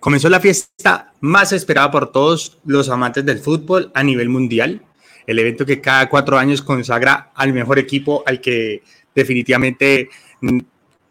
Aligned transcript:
Comenzó 0.00 0.30
la 0.30 0.40
fiesta 0.40 1.12
más 1.20 1.52
esperada 1.52 1.90
por 1.90 2.10
todos 2.10 2.58
los 2.64 2.88
amantes 2.88 3.24
del 3.26 3.38
fútbol 3.38 3.92
a 3.94 4.02
nivel 4.02 4.30
mundial, 4.30 4.80
el 5.26 5.38
evento 5.38 5.66
que 5.66 5.82
cada 5.82 6.08
cuatro 6.08 6.38
años 6.38 6.62
consagra 6.62 7.30
al 7.34 7.52
mejor 7.52 7.78
equipo, 7.78 8.22
al 8.24 8.40
que 8.40 8.82
definitivamente 9.14 10.08
mm, 10.40 10.58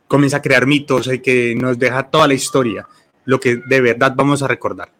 comienza 0.07 0.37
a 0.37 0.41
crear 0.41 0.65
mitos, 0.65 1.05
y 1.05 1.19
que 1.19 1.53
nos 1.53 1.77
deja 1.77 2.09
toda 2.09 2.27
la 2.27 2.33
historia, 2.33 2.87
lo 3.25 3.39
que 3.39 3.57
de 3.57 3.79
verdad 3.79 4.13
vamos 4.15 4.41
a 4.41 4.47
recordar. 4.47 4.91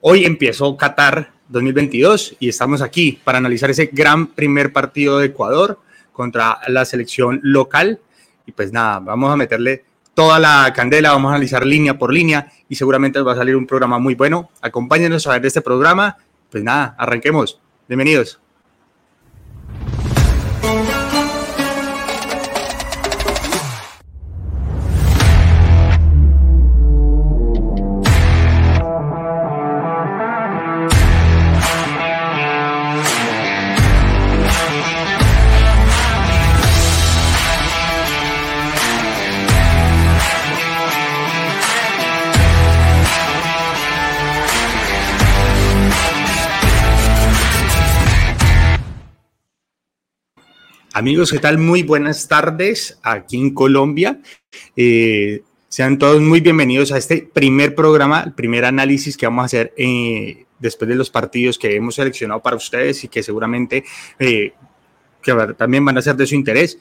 Hoy 0.00 0.24
empezó 0.24 0.76
Qatar 0.76 1.32
2022 1.48 2.36
y 2.38 2.48
estamos 2.48 2.80
aquí 2.80 3.18
para 3.24 3.38
analizar 3.38 3.70
ese 3.70 3.86
gran 3.92 4.28
primer 4.28 4.72
partido 4.72 5.18
de 5.18 5.26
Ecuador 5.26 5.80
contra 6.12 6.58
la 6.68 6.84
selección 6.84 7.40
local. 7.42 7.98
Y 8.46 8.52
pues 8.52 8.72
nada, 8.72 9.00
vamos 9.00 9.32
a 9.32 9.36
meterle 9.36 9.84
toda 10.14 10.38
la 10.38 10.72
candela, 10.74 11.12
vamos 11.12 11.30
a 11.30 11.34
analizar 11.34 11.64
línea 11.66 11.98
por 11.98 12.12
línea 12.12 12.52
y 12.68 12.74
seguramente 12.74 13.20
va 13.22 13.32
a 13.32 13.36
salir 13.36 13.56
un 13.56 13.66
programa 13.66 13.98
muy 13.98 14.14
bueno. 14.14 14.50
Acompáñenos 14.60 15.26
a 15.26 15.32
ver 15.32 15.46
este 15.46 15.62
programa. 15.62 16.16
Pues 16.50 16.62
nada, 16.62 16.94
arranquemos. 16.98 17.60
Bienvenidos. 17.88 18.41
Amigos, 51.02 51.32
¿qué 51.32 51.40
tal? 51.40 51.58
Muy 51.58 51.82
buenas 51.82 52.28
tardes 52.28 53.00
aquí 53.02 53.36
en 53.36 53.52
Colombia. 53.52 54.20
Eh, 54.76 55.42
sean 55.68 55.98
todos 55.98 56.22
muy 56.22 56.38
bienvenidos 56.38 56.92
a 56.92 56.96
este 56.96 57.28
primer 57.34 57.74
programa, 57.74 58.22
el 58.24 58.34
primer 58.34 58.64
análisis 58.64 59.16
que 59.16 59.26
vamos 59.26 59.42
a 59.42 59.46
hacer 59.46 59.74
eh, 59.76 60.44
después 60.60 60.88
de 60.88 60.94
los 60.94 61.10
partidos 61.10 61.58
que 61.58 61.74
hemos 61.74 61.96
seleccionado 61.96 62.40
para 62.40 62.54
ustedes 62.54 63.02
y 63.02 63.08
que 63.08 63.24
seguramente 63.24 63.82
eh, 64.20 64.52
también 65.56 65.84
van 65.84 65.98
a 65.98 66.02
ser 66.02 66.14
de 66.14 66.24
su 66.24 66.36
interés, 66.36 66.78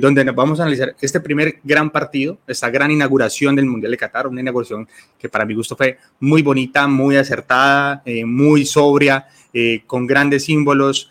donde 0.00 0.22
vamos 0.30 0.60
a 0.60 0.62
analizar 0.62 0.94
este 1.00 1.18
primer 1.18 1.58
gran 1.64 1.90
partido, 1.90 2.38
esta 2.46 2.70
gran 2.70 2.92
inauguración 2.92 3.56
del 3.56 3.66
Mundial 3.66 3.90
de 3.90 3.98
Qatar, 3.98 4.28
una 4.28 4.42
inauguración 4.42 4.88
que 5.18 5.28
para 5.28 5.44
mi 5.44 5.54
gusto 5.54 5.74
fue 5.74 5.98
muy 6.20 6.42
bonita, 6.42 6.86
muy 6.86 7.16
acertada, 7.16 8.04
muy 8.24 8.64
sobria, 8.64 9.26
con 9.88 10.06
grandes 10.06 10.44
símbolos 10.44 11.10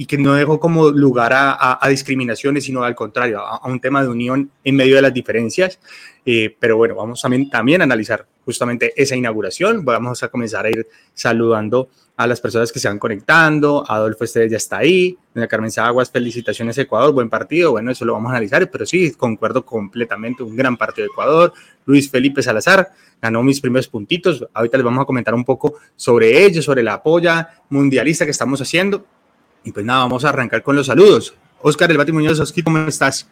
y 0.00 0.06
que 0.06 0.16
no 0.16 0.32
dejó 0.32 0.58
como 0.58 0.88
lugar 0.88 1.32
a, 1.34 1.78
discriminaciones, 1.90 2.64
sino 2.64 2.82
al 2.84 2.94
contrario, 2.94 3.40
a, 3.40 3.68
un 3.68 3.80
tema 3.80 4.02
de 4.02 4.08
unión 4.08 4.50
en 4.64 4.74
medio 4.74 4.96
de 4.96 5.02
las 5.02 5.12
diferencias. 5.12 5.78
Eh, 6.24 6.56
pero 6.58 6.78
bueno, 6.78 6.94
vamos 6.94 7.20
también, 7.20 7.50
también 7.50 7.82
a 7.82 7.84
analizar 7.84 8.24
justamente 8.46 8.94
esa 8.96 9.14
inauguración. 9.14 9.84
Vamos 9.84 10.22
a 10.22 10.28
comenzar 10.28 10.64
a 10.64 10.70
ir 10.70 10.88
saludando 11.12 11.90
a 12.16 12.26
las 12.26 12.40
personas 12.40 12.72
que 12.72 12.78
se 12.78 12.88
van 12.88 12.98
conectando. 12.98 13.84
Adolfo 13.86 14.24
Esteves 14.24 14.50
ya 14.50 14.56
está 14.56 14.78
ahí. 14.78 15.18
Doña 15.34 15.46
Carmen 15.46 15.70
Zaguas, 15.70 16.10
felicitaciones 16.10 16.78
Ecuador, 16.78 17.12
buen 17.12 17.28
partido. 17.28 17.72
Bueno, 17.72 17.90
eso 17.90 18.06
lo 18.06 18.14
vamos 18.14 18.30
a 18.30 18.36
analizar, 18.36 18.70
pero 18.70 18.86
sí, 18.86 19.12
concuerdo 19.12 19.66
completamente, 19.66 20.42
un 20.42 20.56
gran 20.56 20.78
partido 20.78 21.08
de 21.08 21.12
Ecuador. 21.12 21.52
Luis 21.84 22.10
Felipe 22.10 22.42
Salazar 22.42 22.88
ganó 23.20 23.42
mis 23.42 23.60
primeros 23.60 23.86
puntitos. 23.86 24.46
Ahorita 24.54 24.78
les 24.78 24.84
vamos 24.84 25.02
a 25.02 25.04
comentar 25.04 25.34
un 25.34 25.44
poco 25.44 25.74
sobre 25.94 26.42
ello, 26.46 26.62
sobre 26.62 26.82
la 26.82 26.94
apoya 26.94 27.50
mundialista 27.68 28.24
que 28.24 28.30
estamos 28.30 28.62
haciendo. 28.62 29.04
Y 29.62 29.72
pues 29.72 29.84
nada, 29.84 30.00
vamos 30.00 30.24
a 30.24 30.30
arrancar 30.30 30.62
con 30.62 30.76
los 30.76 30.86
saludos. 30.86 31.34
Oscar 31.60 31.90
El 31.90 31.98
Bati 31.98 32.12
Muñoz, 32.12 32.54
¿cómo 32.64 32.78
estás? 32.78 33.28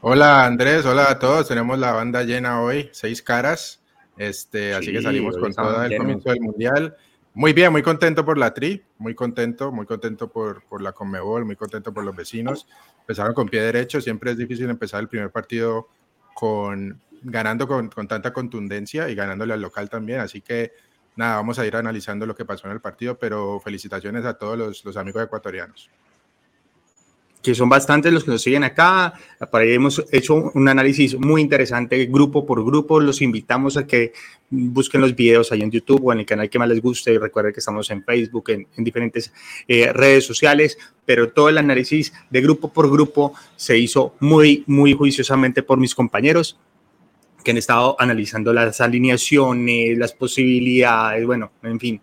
Hola 0.00 0.44
Andrés, 0.44 0.84
hola 0.84 1.10
a 1.10 1.18
todos. 1.18 1.46
Tenemos 1.46 1.78
la 1.78 1.92
banda 1.92 2.24
llena 2.24 2.60
hoy, 2.60 2.90
seis 2.92 3.22
caras. 3.22 3.80
Este, 4.16 4.74
así 4.74 4.92
que 4.92 5.00
salimos 5.00 5.36
con 5.38 5.54
todo 5.54 5.84
el 5.84 5.96
comienzo 5.96 6.30
del 6.30 6.40
mundial. 6.40 6.96
Muy 7.34 7.52
bien, 7.52 7.70
muy 7.70 7.82
contento 7.82 8.24
por 8.24 8.36
la 8.36 8.52
tri, 8.52 8.82
muy 8.98 9.14
contento, 9.14 9.70
muy 9.70 9.86
contento 9.86 10.28
por, 10.30 10.64
por 10.64 10.82
la 10.82 10.92
Conmebol, 10.92 11.44
muy 11.44 11.56
contento 11.56 11.94
por 11.94 12.04
los 12.04 12.14
vecinos. 12.14 12.66
Empezaron 12.98 13.32
con 13.32 13.48
pie 13.48 13.62
derecho, 13.62 14.00
siempre 14.00 14.32
es 14.32 14.36
difícil 14.36 14.68
empezar 14.68 15.00
el 15.00 15.08
primer 15.08 15.30
partido 15.30 15.88
con 16.34 17.00
ganando 17.22 17.68
con, 17.68 17.88
con 17.88 18.08
tanta 18.08 18.32
contundencia 18.32 19.08
y 19.08 19.14
ganándole 19.14 19.54
al 19.54 19.62
local 19.62 19.88
también, 19.88 20.18
así 20.18 20.40
que 20.40 20.72
nada, 21.16 21.36
vamos 21.36 21.58
a 21.58 21.66
ir 21.66 21.76
analizando 21.76 22.26
lo 22.26 22.34
que 22.34 22.44
pasó 22.44 22.66
en 22.66 22.72
el 22.72 22.80
partido, 22.80 23.18
pero 23.18 23.60
felicitaciones 23.60 24.24
a 24.24 24.34
todos 24.34 24.82
los, 24.84 24.96
amigos 24.96 25.24
ecuatorianos. 25.24 25.90
Que 27.42 27.56
son 27.56 27.68
bastantes 27.68 28.12
los 28.12 28.22
que 28.22 28.30
nos 28.30 28.42
siguen 28.42 28.62
acá. 28.62 29.14
Para 29.50 29.64
ahí 29.64 29.72
hemos 29.72 30.04
hecho 30.12 30.52
un 30.54 30.68
análisis 30.68 31.18
muy 31.18 31.40
interesante, 31.40 32.06
grupo 32.06 32.46
por 32.46 32.64
grupo. 32.64 33.00
Los 33.00 33.20
invitamos 33.20 33.76
a 33.76 33.84
que 33.84 34.12
busquen 34.48 35.00
los 35.00 35.16
videos 35.16 35.50
ahí 35.50 35.60
en 35.60 35.70
YouTube 35.72 36.04
o 36.04 36.12
en 36.12 36.20
el 36.20 36.26
canal 36.26 36.48
que 36.48 36.60
más 36.60 36.68
les 36.68 36.80
guste. 36.80 37.18
Recuerden 37.18 37.52
que 37.52 37.58
estamos 37.58 37.90
en 37.90 38.04
Facebook, 38.04 38.50
en, 38.50 38.66
diferentes 38.76 39.32
eh, 39.66 39.92
redes 39.92 40.24
sociales, 40.24 40.78
pero 41.04 41.32
todo 41.32 41.48
el 41.48 41.58
análisis 41.58 42.12
de 42.30 42.40
grupo 42.40 42.72
por 42.72 42.88
grupo 42.88 43.34
se 43.56 43.76
hizo 43.76 44.14
muy, 44.20 44.62
muy 44.68 44.92
juiciosamente 44.92 45.64
por 45.64 45.78
mis 45.78 45.96
compañeros 45.96 46.56
que 47.42 47.50
han 47.50 47.56
estado 47.56 47.96
analizando 47.98 48.52
las 48.52 48.80
alineaciones, 48.80 49.96
las 49.98 50.12
posibilidades, 50.12 51.26
bueno, 51.26 51.52
en 51.62 51.78
fin, 51.80 52.00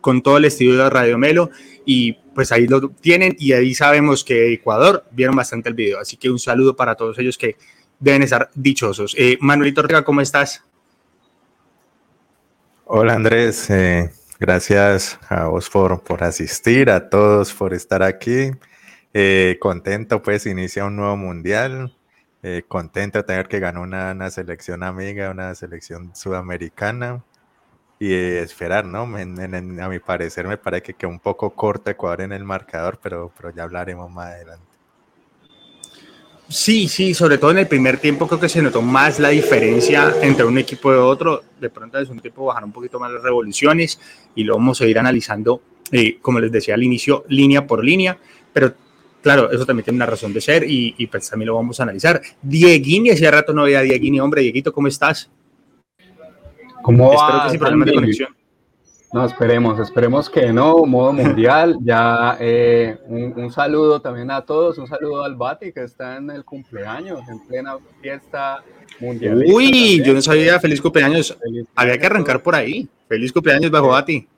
con 0.00 0.22
todo 0.22 0.36
el 0.36 0.44
estudio 0.44 0.76
de 0.76 0.90
Radio 0.90 1.18
Melo 1.18 1.50
y 1.84 2.12
pues 2.12 2.52
ahí 2.52 2.66
lo 2.66 2.90
tienen 2.90 3.34
y 3.38 3.52
ahí 3.52 3.74
sabemos 3.74 4.22
que 4.22 4.52
Ecuador 4.52 5.04
vieron 5.10 5.34
bastante 5.34 5.68
el 5.68 5.74
video, 5.74 5.98
así 5.98 6.16
que 6.16 6.30
un 6.30 6.38
saludo 6.38 6.76
para 6.76 6.94
todos 6.94 7.18
ellos 7.18 7.38
que 7.38 7.56
deben 7.98 8.22
estar 8.22 8.50
dichosos. 8.54 9.14
Eh, 9.18 9.38
Manuelito 9.40 9.80
Ortega, 9.80 10.04
¿cómo 10.04 10.20
estás? 10.20 10.62
Hola 12.84 13.14
Andrés, 13.14 13.68
eh, 13.70 14.10
gracias 14.38 15.18
a 15.28 15.46
vos 15.46 15.68
por, 15.70 16.02
por 16.04 16.22
asistir, 16.22 16.90
a 16.90 17.08
todos 17.08 17.52
por 17.52 17.74
estar 17.74 18.02
aquí. 18.02 18.50
Eh, 19.12 19.56
contento, 19.60 20.22
pues 20.22 20.44
inicia 20.44 20.84
un 20.84 20.96
nuevo 20.96 21.16
mundial. 21.16 21.95
Eh, 22.42 22.62
contento 22.68 23.18
de 23.18 23.24
tener 23.24 23.48
que 23.48 23.58
ganar 23.58 23.82
una, 23.82 24.30
selección 24.30 24.82
amiga, 24.82 25.30
una 25.30 25.54
selección 25.54 26.14
sudamericana 26.14 27.24
y 27.98 28.12
esperar, 28.12 28.84
¿no? 28.84 29.02
a 29.02 29.88
mi 29.88 29.98
parecer 29.98 30.46
me 30.46 30.58
parece 30.58 30.82
que 30.82 30.94
quedó 30.94 31.10
un 31.10 31.18
poco 31.18 31.50
corto 31.50 31.90
Ecuador 31.90 32.20
en 32.20 32.32
el 32.32 32.44
marcador, 32.44 32.98
pero, 33.02 33.32
pero 33.36 33.54
ya 33.54 33.62
hablaremos 33.62 34.10
más 34.10 34.34
adelante. 34.34 34.76
Sí, 36.48 36.86
sí, 36.86 37.12
sobre 37.12 37.38
todo 37.38 37.50
en 37.50 37.58
el 37.58 37.66
primer 37.66 37.98
tiempo 37.98 38.28
creo 38.28 38.38
que 38.38 38.48
se 38.48 38.62
notó 38.62 38.80
más 38.80 39.18
la 39.18 39.30
diferencia 39.30 40.14
entre 40.22 40.44
un 40.44 40.56
equipo 40.58 40.92
y 40.92 40.96
otro. 40.96 41.42
De 41.60 41.70
pronto 41.70 41.98
es 41.98 42.08
un 42.08 42.20
tiempo 42.20 42.44
bajar 42.44 42.64
un 42.64 42.70
poquito 42.70 43.00
más 43.00 43.10
las 43.10 43.22
revoluciones 43.22 43.98
y 44.36 44.44
lo 44.44 44.54
vamos 44.54 44.80
a 44.80 44.86
ir 44.86 44.96
analizando, 44.96 45.60
eh, 45.90 46.18
como 46.22 46.38
les 46.38 46.52
decía 46.52 46.74
al 46.74 46.84
inicio, 46.84 47.24
línea 47.28 47.66
por 47.66 47.84
línea, 47.84 48.16
pero 48.52 48.74
claro, 49.26 49.50
eso 49.50 49.66
también 49.66 49.82
tiene 49.82 49.96
una 49.96 50.06
razón 50.06 50.32
de 50.32 50.40
ser 50.40 50.64
y, 50.68 51.04
pues 51.08 51.28
también 51.28 51.48
lo 51.48 51.56
vamos 51.56 51.80
a 51.80 51.82
analizar. 51.82 52.22
Dieguini, 52.40 53.10
hace 53.10 53.28
rato 53.28 53.52
no 53.52 53.64
veía 53.64 53.80
a 53.80 53.82
Dieguini, 53.82 54.20
hombre, 54.20 54.42
Dieguito, 54.42 54.72
¿cómo 54.72 54.86
estás? 54.86 55.28
¿Cómo 56.80 57.12
Espero 57.12 57.42
que 57.42 57.50
sin 57.50 57.58
problema 57.58 57.84
de 57.86 57.94
conexión. 57.94 58.36
No, 59.12 59.24
esperemos, 59.24 59.80
esperemos 59.80 60.30
que 60.30 60.52
no, 60.52 60.86
modo 60.86 61.12
mundial. 61.12 61.76
Ya 61.82 62.36
eh, 62.38 62.98
un, 63.08 63.50
saludo 63.50 64.00
también 64.00 64.30
a 64.30 64.42
todos, 64.42 64.78
un 64.78 64.86
saludo 64.86 65.24
al 65.24 65.34
Bati 65.34 65.72
que 65.72 65.82
está 65.82 66.18
en 66.18 66.30
el 66.30 66.44
cumpleaños, 66.44 67.28
en 67.28 67.44
plena 67.48 67.78
fiesta 68.00 68.62
mundial. 69.00 69.42
Uy, 69.48 70.04
yo 70.04 70.14
no 70.14 70.22
sabía, 70.22 70.60
feliz 70.60 70.80
cumpleaños. 70.80 71.36
Había 71.74 71.98
que 71.98 72.06
arrancar 72.06 72.40
por 72.44 72.54
ahí. 72.54 72.88
Feliz 73.08 73.32
cumpleaños 73.32 73.72
bajo 73.72 73.88
Bati. 73.88 74.28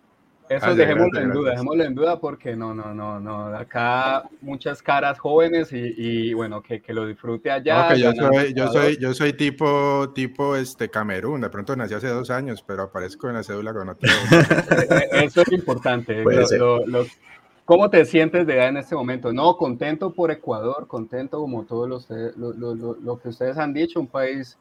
Eso 0.48 0.74
dejémoslo 0.74 1.20
en 1.20 1.30
duda, 1.30 1.50
dejémoslo 1.52 1.84
en 1.84 1.94
duda 1.94 2.20
porque 2.20 2.56
no, 2.56 2.74
no, 2.74 2.94
no, 2.94 3.20
no. 3.20 3.46
Acá 3.56 4.24
muchas 4.40 4.82
caras 4.82 5.18
jóvenes 5.18 5.70
y, 5.72 6.32
bueno, 6.34 6.62
que, 6.62 6.80
que, 6.80 6.92
lo 6.92 7.06
disfrute 7.06 7.50
allá. 7.50 7.94
yo, 7.94 8.12
soy, 8.12 8.54
yo, 8.54 8.68
soy, 8.68 8.98
yo 8.98 9.14
soy 9.14 9.32
tipo, 9.32 10.10
tipo 10.14 10.56
este 10.56 10.88
Camerún, 10.88 11.40
de 11.40 11.50
pronto 11.50 11.76
nací 11.76 11.94
hace 11.94 12.08
dos 12.08 12.30
años, 12.30 12.62
pero 12.66 12.84
aparezco 12.84 13.28
en 13.28 13.34
la 13.34 13.42
cédula 13.42 13.72
con 13.72 13.88
otro. 13.88 14.08
Eso 15.12 15.42
es 15.42 15.52
importante. 15.52 16.24
¿Cómo 17.64 17.90
te 17.90 18.06
sientes 18.06 18.46
de 18.46 18.54
edad 18.54 18.68
en 18.68 18.78
este 18.78 18.94
momento? 18.94 19.30
No, 19.30 19.56
contento 19.58 20.14
por 20.14 20.30
Ecuador, 20.30 20.86
contento 20.86 21.38
como 21.38 21.64
todo 21.64 21.86
lo, 21.86 22.00
lo, 22.36 22.74
lo 22.74 23.18
que 23.18 23.28
ustedes 23.28 23.58
han 23.58 23.74
dicho, 23.74 24.00
un 24.00 24.06
país 24.06 24.56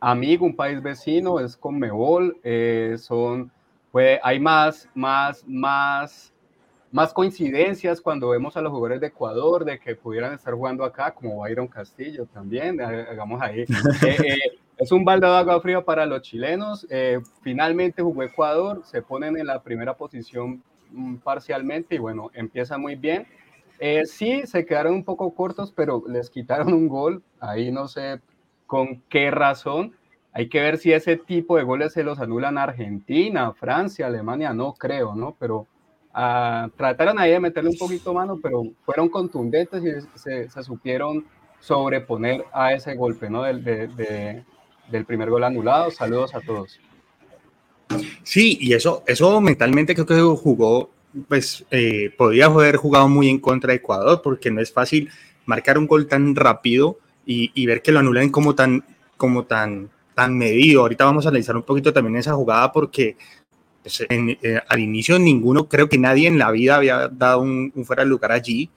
amigo, 0.00 0.46
un 0.46 0.56
país 0.56 0.82
vecino, 0.82 1.40
es 1.40 1.56
con 1.56 1.78
Mebol, 1.78 2.38
eh, 2.42 2.96
son 2.98 3.50
pues 3.90 4.20
hay 4.22 4.38
más, 4.38 4.88
más, 4.94 5.44
más, 5.46 6.32
más 6.92 7.12
coincidencias 7.12 8.00
cuando 8.00 8.28
vemos 8.30 8.56
a 8.56 8.60
los 8.60 8.70
jugadores 8.70 9.00
de 9.00 9.08
Ecuador 9.08 9.64
de 9.64 9.78
que 9.78 9.94
pudieran 9.94 10.32
estar 10.32 10.54
jugando 10.54 10.84
acá, 10.84 11.12
como 11.12 11.40
Byron 11.40 11.68
Castillo 11.68 12.26
también, 12.26 12.80
hagamos 12.80 13.40
ahí. 13.42 13.64
Eh, 14.06 14.16
eh, 14.26 14.58
es 14.80 14.92
un 14.92 15.04
balde 15.04 15.26
de 15.26 15.36
agua 15.36 15.60
fría 15.60 15.84
para 15.84 16.06
los 16.06 16.22
chilenos. 16.22 16.86
Eh, 16.88 17.20
finalmente 17.42 18.02
jugó 18.02 18.22
Ecuador, 18.22 18.80
se 18.84 19.02
ponen 19.02 19.36
en 19.36 19.46
la 19.46 19.62
primera 19.62 19.94
posición 19.94 20.62
mm, 20.90 21.16
parcialmente 21.16 21.96
y 21.96 21.98
bueno, 21.98 22.30
empieza 22.32 22.78
muy 22.78 22.96
bien. 22.96 23.26
Eh, 23.78 24.06
sí, 24.06 24.46
se 24.46 24.64
quedaron 24.64 24.94
un 24.94 25.04
poco 25.04 25.34
cortos, 25.34 25.70
pero 25.70 26.02
les 26.06 26.30
quitaron 26.30 26.72
un 26.72 26.88
gol. 26.88 27.22
Ahí 27.40 27.70
no 27.70 27.88
sé 27.88 28.20
con 28.66 29.02
qué 29.10 29.30
razón. 29.30 29.96
Hay 30.32 30.48
que 30.48 30.60
ver 30.60 30.78
si 30.78 30.92
ese 30.92 31.16
tipo 31.16 31.56
de 31.56 31.64
goles 31.64 31.92
se 31.92 32.04
los 32.04 32.20
anulan 32.20 32.56
Argentina, 32.56 33.52
Francia, 33.52 34.06
Alemania, 34.06 34.52
no 34.54 34.74
creo, 34.74 35.14
¿no? 35.14 35.36
Pero 35.38 35.66
uh, 36.14 36.68
trataron 36.76 37.18
ahí 37.18 37.32
de 37.32 37.40
meterle 37.40 37.70
un 37.70 37.78
poquito 37.78 38.14
mano, 38.14 38.38
pero 38.40 38.62
fueron 38.84 39.08
contundentes 39.08 39.82
y 39.84 40.18
se, 40.18 40.48
se 40.48 40.62
supieron 40.62 41.24
sobreponer 41.58 42.44
a 42.52 42.72
ese 42.72 42.94
golpe, 42.94 43.28
¿no? 43.28 43.42
Del, 43.42 43.62
de, 43.64 44.44
del 44.90 45.04
primer 45.04 45.30
gol 45.30 45.44
anulado. 45.44 45.90
Saludos 45.90 46.34
a 46.34 46.40
todos. 46.40 46.80
Sí, 48.22 48.56
y 48.60 48.72
eso, 48.74 49.02
eso 49.06 49.40
mentalmente 49.40 49.94
creo 49.94 50.06
que 50.06 50.40
jugó, 50.40 50.90
pues 51.28 51.64
eh, 51.70 52.14
podía 52.16 52.46
haber 52.46 52.76
jugado 52.76 53.08
muy 53.08 53.28
en 53.28 53.40
contra 53.40 53.72
de 53.72 53.78
Ecuador, 53.78 54.20
porque 54.22 54.50
no 54.50 54.60
es 54.60 54.72
fácil 54.72 55.10
marcar 55.44 55.76
un 55.76 55.88
gol 55.88 56.06
tan 56.06 56.36
rápido 56.36 56.98
y, 57.26 57.50
y 57.54 57.66
ver 57.66 57.82
que 57.82 57.90
lo 57.90 57.98
anulan 57.98 58.30
como 58.30 58.54
tan, 58.54 58.84
como 59.16 59.44
tan, 59.44 59.90
tan 60.20 60.36
medido. 60.36 60.82
Ahorita 60.82 61.06
vamos 61.06 61.24
a 61.24 61.30
analizar 61.30 61.56
un 61.56 61.62
poquito 61.62 61.94
también 61.94 62.16
esa 62.16 62.34
jugada, 62.34 62.70
porque 62.70 63.16
pues, 63.82 64.04
eh, 64.06 64.60
al 64.68 64.78
inicio 64.78 65.18
ninguno, 65.18 65.66
creo 65.66 65.88
que 65.88 65.96
nadie 65.96 66.28
en 66.28 66.38
la 66.38 66.50
vida 66.50 66.76
había 66.76 67.08
dado 67.08 67.40
un, 67.40 67.72
un 67.74 67.84
fuera 67.86 68.02
de 68.02 68.10
lugar 68.10 68.30
allí 68.32 68.68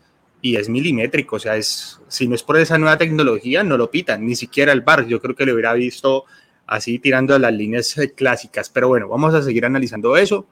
y 0.42 0.56
es 0.56 0.70
milimétrico, 0.70 1.36
o 1.36 1.40
sea, 1.40 1.58
es, 1.58 2.00
si 2.08 2.30
no 2.30 2.36
es 2.36 2.44
por 2.44 2.58
esa 2.58 2.78
nueva 2.78 2.98
tecnología, 2.98 3.62
no 3.62 3.76
lo 3.78 3.92
pitan, 3.92 4.26
ni 4.26 4.36
siquiera 4.36 4.72
el 4.72 4.82
bar, 4.82 5.06
yo 5.06 5.20
creo 5.20 5.36
que 5.36 5.46
lo 5.46 5.54
hubiera 5.54 5.74
visto 5.74 6.24
así 6.66 6.98
tirando 7.00 7.38
las 7.38 7.54
líneas 7.54 7.98
eh, 7.98 8.14
clásicas, 8.14 8.70
pero 8.70 8.88
bueno, 8.88 9.10
vamos 9.10 9.34
a 9.34 9.42
seguir 9.42 9.66
analizando 9.66 10.16
eso. 10.16 10.46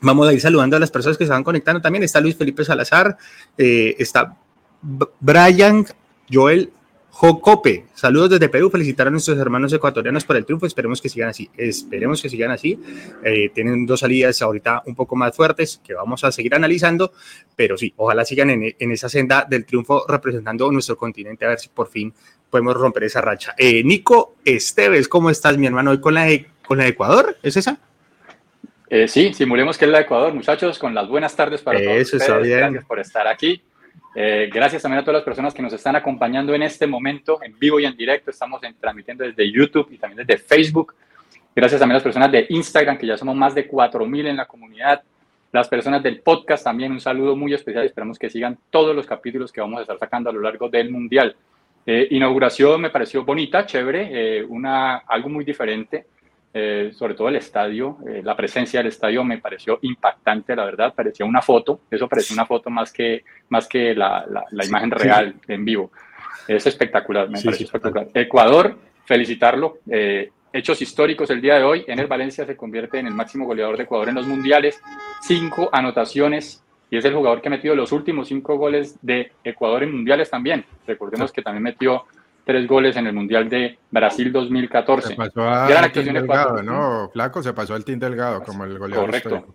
Vamos 0.00 0.28
a 0.28 0.32
ir 0.32 0.40
saludando 0.40 0.76
a 0.76 0.80
las 0.80 0.92
personas 0.92 1.18
que 1.18 1.24
se 1.24 1.32
van 1.32 1.42
conectando 1.42 1.80
también. 1.80 2.04
Está 2.04 2.20
Luis 2.20 2.36
Felipe 2.36 2.64
Salazar, 2.64 3.16
eh, 3.58 3.96
está 3.98 4.36
Brian 5.20 5.84
Joel 6.32 6.72
Jocope, 7.14 7.84
saludos 7.94 8.30
desde 8.30 8.48
Perú, 8.48 8.70
felicitar 8.70 9.06
a 9.06 9.10
nuestros 9.10 9.38
hermanos 9.38 9.70
ecuatorianos 9.70 10.24
por 10.24 10.34
el 10.34 10.46
triunfo, 10.46 10.64
esperemos 10.64 11.00
que 11.00 11.10
sigan 11.10 11.28
así, 11.28 11.48
esperemos 11.58 12.22
que 12.22 12.30
sigan 12.30 12.50
así, 12.50 12.80
eh, 13.22 13.50
tienen 13.50 13.84
dos 13.84 14.00
salidas 14.00 14.40
ahorita 14.40 14.82
un 14.86 14.94
poco 14.94 15.14
más 15.14 15.36
fuertes 15.36 15.78
que 15.84 15.92
vamos 15.92 16.24
a 16.24 16.32
seguir 16.32 16.54
analizando, 16.54 17.12
pero 17.54 17.76
sí, 17.76 17.92
ojalá 17.98 18.24
sigan 18.24 18.50
en, 18.50 18.74
esa 18.92 19.10
senda 19.10 19.46
del 19.48 19.66
triunfo 19.66 20.06
representando 20.08 20.72
nuestro 20.72 20.96
continente, 20.96 21.44
a 21.44 21.50
ver 21.50 21.60
si 21.60 21.68
por 21.68 21.88
fin 21.88 22.14
podemos 22.48 22.74
romper 22.74 23.04
esa 23.04 23.20
racha. 23.20 23.54
Eh, 23.58 23.84
Nico 23.84 24.36
Esteves, 24.42 25.06
¿cómo 25.06 25.28
estás 25.28 25.58
mi 25.58 25.66
hermano? 25.66 25.90
¿Hoy 25.90 26.00
con 26.00 26.14
la 26.14 26.24
de, 26.24 26.46
con 26.66 26.78
la 26.78 26.84
de 26.84 26.90
Ecuador? 26.90 27.36
¿Es 27.42 27.58
esa? 27.58 27.78
Eh, 28.88 29.06
sí, 29.06 29.34
simulemos 29.34 29.76
que 29.76 29.84
es 29.84 29.90
la 29.90 29.98
de 29.98 30.04
Ecuador, 30.04 30.32
muchachos, 30.32 30.78
con 30.78 30.94
las 30.94 31.06
buenas 31.06 31.36
tardes 31.36 31.60
para 31.60 31.78
todos 31.78 31.94
Eso 31.94 32.16
Está 32.16 32.38
bien. 32.38 32.58
Gracias 32.58 32.84
por 32.86 33.00
estar 33.00 33.28
aquí. 33.28 33.62
Eh, 34.14 34.50
gracias 34.52 34.82
también 34.82 35.00
a 35.00 35.04
todas 35.04 35.20
las 35.20 35.24
personas 35.24 35.54
que 35.54 35.62
nos 35.62 35.72
están 35.72 35.96
acompañando 35.96 36.54
en 36.54 36.62
este 36.62 36.86
momento, 36.86 37.42
en 37.42 37.58
vivo 37.58 37.80
y 37.80 37.86
en 37.86 37.96
directo. 37.96 38.30
Estamos 38.30 38.60
transmitiendo 38.80 39.24
desde 39.24 39.50
YouTube 39.50 39.88
y 39.90 39.98
también 39.98 40.26
desde 40.26 40.42
Facebook. 40.42 40.94
Gracias 41.54 41.78
también 41.78 41.94
a 41.94 41.98
las 41.98 42.02
personas 42.02 42.32
de 42.32 42.46
Instagram, 42.48 42.98
que 42.98 43.06
ya 43.06 43.16
somos 43.16 43.36
más 43.36 43.54
de 43.54 43.68
4.000 43.68 44.28
en 44.28 44.36
la 44.36 44.46
comunidad. 44.46 45.02
Las 45.52 45.68
personas 45.68 46.02
del 46.02 46.20
podcast 46.20 46.64
también, 46.64 46.92
un 46.92 47.00
saludo 47.00 47.36
muy 47.36 47.52
especial. 47.52 47.84
Esperamos 47.84 48.18
que 48.18 48.30
sigan 48.30 48.58
todos 48.70 48.96
los 48.96 49.06
capítulos 49.06 49.52
que 49.52 49.60
vamos 49.60 49.78
a 49.78 49.82
estar 49.82 49.98
sacando 49.98 50.30
a 50.30 50.32
lo 50.32 50.40
largo 50.40 50.68
del 50.68 50.90
Mundial. 50.90 51.36
Eh, 51.84 52.08
inauguración 52.10 52.80
me 52.80 52.90
pareció 52.90 53.24
bonita, 53.24 53.66
chévere, 53.66 54.08
eh, 54.38 54.44
una, 54.44 54.98
algo 54.98 55.28
muy 55.28 55.44
diferente. 55.44 56.06
Eh, 56.54 56.92
sobre 56.94 57.14
todo 57.14 57.28
el 57.28 57.36
estadio, 57.36 57.96
eh, 58.06 58.20
la 58.22 58.36
presencia 58.36 58.80
del 58.80 58.88
estadio 58.88 59.24
me 59.24 59.38
pareció 59.38 59.78
impactante, 59.80 60.54
la 60.54 60.66
verdad, 60.66 60.92
parecía 60.94 61.24
una 61.24 61.40
foto, 61.40 61.80
eso 61.90 62.06
parecía 62.08 62.34
una 62.34 62.44
foto 62.44 62.68
más 62.68 62.92
que, 62.92 63.24
más 63.48 63.66
que 63.66 63.94
la, 63.94 64.26
la, 64.50 64.64
imagen 64.64 64.90
real 64.90 65.34
en 65.48 65.64
vivo. 65.64 65.90
Es 66.46 66.66
espectacular, 66.66 67.30
me 67.30 67.40
pareció 67.40 67.64
espectacular. 67.64 68.08
Ecuador, 68.12 68.76
felicitarlo. 69.06 69.78
Eh, 69.90 70.30
hechos 70.52 70.82
históricos 70.82 71.30
el 71.30 71.40
día 71.40 71.54
de 71.54 71.64
hoy. 71.64 71.84
En 71.86 71.98
el 71.98 72.06
Valencia 72.06 72.44
se 72.44 72.56
convierte 72.56 72.98
en 72.98 73.06
el 73.06 73.14
máximo 73.14 73.46
goleador 73.46 73.78
de 73.78 73.84
Ecuador 73.84 74.10
en 74.10 74.16
los 74.16 74.26
mundiales. 74.26 74.80
Cinco 75.22 75.70
anotaciones 75.72 76.62
y 76.90 76.98
es 76.98 77.04
el 77.06 77.14
jugador 77.14 77.40
que 77.40 77.48
ha 77.48 77.50
metido 77.50 77.74
los 77.74 77.90
últimos 77.90 78.28
cinco 78.28 78.58
goles 78.58 78.98
de 79.00 79.32
Ecuador 79.42 79.82
en 79.82 79.92
mundiales 79.92 80.28
también. 80.28 80.66
Recordemos 80.86 81.32
que 81.32 81.40
también 81.40 81.62
metió 81.62 82.04
tres 82.44 82.66
goles 82.66 82.96
en 82.96 83.06
el 83.06 83.12
Mundial 83.12 83.48
de 83.48 83.78
Brasil 83.90 84.32
2014. 84.32 85.08
Se 85.08 85.14
pasó 85.14 85.42
a 85.42 85.68
Gran 85.68 85.92
Delgado, 85.92 86.62
¿no? 86.62 87.10
Flaco 87.12 87.42
se 87.42 87.52
pasó 87.52 87.74
al 87.74 87.84
Team 87.84 87.98
Delgado 87.98 88.42
como 88.42 88.64
el 88.64 88.78
goleador. 88.78 89.06
Correcto. 89.06 89.54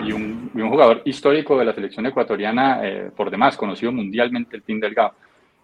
Y 0.00 0.12
un, 0.12 0.50
y 0.54 0.60
un, 0.60 0.70
jugador 0.70 1.02
histórico 1.04 1.58
de 1.58 1.66
la 1.66 1.74
selección 1.74 2.06
ecuatoriana, 2.06 2.80
eh, 2.82 3.10
por 3.14 3.30
demás, 3.30 3.56
conocido 3.56 3.92
mundialmente 3.92 4.56
el 4.56 4.62
Team 4.62 4.80
Delgado. 4.80 5.14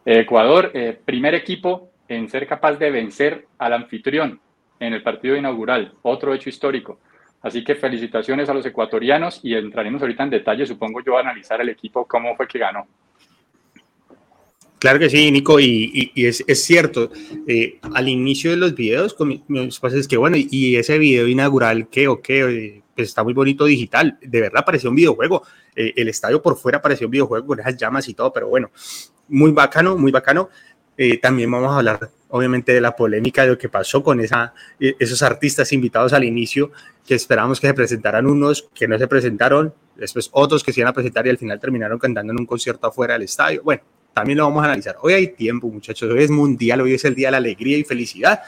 Ecuador, 0.04 0.70
eh, 0.74 0.98
primer 1.02 1.34
equipo 1.34 1.90
en 2.08 2.28
ser 2.28 2.46
capaz 2.46 2.74
de 2.74 2.90
vencer 2.90 3.46
al 3.58 3.72
anfitrión 3.72 4.40
en 4.80 4.92
el 4.92 5.02
partido 5.02 5.36
inaugural, 5.36 5.92
otro 6.02 6.34
hecho 6.34 6.48
histórico. 6.48 6.98
Así 7.42 7.62
que 7.62 7.74
felicitaciones 7.74 8.48
a 8.48 8.54
los 8.54 8.66
ecuatorianos 8.66 9.40
y 9.42 9.54
entraremos 9.54 10.02
ahorita 10.02 10.24
en 10.24 10.30
detalle, 10.30 10.66
supongo 10.66 11.00
yo, 11.04 11.16
a 11.16 11.20
analizar 11.20 11.60
el 11.60 11.68
equipo, 11.68 12.06
cómo 12.06 12.34
fue 12.36 12.48
que 12.48 12.58
ganó. 12.58 12.86
Claro 14.78 15.00
que 15.00 15.10
sí, 15.10 15.30
Nico, 15.32 15.58
y, 15.58 16.12
es, 16.14 16.44
cierto. 16.64 17.10
Eh, 17.46 17.80
al 17.94 18.08
inicio 18.08 18.52
de 18.52 18.56
los 18.56 18.74
videos, 18.74 19.12
con 19.14 19.28
mis 19.28 19.80
es 19.82 20.06
que 20.06 20.16
bueno, 20.16 20.36
y, 20.38 20.76
ese 20.76 20.98
video 20.98 21.26
inaugural, 21.26 21.88
que 21.88 22.06
o 22.06 22.20
qué, 22.20 22.82
pues 22.94 23.08
está 23.08 23.24
muy 23.24 23.34
bonito 23.34 23.64
digital. 23.64 24.18
De 24.20 24.40
verdad 24.40 24.64
parecía 24.64 24.88
un 24.88 24.96
videojuego. 24.96 25.42
Eh, 25.74 25.94
el 25.96 26.08
estadio 26.08 26.40
por 26.40 26.56
fuera 26.56 26.80
parecía 26.80 27.06
un 27.06 27.10
videojuego 27.10 27.46
con 27.46 27.60
esas 27.60 27.76
llamas 27.76 28.08
y 28.08 28.14
todo, 28.14 28.32
pero 28.32 28.48
bueno, 28.48 28.70
muy 29.28 29.50
bacano, 29.50 29.96
muy 29.96 30.12
bacano. 30.12 30.48
Eh, 30.96 31.18
también 31.18 31.50
vamos 31.50 31.72
a 31.72 31.78
hablar, 31.78 32.10
obviamente, 32.28 32.72
de 32.72 32.80
la 32.80 32.94
polémica 32.94 33.42
de 33.42 33.48
lo 33.48 33.58
que 33.58 33.68
pasó 33.68 34.02
con 34.02 34.20
esa, 34.20 34.54
esos 34.78 35.22
artistas 35.22 35.72
invitados 35.72 36.12
al 36.12 36.24
inicio, 36.24 36.70
que 37.04 37.14
esperamos 37.14 37.60
que 37.60 37.66
se 37.66 37.74
presentaran 37.74 38.26
unos 38.26 38.68
que 38.74 38.86
no 38.86 38.98
se 38.98 39.08
presentaron, 39.08 39.74
después 39.96 40.28
otros 40.32 40.62
que 40.62 40.72
se 40.72 40.80
iban 40.80 40.90
a 40.90 40.94
presentar 40.94 41.26
y 41.26 41.30
al 41.30 41.38
final 41.38 41.60
terminaron 41.60 41.98
cantando 41.98 42.32
en 42.32 42.40
un 42.40 42.46
concierto 42.46 42.88
afuera 42.88 43.14
del 43.14 43.22
estadio. 43.22 43.62
Bueno, 43.62 43.82
también 44.18 44.38
lo 44.38 44.44
vamos 44.44 44.62
a 44.62 44.66
analizar. 44.66 44.96
Hoy 45.00 45.12
hay 45.12 45.28
tiempo, 45.28 45.68
muchachos, 45.68 46.10
hoy 46.10 46.24
es 46.24 46.30
mundial, 46.30 46.80
hoy 46.80 46.94
es 46.94 47.04
el 47.04 47.14
día 47.14 47.28
de 47.28 47.32
la 47.32 47.36
alegría 47.38 47.78
y 47.78 47.84
felicidad, 47.84 48.40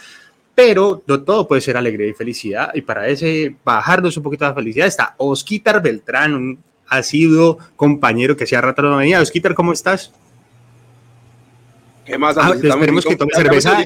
pero 0.54 1.02
no 1.06 1.22
todo 1.22 1.46
puede 1.46 1.60
ser 1.60 1.76
alegría 1.76 2.08
y 2.08 2.12
felicidad, 2.12 2.70
y 2.74 2.80
para 2.80 3.06
ese 3.06 3.54
bajarnos 3.64 4.16
un 4.16 4.22
poquito 4.22 4.44
la 4.44 4.54
felicidad 4.54 4.86
está 4.88 5.14
Osquitar 5.18 5.80
Beltrán, 5.80 6.34
un 6.34 6.58
asiduo 6.88 7.58
compañero 7.76 8.36
que 8.36 8.44
hacía 8.44 8.60
rato 8.60 8.82
no 8.82 8.96
venía. 8.96 9.20
Osquitar, 9.20 9.54
¿cómo 9.54 9.72
estás? 9.72 10.12
¿Qué 12.04 12.18
más? 12.18 12.36
Ah, 12.38 12.52
esperemos 12.54 13.04
que 13.04 13.16
tome 13.16 13.32
cerveza. 13.34 13.84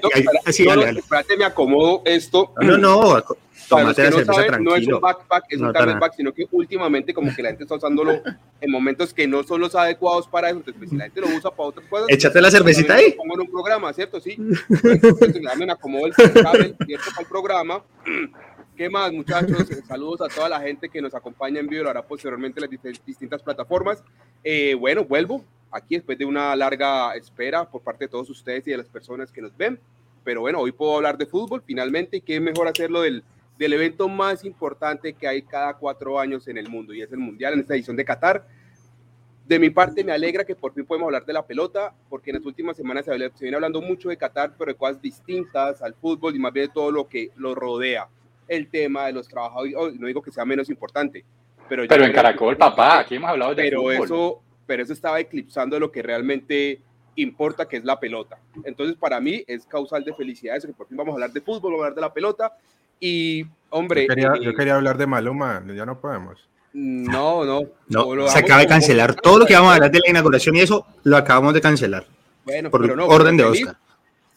Sí, 0.50 0.64
dale, 0.64 0.86
dale. 0.86 1.00
Espérate, 1.00 1.36
me 1.36 1.44
acomodo 1.44 2.02
esto. 2.04 2.52
No, 2.60 2.78
no, 2.78 3.22
Tómate 3.68 4.02
la 4.02 4.10
cerveza 4.10 4.32
no 4.32 4.34
saben, 4.34 4.64
no 4.64 4.74
es 4.76 4.86
un 4.86 5.00
backpack, 5.00 5.44
es 5.48 5.60
un 5.60 5.72
camelback, 5.72 6.14
sino 6.16 6.32
que 6.32 6.46
últimamente 6.50 7.14
como 7.14 7.34
que 7.34 7.42
la 7.42 7.48
gente 7.48 7.64
está 7.64 7.76
usándolo 7.76 8.20
en 8.60 8.70
momentos 8.70 9.14
que 9.14 9.26
no 9.26 9.42
son 9.42 9.60
los 9.60 9.74
adecuados 9.74 10.28
para 10.28 10.48
eso. 10.48 10.58
Entonces, 10.58 10.78
pues, 10.78 10.90
si 10.90 10.96
la 10.96 11.04
gente 11.04 11.20
lo 11.20 11.28
usa 11.28 11.50
para 11.50 11.68
otras 11.70 11.86
cosas... 11.88 12.06
Échate 12.10 12.40
la 12.40 12.50
cervecita 12.50 12.94
ahí. 12.94 13.10
Lo 13.10 13.16
pongo 13.16 13.34
en 13.34 13.40
un 13.40 13.50
programa, 13.50 13.92
¿cierto? 13.92 14.20
Sí. 14.20 14.36
Entonces, 14.68 15.40
me 15.56 15.72
acomodo 15.72 16.06
el 16.06 16.12
cable, 16.14 16.74
¿cierto? 16.84 17.10
Para 17.10 17.20
el 17.20 17.26
programa. 17.26 17.82
¿Qué 18.76 18.90
más, 18.90 19.12
muchachos? 19.12 19.68
Saludos 19.86 20.20
a 20.22 20.34
toda 20.34 20.48
la 20.48 20.60
gente 20.60 20.88
que 20.88 21.00
nos 21.00 21.14
acompaña 21.14 21.60
en 21.60 21.68
vivo, 21.68 21.84
lo 21.84 21.90
hará 21.90 22.02
posteriormente 22.02 22.60
en 22.60 22.68
las 22.70 23.06
distintas 23.06 23.40
plataformas. 23.40 24.02
Eh, 24.42 24.74
bueno, 24.74 25.04
vuelvo 25.04 25.44
aquí 25.74 25.96
después 25.96 26.16
de 26.16 26.24
una 26.24 26.54
larga 26.56 27.14
espera 27.14 27.68
por 27.68 27.82
parte 27.82 28.04
de 28.04 28.08
todos 28.08 28.30
ustedes 28.30 28.66
y 28.66 28.70
de 28.70 28.78
las 28.78 28.88
personas 28.88 29.30
que 29.30 29.42
nos 29.42 29.56
ven. 29.56 29.78
Pero 30.22 30.40
bueno, 30.40 30.60
hoy 30.60 30.72
puedo 30.72 30.96
hablar 30.96 31.18
de 31.18 31.26
fútbol 31.26 31.62
finalmente 31.66 32.18
y 32.18 32.20
qué 32.22 32.40
mejor 32.40 32.68
hacerlo 32.68 33.02
del 33.02 33.22
del 33.58 33.72
evento 33.72 34.08
más 34.08 34.44
importante 34.44 35.12
que 35.12 35.28
hay 35.28 35.42
cada 35.42 35.74
cuatro 35.74 36.18
años 36.18 36.48
en 36.48 36.58
el 36.58 36.68
mundo 36.68 36.92
y 36.92 37.02
es 37.02 37.12
el 37.12 37.18
Mundial 37.18 37.54
en 37.54 37.60
esta 37.60 37.74
edición 37.74 37.96
de 37.96 38.04
Qatar. 38.04 38.46
De 39.46 39.58
mi 39.58 39.70
parte 39.70 40.02
me 40.02 40.12
alegra 40.12 40.44
que 40.44 40.54
por 40.54 40.72
fin 40.72 40.86
podemos 40.86 41.06
hablar 41.06 41.26
de 41.26 41.32
la 41.32 41.46
pelota, 41.46 41.94
porque 42.08 42.30
en 42.30 42.36
las 42.36 42.46
últimas 42.46 42.76
semanas 42.76 43.04
se, 43.04 43.12
viene 43.40 43.56
hablando 43.56 43.80
mucho 43.82 44.08
de 44.08 44.16
Qatar, 44.16 44.54
pero 44.58 44.72
de 44.72 44.76
cosas 44.76 45.00
distintas 45.00 45.82
al 45.82 45.94
fútbol 45.94 46.34
y 46.34 46.38
más 46.38 46.52
bien 46.52 46.66
de 46.66 46.72
todo 46.72 46.90
lo 46.90 47.06
que 47.06 47.30
lo 47.36 47.54
rodea. 47.54 48.08
El 48.48 48.68
tema 48.68 49.06
de 49.06 49.12
los 49.12 49.28
trabajadores, 49.28 49.74
no 49.98 50.06
digo 50.06 50.22
que 50.22 50.30
sea 50.30 50.44
menos 50.44 50.68
importante, 50.70 51.24
pero... 51.68 51.84
Pero 51.86 52.04
en 52.04 52.12
Caracol, 52.12 52.56
papá, 52.56 52.98
aquí 53.00 53.16
hemos 53.16 53.30
hablado 53.30 53.54
de 53.54 53.62
pero 53.62 53.82
fútbol. 53.82 54.04
Eso, 54.04 54.42
pero 54.66 54.82
eso 54.82 54.92
estaba 54.92 55.20
eclipsando 55.20 55.78
lo 55.78 55.90
que 55.90 56.02
realmente 56.02 56.80
importa, 57.16 57.66
que 57.66 57.76
es 57.76 57.84
la 57.84 58.00
pelota. 58.00 58.38
Entonces, 58.64 58.96
para 58.96 59.20
mí 59.20 59.44
es 59.46 59.66
causal 59.66 60.04
de 60.04 60.14
felicidad 60.14 60.56
eso, 60.56 60.66
que 60.66 60.74
por 60.74 60.88
fin 60.88 60.96
vamos 60.96 61.12
a 61.12 61.14
hablar 61.14 61.32
de 61.32 61.40
fútbol, 61.40 61.72
vamos 61.72 61.84
a 61.84 61.86
hablar 61.86 61.94
de 61.94 62.00
la 62.00 62.12
pelota 62.12 62.56
y, 63.00 63.44
hombre. 63.70 64.06
Yo 64.06 64.12
eh, 64.50 64.54
quería, 64.54 64.74
hablar 64.76 64.96
de 64.98 65.06
Maluma, 65.06 65.62
ya 65.74 65.86
no 65.86 66.00
podemos. 66.00 66.48
No, 66.72 67.44
no. 67.44 67.60
no 67.88 68.28
se 68.28 68.38
acaba 68.38 68.60
de 68.60 68.66
cancelar. 68.66 69.14
Todo 69.14 69.38
lo 69.38 69.46
que 69.46 69.54
vamos 69.54 69.70
a 69.70 69.74
hablar 69.74 69.92
de 69.92 70.00
la 70.00 70.10
inauguración 70.10 70.56
y 70.56 70.60
eso 70.60 70.86
lo 71.04 71.16
acabamos 71.16 71.54
de 71.54 71.60
cancelar. 71.60 72.04
Bueno, 72.44 72.70
por 72.70 72.82
orden 73.00 73.36
de 73.36 73.44
Oscar. 73.44 73.76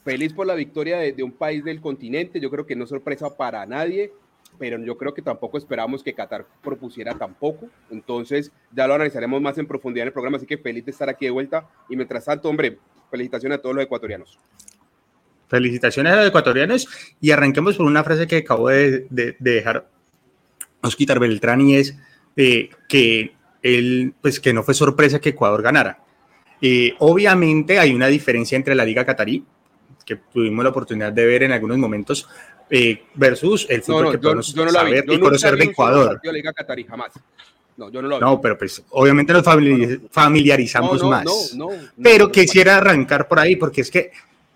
feliz 0.04 0.34
por 0.34 0.46
la 0.46 0.54
victoria 0.54 1.00
de, 1.00 1.24
un 1.24 1.32
país 1.32 1.64
del 1.64 1.82
continente. 1.82 2.40
Yo 2.40 2.52
creo 2.52 2.66
que 2.66 2.76
no 2.76 2.84
es 2.84 2.90
sorpresa 2.90 3.36
para 3.36 3.66
nadie, 3.66 4.14
pero 4.58 4.80
yo 4.80 4.98
creo 4.98 5.14
que 5.14 5.22
tampoco 5.22 5.58
esperamos 5.58 6.04
que 6.04 6.14
Qatar 6.14 6.46
propusiera 6.64 7.14
tampoco. 7.14 7.68
Entonces, 7.90 8.52
ya 8.72 8.88
lo 8.88 8.96
analizaremos 8.96 9.42
más 9.42 9.58
en 9.58 9.68
profundidad 9.68 10.04
en 10.04 10.08
el 10.08 10.14
programa. 10.14 10.38
Así 10.38 10.46
que 10.46 10.58
feliz 10.58 10.86
de 10.86 10.92
estar 10.92 11.10
aquí 11.10 11.26
de 11.26 11.32
vuelta. 11.32 11.68
Y 11.90 11.96
mientras 11.96 12.26
tanto, 12.26 12.50
hombre, 12.50 12.78
felicitaciones 13.10 13.60
a 13.60 13.62
todos 13.62 13.76
los 13.76 13.84
ecuatorianos. 13.84 14.38
Felicitaciones 15.48 16.14
a 16.14 16.16
los 16.18 16.28
ecuatorianos 16.28 16.88
y 17.22 17.32
arranquemos 17.32 17.78
por 17.78 17.86
una 17.86 18.04
frase 18.04 18.28
que 18.28 18.38
acabo 18.38 18.70
de, 18.70 19.08
dejar 19.40 19.90
Osquitar 20.82 21.20
Beltrán 21.20 21.62
y 21.62 21.76
es 21.76 21.98
eh, 22.36 22.70
que, 22.90 23.34
él, 23.64 24.14
pues, 24.22 24.40
que 24.40 24.54
no 24.54 24.64
fue 24.64 24.74
sorpresa 24.74 25.20
que 25.20 25.30
Ecuador 25.30 25.62
ganara. 25.62 26.04
Eh, 26.62 26.94
obviamente 27.00 27.80
hay 27.80 27.94
una 27.94 28.08
diferencia 28.08 28.56
entre 28.56 28.76
la 28.76 28.84
Liga 28.84 29.06
Catarí, 29.06 29.46
que 30.06 30.16
tuvimos 30.16 30.64
la 30.64 30.72
oportunidad 30.72 31.14
de 31.14 31.26
ver 31.26 31.44
en 31.44 31.52
algunos 31.52 31.78
momentos, 31.78 32.28
eh, 32.70 33.04
versus 33.16 33.66
el 33.70 33.82
fútbol 33.82 34.12
que 34.12 34.18
podemos 34.18 34.48
saber 34.52 35.06
y 35.08 35.20
conocer 35.20 35.56
de 35.58 35.66
Ecuador. 35.66 36.20
Liga 36.24 36.54
Catarí, 36.54 36.84
jamás. 36.84 37.12
No, 37.78 37.92
yo 37.92 38.02
no 38.02 38.08
lo 38.08 38.20
No, 38.20 38.42
pero 38.42 38.58
pues 38.58 38.84
obviamente 38.90 39.32
nos 39.32 39.46
familiarizamos 40.12 41.04
más. 41.04 41.56
pero 42.02 42.32
quisiera 42.32 42.78
arrancar 42.78 43.28
por 43.28 43.40
ahí 43.40 43.56
porque 43.56 43.82
es 43.82 43.92
que 43.92 44.12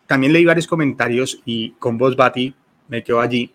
también 0.08 0.34
leí 0.34 0.44
varios 0.44 0.68
comentarios 0.68 1.39
y 1.46 1.72
con 1.72 1.98
vos, 1.98 2.15
Bati, 2.15 2.53
me 2.89 3.03
quedo 3.03 3.22
allí. 3.22 3.53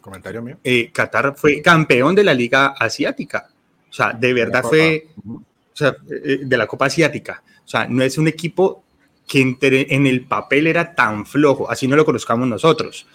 Comentario 0.00 0.42
mío. 0.42 0.58
Eh, 0.62 0.90
Qatar 0.92 1.34
fue 1.36 1.62
campeón 1.62 2.14
de 2.14 2.24
la 2.24 2.34
Liga 2.34 2.74
Asiática. 2.78 3.48
O 3.88 3.92
sea, 3.92 4.12
de 4.12 4.34
verdad 4.34 4.62
fue, 4.62 5.08
o 5.26 5.40
sea, 5.72 5.96
eh, 6.10 6.40
de 6.42 6.56
la 6.56 6.66
Copa 6.66 6.86
Asiática. 6.86 7.42
O 7.64 7.68
sea, 7.68 7.86
no 7.88 8.02
es 8.02 8.18
un 8.18 8.28
equipo 8.28 8.84
que 9.26 9.40
en 9.40 10.06
el 10.06 10.26
papel 10.26 10.66
era 10.66 10.94
tan 10.94 11.26
flojo, 11.26 11.68
así 11.70 11.88
no 11.88 11.96
lo 11.96 12.04
conozcamos 12.04 12.46
nosotros. 12.46 13.06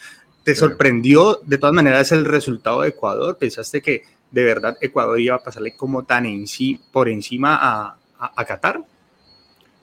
¿Te 0.43 0.55
sorprendió 0.55 1.39
de 1.45 1.57
todas 1.57 1.74
maneras 1.74 2.12
el 2.12 2.25
resultado 2.25 2.81
de 2.81 2.89
Ecuador? 2.89 3.38
¿Pensaste 3.38 3.81
que 3.81 4.03
de 4.31 4.43
verdad 4.43 4.77
Ecuador 4.81 5.19
iba 5.19 5.36
a 5.36 5.43
pasarle 5.43 5.75
como 5.75 6.03
tan 6.03 6.25
en 6.25 6.48
sí, 6.48 6.81
por 6.91 7.10
encima 7.10 7.60
a, 7.62 7.98
a, 8.17 8.45
Qatar? 8.45 8.83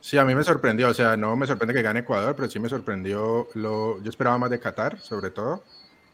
Sí, 0.00 0.18
a 0.18 0.24
mí 0.24 0.34
me 0.34 0.42
sorprendió, 0.42 0.88
o 0.88 0.94
sea, 0.94 1.16
no 1.16 1.36
me 1.36 1.46
sorprende 1.46 1.74
que 1.74 1.82
gane 1.82 2.00
Ecuador, 2.00 2.34
pero 2.34 2.50
sí 2.50 2.58
me 2.58 2.68
sorprendió, 2.68 3.48
lo, 3.54 4.02
yo 4.02 4.10
esperaba 4.10 4.38
más 4.38 4.50
de 4.50 4.58
Qatar, 4.58 4.98
sobre 4.98 5.30
todo, 5.30 5.62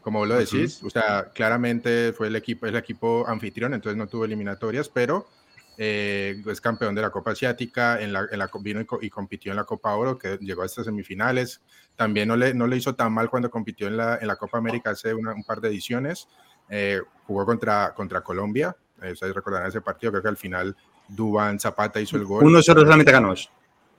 como 0.01 0.19
vos 0.19 0.27
lo 0.27 0.35
decís, 0.35 0.83
o 0.83 0.89
sea, 0.89 1.31
claramente 1.33 2.13
fue 2.13 2.27
el 2.27 2.35
equipo, 2.35 2.67
el 2.67 2.75
equipo 2.75 3.25
anfitrión, 3.27 3.73
entonces 3.73 3.97
no 3.97 4.07
tuvo 4.07 4.25
eliminatorias, 4.25 4.89
pero 4.89 5.27
eh, 5.77 6.41
es 6.45 6.61
campeón 6.61 6.95
de 6.95 7.01
la 7.01 7.09
Copa 7.09 7.31
Asiática, 7.31 8.01
en 8.01 8.13
la, 8.13 8.27
en 8.31 8.39
la 8.39 8.49
vino 8.61 8.81
y, 9.01 9.09
compitió 9.09 9.51
en 9.51 9.57
la 9.57 9.63
Copa 9.63 9.95
Oro, 9.95 10.17
que 10.17 10.37
llegó 10.41 10.61
a 10.61 10.65
estas 10.65 10.85
semifinales. 10.85 11.61
También 11.95 12.27
no 12.27 12.35
le, 12.35 12.53
no 12.53 12.67
le 12.67 12.77
hizo 12.77 12.95
tan 12.95 13.13
mal 13.13 13.29
cuando 13.29 13.49
compitió 13.49 13.87
en 13.87 13.97
la, 13.97 14.17
en 14.17 14.27
la 14.27 14.35
Copa 14.35 14.57
América 14.57 14.91
hace 14.91 15.13
un 15.13 15.43
par 15.45 15.61
de 15.61 15.69
ediciones. 15.69 16.27
Eh, 16.69 17.01
jugó 17.27 17.45
contra, 17.45 17.93
contra 17.93 18.21
Colombia, 18.21 18.75
eh, 19.01 19.11
ustedes 19.11 19.35
recordarán 19.35 19.69
ese 19.69 19.81
partido, 19.81 20.11
creo 20.11 20.23
que 20.23 20.29
al 20.29 20.37
final 20.37 20.75
Dubán 21.07 21.59
Zapata 21.59 21.99
hizo 21.99 22.17
el 22.17 22.25
gol. 22.25 22.43
Uno 22.43 22.61
solo 22.61 22.81
solamente 22.81 23.11
ganó 23.11 23.33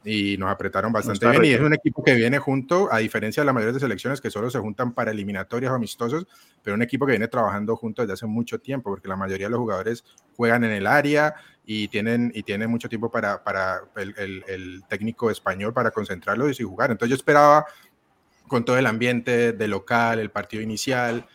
y 0.07 0.37
nos 0.39 0.51
apretaron 0.51 0.93
bastante 0.93 1.29
bien. 1.29 1.45
Y 1.45 1.51
es 1.51 1.61
un 1.61 1.75
equipo 1.75 2.05
que 2.05 2.15
viene 2.15 2.39
junto, 2.39 2.89
a 2.93 2.99
diferencia 2.99 3.43
de 3.43 3.47
la 3.47 3.53
mayoría 3.53 3.73
de 3.73 3.81
selecciones 3.81 4.21
que 4.21 4.31
solo 4.31 4.49
se 4.51 4.61
juntan 4.61 4.93
para 4.95 5.11
eliminatorias 5.11 5.73
o 5.73 5.75
amistosos, 5.75 6.27
pero 6.63 6.77
un 6.77 6.83
equipo 6.83 7.07
que 7.07 7.13
viene 7.13 7.27
trabajando 7.27 7.75
juntos 7.75 8.05
desde 8.05 8.15
hace 8.15 8.27
mucho 8.27 8.61
tiempo, 8.61 8.91
porque 8.91 9.09
la 9.09 9.17
mayoría 9.17 9.47
de 9.47 9.51
los 9.51 9.59
jugadores 9.59 10.05
juegan 10.37 10.63
en 10.63 10.71
el 10.71 10.87
área 10.87 11.35
y 11.65 11.89
tienen, 11.89 12.31
y 12.35 12.45
tienen 12.45 12.71
mucho 12.71 12.89
tiempo 12.89 13.11
para, 13.11 13.43
para 13.43 13.81
el, 13.97 14.45
el, 14.47 14.85
técnico 14.89 15.29
español 15.29 15.75
para 15.75 15.91
concentrarlos 15.91 16.61
y 16.61 16.63
jugar. 16.63 16.93
Entonces 16.93 17.11
yo 17.11 17.17
esperaba, 17.17 17.67
con 18.47 18.65
todo 18.65 18.79
el 18.79 18.87
ambiente 18.87 19.53
de 19.53 19.69
local, 19.69 20.21
el 20.21 20.31
partido 20.31 20.63
inicial, 20.63 21.27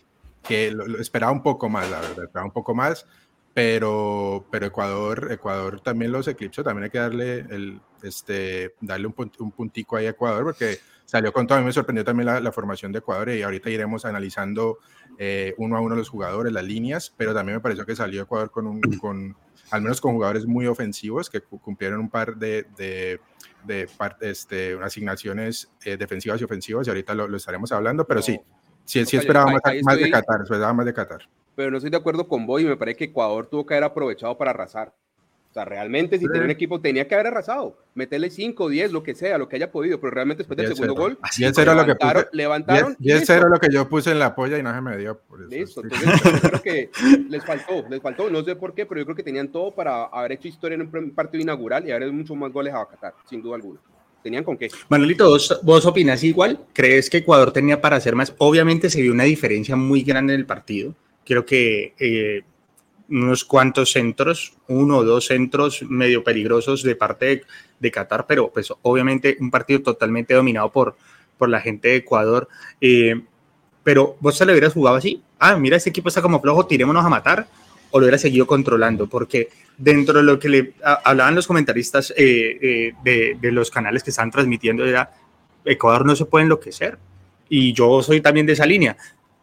que 0.41 0.71
lo, 0.71 0.97
esperaba 0.97 1.33
un 1.33 1.43
poco 1.43 1.67
más, 1.67 1.89
la 1.89 1.99
verdad, 1.99 2.23
esperaba 2.23 2.45
un 2.45 2.53
poco 2.53 2.73
más 2.73 3.05
pero, 3.53 4.45
pero 4.49 4.65
Ecuador, 4.65 5.29
Ecuador 5.31 5.81
también 5.81 6.11
los 6.11 6.27
eclipsó, 6.27 6.63
también 6.63 6.85
hay 6.85 6.89
que 6.89 6.99
darle, 6.99 7.39
el, 7.49 7.81
este, 8.03 8.75
darle 8.81 9.07
un, 9.07 9.31
un 9.39 9.51
puntico 9.51 9.95
ahí 9.95 10.05
a 10.05 10.11
Ecuador 10.11 10.43
porque 10.43 10.79
salió 11.05 11.33
con 11.33 11.45
todo, 11.45 11.57
a 11.57 11.61
mí 11.61 11.65
me 11.65 11.73
sorprendió 11.73 12.05
también 12.05 12.27
la, 12.27 12.39
la 12.39 12.51
formación 12.53 12.91
de 12.91 12.99
Ecuador 12.99 13.29
y 13.29 13.41
ahorita 13.41 13.69
iremos 13.69 14.05
analizando 14.05 14.79
eh, 15.17 15.53
uno 15.57 15.75
a 15.75 15.81
uno 15.81 15.95
los 15.95 16.09
jugadores, 16.09 16.53
las 16.53 16.63
líneas, 16.63 17.13
pero 17.17 17.33
también 17.33 17.57
me 17.57 17.61
pareció 17.61 17.85
que 17.85 17.95
salió 17.95 18.23
Ecuador 18.23 18.49
con, 18.49 18.65
un, 18.65 18.81
con 18.97 19.35
al 19.71 19.81
menos 19.81 19.99
con 19.99 20.13
jugadores 20.13 20.45
muy 20.45 20.67
ofensivos 20.67 21.29
que 21.29 21.41
cumplieron 21.41 21.99
un 21.99 22.09
par 22.09 22.37
de, 22.37 22.65
de, 22.77 23.19
de 23.65 23.89
este, 24.21 24.79
asignaciones 24.81 25.69
eh, 25.83 25.97
defensivas 25.97 26.39
y 26.39 26.45
ofensivas 26.45 26.87
y 26.87 26.89
ahorita 26.91 27.13
lo, 27.13 27.27
lo 27.27 27.37
estaremos 27.37 27.71
hablando, 27.73 28.07
pero 28.07 28.21
sí, 28.21 28.39
sí, 28.85 29.05
sí 29.05 29.17
esperaba 29.17 29.51
más, 29.51 29.61
más 29.83 29.97
de 29.97 30.09
Qatar, 30.09 30.41
esperaba 30.43 30.73
más 30.73 30.85
de 30.85 30.93
Qatar. 30.93 31.29
Pero 31.55 31.71
no 31.71 31.77
estoy 31.77 31.91
de 31.91 31.97
acuerdo 31.97 32.27
con 32.27 32.45
vos 32.45 32.61
y 32.61 32.65
me 32.65 32.77
parece 32.77 32.97
que 32.97 33.03
Ecuador 33.05 33.47
tuvo 33.47 33.65
que 33.65 33.73
haber 33.73 33.83
aprovechado 33.83 34.37
para 34.37 34.51
arrasar. 34.51 34.95
O 35.51 35.53
sea, 35.53 35.65
realmente 35.65 36.17
si 36.17 36.27
tenía 36.27 36.43
un 36.43 36.49
equipo 36.49 36.79
tenía 36.79 37.05
que 37.09 37.13
haber 37.13 37.27
arrasado, 37.27 37.77
meterle 37.93 38.29
5, 38.29 38.69
10, 38.69 38.93
lo 38.93 39.03
que 39.03 39.13
sea, 39.13 39.37
lo 39.37 39.49
que 39.49 39.57
haya 39.57 39.69
podido, 39.69 39.99
pero 39.99 40.11
realmente 40.11 40.43
después 40.43 40.55
del 40.55 40.73
segundo 40.73 40.95
gol, 40.95 41.19
así 41.21 41.43
es 41.43 41.57
lo 41.57 41.85
que 41.85 41.95
puse, 41.95 42.27
levantaron. 42.31 42.95
Y 43.01 43.11
es 43.11 43.23
cero 43.25 43.49
lo 43.49 43.59
que 43.59 43.67
yo 43.69 43.89
puse 43.89 44.11
en 44.11 44.19
la 44.19 44.33
polla 44.33 44.57
y 44.57 44.63
no 44.63 44.73
se 44.73 44.79
me 44.79 44.95
dio. 44.95 45.19
Por 45.19 45.41
eso. 45.41 45.49
Listo, 45.49 45.81
entonces 45.83 46.09
yo 46.23 46.39
creo 46.39 46.61
que 46.61 46.89
les 47.29 47.43
faltó, 47.43 47.85
les 47.89 48.01
faltó, 48.01 48.29
no 48.29 48.45
sé 48.45 48.55
por 48.55 48.73
qué, 48.73 48.85
pero 48.85 49.01
yo 49.01 49.05
creo 49.05 49.15
que 49.17 49.23
tenían 49.23 49.49
todo 49.49 49.75
para 49.75 50.05
haber 50.05 50.31
hecho 50.31 50.47
historia 50.47 50.75
en 50.75 50.89
un 50.89 51.11
partido 51.11 51.41
inaugural 51.41 51.85
y 51.85 51.91
haber 51.91 52.03
hecho 52.03 52.13
muchos 52.13 52.37
más 52.37 52.53
goles 52.53 52.73
a 52.73 52.85
Qatar, 52.85 53.13
sin 53.29 53.41
duda 53.41 53.57
alguna. 53.57 53.81
¿Tenían 54.23 54.45
con 54.45 54.57
qué? 54.57 54.69
Manolito, 54.87 55.27
¿vos, 55.27 55.59
¿vos 55.63 55.85
opinas 55.85 56.23
igual? 56.23 56.59
¿Crees 56.71 57.09
que 57.09 57.17
Ecuador 57.17 57.51
tenía 57.51 57.81
para 57.81 57.97
hacer 57.97 58.15
más? 58.15 58.33
Obviamente 58.37 58.89
se 58.89 59.01
vio 59.01 59.11
una 59.11 59.25
diferencia 59.25 59.75
muy 59.75 60.03
grande 60.03 60.33
en 60.33 60.39
el 60.39 60.45
partido 60.45 60.95
creo 61.25 61.45
que 61.45 61.93
eh, 61.99 62.43
unos 63.11 63.43
cuantos 63.43 63.91
centros, 63.91 64.53
uno 64.67 64.97
o 64.97 65.03
dos 65.03 65.25
centros 65.27 65.83
medio 65.83 66.23
peligrosos 66.23 66.81
de 66.81 66.95
parte 66.95 67.43
de, 67.79 67.91
Qatar, 67.91 68.25
pero 68.25 68.49
pues 68.49 68.73
obviamente 68.81 69.37
un 69.39 69.51
partido 69.51 69.81
totalmente 69.81 70.33
dominado 70.33 70.71
por, 70.71 70.95
por 71.37 71.49
la 71.49 71.59
gente 71.59 71.89
de 71.89 71.95
Ecuador. 71.97 72.47
Eh, 72.79 73.21
pero 73.83 74.15
vos 74.19 74.37
se 74.37 74.45
lo 74.45 74.51
hubieras 74.51 74.73
jugado 74.73 74.97
así, 74.97 75.21
ah, 75.39 75.57
mira, 75.57 75.75
este 75.75 75.89
equipo 75.89 76.07
está 76.07 76.21
como 76.21 76.41
flojo, 76.41 76.65
tirémonos 76.67 77.03
a 77.03 77.09
matar, 77.09 77.47
o 77.89 77.99
lo 77.99 78.05
hubiera 78.05 78.17
seguido 78.17 78.47
controlando, 78.47 79.07
porque 79.07 79.49
dentro 79.77 80.19
de 80.19 80.23
lo 80.23 80.39
que 80.39 80.49
le 80.49 80.73
hablaban 81.03 81.35
los 81.35 81.47
comentaristas 81.47 82.13
eh, 82.15 82.93
de, 83.03 83.37
de, 83.41 83.51
los 83.51 83.71
canales 83.71 84.03
que 84.03 84.11
están 84.11 84.31
transmitiendo 84.31 84.85
era, 84.85 85.13
Ecuador 85.65 86.05
no 86.05 86.15
se 86.15 86.25
puede 86.25 86.43
enloquecer, 86.43 86.99
y 87.49 87.73
yo 87.73 88.01
soy 88.03 88.21
también 88.21 88.45
de 88.45 88.53
esa 88.53 88.67
línea, 88.67 88.95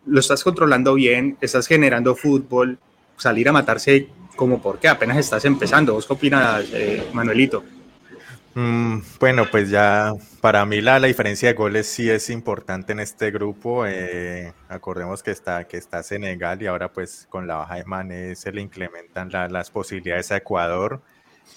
lo 0.06 0.20
estás 0.20 0.42
controlando 0.44 0.94
bien, 0.94 1.36
estás 1.40 1.66
generando 1.66 2.14
fútbol, 2.14 2.78
salir 3.18 3.48
a 3.48 3.52
matarse 3.52 4.08
como 4.36 4.62
porque 4.62 4.88
apenas 4.88 5.18
estás 5.18 5.44
empezando. 5.44 5.94
¿Vos 5.94 6.06
qué 6.06 6.12
opinas, 6.12 6.64
eh, 6.72 7.06
Manuelito? 7.12 7.64
Mm, 8.54 9.02
bueno, 9.20 9.44
pues 9.50 9.70
ya 9.70 10.14
para 10.40 10.64
mí 10.64 10.80
la, 10.80 10.98
la, 10.98 11.06
diferencia 11.06 11.48
de 11.48 11.54
goles 11.54 11.86
sí 11.86 12.10
es 12.10 12.30
importante 12.30 12.92
en 12.92 13.00
este 13.00 13.30
grupo. 13.30 13.86
Eh, 13.86 14.52
acordemos 14.68 15.22
que 15.22 15.30
está, 15.30 15.64
que 15.68 15.76
está 15.76 16.02
Senegal 16.02 16.60
y 16.62 16.66
ahora 16.66 16.92
pues 16.92 17.26
con 17.28 17.46
la 17.46 17.56
baja 17.56 17.76
de 17.76 17.84
Mané 17.84 18.34
se 18.34 18.50
le 18.52 18.60
incrementan 18.60 19.30
las 19.30 19.70
posibilidades 19.70 20.32
a 20.32 20.38
Ecuador. 20.38 21.02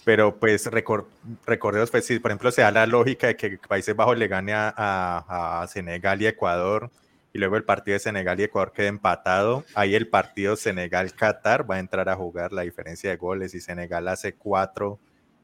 Pero 0.03 0.37
pues 0.39 0.69
recordemos, 1.45 1.91
pues 1.91 2.05
si 2.05 2.19
por 2.19 2.31
ejemplo 2.31 2.51
se 2.51 2.61
da 2.61 2.71
la 2.71 2.85
lógica 2.85 3.27
de 3.27 3.35
que 3.35 3.57
Países 3.57 3.95
Bajos 3.95 4.17
le 4.17 4.27
gane 4.27 4.53
a, 4.53 4.73
a, 4.75 5.61
a 5.61 5.67
Senegal 5.67 6.21
y 6.21 6.27
Ecuador, 6.27 6.91
y 7.33 7.39
luego 7.39 7.55
el 7.55 7.63
partido 7.63 7.93
de 7.93 7.99
Senegal 7.99 8.39
y 8.39 8.43
Ecuador 8.43 8.73
queda 8.73 8.87
empatado. 8.87 9.63
Ahí 9.73 9.95
el 9.95 10.07
partido 10.07 10.55
Senegal-Qatar 10.55 11.69
va 11.69 11.75
a 11.75 11.79
entrar 11.79 12.09
a 12.09 12.15
jugar 12.15 12.51
la 12.51 12.63
diferencia 12.63 13.09
de 13.09 13.17
goles. 13.17 13.55
Y 13.55 13.61
Senegal 13.61 14.07
hace 14.07 14.33
cuatro, 14.33 14.99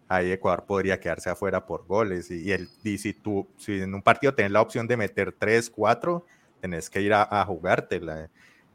ahí 0.08 0.32
Ecuador 0.32 0.66
podría 0.66 1.00
quedarse 1.00 1.30
afuera 1.30 1.66
por 1.66 1.86
goles. 1.86 2.30
Y, 2.30 2.52
el, 2.52 2.68
si 2.68 3.14
tú, 3.14 3.48
si 3.58 3.82
en 3.82 3.94
un 3.94 4.02
partido 4.02 4.34
tienes 4.34 4.52
la 4.52 4.62
opción 4.62 4.88
de 4.88 4.98
meter 4.98 5.34
tres, 5.38 5.70
cuatro, 5.70 6.26
tenés 6.60 6.90
que 6.90 7.02
ir 7.02 7.14
a, 7.14 7.24
a. 7.24 7.48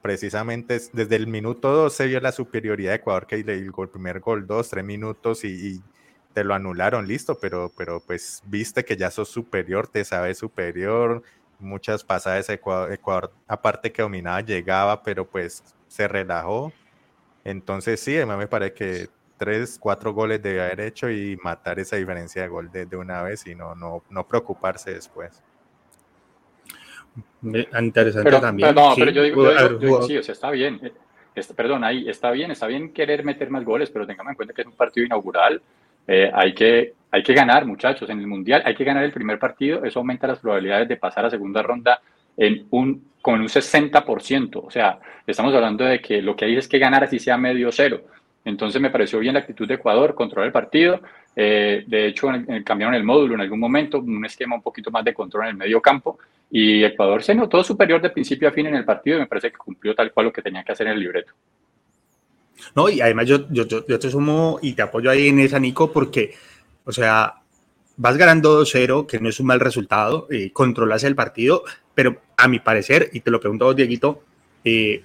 Precisamente 0.00 0.80
desde 0.92 1.16
el 1.16 1.26
minuto 1.26 1.70
dos 1.70 1.94
se 1.94 2.06
vio 2.06 2.18
la 2.20 2.32
superioridad 2.32 2.90
de 2.90 2.96
Ecuador, 2.96 3.26
que 3.26 3.36
el, 3.36 3.48
el 3.48 3.72
primer 3.92 4.20
gol, 4.20 4.46
dos, 4.46 4.70
tres 4.70 4.84
minutos 4.84 5.44
y, 5.44 5.48
y 5.48 5.82
te 6.32 6.44
lo 6.44 6.54
anularon, 6.54 7.06
listo, 7.06 7.38
pero, 7.40 7.70
pero 7.76 8.00
pues 8.00 8.42
viste 8.46 8.84
que 8.84 8.96
ya 8.96 9.10
sos 9.10 9.28
superior, 9.28 9.86
te 9.86 10.04
sabes 10.04 10.38
superior, 10.38 11.22
muchas 11.62 12.04
pasadas 12.04 12.48
Ecuador, 12.50 12.92
Ecuador, 12.92 13.32
aparte 13.46 13.92
que 13.92 14.02
dominaba, 14.02 14.40
llegaba, 14.40 15.02
pero 15.02 15.28
pues 15.28 15.62
se 15.88 16.08
relajó. 16.08 16.72
Entonces 17.44 18.00
sí, 18.00 18.18
a 18.18 18.26
mí 18.26 18.36
me 18.36 18.46
parece 18.46 18.74
que 18.74 19.08
tres, 19.36 19.78
cuatro 19.78 20.12
goles 20.12 20.42
debe 20.42 20.62
haber 20.62 20.80
hecho 20.80 21.10
y 21.10 21.36
matar 21.42 21.78
esa 21.78 21.96
diferencia 21.96 22.42
de 22.42 22.48
gol 22.48 22.70
de, 22.70 22.86
de 22.86 22.96
una 22.96 23.22
vez 23.22 23.46
y 23.46 23.54
no, 23.54 23.74
no, 23.74 24.02
no 24.10 24.26
preocuparse 24.26 24.92
después. 24.92 25.42
Interesante 27.42 28.22
pero, 28.22 28.40
también. 28.40 28.74
no, 28.74 28.94
pero 28.96 29.10
yo 29.10 29.22
digo, 29.22 29.52
yo 29.52 29.78
digo, 29.78 30.02
sí, 30.02 30.16
o 30.16 30.22
sea, 30.22 30.32
está 30.32 30.50
bien. 30.50 30.80
Eh, 31.34 31.42
perdón, 31.56 31.84
ahí 31.84 32.08
está 32.08 32.30
bien, 32.30 32.50
está 32.50 32.66
bien 32.66 32.92
querer 32.92 33.24
meter 33.24 33.50
más 33.50 33.64
goles, 33.64 33.90
pero 33.90 34.06
tengamos 34.06 34.30
en 34.30 34.36
cuenta 34.36 34.54
que 34.54 34.62
es 34.62 34.66
un 34.66 34.76
partido 34.76 35.06
inaugural. 35.06 35.60
Eh, 36.06 36.30
hay 36.32 36.54
que 36.54 36.94
hay 37.12 37.22
que 37.22 37.34
ganar, 37.34 37.66
muchachos, 37.66 38.08
en 38.08 38.18
el 38.18 38.26
Mundial 38.26 38.62
hay 38.64 38.74
que 38.74 38.84
ganar 38.84 39.04
el 39.04 39.12
primer 39.12 39.38
partido, 39.38 39.84
eso 39.84 39.98
aumenta 39.98 40.26
las 40.26 40.38
probabilidades 40.38 40.88
de 40.88 40.96
pasar 40.96 41.26
a 41.26 41.30
segunda 41.30 41.62
ronda 41.62 42.00
en 42.36 42.66
un, 42.70 43.04
con 43.20 43.40
un 43.40 43.48
60%. 43.48 44.62
O 44.64 44.70
sea, 44.70 44.98
estamos 45.26 45.54
hablando 45.54 45.84
de 45.84 46.00
que 46.00 46.22
lo 46.22 46.34
que 46.34 46.46
hay 46.46 46.56
es 46.56 46.66
que 46.66 46.78
ganar 46.78 47.04
así 47.04 47.18
sea 47.18 47.36
medio 47.36 47.70
cero. 47.70 48.00
Entonces 48.44 48.80
me 48.80 48.90
pareció 48.90 49.18
bien 49.18 49.34
la 49.34 49.40
actitud 49.40 49.68
de 49.68 49.74
Ecuador, 49.74 50.14
controlar 50.14 50.46
el 50.46 50.52
partido. 50.52 51.00
Eh, 51.36 51.84
de 51.86 52.06
hecho, 52.06 52.28
cambiaron 52.64 52.94
el 52.94 53.04
módulo 53.04 53.34
en 53.34 53.42
algún 53.42 53.60
momento, 53.60 53.98
un 53.98 54.24
esquema 54.24 54.56
un 54.56 54.62
poquito 54.62 54.90
más 54.90 55.04
de 55.04 55.14
control 55.14 55.44
en 55.44 55.50
el 55.50 55.56
medio 55.56 55.80
campo. 55.82 56.18
Y 56.50 56.82
Ecuador 56.82 57.22
se 57.22 57.34
notó 57.34 57.62
superior 57.62 58.00
de 58.00 58.10
principio 58.10 58.48
a 58.48 58.52
fin 58.52 58.66
en 58.66 58.74
el 58.74 58.84
partido 58.84 59.18
y 59.18 59.20
me 59.20 59.26
parece 59.26 59.50
que 59.50 59.58
cumplió 59.58 59.94
tal 59.94 60.12
cual 60.12 60.26
lo 60.26 60.32
que 60.32 60.42
tenía 60.42 60.64
que 60.64 60.72
hacer 60.72 60.86
en 60.86 60.94
el 60.94 61.00
libreto. 61.00 61.32
No, 62.74 62.88
y 62.88 63.00
además 63.00 63.26
yo, 63.26 63.48
yo, 63.50 63.64
yo, 63.66 63.98
te 63.98 64.10
sumo 64.10 64.58
y 64.62 64.72
te 64.74 64.82
apoyo 64.82 65.10
ahí 65.10 65.28
en 65.28 65.40
esa, 65.40 65.58
Nico, 65.58 65.92
porque, 65.92 66.34
o 66.84 66.92
sea, 66.92 67.34
vas 67.96 68.16
ganando 68.16 68.62
2-0, 68.62 69.06
que 69.06 69.20
no 69.20 69.28
es 69.28 69.40
un 69.40 69.46
mal 69.46 69.60
resultado, 69.60 70.26
eh, 70.30 70.50
controlas 70.52 71.04
el 71.04 71.14
partido, 71.14 71.64
pero 71.94 72.20
a 72.36 72.48
mi 72.48 72.58
parecer, 72.58 73.10
y 73.12 73.20
te 73.20 73.30
lo 73.30 73.40
pregunto 73.40 73.74
Dieguito, 73.74 74.22
eh, 74.64 75.04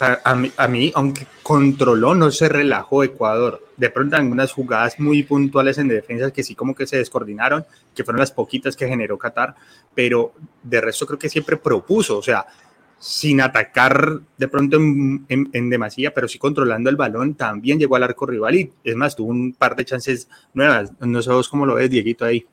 a, 0.00 0.66
mí, 0.68 0.92
aunque 0.94 1.26
controló, 1.42 2.14
no 2.14 2.30
se 2.30 2.48
relajó 2.48 3.04
Ecuador. 3.04 3.62
De 3.76 3.88
pronto, 3.90 4.16
algunas 4.16 4.52
jugadas 4.52 4.98
muy 4.98 5.22
puntuales 5.22 5.78
en 5.78 5.88
defensas 5.88 6.32
que 6.32 6.42
sí 6.42 6.54
como 6.54 6.74
que 6.74 6.86
se 6.86 6.96
descoordinaron, 6.96 7.64
que 7.94 8.02
fueron 8.02 8.20
las 8.20 8.32
poquitas 8.32 8.74
que 8.74 8.88
generó 8.88 9.16
Qatar, 9.16 9.54
pero 9.94 10.32
de 10.62 10.80
resto 10.80 11.06
creo 11.06 11.18
que 11.18 11.28
siempre 11.28 11.56
propuso, 11.56 12.18
o 12.18 12.22
sea, 12.22 12.46
sin 12.98 13.40
atacar 13.40 14.20
de 14.38 14.48
pronto 14.48 14.76
en, 14.76 15.26
en, 15.28 15.70
demasía, 15.70 16.12
pero 16.14 16.28
sí 16.28 16.38
controlando 16.38 16.88
el 16.90 16.96
balón, 16.96 17.34
también 17.34 17.78
llegó 17.78 17.96
al 17.96 18.04
arco 18.04 18.26
rival 18.26 18.54
y 18.54 18.72
es 18.84 18.96
más, 18.96 19.14
tuvo 19.14 19.30
un 19.30 19.52
par 19.52 19.76
de 19.76 19.84
chances 19.84 20.28
nuevas. 20.54 20.92
No 21.00 21.20
vos 21.20 21.48
cómo 21.48 21.66
lo 21.66 21.74
ves, 21.74 21.90
Dieguito, 21.90 22.24
ahí. 22.24 22.46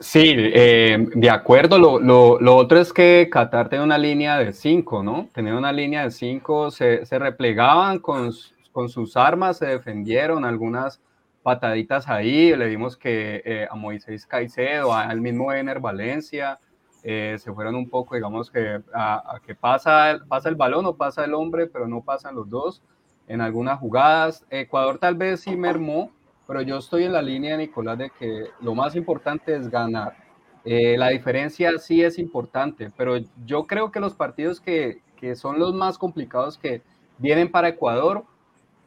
Sí, 0.00 0.34
eh, 0.34 1.06
de 1.14 1.30
acuerdo. 1.30 1.78
Lo, 1.78 2.00
lo, 2.00 2.40
lo, 2.40 2.56
otro 2.56 2.80
es 2.80 2.90
que 2.90 3.28
Qatar 3.30 3.68
tenía 3.68 3.84
una 3.84 3.98
línea 3.98 4.38
de 4.38 4.54
cinco, 4.54 5.02
¿no? 5.02 5.28
Tenía 5.34 5.54
una 5.54 5.72
línea 5.72 6.04
de 6.04 6.10
cinco, 6.10 6.70
se, 6.70 7.04
se 7.04 7.18
replegaban 7.18 7.98
con, 7.98 8.30
con, 8.72 8.88
sus 8.88 9.14
armas, 9.18 9.58
se 9.58 9.66
defendieron 9.66 10.46
algunas 10.46 11.02
pataditas 11.42 12.08
ahí. 12.08 12.56
Le 12.56 12.68
vimos 12.68 12.96
que 12.96 13.42
eh, 13.44 13.68
a 13.70 13.74
Moisés 13.74 14.26
Caicedo, 14.26 14.94
al 14.94 15.20
mismo 15.20 15.52
Ener 15.52 15.80
Valencia, 15.80 16.58
eh, 17.02 17.36
se 17.38 17.52
fueron 17.52 17.74
un 17.74 17.88
poco, 17.88 18.14
digamos, 18.14 18.50
que, 18.50 18.80
a, 18.94 19.40
que 19.46 19.54
pasa, 19.54 20.18
pasa 20.28 20.48
el 20.48 20.56
balón 20.56 20.86
o 20.86 20.96
pasa 20.96 21.24
el 21.24 21.34
hombre, 21.34 21.66
pero 21.66 21.88
no 21.88 22.02
pasan 22.02 22.34
los 22.34 22.48
dos 22.48 22.82
en 23.26 23.40
algunas 23.40 23.78
jugadas. 23.78 24.44
Ecuador 24.50 24.98
tal 24.98 25.14
vez 25.14 25.40
sí 25.40 25.56
mermó 25.56 26.10
pero 26.50 26.62
yo 26.62 26.78
estoy 26.78 27.04
en 27.04 27.12
la 27.12 27.22
línea, 27.22 27.56
Nicolás, 27.56 27.96
de 27.96 28.10
que 28.10 28.46
lo 28.60 28.74
más 28.74 28.96
importante 28.96 29.54
es 29.54 29.70
ganar. 29.70 30.16
Eh, 30.64 30.96
la 30.98 31.10
diferencia 31.10 31.78
sí 31.78 32.02
es 32.02 32.18
importante, 32.18 32.90
pero 32.96 33.18
yo 33.46 33.68
creo 33.68 33.92
que 33.92 34.00
los 34.00 34.14
partidos 34.14 34.60
que, 34.60 35.00
que, 35.16 35.36
son 35.36 35.60
los 35.60 35.74
más 35.74 35.96
complicados 35.96 36.58
que 36.58 36.82
vienen 37.18 37.52
para 37.52 37.68
Ecuador, 37.68 38.24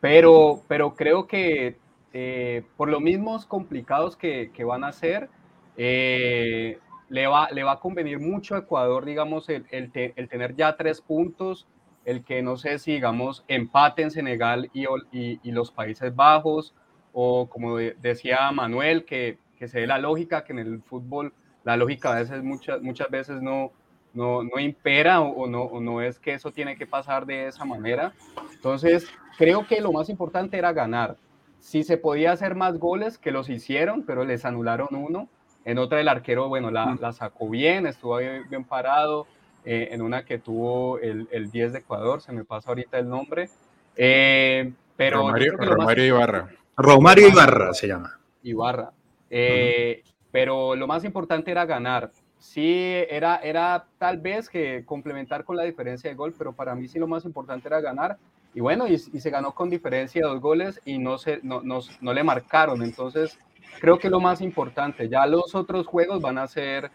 pero, 0.01 0.61
pero 0.67 0.93
creo 0.93 1.25
que 1.25 1.77
eh, 2.11 2.65
por 2.75 2.89
lo 2.89 2.99
mismos 2.99 3.45
complicados 3.45 4.17
que, 4.17 4.51
que 4.53 4.65
van 4.65 4.83
a 4.83 4.91
ser, 4.91 5.29
eh, 5.77 6.79
le, 7.13 7.27
va, 7.27 7.47
le 7.51 7.63
va 7.63 7.73
a 7.73 7.79
convenir 7.79 8.19
mucho 8.19 8.55
a 8.55 8.59
Ecuador, 8.59 9.05
digamos, 9.05 9.47
el, 9.47 9.67
el, 9.69 9.91
tener 9.91 10.55
ya 10.55 10.75
tres 10.75 10.99
puntos, 10.99 11.67
el 12.05 12.23
que 12.23 12.41
no 12.41 12.57
sé 12.57 12.79
si, 12.79 12.93
digamos, 12.93 13.45
empate 13.47 14.01
en 14.01 14.09
Senegal 14.09 14.71
y, 14.73 14.87
y, 15.11 15.51
los 15.51 15.69
Países 15.71 16.15
Bajos, 16.15 16.73
o 17.13 17.47
como 17.47 17.77
decía 17.77 18.51
Manuel, 18.51 19.05
que, 19.05 19.37
que, 19.59 19.67
se 19.67 19.81
dé 19.81 19.87
la 19.87 19.99
lógica, 19.99 20.43
que 20.43 20.53
en 20.53 20.59
el 20.59 20.81
fútbol 20.81 21.33
la 21.63 21.77
lógica 21.77 22.13
a 22.13 22.15
veces, 22.15 22.41
muchas, 22.41 22.81
muchas 22.81 23.11
veces 23.11 23.43
no, 23.43 23.71
no, 24.15 24.41
no 24.41 24.59
impera 24.59 25.21
o, 25.21 25.45
no, 25.45 25.61
o 25.61 25.79
no 25.79 26.01
es 26.01 26.17
que 26.17 26.33
eso 26.33 26.51
tiene 26.51 26.75
que 26.77 26.87
pasar 26.87 27.27
de 27.27 27.47
esa 27.47 27.63
manera. 27.63 28.13
Entonces, 28.55 29.07
creo 29.37 29.67
que 29.67 29.81
lo 29.81 29.91
más 29.91 30.09
importante 30.09 30.57
era 30.57 30.73
ganar. 30.73 31.17
Si 31.59 31.83
se 31.83 31.97
podía 31.97 32.31
hacer 32.31 32.55
más 32.55 32.79
goles, 32.79 33.19
que 33.19 33.29
los 33.29 33.49
hicieron, 33.49 34.01
pero 34.01 34.25
les 34.25 34.45
anularon 34.45 34.87
uno. 34.93 35.29
En 35.65 35.77
otra 35.77 36.01
el 36.01 36.07
arquero, 36.07 36.49
bueno, 36.49 36.71
la, 36.71 36.97
la 36.99 37.13
sacó 37.13 37.49
bien, 37.49 37.87
estuvo 37.87 38.17
bien, 38.17 38.63
parado. 38.63 39.27
Eh, 39.65 39.89
en 39.91 40.01
una 40.01 40.25
que 40.25 40.39
tuvo 40.39 40.99
el, 40.99 41.29
el, 41.31 41.49
10 41.49 41.71
de 41.71 41.79
Ecuador, 41.79 42.19
se 42.19 42.33
me 42.33 42.43
pasa 42.43 42.69
ahorita 42.69 42.99
el 42.99 43.07
nombre. 43.07 43.49
Eh, 43.95 44.73
pero 44.97 45.19
Romario, 45.19 45.55
Romario 45.57 46.05
Ibarra. 46.05 46.49
Romario 46.75 47.29
Ibarra 47.29 47.73
se 47.73 47.87
llama. 47.87 48.19
Ibarra. 48.43 48.91
Eh, 49.29 50.03
pero 50.31 50.75
lo 50.75 50.85
más 50.85 51.03
importante 51.05 51.51
era 51.51 51.65
ganar. 51.65 52.11
Sí, 52.37 53.05
era, 53.09 53.37
era 53.37 53.85
tal 53.97 54.17
vez 54.17 54.49
que 54.49 54.83
complementar 54.85 55.45
con 55.45 55.55
la 55.55 55.63
diferencia 55.63 56.09
de 56.09 56.15
gol, 56.15 56.33
pero 56.37 56.51
para 56.51 56.75
mí 56.75 56.89
sí 56.89 56.99
lo 56.99 57.07
más 57.07 57.23
importante 57.23 57.69
era 57.69 57.79
ganar. 57.79 58.17
Y 58.53 58.59
bueno, 58.59 58.87
y, 58.87 58.97
se 58.97 59.29
ganó 59.29 59.55
con 59.55 59.69
diferencia 59.69 60.21
de 60.21 60.27
dos 60.27 60.41
goles 60.41 60.81
y 60.85 60.97
no, 60.99 61.17
se, 61.17 61.39
no, 61.41 61.61
no, 61.61 61.79
no 62.01 62.13
le 62.13 62.23
marcaron. 62.23 62.83
Entonces, 62.83 63.39
creo 63.79 63.99
que 63.99 64.09
lo 64.09 64.19
más 64.19 64.41
importante, 64.41 65.09
ya 65.09 65.25
los 65.25 65.55
otros 65.55 65.87
juegos 65.87 66.21
van 66.21 66.37
a 66.37 66.47
ser, 66.47 66.91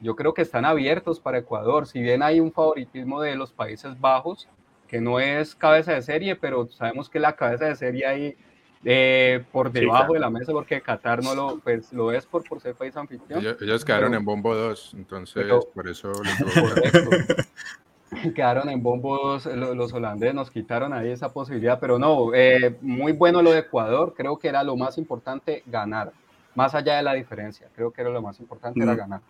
yo 0.00 0.16
creo 0.16 0.34
que 0.34 0.42
están 0.42 0.64
abiertos 0.64 1.20
para 1.20 1.38
Ecuador. 1.38 1.86
Si 1.86 2.00
bien 2.00 2.22
hay 2.22 2.40
un 2.40 2.52
favoritismo 2.52 3.20
de 3.20 3.36
los 3.36 3.52
Países 3.52 3.98
Bajos, 4.00 4.48
que 4.86 5.00
no 5.00 5.20
es 5.20 5.54
cabeza 5.54 5.92
de 5.92 6.02
serie, 6.02 6.36
pero 6.36 6.66
sabemos 6.68 7.08
que 7.08 7.20
la 7.20 7.34
cabeza 7.34 7.66
de 7.66 7.76
serie 7.76 8.06
ahí 8.06 8.36
eh, 8.84 9.44
por 9.50 9.72
debajo 9.72 10.12
de 10.12 10.20
la 10.20 10.30
mesa 10.30 10.52
porque 10.52 10.80
Qatar 10.80 11.22
no 11.22 11.34
lo, 11.34 11.58
pues, 11.58 11.92
lo 11.92 12.12
es 12.12 12.24
por, 12.26 12.44
por 12.48 12.60
ser 12.60 12.74
país 12.74 12.96
anfitrión. 12.96 13.44
Ellos, 13.60 13.84
quedaron 13.84 14.14
en 14.14 14.24
bombo 14.24 14.54
2, 14.54 14.94
entonces 14.96 15.46
por 15.74 15.88
eso 15.88 16.12
quedaron 18.34 18.68
en 18.68 18.82
bombo 18.82 19.16
2 19.16 19.46
los, 19.76 19.92
holandeses, 19.92 20.34
nos 20.34 20.50
quitaron 20.50 20.92
ahí 20.92 21.10
esa 21.10 21.32
posibilidad, 21.32 21.78
pero 21.78 21.98
no, 21.98 22.34
eh, 22.34 22.76
muy 22.80 23.12
bueno 23.12 23.42
lo 23.42 23.52
de 23.52 23.60
Ecuador, 23.60 24.14
creo 24.16 24.38
que 24.38 24.48
era 24.48 24.62
lo 24.62 24.76
más 24.76 24.98
importante 24.98 25.62
ganar, 25.66 26.12
más 26.54 26.74
allá 26.74 26.96
de 26.96 27.02
la 27.02 27.14
diferencia, 27.14 27.68
creo 27.74 27.90
que 27.90 28.00
era 28.00 28.10
lo 28.10 28.22
más 28.22 28.40
importante 28.40 28.82
era 28.82 28.94
ganar. 28.94 29.20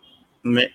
Me, 0.43 0.71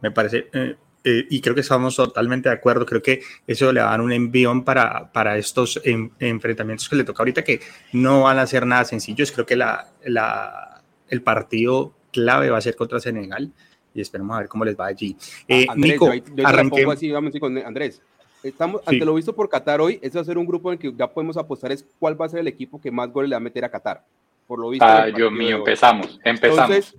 me 0.00 0.10
parece, 0.10 0.48
eh, 0.52 0.76
eh, 1.04 1.26
y 1.30 1.40
creo 1.40 1.54
que 1.54 1.62
estamos 1.62 1.96
totalmente 1.96 2.48
de 2.48 2.54
acuerdo, 2.54 2.86
creo 2.86 3.02
que 3.02 3.22
eso 3.46 3.72
le 3.72 3.80
va 3.80 3.88
a 3.88 3.90
dar 3.90 4.00
un 4.00 4.12
envión 4.12 4.64
para, 4.64 5.12
para 5.12 5.36
estos 5.36 5.80
enfrentamientos 5.84 6.88
que 6.88 6.96
le 6.96 7.04
toca 7.04 7.22
ahorita, 7.22 7.42
que 7.42 7.60
no 7.92 8.22
van 8.22 8.38
a 8.38 8.46
ser 8.46 8.66
nada 8.66 8.84
sencillos, 8.84 9.32
creo 9.32 9.46
que 9.46 9.56
la, 9.56 9.88
la, 10.04 10.82
el 11.08 11.22
partido 11.22 11.94
clave 12.12 12.50
va 12.50 12.58
a 12.58 12.62
ser 12.62 12.76
contra 12.76 13.00
Senegal 13.00 13.52
y 13.98 14.02
esperemos 14.02 14.36
a 14.36 14.40
ver 14.40 14.48
cómo 14.48 14.64
les 14.64 14.78
va 14.78 14.86
allí. 14.86 15.16
Eh, 15.46 15.66
Andrés, 15.68 15.92
Nico, 15.92 16.12
yo, 16.14 16.90
así, 16.90 17.10
vamos 17.10 17.32
con 17.38 17.58
Andrés. 17.58 18.00
Estamos, 18.42 18.80
ante 18.86 19.04
lo 19.04 19.14
visto 19.14 19.34
por 19.34 19.48
Qatar 19.48 19.80
hoy, 19.80 19.98
ese 20.00 20.16
va 20.16 20.22
a 20.22 20.24
ser 20.24 20.38
un 20.38 20.46
grupo 20.46 20.70
en 20.70 20.74
el 20.74 20.78
que 20.78 20.96
ya 20.96 21.08
podemos 21.08 21.36
apostar 21.36 21.72
es 21.72 21.84
cuál 21.98 22.20
va 22.20 22.26
a 22.26 22.28
ser 22.28 22.40
el 22.40 22.46
equipo 22.46 22.80
que 22.80 22.90
más 22.90 23.12
goles 23.12 23.28
le 23.28 23.34
va 23.34 23.38
a 23.38 23.40
meter 23.40 23.64
a 23.64 23.70
Qatar. 23.70 24.04
Por 24.46 24.60
lo 24.60 24.70
visto. 24.70 24.86
Ay, 24.86 25.12
Dios 25.12 25.32
mío, 25.32 25.56
empezamos, 25.56 26.20
empezamos. 26.24 26.70
Entonces, 26.70 26.96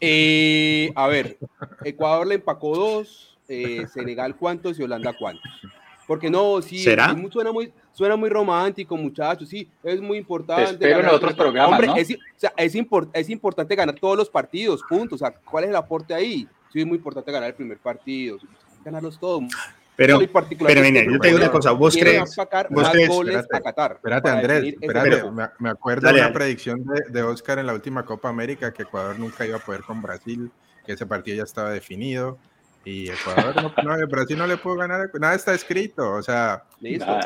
eh, 0.00 0.92
a 0.94 1.08
ver, 1.08 1.38
Ecuador 1.84 2.26
le 2.26 2.36
empacó 2.36 2.76
dos, 2.76 3.36
eh, 3.48 3.86
Senegal 3.92 4.36
cuántos 4.36 4.78
y 4.78 4.84
Holanda 4.84 5.12
cuántos. 5.18 5.50
Porque 6.06 6.30
no, 6.30 6.62
sí, 6.62 6.78
¿Será? 6.78 7.16
suena, 7.32 7.50
muy, 7.50 7.72
suena 7.92 8.14
muy 8.14 8.28
romántico, 8.28 8.96
muchachos, 8.96 9.48
sí, 9.48 9.68
es 9.82 10.00
muy 10.00 10.18
importante. 10.18 10.76
Pero 10.78 11.00
en 11.00 11.08
otros 11.08 11.34
programas, 11.34 11.80
Hombre, 11.80 12.00
es, 12.00 12.12
o 12.12 12.18
sea, 12.36 12.52
es, 12.56 12.74
es, 13.12 13.30
importante 13.30 13.74
ganar 13.74 13.96
todos 13.96 14.16
los 14.16 14.30
partidos, 14.30 14.82
puntos. 14.88 15.20
O 15.20 15.24
sea, 15.24 15.34
¿cuál 15.44 15.64
es 15.64 15.70
el 15.70 15.76
aporte 15.76 16.14
ahí? 16.14 16.48
Sí, 16.72 16.80
es 16.80 16.86
muy 16.86 16.98
importante 16.98 17.32
ganar 17.32 17.48
el 17.48 17.54
primer 17.54 17.78
partido, 17.78 18.38
ganarlos 18.84 19.18
todos. 19.18 19.44
Pero, 19.96 20.18
pero 20.66 20.82
mire, 20.82 21.06
yo 21.10 21.18
te 21.18 21.28
digo 21.28 21.38
una 21.38 21.50
cosa, 21.50 21.72
vos 21.72 21.96
crees, 21.96 22.36
vos 22.70 22.88
crees, 22.90 23.08
goles 23.08 23.36
espérate, 23.36 23.56
a 23.56 23.72
Qatar. 23.72 23.92
Espérate, 23.92 24.28
Andrés, 24.28 24.74
espérate, 24.78 25.22
me, 25.58 25.70
acuerdo 25.70 26.12
de 26.12 26.20
la 26.20 26.32
predicción 26.34 26.84
de, 26.84 27.02
de 27.08 27.22
Oscar 27.22 27.58
en 27.58 27.66
la 27.66 27.72
última 27.72 28.04
Copa 28.04 28.28
América 28.28 28.74
que 28.74 28.82
Ecuador 28.82 29.18
nunca 29.18 29.46
iba 29.46 29.56
a 29.56 29.60
poder 29.60 29.82
con 29.82 30.02
Brasil, 30.02 30.52
que 30.84 30.92
ese 30.92 31.06
partido 31.06 31.38
ya 31.38 31.44
estaba 31.44 31.70
definido 31.70 32.38
y 32.86 33.10
Ecuador, 33.10 33.52
no, 33.56 33.96
no, 33.96 34.06
Brasil 34.06 34.38
no 34.38 34.46
le 34.46 34.56
puedo 34.56 34.76
ganar, 34.76 35.10
nada 35.18 35.34
está 35.34 35.52
escrito, 35.52 36.08
o 36.08 36.22
sea, 36.22 36.62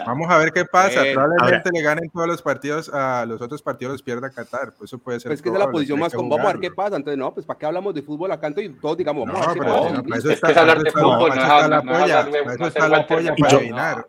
vamos 0.06 0.30
a 0.30 0.38
ver 0.38 0.52
qué 0.52 0.64
pasa, 0.64 1.02
probablemente 1.12 1.68
le 1.70 1.82
ganen 1.82 2.08
todos 2.08 2.26
los 2.26 2.40
partidos, 2.40 2.88
a 2.88 3.26
los 3.26 3.42
otros 3.42 3.60
partidos 3.60 3.92
los 3.92 4.02
pierda 4.02 4.30
Qatar, 4.30 4.72
pues 4.72 4.88
eso 4.88 4.96
puede 4.96 5.20
ser. 5.20 5.28
Pues 5.28 5.40
es 5.40 5.42
que 5.42 5.50
es 5.50 5.58
la 5.58 5.70
posición 5.70 5.98
más 5.98 6.14
con, 6.14 6.30
vamos 6.30 6.46
a 6.46 6.52
ver 6.52 6.60
qué 6.62 6.70
pasa, 6.70 6.96
entonces 6.96 7.18
no, 7.18 7.34
pues 7.34 7.44
para 7.44 7.58
qué 7.58 7.66
hablamos 7.66 7.94
de 7.94 8.00
fútbol 8.00 8.32
acá 8.32 8.50
y 8.56 8.70
todos 8.70 8.96
digamos, 8.96 9.28
vamos 9.28 9.46
a 9.46 9.52
ver 9.52 9.58
qué 9.58 9.66
pasa. 9.66 10.02
eso 10.16 10.30
está, 10.30 10.60
hablar 10.60 10.82
de 10.82 10.92
fútbol, 10.92 11.28
no 11.28 11.42
está 11.42 11.68
la 11.68 11.82
polla, 11.82 12.28
eso 12.54 12.66
está 12.66 12.88
la 12.88 13.06
polla 13.06 13.34
para 13.36 13.56
adivinar, 13.58 14.06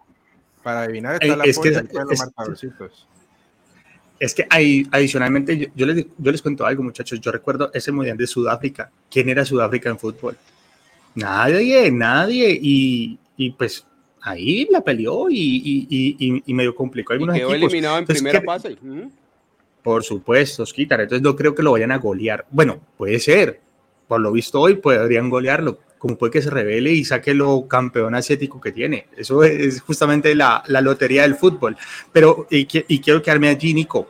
para 0.63 0.81
adivinar 0.83 1.17
está 1.19 1.35
la 1.35 1.43
polla, 1.43 2.03
los 2.05 2.19
marcadorcitos. 2.19 3.07
Es 4.21 4.33
que 4.33 4.47
hay, 4.49 4.87
adicionalmente, 4.91 5.57
yo, 5.57 5.67
yo, 5.75 5.85
les, 5.87 6.05
yo 6.15 6.31
les 6.31 6.41
cuento 6.43 6.63
algo, 6.63 6.83
muchachos. 6.83 7.19
Yo 7.19 7.31
recuerdo 7.31 7.71
ese 7.73 7.91
mundial 7.91 8.15
de 8.15 8.27
Sudáfrica. 8.27 8.91
¿Quién 9.09 9.27
era 9.29 9.43
Sudáfrica 9.43 9.89
en 9.89 9.97
fútbol? 9.97 10.37
Nadie, 11.15 11.91
nadie. 11.91 12.57
Y, 12.61 13.19
y 13.37 13.51
pues 13.51 13.85
ahí 14.21 14.67
la 14.69 14.81
peleó 14.81 15.29
y, 15.29 15.87
y, 16.45 16.53
medio 16.53 16.75
complicó. 16.75 17.13
Algunos 17.13 17.35
y 17.35 17.39
quedó 17.39 17.53
eliminado 17.53 17.97
en 17.97 18.05
primera 18.05 18.41
fase. 18.41 18.77
Por 19.83 20.03
supuesto, 20.03 20.65
Skitar. 20.65 21.01
Entonces 21.01 21.23
no 21.23 21.35
creo 21.35 21.55
que 21.55 21.63
lo 21.63 21.71
vayan 21.71 21.91
a 21.91 21.97
golear. 21.97 22.45
Bueno, 22.51 22.79
puede 22.97 23.19
ser. 23.19 23.59
Por 24.07 24.21
lo 24.21 24.31
visto 24.31 24.59
hoy 24.59 24.75
podrían 24.75 25.29
golearlo. 25.29 25.79
Como 25.97 26.17
puede 26.17 26.31
que 26.31 26.41
se 26.41 26.49
revele 26.49 26.91
y 26.91 27.05
saque 27.05 27.33
lo 27.33 27.67
campeón 27.67 28.15
asiático 28.15 28.59
que 28.59 28.71
tiene. 28.71 29.07
Eso 29.15 29.43
es 29.43 29.81
justamente 29.81 30.33
la, 30.35 30.63
la 30.67 30.81
lotería 30.81 31.21
del 31.23 31.35
fútbol. 31.35 31.77
Pero, 32.11 32.47
y, 32.49 32.67
y, 32.87 32.99
quiero 32.99 33.21
quedarme 33.21 33.49
allí, 33.49 33.73
Nico. 33.73 34.09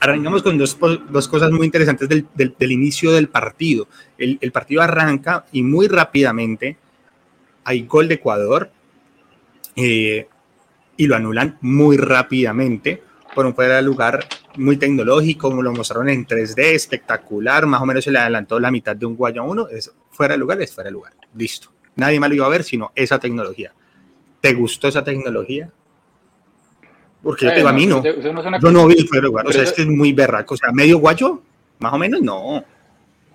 Arrancamos 0.00 0.42
con 0.42 0.56
dos, 0.56 0.78
dos 1.10 1.28
cosas 1.28 1.50
muy 1.50 1.66
interesantes 1.66 2.08
del, 2.08 2.26
del, 2.34 2.54
del 2.58 2.72
inicio 2.72 3.12
del 3.12 3.28
partido. 3.28 3.88
El, 4.16 4.38
el, 4.40 4.52
partido 4.52 4.82
arranca 4.82 5.44
y 5.52 5.62
muy 5.62 5.88
rápidamente 5.88 6.78
hay 7.64 7.82
gol 7.82 8.08
de 8.08 8.14
Ecuador 8.14 8.70
eh, 9.76 10.28
y 10.96 11.06
lo 11.06 11.16
anulan 11.16 11.58
muy 11.60 11.96
rápidamente 11.96 13.02
por 13.34 13.46
un 13.46 13.54
fuera 13.54 13.76
de 13.76 13.82
lugar 13.82 14.24
muy 14.56 14.76
tecnológico, 14.76 15.50
como 15.50 15.62
lo 15.62 15.72
mostraron 15.72 16.08
en 16.08 16.24
3D, 16.24 16.60
espectacular, 16.74 17.66
más 17.66 17.82
o 17.82 17.86
menos 17.86 18.04
se 18.04 18.12
le 18.12 18.20
adelantó 18.20 18.60
la 18.60 18.70
mitad 18.70 18.94
de 18.94 19.06
un 19.06 19.16
guayo 19.16 19.42
a 19.42 19.44
uno, 19.44 19.68
es 19.68 19.92
fuera 20.10 20.34
de 20.34 20.38
lugar, 20.38 20.62
es 20.62 20.72
fuera 20.72 20.88
de 20.88 20.92
lugar, 20.92 21.14
listo. 21.34 21.72
Nadie 21.96 22.20
más 22.20 22.28
lo 22.28 22.36
iba 22.36 22.46
a 22.46 22.50
ver 22.50 22.62
sino 22.62 22.92
esa 22.94 23.18
tecnología. 23.18 23.72
¿Te 24.40 24.52
gustó 24.54 24.88
esa 24.88 25.02
tecnología? 25.02 25.70
Porque 27.24 27.46
yo 27.46 27.50
te 27.50 27.56
digo, 27.56 27.68
a 27.68 27.72
mí 27.72 27.86
no. 27.86 28.02
Yo 28.04 28.70
no 28.70 28.86
vi 28.86 28.98
el 28.98 29.08
fuera 29.08 29.22
de 29.22 29.28
lugar, 29.28 29.46
o 29.46 29.52
sea, 29.52 29.62
es 29.62 29.72
que 29.72 29.82
es 29.82 29.88
muy 29.88 30.12
berraco, 30.12 30.54
o 30.54 30.56
sea, 30.56 30.70
medio 30.70 30.98
guayo, 30.98 31.40
más 31.78 31.92
o 31.92 31.98
menos, 31.98 32.20
no. 32.20 32.62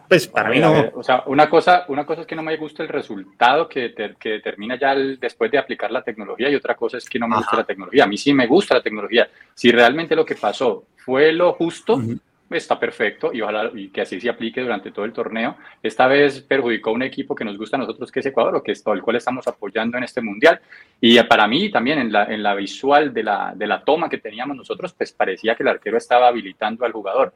Pues 0.08 0.28
para 0.28 0.50
mí 0.50 0.60
no. 0.60 0.90
o 0.96 1.04
sea, 1.04 1.24
una 1.28 1.48
cosa, 1.48 1.86
una 1.88 2.04
cosa 2.04 2.22
es 2.22 2.28
que 2.28 2.36
no 2.36 2.42
me 2.42 2.58
gusta 2.58 2.82
el 2.82 2.90
resultado 2.90 3.70
que, 3.70 3.94
que 4.20 4.30
determina 4.30 4.78
ya 4.80 4.96
después 4.96 5.52
de 5.52 5.60
aplicar 5.60 5.92
la 5.92 6.02
tecnología 6.02 6.50
y 6.50 6.56
otra 6.56 6.76
cosa 6.76 6.98
es 6.98 7.08
que 7.08 7.20
no 7.20 7.28
me 7.28 7.38
gusta 7.38 7.58
la 7.58 7.64
tecnología. 7.64 8.06
A 8.06 8.08
mí 8.08 8.18
sí 8.18 8.34
me 8.34 8.48
gusta 8.48 8.74
la 8.74 8.82
tecnología. 8.82 9.30
Si 9.54 9.72
realmente 9.72 10.16
lo 10.16 10.26
que 10.26 10.34
pasó 10.34 10.86
fue 10.98 11.32
lo 11.32 11.54
justo, 11.54 12.02
está 12.50 12.80
perfecto 12.80 13.32
y 13.34 13.42
ojalá 13.42 13.72
y 13.74 13.90
que 13.90 14.02
así 14.02 14.20
se 14.20 14.30
aplique 14.30 14.62
durante 14.62 14.92
todo 14.92 15.06
el 15.06 15.14
torneo. 15.14 15.58
Esta 15.82 16.08
vez 16.08 16.42
perjudicó 16.42 16.90
a 16.90 16.94
un 16.94 17.04
equipo 17.04 17.36
que 17.36 17.46
nos 17.46 17.58
gusta 17.58 17.78
a 17.78 17.80
nosotros, 17.80 18.12
que 18.12 18.20
es 18.20 18.26
Ecuador, 18.26 18.56
o 18.56 18.64
que 18.64 18.72
es 18.72 18.84
todo 18.84 18.94
el 18.94 19.02
cual 19.02 19.18
estamos 19.18 19.48
apoyando 19.48 19.98
en 19.98 20.04
este 20.04 20.22
mundial. 20.22 20.60
Y 21.00 21.22
para 21.24 21.48
mí 21.48 21.70
también 21.70 22.00
en 22.00 22.12
la, 22.12 22.26
en 22.26 22.44
la 22.44 22.56
visual 22.56 23.14
de 23.14 23.24
la, 23.24 23.54
de 23.56 23.68
la 23.68 23.84
toma 23.84 24.10
que 24.10 24.18
teníamos 24.18 24.56
nosotros, 24.58 24.94
pues 24.94 25.12
parecía 25.12 25.56
que 25.56 25.64
el 25.64 25.70
arquero 25.70 25.98
estaba 25.98 26.28
habilitando 26.28 26.86
al 26.86 26.92
jugador 26.92 27.34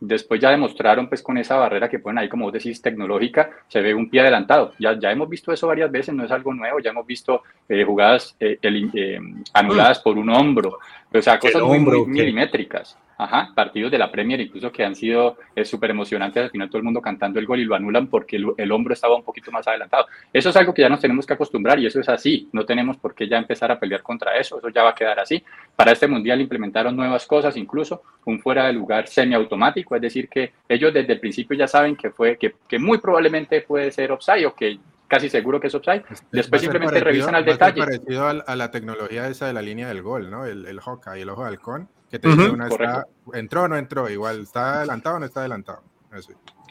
Después 0.00 0.40
ya 0.40 0.50
demostraron 0.50 1.08
pues 1.08 1.22
con 1.22 1.38
esa 1.38 1.56
barrera 1.56 1.88
que 1.88 1.98
ponen 1.98 2.18
ahí, 2.18 2.28
como 2.28 2.44
vos 2.44 2.52
decís, 2.52 2.82
tecnológica, 2.82 3.50
se 3.68 3.80
ve 3.80 3.94
un 3.94 4.10
pie 4.10 4.20
adelantado. 4.20 4.72
Ya, 4.78 4.98
ya 4.98 5.10
hemos 5.10 5.28
visto 5.28 5.52
eso 5.52 5.66
varias 5.66 5.90
veces, 5.90 6.14
no 6.14 6.24
es 6.24 6.30
algo 6.30 6.52
nuevo, 6.52 6.78
ya 6.80 6.90
hemos 6.90 7.06
visto 7.06 7.42
eh, 7.68 7.84
jugadas 7.84 8.36
eh, 8.38 8.58
eh, 8.60 9.20
anuladas 9.54 10.00
por 10.00 10.18
un 10.18 10.28
hombro, 10.30 10.78
o 11.12 11.22
sea, 11.22 11.38
cosas 11.38 11.62
muy, 11.62 11.78
muy 11.78 12.06
milimétricas. 12.06 12.98
Ajá, 13.16 13.52
partidos 13.54 13.90
de 13.90 13.98
la 13.98 14.10
Premier 14.10 14.40
incluso 14.40 14.72
que 14.72 14.84
han 14.84 14.94
sido 14.94 15.36
súper 15.64 15.90
emocionantes, 15.90 16.42
al 16.42 16.50
final 16.50 16.68
todo 16.68 16.78
el 16.78 16.84
mundo 16.84 17.00
cantando 17.00 17.38
el 17.38 17.46
gol 17.46 17.60
y 17.60 17.64
lo 17.64 17.74
anulan 17.74 18.08
porque 18.08 18.36
el, 18.36 18.72
hombro 18.72 18.94
estaba 18.94 19.16
un 19.16 19.22
poquito 19.22 19.52
más 19.52 19.66
adelantado. 19.68 20.06
Eso 20.32 20.50
es 20.50 20.56
algo 20.56 20.74
que 20.74 20.82
ya 20.82 20.88
nos 20.88 21.00
tenemos 21.00 21.26
que 21.26 21.34
acostumbrar 21.34 21.78
y 21.78 21.86
eso 21.86 22.00
es 22.00 22.08
así, 22.08 22.48
no 22.52 22.64
tenemos 22.64 22.96
por 22.96 23.14
qué 23.14 23.28
ya 23.28 23.38
empezar 23.38 23.70
a 23.70 23.78
pelear 23.78 24.02
contra 24.02 24.36
eso, 24.36 24.58
eso 24.58 24.68
ya 24.68 24.82
va 24.82 24.90
a 24.90 24.94
quedar 24.94 25.20
así. 25.20 25.42
Para 25.76 25.92
este 25.92 26.08
mundial 26.08 26.40
implementaron 26.40 26.96
nuevas 26.96 27.26
cosas, 27.26 27.56
incluso 27.56 28.02
un 28.24 28.40
fuera 28.40 28.66
de 28.66 28.72
lugar 28.72 29.06
semiautomático, 29.06 29.94
es 29.94 30.02
decir, 30.02 30.28
que 30.28 30.52
ellos 30.68 30.92
desde 30.92 31.12
el 31.12 31.20
principio 31.20 31.56
ya 31.56 31.68
saben 31.68 31.96
que, 31.96 32.10
fue, 32.10 32.36
que, 32.36 32.54
que 32.68 32.78
muy 32.78 32.98
probablemente 32.98 33.60
puede 33.60 33.92
ser 33.92 34.10
offside 34.10 34.46
o 34.46 34.54
que 34.54 34.78
casi 35.06 35.28
seguro 35.28 35.60
que 35.60 35.68
es 35.68 35.74
offside. 35.74 36.02
Este, 36.10 36.26
Después 36.32 36.62
simplemente 36.62 37.00
revisan 37.00 37.34
al 37.34 37.44
detalle. 37.44 37.80
parecido 37.80 38.26
a, 38.26 38.56
la 38.56 38.70
tecnología 38.70 39.28
esa 39.28 39.46
de 39.46 39.52
la 39.52 39.62
línea 39.62 39.88
del 39.88 40.02
gol, 40.02 40.30
¿no? 40.30 40.44
El, 40.44 40.66
el 40.66 40.80
y 41.16 41.20
el 41.20 41.28
ojo 41.28 41.42
de 41.42 41.48
halcón 41.48 41.88
que 42.14 42.20
te 42.20 42.28
dice 42.28 42.48
una 42.48 42.68
está, 42.68 43.06
entró 43.32 43.64
o 43.64 43.68
no 43.68 43.76
entró, 43.76 44.08
igual 44.08 44.42
está 44.42 44.78
adelantado 44.78 45.16
o 45.16 45.18
no 45.18 45.26
está 45.26 45.40
adelantado. 45.40 45.82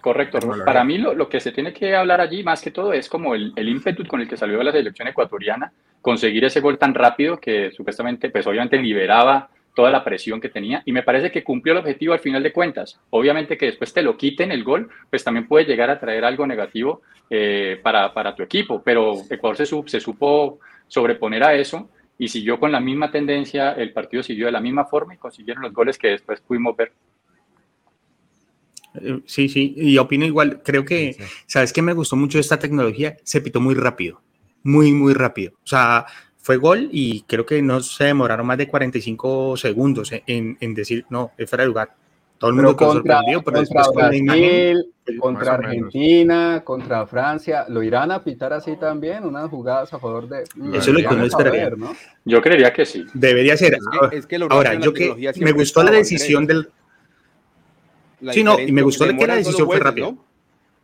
Correcto. 0.01 0.39
Para 0.65 0.85
mí 0.85 0.97
lo, 0.97 1.13
lo, 1.13 1.27
que 1.27 1.41
se 1.41 1.51
tiene 1.51 1.73
que 1.73 1.95
hablar 1.95 2.21
allí 2.21 2.43
más 2.43 2.61
que 2.61 2.71
todo 2.71 2.93
es 2.93 3.09
como 3.09 3.35
el, 3.35 3.51
el 3.57 3.67
ímpetu 3.67 4.05
con 4.05 4.21
el 4.21 4.27
que 4.27 4.37
salió 4.37 4.57
de 4.57 4.63
la 4.63 4.71
selección 4.71 5.09
ecuatoriana, 5.09 5.73
conseguir 6.01 6.45
ese 6.45 6.61
gol 6.61 6.77
tan 6.77 6.93
rápido 6.93 7.39
que 7.39 7.71
supuestamente, 7.71 8.29
pues 8.29 8.47
obviamente 8.47 8.77
liberaba 8.77 9.49
toda 9.75 9.91
la 9.91 10.03
presión 10.03 10.39
que 10.39 10.47
tenía. 10.47 10.81
Y 10.85 10.93
me 10.93 11.03
parece 11.03 11.29
que 11.29 11.43
cumplió 11.43 11.73
el 11.73 11.79
objetivo 11.79 12.13
al 12.13 12.19
final 12.19 12.41
de 12.41 12.53
cuentas. 12.53 12.99
Obviamente 13.09 13.57
que 13.57 13.65
después 13.65 13.93
te 13.93 14.01
lo 14.01 14.15
quiten 14.15 14.49
el 14.51 14.63
gol, 14.63 14.89
pues 15.09 15.25
también 15.25 15.47
puede 15.47 15.65
llegar 15.65 15.89
a 15.89 15.99
traer 15.99 16.23
algo 16.23 16.47
negativo 16.47 17.01
eh, 17.29 17.81
para, 17.83 18.13
para, 18.13 18.33
tu 18.33 18.43
equipo, 18.43 18.81
pero 18.81 19.15
Ecuador 19.29 19.57
se, 19.57 19.65
se 19.65 19.99
supo 19.99 20.59
sobreponer 20.87 21.43
a 21.43 21.53
eso 21.53 21.89
y 22.17 22.27
siguió 22.27 22.59
con 22.59 22.71
la 22.71 22.79
misma 22.79 23.11
tendencia, 23.11 23.71
el 23.73 23.91
partido 23.91 24.23
siguió 24.23 24.45
de 24.45 24.51
la 24.51 24.61
misma 24.61 24.85
forma 24.85 25.13
y 25.13 25.17
consiguieron 25.17 25.63
los 25.63 25.73
goles 25.73 25.97
que 25.97 26.09
después 26.09 26.41
pudimos 26.41 26.75
ver. 26.75 26.93
Eh, 28.95 29.21
sí, 29.25 29.49
sí, 29.49 29.73
y 29.75 29.97
opino 29.97 30.25
igual, 30.25 30.61
creo 30.63 30.85
que, 30.85 31.17
¿sabes 31.47 31.73
qué 31.73 31.81
me 31.81 31.93
gustó 31.93 32.15
mucho 32.15 32.39
esta 32.39 32.59
tecnología? 32.59 33.17
Se 33.23 33.41
pitó 33.41 33.59
muy 33.59 33.75
rápido, 33.75 34.21
muy, 34.63 34.91
muy 34.91 35.13
rápido. 35.13 35.53
O 35.63 35.67
sea, 35.67 36.05
fue 36.37 36.57
gol 36.57 36.89
y 36.91 37.21
creo 37.23 37.45
que 37.45 37.61
no 37.61 37.81
se 37.81 38.05
demoraron 38.05 38.45
más 38.45 38.57
de 38.57 38.67
45 38.67 39.57
segundos 39.57 40.11
en, 40.11 40.57
en 40.59 40.73
decir, 40.73 41.05
no, 41.09 41.31
es 41.37 41.49
fuera 41.49 41.63
de 41.63 41.67
lugar. 41.69 42.02
Todo 42.43 42.49
el 42.49 42.55
mundo 42.57 42.75
quedó 42.75 42.91
sorprendido, 42.91 43.41
pero 43.41 43.57
contra 43.63 44.09
Brasil, 44.09 44.93
contra 45.17 45.53
Argentina, 45.53 46.61
contra 46.65 47.07
Francia, 47.07 47.65
¿lo 47.69 47.81
irán 47.81 48.11
a 48.11 48.21
pitar 48.21 48.51
así 48.51 48.75
también? 48.75 49.23
Unas 49.23 49.49
jugadas 49.49 49.93
a 49.93 49.97
favor 49.97 50.27
de... 50.27 50.43
Eso 50.43 50.51
es 50.77 50.87
lo 50.89 51.07
que 51.07 51.15
uno 51.15 51.23
esperaría. 51.23 51.69
¿no? 51.69 51.95
Yo 52.25 52.41
creería 52.41 52.73
que 52.73 52.85
sí. 52.85 53.05
Debería 53.13 53.55
ser. 53.55 53.77
Es 54.11 54.25
que, 54.25 54.45
ahora, 54.49 54.73
yo 54.73 54.93
que 54.93 55.31
me 55.37 55.53
gustó 55.53 55.83
la 55.83 55.91
decisión 55.91 56.45
del... 56.45 56.67
sí, 58.33 58.43
no, 58.43 58.59
y 58.59 58.73
me 58.73 58.81
gustó 58.81 59.05
que 59.07 59.25
la 59.25 59.37
decisión 59.37 59.65
fue 59.65 59.79
rápida. 59.79 60.13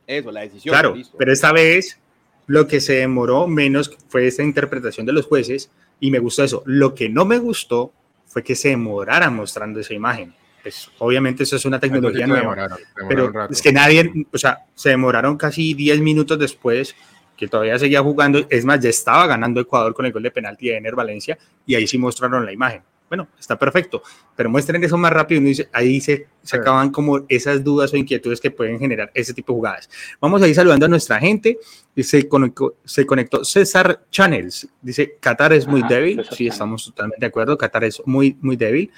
Eso, 0.07 0.31
la 0.31 0.39
decisión. 0.39 0.71
Claro, 0.71 0.95
pero 1.17 1.33
esta 1.33 1.51
vez 1.51 1.99
lo 2.47 2.67
que 2.67 2.79
se 2.79 2.93
demoró 2.93 3.47
menos 3.47 3.97
fue 4.07 4.27
esta 4.27 4.43
interpretación 4.43 5.05
de 5.05 5.11
los 5.11 5.25
jueces 5.25 5.69
y 5.99 6.09
me 6.09 6.19
gustó 6.19 6.41
eso. 6.45 6.63
Lo 6.65 6.95
que 6.95 7.09
no 7.09 7.25
me 7.25 7.37
gustó 7.37 7.91
fue 8.27 8.45
que 8.45 8.55
se 8.55 8.69
demoraran 8.69 9.35
mostrando 9.35 9.81
esa 9.81 9.93
imagen 9.93 10.38
pues 10.69 10.91
obviamente 10.99 11.43
eso 11.43 11.55
es 11.55 11.65
una 11.65 11.79
tecnología 11.79 12.27
nueva, 12.27 12.77
pero 13.07 13.49
es 13.49 13.59
que 13.59 13.73
nadie, 13.73 14.27
o 14.31 14.37
sea, 14.37 14.65
se 14.75 14.89
demoraron 14.89 15.35
casi 15.35 15.73
10 15.73 15.99
minutos 16.01 16.37
después 16.37 16.95
que 17.35 17.47
todavía 17.47 17.79
seguía 17.79 18.01
jugando, 18.01 18.45
es 18.49 18.65
más, 18.65 18.79
ya 18.79 18.89
estaba 18.89 19.25
ganando 19.25 19.61
Ecuador 19.61 19.95
con 19.95 20.05
el 20.05 20.11
gol 20.11 20.21
de 20.21 20.29
penalti 20.29 20.67
de 20.67 20.77
Ener 20.77 20.93
Valencia 20.93 21.39
y 21.65 21.73
ahí 21.73 21.87
sí 21.87 21.97
mostraron 21.97 22.45
la 22.45 22.53
imagen. 22.53 22.83
Bueno, 23.07 23.27
está 23.39 23.57
perfecto, 23.57 24.03
pero 24.35 24.51
muestren 24.51 24.83
eso 24.83 24.95
más 24.95 25.11
rápido 25.11 25.41
y 25.41 25.67
ahí 25.73 25.99
se, 25.99 26.27
se 26.43 26.57
acaban 26.57 26.91
como 26.91 27.25
esas 27.27 27.63
dudas 27.63 27.91
o 27.91 27.97
inquietudes 27.97 28.39
que 28.39 28.51
pueden 28.51 28.77
generar 28.77 29.09
ese 29.15 29.33
tipo 29.33 29.53
de 29.53 29.57
jugadas. 29.57 29.89
Vamos 30.21 30.43
a 30.43 30.47
ir 30.47 30.53
saludando 30.53 30.85
a 30.85 30.89
nuestra 30.89 31.17
gente. 31.19 31.57
Se 31.97 32.29
conectó, 32.29 32.75
se 32.85 33.07
conectó 33.07 33.43
César 33.43 34.03
Channels. 34.11 34.67
Dice, 34.79 35.17
Qatar 35.19 35.53
es 35.53 35.65
muy 35.65 35.81
débil. 35.89 36.23
sí, 36.31 36.45
estamos 36.45 36.85
totalmente 36.85 37.21
de 37.21 37.27
acuerdo. 37.27 37.57
Qatar 37.57 37.85
es 37.85 37.99
muy, 38.05 38.37
muy 38.41 38.55
débil. 38.55 38.91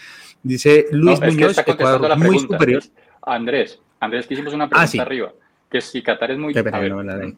Dice 0.44 0.88
Luis 0.92 1.20
Muñoz, 1.20 1.58
Ecuador 1.58 2.18
muy 2.18 2.40
superior. 2.40 2.84
Andrés, 3.22 3.80
Andrés, 4.00 4.26
que 4.26 4.34
hicimos 4.34 4.54
una 4.54 4.66
ah, 4.66 4.70
pregunta 4.70 5.02
arriba, 5.04 5.34
que 5.70 5.82
si 5.82 6.02
Qatar 6.02 6.32
es 6.32 6.38
muy 6.38 6.54
débil. 6.54 7.38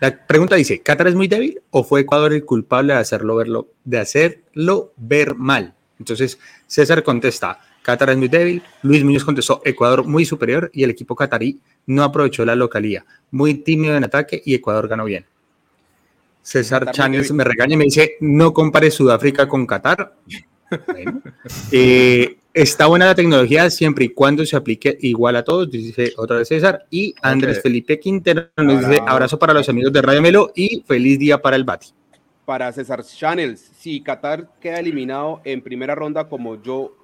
la, 0.00 0.26
pregunta 0.26 0.56
dice, 0.56 0.80
¿Qatar 0.80 1.08
es 1.08 1.14
muy 1.14 1.28
débil 1.28 1.60
o 1.70 1.84
fue 1.84 2.00
Ecuador 2.00 2.32
el 2.32 2.44
culpable 2.44 2.94
de 2.94 2.98
hacerlo, 2.98 3.36
verlo, 3.36 3.68
de 3.84 3.98
hacerlo 3.98 4.92
ver 4.96 5.36
mal? 5.36 5.74
Entonces, 6.00 6.40
César 6.66 7.04
contesta, 7.04 7.60
Qatar 7.82 8.10
es 8.10 8.16
muy 8.16 8.28
débil, 8.28 8.62
Luis 8.82 9.04
Muñoz 9.04 9.24
contestó, 9.24 9.62
Ecuador 9.64 10.04
muy 10.04 10.24
superior 10.24 10.70
y 10.72 10.82
el 10.82 10.90
equipo 10.90 11.14
qatarí 11.14 11.60
no 11.86 12.02
aprovechó 12.02 12.44
la 12.44 12.56
localía, 12.56 13.04
muy 13.30 13.54
tímido 13.54 13.96
en 13.96 14.04
ataque 14.04 14.42
y 14.44 14.54
Ecuador 14.54 14.88
ganó 14.88 15.04
bien. 15.04 15.26
César 16.42 16.90
Cháñez 16.90 17.30
me 17.32 17.44
regaña 17.44 17.74
y 17.74 17.76
me 17.76 17.84
dice, 17.84 18.16
no 18.20 18.52
compare 18.52 18.90
Sudáfrica 18.90 19.46
con 19.46 19.66
Qatar. 19.66 20.14
Eh, 21.72 22.38
está 22.54 22.86
buena 22.86 23.06
la 23.06 23.14
tecnología 23.14 23.70
siempre 23.70 24.06
y 24.06 24.08
cuando 24.10 24.44
se 24.44 24.56
aplique 24.56 24.96
igual 25.00 25.36
a 25.36 25.44
todos, 25.44 25.70
dice 25.70 26.12
otra 26.16 26.36
vez 26.36 26.48
César. 26.48 26.86
Y 26.90 27.14
Andrés 27.22 27.60
Felipe 27.62 27.98
Quintero 27.98 28.48
nos 28.56 28.80
dice 28.80 29.00
abrazo 29.06 29.38
para 29.38 29.52
los 29.52 29.68
amigos 29.68 29.92
de 29.92 30.02
Radio 30.02 30.22
Melo 30.22 30.52
y 30.54 30.82
feliz 30.86 31.18
día 31.18 31.40
para 31.40 31.56
el 31.56 31.64
Bati. 31.64 31.88
Para 32.44 32.72
César 32.72 33.04
Channels, 33.04 33.60
si 33.78 34.00
Qatar 34.00 34.48
queda 34.60 34.80
eliminado 34.80 35.40
en 35.44 35.62
primera 35.62 35.94
ronda 35.94 36.28
como 36.28 36.60
yo 36.60 36.96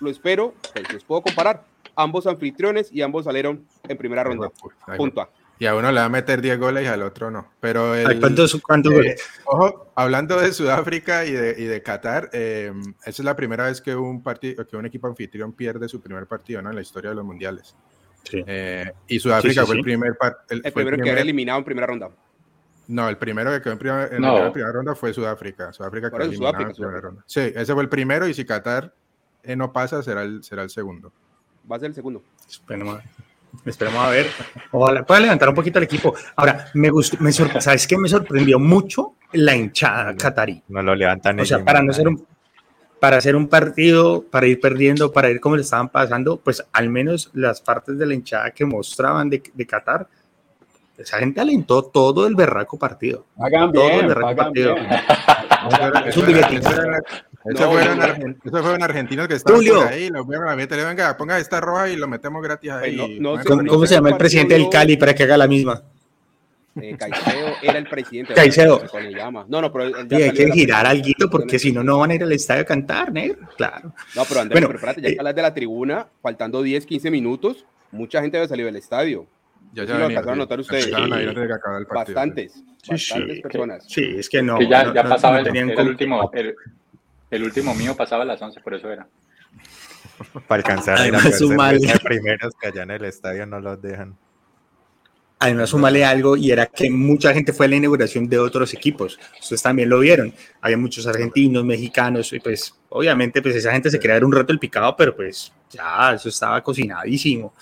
lo 0.00 0.10
espero, 0.10 0.54
pues 0.72 0.92
les 0.92 1.04
puedo 1.04 1.22
comparar. 1.22 1.64
Ambos 1.94 2.26
anfitriones 2.26 2.90
y 2.92 3.02
ambos 3.02 3.24
salieron 3.24 3.66
en 3.86 3.98
primera 3.98 4.24
ronda. 4.24 4.50
Punto 4.96 5.20
A. 5.20 5.28
Y 5.62 5.66
a 5.66 5.76
uno 5.76 5.92
le 5.92 6.00
va 6.00 6.06
a 6.06 6.08
meter 6.08 6.42
10 6.42 6.58
goles 6.58 6.82
y 6.82 6.88
al 6.88 7.02
otro 7.02 7.30
no. 7.30 7.52
Pero 7.60 7.94
¿Cuántos, 8.18 8.60
cuántos 8.60 8.92
eh, 8.94 8.96
goles? 8.96 9.30
Ojo, 9.44 9.92
hablando 9.94 10.40
de 10.40 10.52
Sudáfrica 10.52 11.24
y 11.24 11.30
de, 11.30 11.54
y 11.56 11.66
de 11.66 11.80
Qatar, 11.80 12.30
eh, 12.32 12.72
esa 13.02 13.22
es 13.22 13.24
la 13.24 13.36
primera 13.36 13.66
vez 13.66 13.80
que 13.80 13.94
un, 13.94 14.24
partido, 14.24 14.66
que 14.66 14.76
un 14.76 14.86
equipo 14.86 15.06
anfitrión 15.06 15.52
pierde 15.52 15.88
su 15.88 16.00
primer 16.00 16.26
partido 16.26 16.60
¿no? 16.62 16.70
en 16.70 16.74
la 16.74 16.82
historia 16.82 17.10
de 17.10 17.14
los 17.14 17.24
mundiales. 17.24 17.76
Sí. 18.24 18.42
Eh, 18.44 18.90
y 19.06 19.20
Sudáfrica 19.20 19.64
fue 19.64 19.76
el 19.76 19.82
primer 19.82 20.16
el, 20.48 20.62
el 20.64 20.72
primero 20.72 20.96
que 20.96 21.04
quedó 21.04 21.18
eliminado 21.18 21.60
en 21.60 21.64
primera 21.64 21.86
ronda. 21.86 22.10
No, 22.88 23.08
el 23.08 23.16
primero 23.16 23.52
que 23.52 23.62
quedó 23.62 23.74
en, 23.74 23.78
primera, 23.78 24.06
en 24.08 24.20
la 24.20 24.52
primera 24.52 24.72
ronda 24.72 24.96
fue 24.96 25.14
Sudáfrica. 25.14 25.72
Sudáfrica 25.72 26.10
quedó 26.10 26.22
eliminado 26.22 26.60
en 26.60 26.72
primera 26.72 27.00
ronda. 27.00 27.22
Sí, 27.24 27.52
ese 27.54 27.72
fue 27.72 27.84
el 27.84 27.88
primero 27.88 28.26
y 28.26 28.34
si 28.34 28.44
Qatar 28.44 28.92
eh, 29.44 29.54
no 29.54 29.72
pasa, 29.72 30.02
será 30.02 30.22
el, 30.22 30.42
será 30.42 30.64
el 30.64 30.70
segundo. 30.70 31.12
Va 31.70 31.76
a 31.76 31.78
ser 31.78 31.90
el 31.90 31.94
segundo. 31.94 32.20
Esperemos, 32.50 32.98
esperemos 33.64 34.04
a 34.04 34.10
ver. 34.10 34.26
Ojalá 34.70 35.04
pueda 35.04 35.20
levantar 35.20 35.48
un 35.48 35.54
poquito 35.54 35.78
el 35.78 35.84
equipo. 35.84 36.14
Ahora, 36.36 36.66
me 36.74 36.90
gustó, 36.90 37.16
me 37.20 37.32
¿sabes 37.32 37.86
qué? 37.86 37.96
Me 37.96 38.08
sorprendió 38.08 38.58
mucho 38.58 39.14
la 39.32 39.54
hinchada 39.54 40.16
catarí. 40.16 40.62
No 40.68 40.82
lo 40.82 40.94
levantan. 40.94 41.38
O 41.40 41.44
sea, 41.44 41.64
para 41.64 41.82
no 41.82 41.92
ser 41.92 42.08
un, 42.08 42.26
para 43.00 43.16
hacer 43.16 43.34
un 43.34 43.48
partido, 43.48 44.24
para 44.30 44.46
ir 44.46 44.60
perdiendo, 44.60 45.12
para 45.12 45.30
ir 45.30 45.40
como 45.40 45.56
le 45.56 45.62
estaban 45.62 45.88
pasando, 45.88 46.36
pues 46.38 46.64
al 46.72 46.88
menos 46.88 47.30
las 47.34 47.60
partes 47.60 47.98
de 47.98 48.06
la 48.06 48.14
hinchada 48.14 48.50
que 48.52 48.64
mostraban 48.64 49.28
de, 49.28 49.42
de 49.52 49.66
Qatar, 49.66 50.08
esa 50.96 51.18
gente 51.18 51.40
alentó 51.40 51.82
todo 51.84 52.26
el 52.26 52.36
berraco 52.36 52.78
partido. 52.78 53.26
Hagan 53.38 53.72
todo 53.72 53.88
bien, 53.88 54.00
el 54.00 54.06
berraco 54.06 54.36
partido. 54.36 54.76
Eso, 57.44 57.72
fueron 58.50 58.82
argentinos 58.82 59.26
que 59.26 59.34
estaban 59.34 59.64
por 59.64 59.88
ahí, 59.88 60.08
los 60.08 60.26
vieron 60.26 60.48
a 60.48 60.56
meter, 60.56 60.84
venga, 60.84 61.16
ponga 61.16 61.38
esta 61.38 61.60
roja 61.60 61.88
y 61.88 61.96
lo 61.96 62.06
metemos 62.06 62.42
gratis 62.42 62.70
ahí. 62.70 63.20
¿Cómo, 63.68 63.86
se 63.86 63.94
llama 63.94 64.10
el 64.10 64.16
presidente 64.16 64.54
del 64.54 64.68
Cali 64.68 64.96
para 64.96 65.14
que 65.14 65.24
haga 65.24 65.36
la 65.36 65.48
misma? 65.48 65.82
Eh, 66.80 66.96
Caicedo 66.96 67.48
era 67.62 67.78
el 67.78 67.86
presidente. 67.86 68.32
Caicedo. 68.32 68.82
No, 69.48 69.60
no, 69.60 69.72
pero 69.72 69.90
y 69.90 70.22
hay 70.22 70.32
que 70.32 70.50
girar 70.52 70.86
algo 70.86 71.04
porque 71.30 71.58
si 71.58 71.70
no, 71.70 71.82
no 71.82 71.98
van 71.98 72.12
a 72.12 72.14
ir 72.14 72.22
al 72.22 72.32
estadio 72.32 72.62
a 72.62 72.64
cantar, 72.64 73.12
¿no? 73.12 73.20
Claro. 73.56 73.92
No, 74.16 74.24
pero 74.26 74.40
Andrés, 74.40 74.54
bueno, 74.54 74.68
pero 74.68 74.78
espérate, 74.78 75.02
ya 75.02 75.08
eh, 75.08 75.14
que 75.14 75.20
hablas 75.20 75.34
de 75.34 75.42
la 75.42 75.52
tribuna, 75.52 76.06
faltando 76.22 76.62
10, 76.62 76.86
15 76.86 77.10
minutos, 77.10 77.66
mucha 77.90 78.22
gente 78.22 78.38
debe 78.38 78.48
salir 78.48 78.64
del 78.64 78.76
estadio. 78.76 79.26
Ya, 79.74 79.84
ya 79.84 79.98
lo 79.98 80.06
alcanzaron 80.06 80.40
a 80.40 80.42
notar 80.44 80.60
ustedes. 80.60 80.84
Sí, 80.84 80.90
bastantes, 81.90 82.52
sí, 82.52 82.90
bastantes 82.90 83.40
personas. 83.40 83.84
Sí, 83.88 84.14
es 84.16 84.28
que 84.28 84.42
no. 84.42 84.58
Que 84.58 84.68
ya, 84.68 84.92
ya 84.94 85.04
pasaba 85.04 85.40
el, 85.40 85.56
el, 85.56 85.88
último, 85.88 86.30
el, 86.32 86.54
el, 87.32 87.42
último 87.42 87.74
mío 87.74 87.96
pasaba 87.96 88.22
a 88.22 88.26
las 88.26 88.40
11, 88.40 88.60
por 88.60 88.74
eso 88.74 88.90
era. 88.90 89.08
Para 90.46 90.60
alcanzar 90.60 90.98
a 90.98 91.06
ir 91.08 91.14
a 91.14 91.98
primeros 91.98 92.54
que 92.60 92.68
allá 92.68 92.82
en 92.84 92.90
el 92.92 93.04
estadio 93.04 93.46
no 93.46 93.60
los 93.60 93.80
dejan. 93.82 94.16
Además, 95.42 95.70
sumale 95.70 96.04
algo 96.04 96.36
y 96.36 96.52
era 96.52 96.66
que 96.66 96.88
mucha 96.88 97.34
gente 97.34 97.52
fue 97.52 97.66
a 97.66 97.68
la 97.68 97.74
inauguración 97.74 98.28
de 98.28 98.38
otros 98.38 98.72
equipos. 98.74 99.18
Ustedes 99.40 99.60
también 99.60 99.88
lo 99.88 99.98
vieron. 99.98 100.32
Había 100.60 100.76
muchos 100.76 101.04
argentinos, 101.08 101.64
mexicanos, 101.64 102.32
y 102.32 102.38
pues 102.38 102.72
obviamente 102.90 103.42
pues 103.42 103.56
esa 103.56 103.72
gente 103.72 103.90
se 103.90 103.98
quería 103.98 104.14
dar 104.14 104.24
un 104.24 104.32
rato 104.32 104.52
el 104.52 104.60
picado, 104.60 104.94
pero 104.96 105.16
pues 105.16 105.52
ya 105.68 106.12
eso 106.14 106.28
estaba 106.28 106.62
cocinadísimo. 106.62 107.54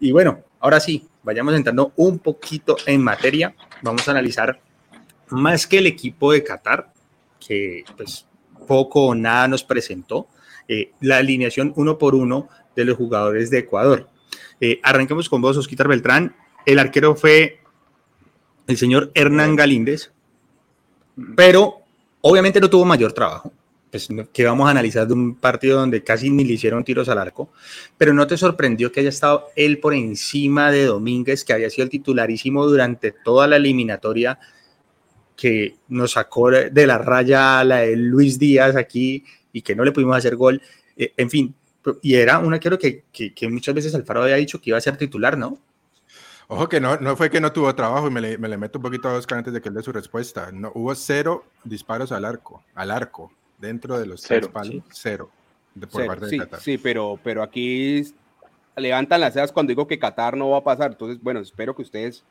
Y 0.00 0.12
bueno, 0.12 0.44
ahora 0.60 0.80
sí, 0.80 1.06
vayamos 1.22 1.54
entrando 1.54 1.92
un 1.96 2.20
poquito 2.20 2.74
en 2.86 3.02
materia. 3.02 3.54
Vamos 3.82 4.08
a 4.08 4.12
analizar 4.12 4.58
más 5.28 5.66
que 5.66 5.76
el 5.76 5.86
equipo 5.88 6.32
de 6.32 6.42
Qatar, 6.42 6.90
que 7.38 7.84
pues 7.98 8.25
poco 8.66 9.06
o 9.06 9.14
nada 9.14 9.48
nos 9.48 9.64
presentó, 9.64 10.28
eh, 10.68 10.90
la 11.00 11.18
alineación 11.18 11.72
uno 11.76 11.96
por 11.96 12.14
uno 12.14 12.48
de 12.74 12.84
los 12.84 12.96
jugadores 12.96 13.50
de 13.50 13.58
Ecuador. 13.58 14.08
Eh, 14.60 14.80
arranquemos 14.82 15.28
con 15.28 15.40
vos, 15.40 15.56
Osquitar 15.56 15.88
Beltrán 15.88 16.34
el 16.66 16.80
arquero 16.80 17.14
fue 17.14 17.60
el 18.66 18.76
señor 18.76 19.12
Hernán 19.14 19.54
Galíndez, 19.54 20.10
pero 21.36 21.76
obviamente 22.20 22.60
no 22.60 22.68
tuvo 22.68 22.84
mayor 22.84 23.12
trabajo. 23.12 23.52
Pues, 23.88 24.08
que 24.32 24.44
vamos 24.44 24.66
a 24.66 24.72
analizar 24.72 25.06
de 25.06 25.14
un 25.14 25.36
partido 25.36 25.78
donde 25.78 26.02
casi 26.02 26.28
ni 26.28 26.44
le 26.44 26.54
hicieron 26.54 26.84
tiros 26.84 27.08
al 27.08 27.18
arco, 27.18 27.50
pero 27.96 28.12
no 28.12 28.26
te 28.26 28.36
sorprendió 28.36 28.90
que 28.90 29.00
haya 29.00 29.08
estado 29.08 29.46
él 29.54 29.78
por 29.78 29.94
encima 29.94 30.72
de 30.72 30.84
Domínguez, 30.86 31.44
que 31.44 31.52
había 31.52 31.70
sido 31.70 31.84
el 31.84 31.90
titularísimo 31.90 32.66
durante 32.66 33.12
toda 33.12 33.46
la 33.46 33.56
eliminatoria 33.56 34.40
que 35.36 35.76
nos 35.88 36.12
sacó 36.12 36.50
de 36.50 36.86
la 36.86 36.98
raya 36.98 37.62
la 37.62 37.78
de 37.78 37.96
Luis 37.96 38.38
Díaz 38.38 38.74
aquí 38.74 39.24
y 39.52 39.62
que 39.62 39.76
no 39.76 39.84
le 39.84 39.92
pudimos 39.92 40.16
hacer 40.16 40.36
gol. 40.36 40.60
Eh, 40.96 41.12
en 41.16 41.30
fin, 41.30 41.54
y 42.02 42.14
era 42.14 42.38
un 42.38 42.54
arquero 42.54 42.78
que, 42.78 43.04
que 43.12 43.48
muchas 43.48 43.74
veces 43.74 43.94
Alfaro 43.94 44.22
había 44.22 44.36
dicho 44.36 44.60
que 44.60 44.70
iba 44.70 44.78
a 44.78 44.80
ser 44.80 44.96
titular, 44.96 45.36
¿no? 45.36 45.58
Ojo 46.48 46.68
que 46.68 46.80
no, 46.80 46.96
no 46.98 47.16
fue 47.16 47.28
que 47.28 47.40
no 47.40 47.52
tuvo 47.52 47.74
trabajo 47.74 48.06
y 48.06 48.10
me 48.10 48.20
le, 48.20 48.38
me 48.38 48.48
le 48.48 48.56
meto 48.56 48.78
un 48.78 48.82
poquito 48.82 49.08
a 49.08 49.14
Oscar 49.14 49.38
antes 49.38 49.52
de 49.52 49.60
que 49.60 49.68
él 49.68 49.74
dé 49.74 49.82
su 49.82 49.92
respuesta. 49.92 50.52
No, 50.52 50.70
hubo 50.74 50.94
cero 50.94 51.44
disparos 51.64 52.12
al 52.12 52.24
arco, 52.24 52.62
al 52.74 52.92
arco, 52.92 53.32
dentro 53.58 53.98
de 53.98 54.06
los 54.06 54.20
cero, 54.20 54.42
tres 54.42 54.52
palos, 54.52 54.84
cero, 54.92 55.30
de, 55.74 55.86
por 55.88 56.06
parte 56.06 56.26
de 56.26 56.30
sí, 56.30 56.38
Qatar. 56.38 56.60
Sí, 56.60 56.78
pero, 56.78 57.18
pero 57.22 57.42
aquí 57.42 58.14
levantan 58.76 59.20
las 59.20 59.34
cejas 59.34 59.50
cuando 59.50 59.70
digo 59.70 59.88
que 59.88 59.98
Qatar 59.98 60.36
no 60.36 60.50
va 60.50 60.58
a 60.58 60.64
pasar. 60.64 60.92
Entonces, 60.92 61.20
bueno, 61.20 61.40
espero 61.40 61.74
que 61.74 61.82
ustedes 61.82 62.24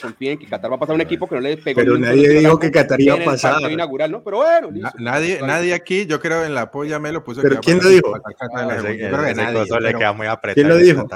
confíen 0.00 0.38
que 0.38 0.46
Qatar 0.46 0.70
va 0.70 0.76
a 0.76 0.78
pasar 0.78 0.94
un 0.94 1.00
equipo 1.00 1.26
que 1.26 1.34
no 1.36 1.40
le 1.40 1.56
pegó. 1.56 1.80
Pero 1.80 1.98
nadie 1.98 2.28
dijo 2.28 2.58
que 2.58 2.70
Qatar 2.70 3.00
iba 3.00 3.14
a 3.14 3.24
pasar. 3.24 3.70
Inaugural, 3.70 4.10
¿no? 4.10 4.22
Pero 4.22 4.38
bueno, 4.38 4.70
nadie, 4.98 5.40
nadie 5.42 5.74
aquí, 5.74 6.06
yo 6.06 6.20
creo 6.20 6.44
en 6.44 6.54
la 6.54 6.62
apoya 6.62 6.98
me 6.98 7.12
lo 7.12 7.24
puso. 7.24 7.42
¿Pero 7.42 7.60
quién 7.60 7.78
lo 7.78 7.88
dijo? 7.88 8.12
¿Quién 10.54 10.68
lo 10.68 10.76
dijo? 10.76 11.06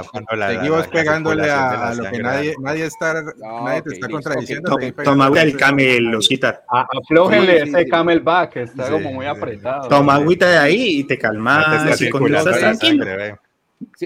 Seguimos 0.49 0.87
pegándole 0.88 1.51
a, 1.51 1.95
lo 1.95 2.11
que 2.11 2.19
nadie, 2.19 2.55
nadie 2.61 2.87
está, 2.87 3.23
nadie 3.23 3.83
te 3.83 3.95
está 3.95 4.09
contradiciendo. 4.09 4.77
Toma 5.03 5.29
el 5.40 5.57
camel, 5.57 6.14
Osita. 6.14 6.62
Aflójenle 6.69 7.62
ese 7.62 7.87
camelback, 7.87 8.53
que 8.53 8.62
está 8.62 8.90
como 8.90 9.12
muy 9.12 9.27
apretado. 9.27 9.88
Toma 9.88 10.14
agüita 10.14 10.49
de 10.49 10.59
ahí 10.59 11.01
y 11.01 11.05
te 11.05 11.19
calmas. 11.19 11.87
Estás 12.01 12.59
tranquilo. 12.59 13.05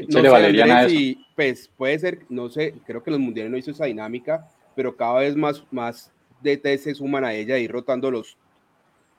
Sí, 0.01 0.15
no 0.15 0.23
le 0.23 0.29
valería 0.29 0.89
si, 0.89 1.25
pues 1.35 1.71
puede 1.77 1.99
ser, 1.99 2.21
no 2.29 2.49
sé, 2.49 2.75
creo 2.87 3.03
que 3.03 3.11
los 3.11 3.21
mundiales 3.21 3.51
no 3.51 3.59
hizo 3.59 3.71
esa 3.71 3.87
dinámica, 3.87 4.49
pero 4.75 4.97
cada 4.97 5.21
vez 5.21 5.37
más, 5.37 5.65
más 5.71 6.13
DT 6.43 6.79
se 6.79 6.95
suman 6.95 7.25
a 7.25 7.35
ella 7.35 7.59
y 7.59 7.69
rotando 7.69 8.11
los 8.11 8.37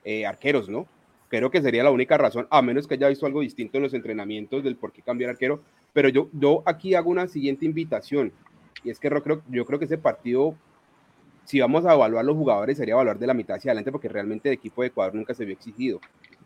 eh, 0.04 0.26
arqueros, 0.26 0.70
¿no? 0.70 0.88
Creo 1.28 1.52
que 1.52 1.62
sería 1.62 1.84
la 1.84 1.92
única 1.92 2.18
razón, 2.18 2.48
a 2.50 2.62
menos 2.62 2.88
que 2.88 2.96
haya 2.96 3.10
visto 3.10 3.26
algo 3.26 3.42
distinto 3.42 3.78
en 3.78 3.84
los 3.84 3.94
entrenamientos 3.94 4.64
del 4.64 4.76
por 4.76 4.92
qué 4.92 5.02
cambiar 5.02 5.32
arquero. 5.32 5.62
Pero 5.94 6.10
yo, 6.10 6.30
yo 6.34 6.64
aquí 6.66 6.96
hago 6.96 7.10
una 7.10 7.28
siguiente 7.28 7.66
invitación, 7.66 8.32
y 8.84 8.90
es 8.90 9.00
que 9.00 9.10
yo 9.10 9.22
creo, 9.22 9.42
yo 9.50 9.66
creo 9.66 9.78
que 9.78 9.86
ese 9.86 9.98
partido, 9.98 10.56
si 11.46 11.60
vamos 11.60 11.86
a 11.86 11.94
evaluar 11.94 12.26
los 12.26 12.36
jugadores, 12.36 12.78
sería 12.78 12.94
evaluar 12.94 13.20
de 13.20 13.28
la 13.28 13.34
mitad 13.34 13.58
hacia 13.58 13.72
adelante, 13.72 13.92
porque 13.92 14.10
realmente 14.10 14.50
el 14.50 14.56
equipo 14.56 14.82
de 14.82 14.88
Ecuador 14.88 15.14
nunca 15.14 15.34
se 15.34 15.46
vio 15.46 15.54
exigido, 15.54 16.00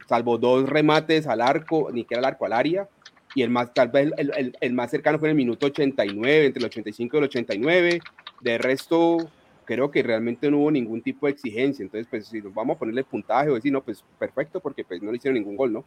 salvo 0.07 0.37
dos 0.37 0.67
remates 0.67 1.27
al 1.27 1.41
arco, 1.41 1.89
ni 1.93 2.03
que 2.03 2.15
al 2.15 2.25
arco 2.25 2.45
al 2.45 2.53
área, 2.53 2.89
y 3.35 3.41
el 3.41 3.49
más, 3.49 3.73
tal 3.73 3.89
vez 3.89 4.11
el, 4.17 4.55
el, 4.59 4.73
más 4.73 4.91
cercano 4.91 5.17
fue 5.19 5.29
en 5.29 5.31
el 5.31 5.37
minuto 5.37 5.65
89, 5.65 6.45
entre 6.45 6.59
el 6.59 6.65
85 6.65 7.15
y 7.15 7.19
el 7.19 7.23
89. 7.25 8.01
De 8.41 8.57
resto, 8.57 9.17
creo 9.65 9.89
que 9.89 10.03
realmente 10.03 10.51
no 10.51 10.59
hubo 10.59 10.71
ningún 10.71 11.01
tipo 11.01 11.25
de 11.25 11.33
exigencia. 11.33 11.83
Entonces, 11.83 12.07
pues 12.09 12.27
si 12.27 12.41
nos 12.41 12.53
vamos 12.53 12.75
a 12.75 12.79
ponerle 12.79 13.03
puntaje 13.03 13.49
o 13.49 13.55
decir, 13.55 13.71
no, 13.71 13.81
pues 13.81 14.03
perfecto, 14.19 14.59
porque 14.59 14.83
pues 14.83 15.01
no 15.01 15.11
le 15.11 15.17
hicieron 15.17 15.35
ningún 15.35 15.55
gol, 15.55 15.73
¿no? 15.73 15.85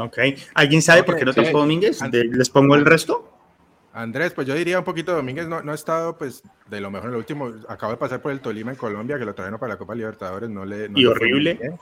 Ok. 0.00 0.18
¿Alguien 0.54 0.82
sabe 0.82 1.04
por 1.04 1.16
qué 1.16 1.24
no 1.24 1.32
tocó 1.32 1.58
Domínguez? 1.58 2.00
¿Les 2.12 2.50
pongo 2.50 2.74
el 2.74 2.84
resto? 2.84 3.32
Andrés, 3.92 4.34
pues 4.34 4.46
yo 4.46 4.54
diría 4.54 4.78
un 4.78 4.84
poquito, 4.84 5.14
Domínguez 5.14 5.48
no, 5.48 5.62
no 5.62 5.72
ha 5.72 5.74
estado 5.74 6.18
pues 6.18 6.42
de 6.68 6.80
lo 6.82 6.90
mejor 6.90 7.08
en 7.08 7.14
el 7.14 7.18
último, 7.18 7.50
acabo 7.66 7.92
de 7.92 7.96
pasar 7.96 8.20
por 8.20 8.30
el 8.30 8.40
Tolima 8.40 8.70
en 8.70 8.76
Colombia, 8.76 9.18
que 9.18 9.24
lo 9.24 9.34
trajeron 9.34 9.58
para 9.58 9.72
la 9.72 9.78
Copa 9.78 9.94
Libertadores, 9.94 10.50
no 10.50 10.66
le... 10.66 10.90
y 10.94 11.06
horrible 11.06 11.78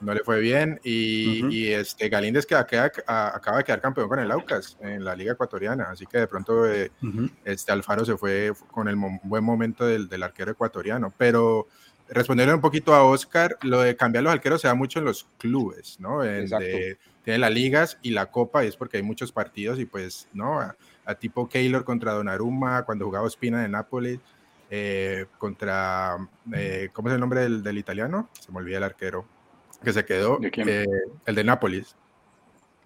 no 0.00 0.14
le 0.14 0.20
fue 0.20 0.40
bien. 0.40 0.80
Y, 0.84 1.46
y 1.54 1.72
este 1.72 2.08
Galíndez 2.08 2.46
que 2.46 2.54
acaba 2.54 3.58
de 3.58 3.64
quedar 3.64 3.80
campeón 3.80 4.08
con 4.08 4.18
el 4.18 4.30
Aucas 4.30 4.76
en 4.80 5.04
la 5.04 5.14
Liga 5.16 5.32
Ecuatoriana. 5.32 5.90
Así 5.90 6.06
que 6.06 6.18
de 6.18 6.26
pronto 6.26 6.66
eh, 6.66 6.90
este 7.44 7.72
Alfaro 7.72 8.04
se 8.04 8.16
fue 8.16 8.52
con 8.70 8.88
el 8.88 8.96
buen 9.22 9.44
momento 9.44 9.86
del, 9.86 10.08
del, 10.08 10.22
arquero 10.22 10.52
ecuatoriano. 10.52 11.12
Pero 11.16 11.66
respondiendo 12.08 12.54
un 12.54 12.60
poquito 12.60 12.94
a 12.94 13.04
Oscar, 13.04 13.58
lo 13.62 13.80
de 13.80 13.96
cambiar 13.96 14.24
los 14.24 14.32
arqueros 14.32 14.60
se 14.60 14.68
da 14.68 14.74
mucho 14.74 14.98
en 14.98 15.04
los 15.04 15.26
clubes, 15.38 15.98
¿no? 16.00 16.22
tiene 16.22 17.40
las 17.40 17.52
ligas 17.52 17.98
y 18.00 18.10
la 18.10 18.30
copa, 18.30 18.64
y 18.64 18.68
es 18.68 18.76
porque 18.76 18.96
hay 18.96 19.02
muchos 19.02 19.32
partidos 19.32 19.78
y 19.78 19.84
pues, 19.84 20.28
¿no? 20.32 20.60
A, 20.60 20.74
tipo 21.16 21.46
Keylor 21.48 21.84
contra 21.84 22.12
Donnarumma, 22.12 22.84
cuando 22.84 23.04
jugaba 23.04 23.26
Espina 23.26 23.60
de 23.62 23.68
Nápoles. 23.68 24.18
Eh, 24.70 25.24
contra, 25.38 26.18
eh, 26.52 26.90
¿cómo 26.92 27.08
es 27.08 27.14
el 27.14 27.20
nombre 27.20 27.40
del, 27.40 27.62
del 27.62 27.78
italiano? 27.78 28.28
Se 28.38 28.52
me 28.52 28.58
olvida 28.58 28.76
el 28.76 28.84
arquero 28.84 29.26
que 29.82 29.92
se 29.92 30.04
quedó, 30.04 30.38
eh, 30.42 30.86
el 31.26 31.34
de 31.34 31.44
Nápoles. 31.44 31.96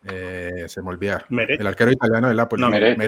Eh, 0.05 0.65
se 0.67 0.83
me 0.83 0.89
olvida. 0.91 1.25
El 1.31 1.67
arquero 1.67 1.93
italiano 1.93 2.29
de 2.29 2.35
Nápoles. 2.35 2.61
No, 2.61 2.71
Meret. 2.71 2.99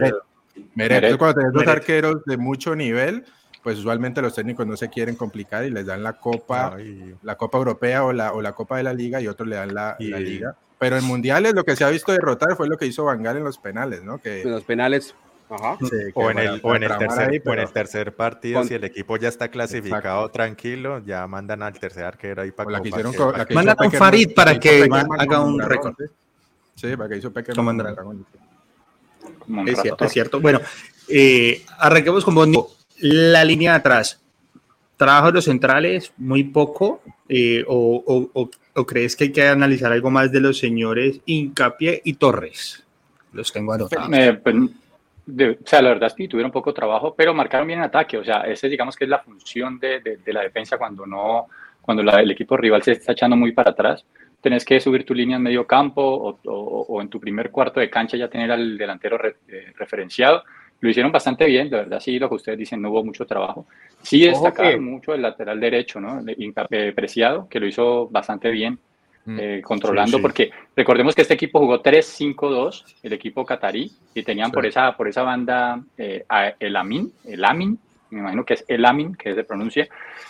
Meret. 0.74 1.18
cuando 1.18 1.40
tenés 1.40 1.52
dos 1.52 1.66
arqueros 1.66 2.24
de 2.24 2.36
mucho 2.36 2.76
nivel, 2.76 3.24
pues 3.62 3.78
usualmente 3.78 4.22
los 4.22 4.34
técnicos 4.34 4.66
no 4.66 4.76
se 4.76 4.88
quieren 4.88 5.16
complicar 5.16 5.64
y 5.64 5.70
les 5.70 5.86
dan 5.86 6.02
la 6.02 6.14
Copa, 6.14 6.76
la 7.22 7.36
Copa 7.36 7.58
Europea 7.58 8.04
o 8.04 8.12
la, 8.12 8.32
o 8.32 8.42
la 8.42 8.52
Copa 8.52 8.76
de 8.76 8.84
la 8.84 8.92
Liga 8.92 9.20
y 9.20 9.26
otros 9.26 9.48
le 9.48 9.56
dan 9.56 9.74
la, 9.74 9.96
la 9.98 10.20
Liga. 10.20 10.56
Pero 10.78 10.96
en 10.96 11.04
mundiales 11.04 11.54
lo 11.54 11.64
que 11.64 11.76
se 11.76 11.84
ha 11.84 11.90
visto 11.90 12.12
derrotar 12.12 12.56
fue 12.56 12.68
lo 12.68 12.76
que 12.76 12.86
hizo 12.86 13.04
Bangal 13.04 13.38
en 13.38 13.44
los 13.44 13.58
penales, 13.58 14.04
¿no? 14.04 14.18
Que, 14.18 14.42
en 14.42 14.50
los 14.50 14.64
penales 14.64 15.14
o, 15.48 16.30
en 16.30 16.38
el, 16.38 16.60
o, 16.62 16.74
en 16.74 16.82
el, 16.84 16.98
tercer, 16.98 17.42
en 17.44 17.58
el 17.58 17.72
tercer 17.72 18.14
partido, 18.14 18.64
si 18.64 18.74
el 18.74 18.84
equipo 18.84 19.16
ya 19.16 19.28
está 19.28 19.48
clasificado 19.48 20.30
tranquilo, 20.30 21.00
ya 21.04 21.26
mandan 21.26 21.62
al 21.62 21.78
tercer 21.78 22.04
arquero 22.04 22.42
ahí 22.42 22.50
para 22.50 22.80
que 22.80 22.90
Mandan 23.54 23.76
a 23.78 23.84
un 23.84 23.92
Farid 23.92 24.34
para 24.34 24.58
que 24.58 24.88
haga 25.18 25.40
un 25.40 25.60
récord. 25.60 25.94
Sí, 26.74 26.96
para 26.96 27.08
que 27.08 27.18
hizo 27.18 27.32
Peque. 27.32 27.52
Es 29.66 29.80
cierto, 29.80 30.04
es 30.04 30.12
cierto. 30.12 30.40
Bueno, 30.40 30.60
eh, 31.08 31.62
arranquemos 31.78 32.24
con 32.24 32.52
La 33.00 33.44
línea 33.44 33.72
de 33.72 33.76
atrás. 33.78 34.20
trabajo 34.96 35.26
de 35.26 35.32
los 35.34 35.44
centrales, 35.44 36.12
muy 36.16 36.44
poco, 36.44 37.02
eh, 37.28 37.64
o, 37.66 38.30
o, 38.74 38.86
crees 38.86 39.14
que 39.14 39.24
hay 39.24 39.32
que 39.32 39.46
analizar 39.46 39.92
algo 39.92 40.10
más 40.10 40.32
de 40.32 40.40
los 40.40 40.58
señores 40.58 41.20
Incapié 41.26 42.00
y 42.04 42.14
Torres? 42.14 42.82
Los 43.32 43.52
tengo 43.52 43.72
anotados. 43.72 44.08
Pues, 45.24 45.56
o 45.62 45.66
sea, 45.66 45.82
la 45.82 45.90
verdad 45.90 46.08
es 46.08 46.14
que 46.14 46.28
tuvieron 46.28 46.52
poco 46.52 46.72
trabajo, 46.74 47.14
pero 47.16 47.34
marcaron 47.34 47.66
bien 47.66 47.78
el 47.80 47.86
ataque. 47.86 48.18
O 48.18 48.24
sea, 48.24 48.42
ese 48.42 48.68
digamos 48.68 48.96
que 48.96 49.04
es 49.04 49.10
la 49.10 49.20
función 49.20 49.78
de, 49.78 50.00
de, 50.00 50.32
la 50.32 50.42
defensa 50.42 50.78
cuando 50.78 51.06
no, 51.06 51.46
cuando 51.80 52.02
el 52.02 52.30
equipo 52.30 52.56
rival 52.56 52.82
se 52.82 52.92
está 52.92 53.12
echando 53.12 53.36
muy 53.36 53.52
para 53.52 53.70
atrás. 53.70 54.04
Tenés 54.40 54.64
que 54.64 54.78
subir 54.78 55.06
tu 55.06 55.14
línea 55.14 55.36
en 55.36 55.42
medio 55.42 55.66
campo 55.66 56.02
o, 56.02 56.38
o 56.44 57.00
en 57.00 57.08
tu 57.08 57.18
primer 57.18 57.50
cuarto 57.50 57.80
de 57.80 57.88
cancha 57.88 58.16
ya 58.16 58.28
tener 58.28 58.52
al 58.52 58.76
delantero 58.76 59.18
eh, 59.24 59.72
referenciado 59.76 60.44
lo 60.84 60.90
hicieron 60.90 61.10
bastante 61.10 61.46
bien, 61.46 61.70
de 61.70 61.78
verdad, 61.78 61.98
sí, 61.98 62.18
lo 62.18 62.28
que 62.28 62.34
ustedes 62.34 62.58
dicen, 62.58 62.82
no 62.82 62.90
hubo 62.90 63.02
mucho 63.02 63.24
trabajo. 63.24 63.66
Sí 64.02 64.26
destacar 64.26 64.78
mucho 64.78 65.14
el 65.14 65.22
lateral 65.22 65.58
derecho, 65.58 65.98
¿no? 65.98 66.20
Eh, 66.26 66.92
Preciado, 66.92 67.48
que 67.48 67.58
lo 67.58 67.66
hizo 67.66 68.06
bastante 68.08 68.50
bien. 68.50 68.78
Eh, 69.26 69.62
controlando, 69.64 70.20
porque 70.20 70.50
recordemos 70.76 71.14
que 71.14 71.22
este 71.22 71.34
equipo 71.34 71.58
jugó 71.58 71.82
3-5-2, 71.82 72.96
el 73.02 73.12
equipo 73.14 73.44
catarí, 73.44 73.90
y 74.14 74.22
tenían 74.22 74.50
por, 74.50 74.66
esa, 74.66 74.96
por 74.96 75.08
esa 75.08 75.22
banda 75.22 75.82
eh, 75.96 76.24
el 76.60 76.76
Amin, 76.76 77.12
el 77.24 77.44
Amin, 77.44 77.78
me 78.10 78.20
imagino 78.20 78.44
que 78.44 78.54
es 78.54 78.64
el 78.68 78.84
Amin, 78.84 79.14
que 79.14 79.34
se 79.34 79.44
pronuncia, 79.44 79.88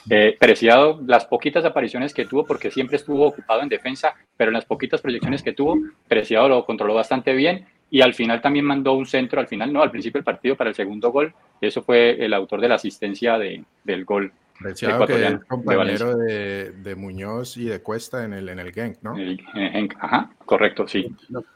eh, 0.09 0.37
Preciado, 0.38 1.00
las 1.07 1.26
poquitas 1.26 1.64
apariciones 1.64 2.14
que 2.14 2.24
tuvo, 2.24 2.44
porque 2.44 2.70
siempre 2.70 2.96
estuvo 2.96 3.26
ocupado 3.26 3.62
en 3.62 3.68
defensa, 3.68 4.14
pero 4.37 4.50
en 4.50 4.54
las 4.54 4.64
poquitas 4.64 5.00
proyecciones 5.00 5.42
que 5.42 5.52
tuvo, 5.52 5.76
Preciado 6.09 6.48
lo 6.48 6.64
controló 6.64 6.94
bastante 6.94 7.33
bien 7.35 7.66
y 7.90 8.00
al 8.00 8.14
final 8.14 8.40
también 8.40 8.64
mandó 8.64 8.94
un 8.94 9.07
centro, 9.07 9.40
al 9.40 9.46
final 9.46 9.72
no, 9.72 9.83
al 9.83 9.90
principio 9.90 10.18
del 10.18 10.24
partido 10.24 10.57
para 10.57 10.70
el 10.70 10.76
segundo 10.76 11.11
gol, 11.11 11.35
y 11.61 11.66
eso 11.66 11.83
fue 11.83 12.24
el 12.24 12.33
autor 12.35 12.61
de 12.61 12.68
la 12.68 12.74
asistencia 12.76 13.38
de, 13.38 13.64
del 13.85 14.04
gol. 14.04 14.33
Preciado 14.61 15.07
que 15.07 15.27
es 15.27 15.45
compañero 15.47 16.17
de, 16.17 16.71
de, 16.71 16.95
Muñoz 16.95 17.57
y 17.57 17.64
de 17.64 17.83
Cuesta 17.83 18.25
en 18.25 18.33
el, 18.33 18.49
en 18.49 18.61
el 18.61 18.73
Genk, 18.73 19.03
¿no? 19.03 19.17
El, 19.17 19.40
Genk, 19.53 19.95
ajá, 19.99 20.31
correcto, 20.45 20.87
sí. 20.87 21.14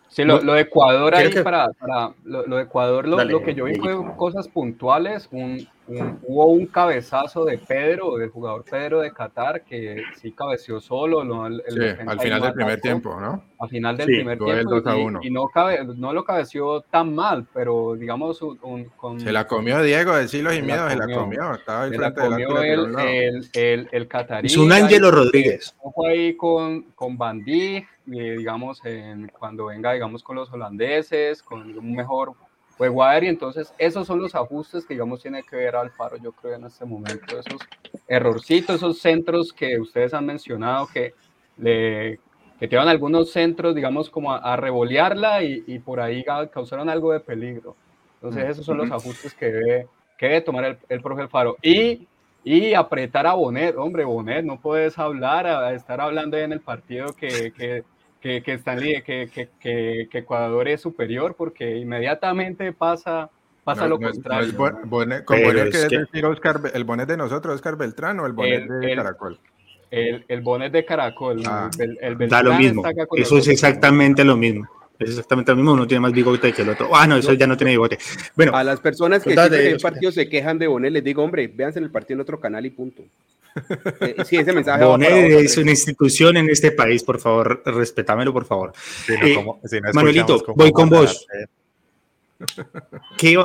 Sí, 0.09 0.25
lo, 0.25 0.43
lo, 0.43 0.55
de 0.55 0.63
Ecuador 0.63 1.15
ahí 1.15 1.31
para, 1.43 1.69
para, 1.73 2.13
lo, 2.25 2.43
de 2.43 2.63
Ecuador, 2.63 3.07
lo, 3.07 3.23
lo 3.23 3.43
que 3.43 3.55
yo 3.55 3.65
vi 3.67 3.77
fue 3.77 3.95
cosas 4.17 4.49
puntuales, 4.49 5.29
un, 5.31 5.69
hubo 5.89 6.47
un 6.47 6.67
cabezazo 6.67 7.45
de 7.45 7.59
Pedro, 7.59 8.17
del 8.17 8.31
jugador 8.31 8.65
Pedro 8.65 9.01
de 9.01 9.13
Qatar, 9.13 9.63
que 9.63 10.03
sí 10.21 10.33
cabeció 10.33 10.81
solo. 10.81 11.25
¿no? 11.25 11.47
El, 11.47 11.63
sí, 11.69 11.81
al 12.07 12.21
final 12.21 12.43
del 12.43 12.53
primer 12.53 12.81
tiempo, 12.81 13.21
¿no? 13.21 13.43
Al 13.59 13.69
final 13.69 13.97
del 13.97 14.07
primer 14.07 14.39
tiempo. 14.39 15.21
Y, 15.23 15.31
no, 15.31 15.49
cabe, 15.49 15.85
no 15.85 16.13
lo 16.13 16.25
cabeció 16.25 16.83
tan 16.83 17.15
mal, 17.15 17.47
pero 17.53 17.95
digamos. 17.95 18.41
Un, 18.43 18.85
con, 18.97 19.21
se 19.21 19.33
la 19.33 19.47
comió 19.47 19.83
Diego, 19.83 20.15
de 20.15 20.29
Silos 20.29 20.55
y 20.55 20.63
Miedos, 20.63 20.93
se 20.93 20.99
la 20.99 21.15
comió. 21.15 21.55
Estaba 21.55 21.85
ahí 21.85 21.91
frente 21.91 22.21
la 22.21 22.29
comió 22.29 22.63
el, 22.63 22.99
el, 22.99 23.51
el, 23.55 23.89
el, 23.91 24.09
Catarí. 24.09 24.47
Es 24.47 24.57
un 24.57 24.73
Ángelo 24.73 25.11
Rodríguez. 25.11 25.75
Fue 25.95 26.11
ahí 26.11 26.37
con, 26.37 26.83
con 26.95 27.17
Bandí, 27.17 27.85
digamos, 28.07 28.85
en, 28.85 29.29
cuando 29.29 29.67
venga, 29.67 29.93
digamos, 29.93 30.23
con 30.23 30.37
los 30.37 30.53
holandeses, 30.53 31.43
con 31.43 31.77
un 31.77 31.95
mejor 31.95 32.35
juego 32.79 33.05
aéreo. 33.05 33.29
Entonces, 33.29 33.75
esos 33.77 34.07
son 34.07 34.23
los 34.23 34.35
ajustes 34.35 34.87
que, 34.87 34.95
digamos, 34.95 35.21
tiene 35.21 35.43
que 35.43 35.57
ver 35.57 35.77
Alfaro, 35.77 36.17
yo 36.17 36.33
creo, 36.33 36.55
en 36.55 36.65
este 36.65 36.87
momento. 36.87 37.39
Esos 37.39 37.61
errorcitos, 38.07 38.77
esos 38.77 38.99
centros 38.99 39.53
que 39.53 39.79
ustedes 39.79 40.15
han 40.15 40.25
mencionado 40.25 40.87
que 40.87 41.13
le 41.59 42.19
que 42.59 42.67
llevan 42.67 42.89
algunos 42.89 43.31
centros, 43.31 43.75
digamos, 43.75 44.11
como 44.11 44.33
a, 44.33 44.57
revolearla 44.57 45.45
y, 45.45 45.63
y, 45.69 45.79
por 45.79 46.01
ahí 46.01 46.25
causaron 46.25 46.89
algo 46.89 47.13
de 47.13 47.21
peligro. 47.21 47.77
Entonces, 48.15 48.51
esos 48.51 48.67
son 48.67 48.79
los 48.79 48.91
ajustes 48.91 49.33
que 49.35 49.47
debe, 49.47 49.87
que 50.17 50.27
debe 50.27 50.41
tomar 50.41 50.65
el, 50.65 50.79
el 50.89 51.01
profe 51.01 51.23
Alfaro. 51.23 51.57
Y 51.63 52.09
y 52.45 52.75
apretar 52.75 53.27
a 53.27 53.35
Bonet. 53.35 53.77
Hombre, 53.77 54.05
Bonet, 54.05 54.45
no 54.45 54.59
puedes 54.59 54.99
hablar, 54.99 55.47
a 55.47 55.75
estar 55.75 56.01
hablando 56.01 56.37
en 56.37 56.53
el 56.53 56.61
partido 56.61 57.13
que, 57.15 57.53
que, 57.53 57.85
que, 58.21 58.43
que, 58.43 58.59
que, 59.05 59.49
que, 59.61 60.09
que, 60.11 60.19
Ecuador 60.19 60.69
es 60.69 60.81
superior, 60.81 61.35
porque 61.37 61.77
inmediatamente 61.77 62.73
pasa, 62.73 63.31
pasa 63.65 63.87
lo 63.87 63.99
contrario. 63.99 64.53
bonet, 64.85 65.25
con 65.25 65.43
bonet 65.43 65.71
que, 65.71 65.99
decir 65.99 66.27
Oscar, 66.27 66.61
¿El 66.75 66.85
bonet 66.85 67.09
de 67.09 67.17
nosotros, 67.17 67.55
Oscar 67.55 67.77
Beltrán, 67.77 68.21
o 68.21 68.27
el 68.27 68.33
bonet 68.33 68.67
de 68.67 68.97
Caracol? 68.97 69.39
El, 69.91 70.25
el, 70.29 70.41
bonet 70.43 70.73
de 70.73 70.85
Caracol. 70.85 71.43
Ah. 71.47 71.71
El, 71.79 72.29
da 72.29 72.43
lo 72.43 72.55
mismo. 72.55 72.83
Eso 73.17 73.39
es 73.39 73.49
exactamente 73.49 74.25
lo 74.25 74.37
mismo. 74.37 74.69
Es 74.99 75.11
exactamente 75.11 75.53
lo 75.53 75.57
mismo, 75.57 75.73
uno 75.75 75.87
tiene 75.87 76.01
más 76.01 76.13
bigote 76.13 76.53
que 76.53 76.63
el 76.63 76.71
otro. 76.71 76.91
Ah, 76.93 77.07
no, 77.07 77.17
eso 77.17 77.33
ya 77.33 77.47
no 77.47 77.57
tiene 77.57 77.71
bigote. 77.71 77.99
Bueno, 78.35 78.57
a 78.57 78.65
las 78.65 78.81
personas 78.81 79.23
que 79.23 79.33
en 79.33 79.55
el 79.55 79.79
partido 79.79 80.11
se 80.11 80.29
quejan 80.29 80.59
de 80.59 80.67
Bonet, 80.67 80.91
les 80.91 81.05
digo, 81.05 81.23
hombre, 81.23 81.47
véanse 81.47 81.79
en 81.79 81.85
el 81.85 81.91
partido 81.93 82.17
en 82.17 82.23
otro 82.23 82.41
canal 82.41 82.67
y 82.67 82.71
punto. 82.71 83.05
Eh, 84.01 84.17
sí, 84.25 84.37
ese 84.37 84.53
mensaje. 84.53 84.85
Bonet 84.85 85.31
es 85.33 85.57
una 85.57 85.71
institución 85.71 86.37
en 86.37 86.49
este 86.49 86.73
país, 86.73 87.03
por 87.03 87.19
favor, 87.19 87.63
respetámelo, 87.65 88.33
por 88.33 88.45
favor. 88.45 88.73
Eh, 89.09 89.37
Manuelito, 89.93 90.43
voy 90.55 90.71
con 90.73 90.89
vos. 90.89 91.27
¿Qué, 93.17 93.37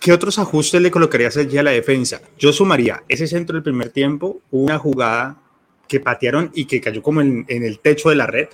¿Qué 0.00 0.12
otros 0.12 0.38
ajustes 0.38 0.80
le 0.80 0.90
colocarías 0.90 1.36
allí 1.36 1.58
a 1.58 1.62
la 1.62 1.72
defensa? 1.72 2.20
Yo 2.38 2.52
sumaría 2.52 3.02
ese 3.08 3.26
centro 3.26 3.54
del 3.54 3.62
primer 3.62 3.90
tiempo, 3.90 4.40
una 4.50 4.78
jugada 4.78 5.40
que 5.88 6.00
patearon 6.00 6.50
y 6.54 6.66
que 6.66 6.80
cayó 6.80 7.02
como 7.02 7.20
en 7.20 7.44
el 7.48 7.80
techo 7.80 8.10
de 8.10 8.16
la 8.16 8.26
red 8.26 8.48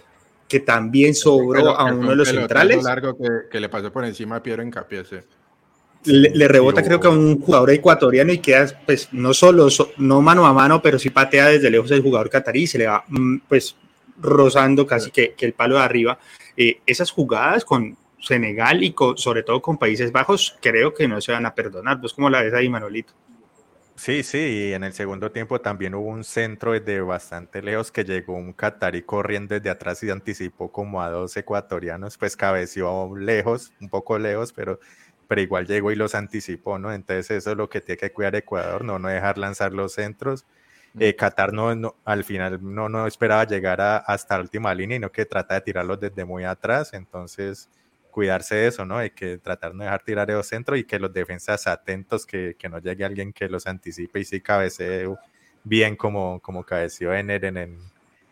que 0.51 0.61
también 0.61 1.15
sobró 1.15 1.79
a 1.79 1.85
uno 1.85 2.11
de 2.11 2.17
los 2.17 2.29
centrales. 2.29 2.83
largo 2.83 3.17
que, 3.17 3.29
que, 3.49 3.61
le 3.61 3.69
pasó 3.69 3.93
por 3.93 4.05
encima 4.05 4.37
a 4.37 4.43
Piero 4.43 4.65
Encapié, 4.65 5.05
le, 6.05 6.49
rebota 6.49 6.83
creo 6.83 7.01
que 7.01 7.09
a 7.09 7.11
un 7.11 7.41
jugador 7.41 7.71
ecuatoriano 7.71 8.33
y 8.33 8.39
queda 8.39 8.67
pues 8.87 9.09
no 9.13 9.35
solo, 9.35 9.69
no 9.99 10.23
mano 10.23 10.47
a 10.47 10.53
mano, 10.53 10.81
pero 10.81 10.99
sí 10.99 11.11
patea 11.11 11.49
desde 11.49 11.71
lejos 11.71 11.91
el 11.91 12.03
jugador 12.03 12.31
catarí, 12.31 12.67
se 12.67 12.79
le 12.79 12.87
va 12.87 13.05
mm, 13.09 13.39
pues 13.49 13.77
rozando 14.21 14.87
casi 14.87 15.11
que, 15.11 15.35
que 15.35 15.47
el 15.47 15.53
palo 15.53 15.77
de 15.77 15.83
arriba. 15.83 16.19
Eh, 16.57 16.81
esas 16.87 17.11
jugadas 17.11 17.65
con 17.65 17.97
Senegal 18.21 18.83
y 18.83 18.95
sobre 19.17 19.43
todo 19.43 19.63
con 19.63 19.79
Países 19.79 20.13
Bajos 20.13 20.57
creo 20.61 20.93
que 20.93 21.09
no 21.09 21.21
se 21.21 21.33
van 21.33 21.47
a 21.47 21.55
perdonar. 21.55 22.01
¿Vos 22.01 22.15
cómo 22.15 22.29
la 22.31 22.43
ves 22.43 22.55
ahí, 22.55 22.69
Manolito? 22.69 23.13
Sí, 23.97 24.23
sí, 24.23 24.39
y 24.39 24.73
en 24.73 24.83
el 24.85 24.95
segundo 24.95 25.31
tiempo 25.31 25.61
también 25.61 25.95
hubo 25.95 26.09
un 26.09 26.25
centro 26.25 26.73
desde 26.73 27.03
bastante 27.03 27.61
lejos 27.61 27.93
que 27.93 28.03
llegó 28.03 28.35
un 28.35 28.55
catarí 28.55 29.03
corriendo 29.03 29.55
desde 29.55 29.69
atrás 29.69 30.03
y 30.03 30.09
anticipó 30.09 30.73
como 30.73 31.03
a 31.03 31.11
dos 31.11 31.37
ecuatorianos, 31.37 32.17
pues 32.17 32.35
cabeció 32.35 33.15
lejos, 33.15 33.75
un 33.79 33.91
poco 33.91 34.19
lejos, 34.19 34.55
pero, 34.55 34.81
pero 35.31 35.43
igual 35.43 35.65
llegó 35.65 35.93
y 35.93 35.95
los 35.95 36.17
anticipó, 36.17 36.81
¿no? 36.81 36.93
Entonces 36.93 37.31
eso 37.31 37.53
es 37.53 37.57
lo 37.57 37.69
que 37.69 37.81
tiene 37.81 37.99
que 37.99 38.11
cuidar 38.11 38.35
Ecuador, 38.35 38.85
no, 38.85 38.99
no 38.99 39.07
dejar 39.07 39.39
lanzar 39.39 39.73
los 39.73 39.93
centros. 39.93 40.45
Mm. 40.95 41.03
Eh, 41.03 41.15
Qatar 41.15 41.53
no, 41.53 41.95
al 42.05 42.25
final 42.25 42.59
no, 42.61 42.89
no 42.89 43.07
esperaba 43.07 43.45
llegar 43.45 43.81
a, 43.81 43.99
hasta 43.99 44.35
la 44.35 44.43
última 44.43 44.75
línea, 44.75 44.97
sino 44.97 45.13
que 45.13 45.27
trata 45.27 45.55
de 45.55 45.61
tirarlos 45.61 46.01
desde 46.01 46.25
muy 46.25 46.43
atrás, 46.43 46.95
entonces 46.95 47.71
cuidarse 48.11 48.57
de 48.57 48.67
eso, 48.67 48.85
¿no? 48.85 48.99
De 48.99 49.13
que 49.13 49.39
tratar 49.39 49.71
de 49.71 49.79
no 49.79 49.85
dejar 49.85 50.03
tirar 50.03 50.29
el 50.33 50.43
centro 50.43 50.77
y 50.77 50.83
que 50.83 50.99
los 50.99 51.13
defensas 51.13 51.69
atentos, 51.69 52.27
que, 52.27 52.57
que, 52.59 52.69
no 52.69 52.81
llegue 52.81 53.05
alguien 53.05 53.33
que 53.33 53.49
los 53.49 53.69
anticipe 53.69 54.19
y 54.19 54.25
sí 54.25 54.41
cabecee 54.41 55.07
bien 55.63 55.95
como, 55.95 56.41
como 56.41 56.65
cabeció 56.65 57.15
Ener 57.15 57.45
en 57.45 57.57
el, 57.57 57.79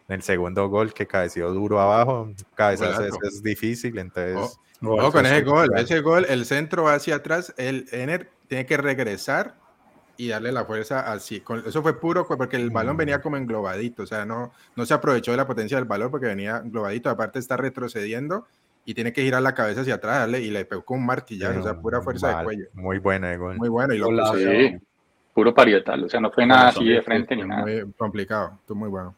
en 0.08 0.14
el 0.16 0.22
segundo 0.22 0.68
gol, 0.68 0.92
que 0.92 1.06
cabeció 1.06 1.52
duro 1.52 1.80
abajo. 1.80 2.32
Cabezas 2.54 2.98
es, 3.00 3.14
es, 3.22 3.42
difícil, 3.42 3.98
entonces... 3.98 4.58
Oh, 4.80 5.10
con 5.10 5.26
ese 5.26 5.42
gol, 5.42 5.68
ese 5.76 6.00
gol, 6.00 6.24
el 6.28 6.44
centro 6.44 6.84
va 6.84 6.94
hacia 6.94 7.16
atrás, 7.16 7.52
el 7.56 7.86
Ener 7.90 8.30
tiene 8.46 8.64
que 8.64 8.76
regresar 8.76 9.56
y 10.16 10.28
darle 10.28 10.52
la 10.52 10.64
fuerza 10.64 11.00
así. 11.12 11.42
Eso 11.66 11.82
fue 11.82 11.98
puro 11.98 12.26
porque 12.26 12.56
el 12.56 12.70
balón 12.70 12.96
venía 12.96 13.20
como 13.20 13.36
englobadito, 13.36 14.04
o 14.04 14.06
sea, 14.06 14.24
no, 14.24 14.52
no 14.76 14.86
se 14.86 14.94
aprovechó 14.94 15.32
de 15.32 15.36
la 15.36 15.46
potencia 15.46 15.76
del 15.76 15.86
balón 15.86 16.10
porque 16.10 16.26
venía 16.26 16.62
englobadito, 16.64 17.10
aparte 17.10 17.38
está 17.38 17.56
retrocediendo 17.56 18.46
y 18.84 18.94
tiene 18.94 19.12
que 19.12 19.22
girar 19.22 19.42
la 19.42 19.54
cabeza 19.54 19.82
hacia 19.82 19.96
atrás 19.96 20.20
darle, 20.20 20.40
y 20.40 20.50
le 20.50 20.64
pegó 20.64 20.84
con 20.84 20.98
un 20.98 21.06
martillazo, 21.06 21.60
o 21.60 21.62
sea, 21.62 21.80
pura 21.80 22.00
fuerza 22.00 22.38
de 22.38 22.44
cuello. 22.44 22.66
Muy 22.72 22.98
buena, 22.98 23.36
Muy 23.36 23.68
bueno, 23.68 23.94
y 23.94 23.98
lo 23.98 24.08
sí, 24.34 24.76
puro 25.34 25.52
parietal, 25.52 26.04
o 26.04 26.08
sea, 26.08 26.20
no 26.20 26.30
fue 26.30 26.46
nada 26.46 26.68
así 26.68 26.84
de 26.84 27.02
frente 27.02 27.36
ni 27.36 27.42
nada. 27.42 27.62
Muy 27.62 27.92
complicado, 27.96 28.58
estuvo 28.60 28.78
muy 28.78 28.88
bueno. 28.88 29.14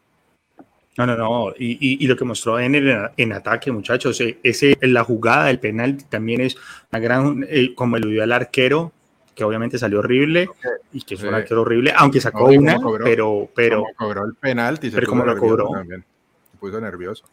No, 0.97 1.05
no, 1.05 1.15
no, 1.15 1.53
y, 1.57 2.03
y, 2.03 2.05
lo 2.05 2.17
que 2.17 2.25
mostró 2.25 2.59
en, 2.59 2.75
el, 2.75 3.09
en 3.15 3.31
ataque, 3.31 3.71
muchachos, 3.71 4.19
eh, 4.19 4.39
ese, 4.43 4.77
la 4.81 5.05
jugada 5.05 5.45
del 5.45 5.57
penal 5.57 6.03
también 6.09 6.41
es 6.41 6.57
una 6.91 6.99
gran, 6.99 7.45
eh, 7.49 7.73
como 7.73 7.95
eludió 7.95 8.23
al 8.23 8.31
arquero, 8.33 8.91
que 9.33 9.45
obviamente 9.45 9.77
salió 9.77 9.99
horrible 9.99 10.49
y 10.91 11.01
que 11.03 11.15
fue 11.15 11.29
un 11.29 11.35
arquero 11.35 11.61
horrible, 11.61 11.93
aunque 11.95 12.19
sacó 12.19 12.45
una, 12.45 12.77
pero, 13.03 13.49
pero 13.55 13.85
cobró 13.97 14.25
el 14.25 14.35
penalti, 14.35 14.91
pero 14.91 15.07
como 15.07 15.25
lo 15.25 15.37
cobró, 15.37 15.69
también. 15.69 16.03
se 16.51 16.57
puso 16.57 16.81
nervioso. 16.81 17.23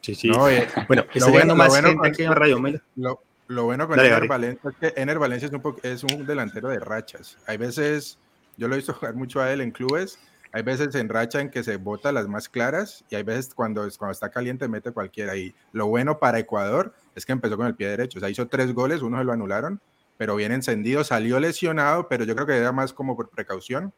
Sí, 0.00 0.14
sí. 0.14 0.30
Eh, 0.30 0.68
bueno, 0.86 1.04
lo 1.12 1.30
bueno, 1.30 1.56
más 1.56 1.68
lo 1.68 1.82
bueno 1.82 2.00
con, 2.00 2.36
Radio 2.36 2.62
lo, 2.94 3.20
lo, 3.48 3.64
bueno 3.64 3.88
con 3.88 3.98
Ener 3.98 4.28
Valencia 4.28 4.70
es 4.70 4.76
que 4.76 5.00
Ener 5.00 5.18
Valencia 5.18 5.46
es 5.48 5.52
un, 5.52 5.76
es 5.82 6.04
un 6.04 6.24
delantero 6.24 6.68
de 6.68 6.78
rachas. 6.78 7.36
Hay 7.46 7.56
veces, 7.56 8.16
yo 8.56 8.68
lo 8.68 8.74
he 8.74 8.78
visto 8.78 8.94
jugar 8.94 9.14
mucho 9.14 9.40
a 9.40 9.52
él 9.52 9.60
en 9.60 9.72
clubes, 9.72 10.20
hay 10.52 10.62
veces 10.62 10.94
en 10.94 11.08
racha 11.08 11.40
en 11.40 11.50
que 11.50 11.62
se 11.62 11.76
bota 11.76 12.12
las 12.12 12.28
más 12.28 12.48
claras 12.48 13.04
y 13.10 13.16
hay 13.16 13.22
veces 13.22 13.54
cuando, 13.54 13.86
cuando 13.98 14.12
está 14.12 14.30
caliente 14.30 14.68
mete 14.68 14.92
cualquiera. 14.92 15.36
Y 15.36 15.54
lo 15.72 15.86
bueno 15.86 16.18
para 16.18 16.38
Ecuador 16.38 16.94
es 17.14 17.26
que 17.26 17.32
empezó 17.32 17.56
con 17.56 17.66
el 17.66 17.74
pie 17.74 17.88
derecho. 17.88 18.18
O 18.18 18.20
sea, 18.20 18.30
hizo 18.30 18.48
tres 18.48 18.72
goles, 18.72 19.02
uno 19.02 19.18
se 19.18 19.24
lo 19.24 19.32
anularon, 19.32 19.80
pero 20.16 20.36
bien 20.36 20.52
encendido, 20.52 21.04
salió 21.04 21.38
lesionado, 21.40 22.08
pero 22.08 22.24
yo 22.24 22.34
creo 22.34 22.46
que 22.46 22.56
era 22.56 22.72
más 22.72 22.92
como 22.92 23.16
por 23.16 23.30
precaución 23.30 23.92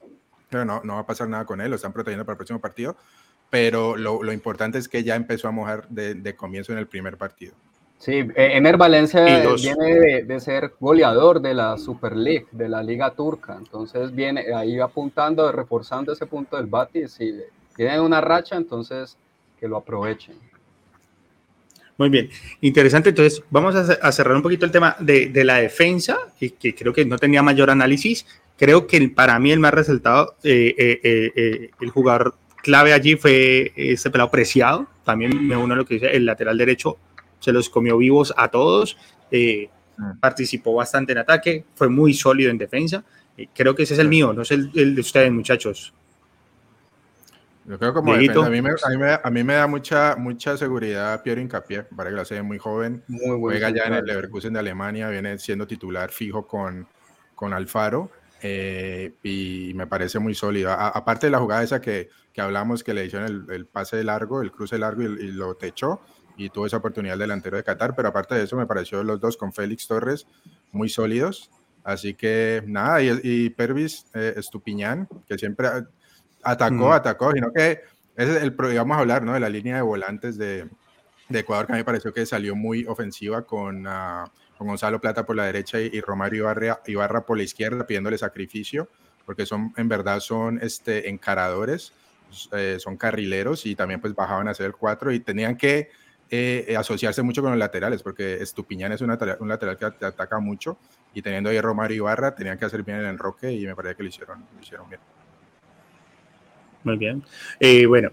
pero 0.51 0.65
no, 0.65 0.83
no 0.85 0.95
va 0.95 1.01
a 1.01 1.07
pasar 1.07 1.29
nada 1.29 1.47
con 1.47 1.61
él, 1.61 1.71
lo 1.71 1.77
están 1.77 1.93
protegiendo 1.93 2.25
para 2.25 2.35
el 2.35 2.39
próximo 2.39 2.61
partido, 2.61 2.97
pero 3.49 3.97
lo, 3.97 4.33
importante 4.33 4.79
es 4.79 4.89
que 4.89 5.03
ya 5.05 5.15
empezó 5.15 5.49
a 5.49 5.53
mojar 5.53 5.89
de 5.89 6.37
comienzo 6.37 6.73
en 6.73 6.79
el 6.79 6.89
primer 6.89 7.17
partido. 7.17 7.55
Sí, 8.01 8.13
e-, 8.13 8.57
Ener 8.57 8.79
Valencia 8.79 9.23
viene 9.57 10.23
de, 10.23 10.41
ser 10.41 10.73
goleador 10.81 11.41
de 11.41 11.53
la 11.53 11.77
Super 11.77 12.17
League, 12.17 12.47
de 12.51 12.69
la 12.69 12.83
Liga 12.83 13.11
Turca. 13.11 13.57
Entonces 13.57 14.13
viene 14.13 14.47
ahí 14.55 14.81
apuntando, 14.81 15.53
reforzando 15.53 16.13
ese 16.13 16.27
punto 16.27 16.57
del 16.57 16.67
Bati. 16.67 17.07
Si 17.09 17.39
tiene 17.77 18.01
una 18.01 18.21
racha, 18.21 18.57
entonces 18.57 19.17
que 19.59 19.69
lo 19.69 19.77
aprovechen. 19.77 20.35
Muy 21.99 22.09
bien, 22.09 22.31
interesante. 22.63 23.11
Entonces, 23.11 23.43
vamos 23.51 23.75
a, 23.77 24.13
cerrar 24.13 24.35
un 24.35 24.43
poquito 24.43 24.65
el 24.65 24.73
tema 24.73 24.97
de, 24.99 25.31
la 25.45 25.57
defensa, 25.57 26.17
y 26.41 26.49
que 26.49 26.75
creo 26.75 26.95
que 26.95 27.05
no 27.05 27.19
tenía 27.19 27.43
mayor 27.43 27.71
análisis. 27.71 28.25
Creo 28.57 28.87
que 28.87 29.07
para 29.11 29.39
mí 29.39 29.53
el 29.53 29.61
más 29.61 29.75
resaltado, 29.75 30.35
eh, 30.43 30.75
eh, 30.79 31.01
eh, 31.05 31.71
el 31.79 31.91
jugador 31.91 32.35
clave 32.63 32.95
allí 32.95 33.17
fue 33.17 33.73
ese 33.77 34.09
pelado 34.11 34.31
preciado. 34.31 34.87
También 35.05 35.47
me 35.47 35.57
uno 35.59 35.75
a 35.75 35.77
lo 35.77 35.85
que 35.85 35.95
dice 35.95 36.07
el 36.07 36.25
lateral 36.25 36.57
derecho, 36.57 36.97
se 37.41 37.53
los 37.53 37.69
comió 37.69 37.99
vivos 37.99 38.33
a 38.37 38.49
todos. 38.49 38.97
Mm. 39.33 40.19
Participó 40.21 40.75
bastante 40.75 41.13
en 41.13 41.19
ataque, 41.19 41.65
fue 41.75 41.89
muy 41.89 42.15
sólido 42.15 42.51
en 42.51 42.59
defensa. 42.59 43.03
creo 43.55 43.75
que 43.75 43.83
ese 43.83 43.95
es 43.95 44.01
el 44.01 44.09
mío, 44.09 44.33
no 44.33 44.43
es 44.43 44.51
el 44.53 44.95
de 44.95 45.01
ustedes, 45.01 45.33
muchachos. 45.33 45.93
Yo 47.71 47.79
creo 47.79 47.95
como 47.95 48.15
a 48.15 48.17
mí, 48.17 48.27
me, 48.29 48.71
a, 49.23 49.31
mí 49.31 49.45
me, 49.45 49.55
da 49.55 49.69
mucha, 49.69 50.17
mucha 50.17 50.57
seguridad 50.57 51.23
Piero 51.23 51.41
Incapié, 51.41 51.85
para 51.85 52.11
que 52.11 52.17
lo 52.17 52.23
hace 52.23 52.43
muy 52.43 52.59
joven, 52.59 53.05
muy 53.07 53.39
juega 53.39 53.71
ya 53.71 53.85
en 53.85 53.95
el 53.95 54.05
Leverkusen 54.05 54.55
de 54.55 54.59
Alemania, 54.59 55.09
viene 55.09 55.39
siendo 55.39 55.69
titular 55.69 56.11
fijo 56.11 56.49
con, 56.49 56.89
con 57.35 57.53
Alfaro 57.53 58.11
eh, 58.43 59.13
y 59.23 59.73
me 59.75 59.87
parece 59.87 60.19
muy 60.19 60.35
sólido. 60.35 60.73
aparte 60.73 61.29
de 61.29 61.31
la 61.31 61.39
jugada 61.39 61.63
esa 61.63 61.81
que, 61.81 62.09
que 62.33 62.41
hablamos, 62.41 62.83
que 62.83 62.93
le 62.93 63.05
hicieron 63.05 63.47
el, 63.49 63.67
pase 63.67 64.03
largo, 64.03 64.43
el 64.43 64.51
cruce 64.51 64.77
largo 64.77 65.03
y, 65.03 65.31
lo 65.31 65.55
techó 65.55 66.01
y 66.37 66.51
tuvo 66.51 66.67
esa 66.67 66.79
oportunidad 66.79 67.15
el 67.15 67.21
delantero 67.21 67.57
de 67.57 67.65
Qatar, 67.65 67.95
pero 67.95 68.09
aparte 68.09 68.35
de 68.35 68.45
eso 68.45 68.57
me 68.57 68.67
pareció 68.67 69.03
los 69.03 69.21
dos 69.21 69.37
con 69.37 69.53
Félix 69.53 69.87
Torres 69.87 70.27
muy 70.73 70.89
sólidos. 70.89 71.51
Así 71.85 72.15
que 72.15 72.63
nada, 72.67 73.03
y, 73.03 73.21
y 73.23 73.51
Pervis 73.51 74.07
eh, 74.15 74.35
Estupiñán, 74.37 75.09
que 75.27 75.39
siempre 75.39 75.69
atacó, 76.43 76.89
mm. 76.89 76.93
atacó, 76.93 77.33
sino 77.33 77.53
que 77.53 77.81
ese 78.17 78.37
es 78.37 78.43
el, 78.43 78.51
vamos 78.51 78.97
a 78.97 79.01
hablar, 79.01 79.23
¿no? 79.23 79.33
De 79.33 79.41
la 79.41 79.49
línea 79.49 79.77
de 79.77 79.83
volantes 79.83 80.37
de, 80.37 80.69
de 81.29 81.39
Ecuador, 81.39 81.67
que 81.67 81.73
a 81.73 81.77
mí 81.77 81.81
me 81.81 81.85
pareció 81.85 82.13
que 82.13 82.27
salió 82.27 82.55
muy 82.55 82.85
ofensiva 82.85 83.47
con, 83.47 83.87
ah, 83.87 84.31
con 84.59 84.67
Gonzalo 84.67 85.01
Plata 85.01 85.25
por 85.25 85.37
la 85.37 85.47
derecha 85.47 85.81
y, 85.81 86.01
Romario 86.01 86.41
Ibarra, 86.41 86.81
Ibarra, 86.87 87.25
por 87.25 87.39
la 87.39 87.45
izquierda, 87.45 87.87
pidiéndole 87.87 88.19
sacrificio, 88.19 88.89
porque 89.25 89.47
son, 89.47 89.73
en 89.77 89.89
verdad, 89.89 90.21
son 90.21 90.59
este, 90.63 91.09
encaradores, 91.09 91.95
eh, 92.53 92.77
son 92.79 92.97
carrileros 92.97 93.65
y 93.65 93.75
también 93.75 94.01
pues 94.01 94.15
bajaban 94.15 94.49
a 94.49 94.51
hacer 94.51 94.67
el 94.67 94.75
4 94.75 95.13
y 95.13 95.21
tenían 95.21 95.57
que 95.57 95.91
eh, 96.31 96.77
asociarse 96.77 97.23
mucho 97.23 97.43
con 97.43 97.51
los 97.51 97.59
laterales, 97.59 98.03
porque 98.03 98.35
Estupiñán 98.35 98.93
es 98.93 99.01
un 99.01 99.09
lateral, 99.09 99.37
un 99.41 99.49
lateral 99.49 99.77
que 99.77 100.05
ataca 100.05 100.39
mucho 100.39 100.79
y 101.13 101.23
teniendo 101.23 101.51
ahí 101.51 101.61
Romario 101.61 101.97
Ibarra, 101.97 102.35
tenían 102.35 102.57
que 102.57 102.65
hacer 102.65 102.83
bien 102.85 102.99
el 102.99 103.07
enroque 103.07 103.53
y 103.53 103.67
me 103.67 103.75
parece 103.75 103.97
que 103.97 104.03
lo 104.05 104.09
hicieron, 104.09 104.39
lo 104.39 104.63
hicieron 104.63 104.89
bien. 104.89 105.01
Muy 106.85 106.97
bien. 106.97 107.23
Eh, 107.59 107.85
bueno, 107.85 108.11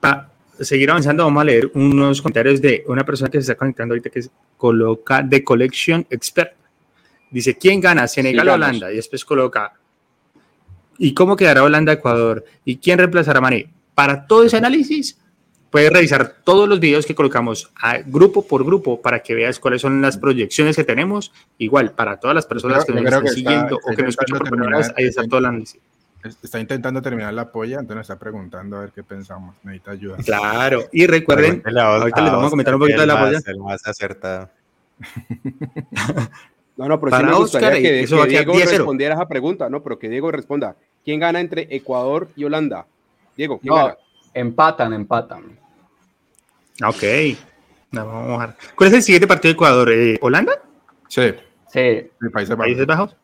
para 0.00 0.30
seguir 0.58 0.90
avanzando, 0.90 1.24
vamos 1.24 1.42
a 1.42 1.44
leer 1.44 1.70
unos 1.74 2.22
comentarios 2.22 2.60
de 2.60 2.82
una 2.86 3.04
persona 3.04 3.30
que 3.30 3.38
se 3.38 3.52
está 3.52 3.54
conectando 3.56 3.92
ahorita 3.92 4.10
que 4.10 4.22
coloca 4.56 5.26
The 5.28 5.44
Collection 5.44 6.06
Expert. 6.08 6.54
Dice, 7.30 7.56
¿quién 7.56 7.80
gana? 7.80 8.08
Senegal 8.08 8.48
o 8.48 8.54
Holanda. 8.54 8.90
Y 8.90 8.96
después 8.96 9.24
coloca, 9.24 9.74
¿y 10.98 11.14
cómo 11.14 11.36
quedará 11.36 11.62
Holanda-Ecuador? 11.62 12.44
¿Y 12.64 12.78
quién 12.78 12.98
reemplazará 12.98 13.38
a 13.38 13.42
Mané? 13.42 13.70
Para 13.94 14.26
todo 14.26 14.44
ese 14.44 14.56
análisis, 14.56 15.19
puedes 15.70 15.92
revisar 15.92 16.36
todos 16.44 16.68
los 16.68 16.80
videos 16.80 17.06
que 17.06 17.14
colocamos 17.14 17.72
grupo 18.06 18.46
por 18.46 18.64
grupo 18.64 19.00
para 19.00 19.20
que 19.20 19.34
veas 19.34 19.58
cuáles 19.58 19.80
son 19.80 20.02
las 20.02 20.18
proyecciones 20.18 20.76
que 20.76 20.84
tenemos. 20.84 21.32
Igual, 21.58 21.92
para 21.92 22.18
todas 22.18 22.34
las 22.34 22.46
personas 22.46 22.84
que 22.84 22.92
nos 22.92 23.04
están 23.04 23.28
siguiendo 23.28 23.76
o 23.76 23.94
que 23.94 24.02
nos 24.02 24.10
escuchan 24.10 24.38
por 24.38 24.50
primera 24.50 24.78
vez, 24.78 24.92
ahí 24.96 25.06
está 25.06 25.22
todo 25.24 25.38
el 25.38 25.46
análisis. 25.46 25.80
Está 26.22 26.60
intentando 26.60 27.00
terminar 27.00 27.32
la 27.32 27.50
polla, 27.50 27.78
entonces 27.80 28.02
está 28.02 28.18
preguntando 28.18 28.76
a 28.76 28.80
ver 28.80 28.90
qué 28.90 29.02
pensamos. 29.02 29.56
Necesita 29.62 29.92
ayuda. 29.92 30.16
Claro, 30.18 30.84
y 30.92 31.06
recuerden, 31.06 31.62
ahorita 31.64 32.20
les 32.20 32.32
vamos 32.32 32.48
a 32.48 32.50
comentar 32.50 32.74
un 32.74 32.80
poquito 32.80 33.00
de 33.00 33.06
la 33.06 33.18
polla. 33.18 33.40
El 33.46 33.58
más 33.58 33.86
acertado. 33.86 34.50
no, 36.76 36.88
no, 36.88 37.00
pero 37.00 37.10
Para 37.10 37.24
sí 37.24 37.32
me 37.32 37.38
gustaría 37.38 37.70
que, 37.76 38.06
que 38.06 38.06
Diego 38.06 38.52
respondiera 38.52 39.14
a 39.14 39.16
esa 39.16 39.28
pregunta, 39.28 39.70
¿no? 39.70 39.82
Pero 39.82 39.98
que 39.98 40.10
Diego 40.10 40.30
responda. 40.30 40.76
¿Quién 41.02 41.20
gana 41.20 41.40
entre 41.40 41.66
Ecuador 41.74 42.28
y 42.36 42.44
Holanda? 42.44 42.86
Diego, 43.34 43.58
¿quién 43.58 43.74
gana? 43.74 43.96
Empatan, 44.34 44.92
empatan. 44.92 45.59
Ok. 46.84 47.36
vamos 47.92 48.42
a 48.42 48.56
¿Cuál 48.74 48.88
es 48.88 48.94
el 48.94 49.02
siguiente 49.02 49.26
partido 49.26 49.50
de 49.50 49.54
Ecuador? 49.54 49.90
¿Eh, 49.90 50.18
¿Holanda? 50.20 50.52
Sí. 51.08 51.34
Sí. 51.72 52.10
Países 52.32 52.86
Bajos. 52.86 53.16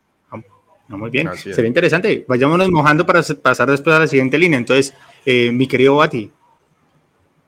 No, 0.87 0.97
muy 0.97 1.09
bien. 1.09 1.29
Sería 1.35 1.67
interesante. 1.67 2.25
Vayámonos 2.27 2.69
mojando 2.69 3.05
para 3.05 3.21
pasar 3.41 3.69
después 3.69 3.95
a 3.95 3.99
la 3.99 4.07
siguiente 4.07 4.37
línea. 4.37 4.57
Entonces, 4.57 4.93
eh, 5.25 5.51
mi 5.51 5.67
querido 5.67 5.97
Bati. 5.97 6.31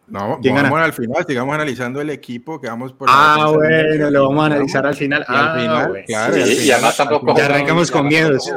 No, 0.08 0.40
vamos 0.44 0.80
al 0.80 0.94
final, 0.94 1.24
sigamos 1.28 1.54
analizando 1.54 2.02
el 2.02 2.10
equipo 2.10 2.60
que 2.60 2.68
vamos 2.68 2.92
por. 2.94 3.08
Ah, 3.12 3.52
bueno, 3.54 4.10
lo 4.10 4.28
vamos 4.28 4.44
a 4.44 4.46
analizar 4.48 4.86
al 4.86 4.96
final. 4.96 5.24
Ah, 5.28 5.54
al 5.54 5.62
final, 5.62 6.04
claro. 6.08 6.34
Sí, 6.34 6.66
y 6.66 6.72
además 6.72 6.98
tampoco. 6.98 7.38
Ya 7.38 7.46
arrancamos 7.46 7.92
con 7.92 8.08
miedos. 8.08 8.52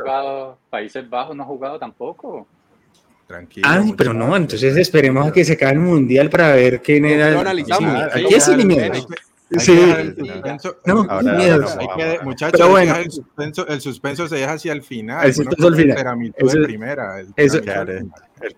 Países 0.71 1.09
Bajos 1.09 1.37
no 1.37 1.43
ha 1.43 1.47
jugado 1.47 1.79
tampoco. 1.79 2.47
Tranquilo. 3.33 3.67
Ah, 3.67 3.83
pero 3.97 4.13
no, 4.13 4.37
entonces 4.37 4.77
esperemos 4.77 5.27
a 5.27 5.33
que 5.33 5.43
se 5.43 5.55
acabe 5.55 5.73
el 5.73 5.79
mundial 5.79 6.29
para 6.29 6.53
ver 6.55 6.83
quién 6.83 7.07
era. 7.07 7.31
Lo 7.31 7.41
analizamos. 7.41 8.03
aquí 8.13 8.35
es 8.35 8.45
sin 8.45 8.67
miedo. 8.67 8.93
Sí, 9.59 9.79
no, 10.85 11.07
Ahora, 11.09 11.33
miedo. 11.37 11.61
No, 11.61 12.25
muchachos, 12.25 12.53
Pero 12.53 12.71
bueno, 12.71 12.95
el, 12.97 13.11
suspenso, 13.11 13.67
el 13.69 13.81
suspenso 13.81 14.29
se 14.29 14.37
deja 14.37 14.53
hacia 14.53 14.73
el 14.75 14.83
final. 14.83 15.27
El 15.27 15.33
suspenso 15.35 15.69
al 15.69 15.77
final. 15.77 16.33
Eso, 16.37 16.63
primera, 16.63 17.21
el, 17.21 17.29
eso, 17.37 17.59
el, 17.59 18.11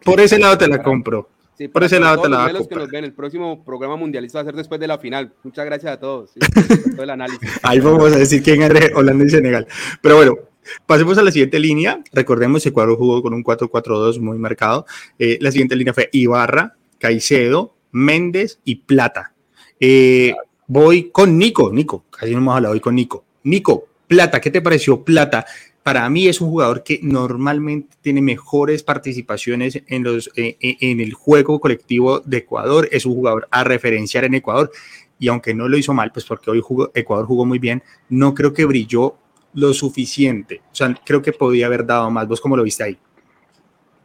por 0.04 0.20
ese 0.20 0.40
lado 0.40 0.58
te 0.58 0.66
la 0.66 0.82
compro. 0.82 1.28
Sí, 1.56 1.68
por 1.68 1.84
ese 1.84 2.00
lado 2.00 2.22
te 2.22 2.28
la 2.28 2.52
los 2.52 2.66
que 2.66 2.74
nos 2.74 2.88
ven, 2.88 3.04
el 3.04 3.12
próximo 3.12 3.64
programa 3.64 3.96
mundialista 3.96 4.38
va 4.38 4.42
a 4.42 4.44
ser 4.44 4.56
después 4.56 4.80
de 4.80 4.88
la 4.88 4.98
final. 4.98 5.32
Muchas 5.44 5.64
gracias 5.64 5.92
a 5.92 6.00
todos. 6.00 6.30
Sí, 6.30 6.40
todo 6.92 7.02
el 7.02 7.10
análisis. 7.10 7.48
Ahí 7.62 7.78
vamos 7.78 8.12
a 8.12 8.18
decir 8.18 8.42
quién 8.42 8.62
es 8.62 8.92
Holanda 8.94 9.24
y 9.24 9.30
Senegal. 9.30 9.66
Pero 10.00 10.16
bueno, 10.16 10.38
pasemos 10.86 11.16
a 11.18 11.22
la 11.22 11.30
siguiente 11.30 11.60
línea. 11.60 12.02
Recordemos 12.12 12.62
que 12.62 12.70
Ecuador 12.70 12.96
jugó 12.96 13.22
con 13.22 13.34
un 13.34 13.44
4-4-2 13.44 14.20
muy 14.20 14.38
marcado. 14.38 14.84
Eh, 15.18 15.38
la 15.40 15.52
siguiente 15.52 15.76
línea 15.76 15.94
fue 15.94 16.08
Ibarra, 16.12 16.74
Caicedo, 16.98 17.74
Méndez 17.92 18.58
y 18.64 18.76
Plata. 18.76 19.32
Eh, 19.78 20.34
voy 20.66 21.10
con 21.10 21.38
Nico. 21.38 21.72
Nico, 21.72 22.04
casi 22.10 22.32
no 22.32 22.38
hemos 22.38 22.56
hablado 22.56 22.74
hoy 22.74 22.80
con 22.80 22.96
Nico. 22.96 23.24
Nico, 23.44 23.86
Plata, 24.08 24.40
¿qué 24.40 24.50
te 24.50 24.60
pareció 24.60 25.04
Plata? 25.04 25.46
Para 25.84 26.08
mí 26.08 26.28
es 26.28 26.40
un 26.40 26.48
jugador 26.48 26.82
que 26.82 26.98
normalmente 27.02 27.94
tiene 28.00 28.22
mejores 28.22 28.82
participaciones 28.82 29.82
en, 29.86 30.02
los, 30.02 30.28
eh, 30.34 30.56
eh, 30.58 30.78
en 30.80 30.98
el 30.98 31.12
juego 31.12 31.60
colectivo 31.60 32.20
de 32.20 32.38
Ecuador. 32.38 32.88
Es 32.90 33.04
un 33.04 33.14
jugador 33.14 33.46
a 33.50 33.64
referenciar 33.64 34.24
en 34.24 34.32
Ecuador. 34.32 34.70
Y 35.18 35.28
aunque 35.28 35.52
no 35.52 35.68
lo 35.68 35.76
hizo 35.76 35.92
mal, 35.92 36.10
pues 36.10 36.24
porque 36.24 36.50
hoy 36.50 36.62
Ecuador 36.94 37.26
jugó 37.26 37.44
muy 37.44 37.58
bien, 37.58 37.82
no 38.08 38.32
creo 38.32 38.54
que 38.54 38.64
brilló 38.64 39.16
lo 39.52 39.74
suficiente. 39.74 40.62
O 40.72 40.74
sea, 40.74 40.94
creo 41.04 41.20
que 41.20 41.32
podía 41.32 41.66
haber 41.66 41.84
dado 41.84 42.10
más. 42.10 42.26
¿Vos 42.26 42.40
cómo 42.40 42.56
lo 42.56 42.62
viste 42.62 42.84
ahí? 42.84 42.98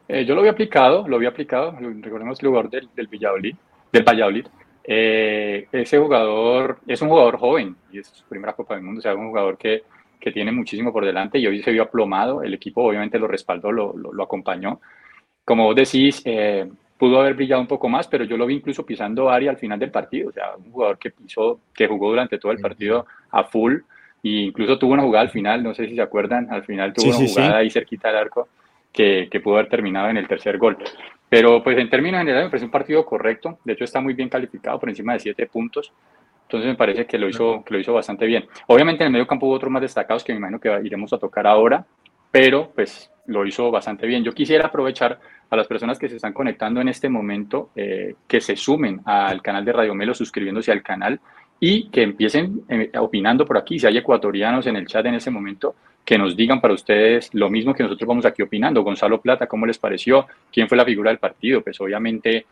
Eh, 0.09 0.25
yo 0.25 0.33
lo 0.35 0.41
había 0.41 0.51
aplicado, 0.51 1.07
lo 1.07 1.15
había 1.15 1.29
aplicado. 1.29 1.77
Recordemos 1.79 2.41
el 2.41 2.49
jugador 2.49 2.69
del, 2.69 2.89
del 2.93 3.07
Valladolid, 3.07 3.55
del 3.93 4.03
Valladolid. 4.03 4.45
Ese 4.83 5.97
jugador 5.97 6.79
es 6.85 7.01
un 7.01 7.07
jugador 7.07 7.37
joven 7.37 7.77
y 7.89 7.99
es 7.99 8.07
su 8.07 8.25
primera 8.25 8.51
Copa 8.51 8.73
del 8.73 8.83
Mundo, 8.83 8.99
o 8.99 9.01
sea, 9.01 9.15
un 9.15 9.29
jugador 9.29 9.57
que, 9.57 9.83
que 10.19 10.31
tiene 10.31 10.51
muchísimo 10.51 10.91
por 10.91 11.05
delante 11.05 11.39
y 11.39 11.47
hoy 11.47 11.61
se 11.63 11.71
vio 11.71 11.83
aplomado, 11.83 12.43
el 12.43 12.53
equipo 12.53 12.83
obviamente 12.83 13.17
lo 13.17 13.27
respaldó, 13.27 13.71
lo, 13.71 13.93
lo, 13.93 14.23
acompañó. 14.23 14.81
Como 15.45 15.63
vos 15.63 15.75
decís, 15.75 16.21
eh, 16.25 16.69
pudo 16.97 17.21
haber 17.21 17.35
brillado 17.35 17.61
un 17.61 17.67
poco 17.67 17.87
más, 17.87 18.07
pero 18.07 18.25
yo 18.25 18.37
lo 18.37 18.45
vi 18.45 18.55
incluso 18.55 18.85
pisando 18.85 19.29
área 19.29 19.51
al 19.51 19.57
final 19.57 19.79
del 19.79 19.91
partido, 19.91 20.29
o 20.29 20.31
sea, 20.31 20.55
un 20.57 20.71
jugador 20.71 20.97
que 20.97 21.11
pisó, 21.11 21.61
que 21.73 21.87
jugó 21.87 22.09
durante 22.09 22.37
todo 22.37 22.51
el 22.51 22.59
partido 22.59 23.05
a 23.31 23.43
full 23.45 23.77
e 24.23 24.29
incluso 24.29 24.77
tuvo 24.77 24.93
una 24.93 25.03
jugada 25.03 25.23
al 25.23 25.31
final, 25.31 25.63
no 25.63 25.73
sé 25.73 25.87
si 25.87 25.95
se 25.95 26.01
acuerdan, 26.01 26.51
al 26.51 26.63
final 26.63 26.93
tuvo 26.93 27.17
una 27.17 27.27
jugada 27.27 27.57
ahí 27.57 27.69
cerquita 27.69 28.09
del 28.09 28.17
arco 28.17 28.49
que, 28.91 29.29
que 29.31 29.39
pudo 29.39 29.55
haber 29.55 29.69
terminado 29.69 30.09
en 30.09 30.17
el 30.17 30.27
tercer 30.27 30.57
gol. 30.57 30.77
Pero 31.29 31.63
pues 31.63 31.77
en 31.77 31.89
términos 31.89 32.19
generales 32.19 32.47
me 32.47 32.49
parece 32.49 32.65
un 32.65 32.71
partido 32.71 33.05
correcto. 33.05 33.59
De 33.63 33.73
hecho 33.73 33.83
está 33.83 34.01
muy 34.01 34.15
bien 34.15 34.29
calificado 34.29 34.79
por 34.79 34.89
encima 34.89 35.13
de 35.13 35.19
siete 35.19 35.45
puntos. 35.45 35.93
Entonces 36.49 36.67
me 36.67 36.75
parece 36.75 37.05
que 37.05 37.19
lo 37.19 37.29
hizo, 37.29 37.63
que 37.63 37.75
lo 37.75 37.79
hizo 37.79 37.93
bastante 37.93 38.25
bien. 38.25 38.47
Obviamente 38.65 39.03
en 39.03 39.07
el 39.07 39.11
medio 39.11 39.27
campo 39.27 39.45
hubo 39.45 39.53
otros 39.53 39.71
más 39.71 39.83
destacados 39.83 40.23
que 40.23 40.33
me 40.33 40.39
imagino 40.39 40.59
que 40.59 40.81
iremos 40.83 41.13
a 41.13 41.19
tocar 41.19 41.45
ahora, 41.45 41.85
pero 42.31 42.71
pues 42.73 43.11
lo 43.27 43.45
hizo 43.45 43.69
bastante 43.69 44.07
bien. 44.07 44.23
Yo 44.23 44.33
quisiera 44.33 44.65
aprovechar 44.65 45.19
a 45.47 45.55
las 45.55 45.67
personas 45.67 45.99
que 45.99 46.09
se 46.09 46.15
están 46.15 46.33
conectando 46.33 46.81
en 46.81 46.87
este 46.87 47.07
momento, 47.07 47.69
eh, 47.75 48.15
que 48.27 48.41
se 48.41 48.55
sumen 48.55 48.99
al 49.05 49.43
canal 49.43 49.63
de 49.63 49.73
Radio 49.73 49.93
Melo 49.93 50.15
suscribiéndose 50.15 50.71
al 50.71 50.81
canal 50.81 51.19
y 51.59 51.87
que 51.89 52.01
empiecen 52.01 52.61
eh, 52.67 52.89
opinando 52.97 53.45
por 53.45 53.55
aquí. 53.55 53.77
Si 53.77 53.85
hay 53.85 53.99
ecuatorianos 53.99 54.65
en 54.65 54.75
el 54.75 54.87
chat 54.87 55.05
en 55.05 55.13
ese 55.13 55.29
momento, 55.29 55.75
que 56.03 56.17
nos 56.17 56.35
digan 56.35 56.59
para 56.61 56.73
ustedes 56.73 57.31
lo 57.35 57.51
mismo 57.51 57.75
que 57.75 57.83
nosotros 57.83 58.07
vamos 58.07 58.25
aquí 58.25 58.41
opinando. 58.41 58.81
Gonzalo 58.81 59.21
Plata, 59.21 59.45
¿cómo 59.45 59.67
les 59.67 59.77
pareció? 59.77 60.25
¿Quién 60.51 60.67
fue 60.67 60.77
la 60.77 60.85
figura 60.85 61.11
del 61.11 61.19
partido? 61.19 61.61
Pues 61.61 61.79
obviamente 61.79 62.47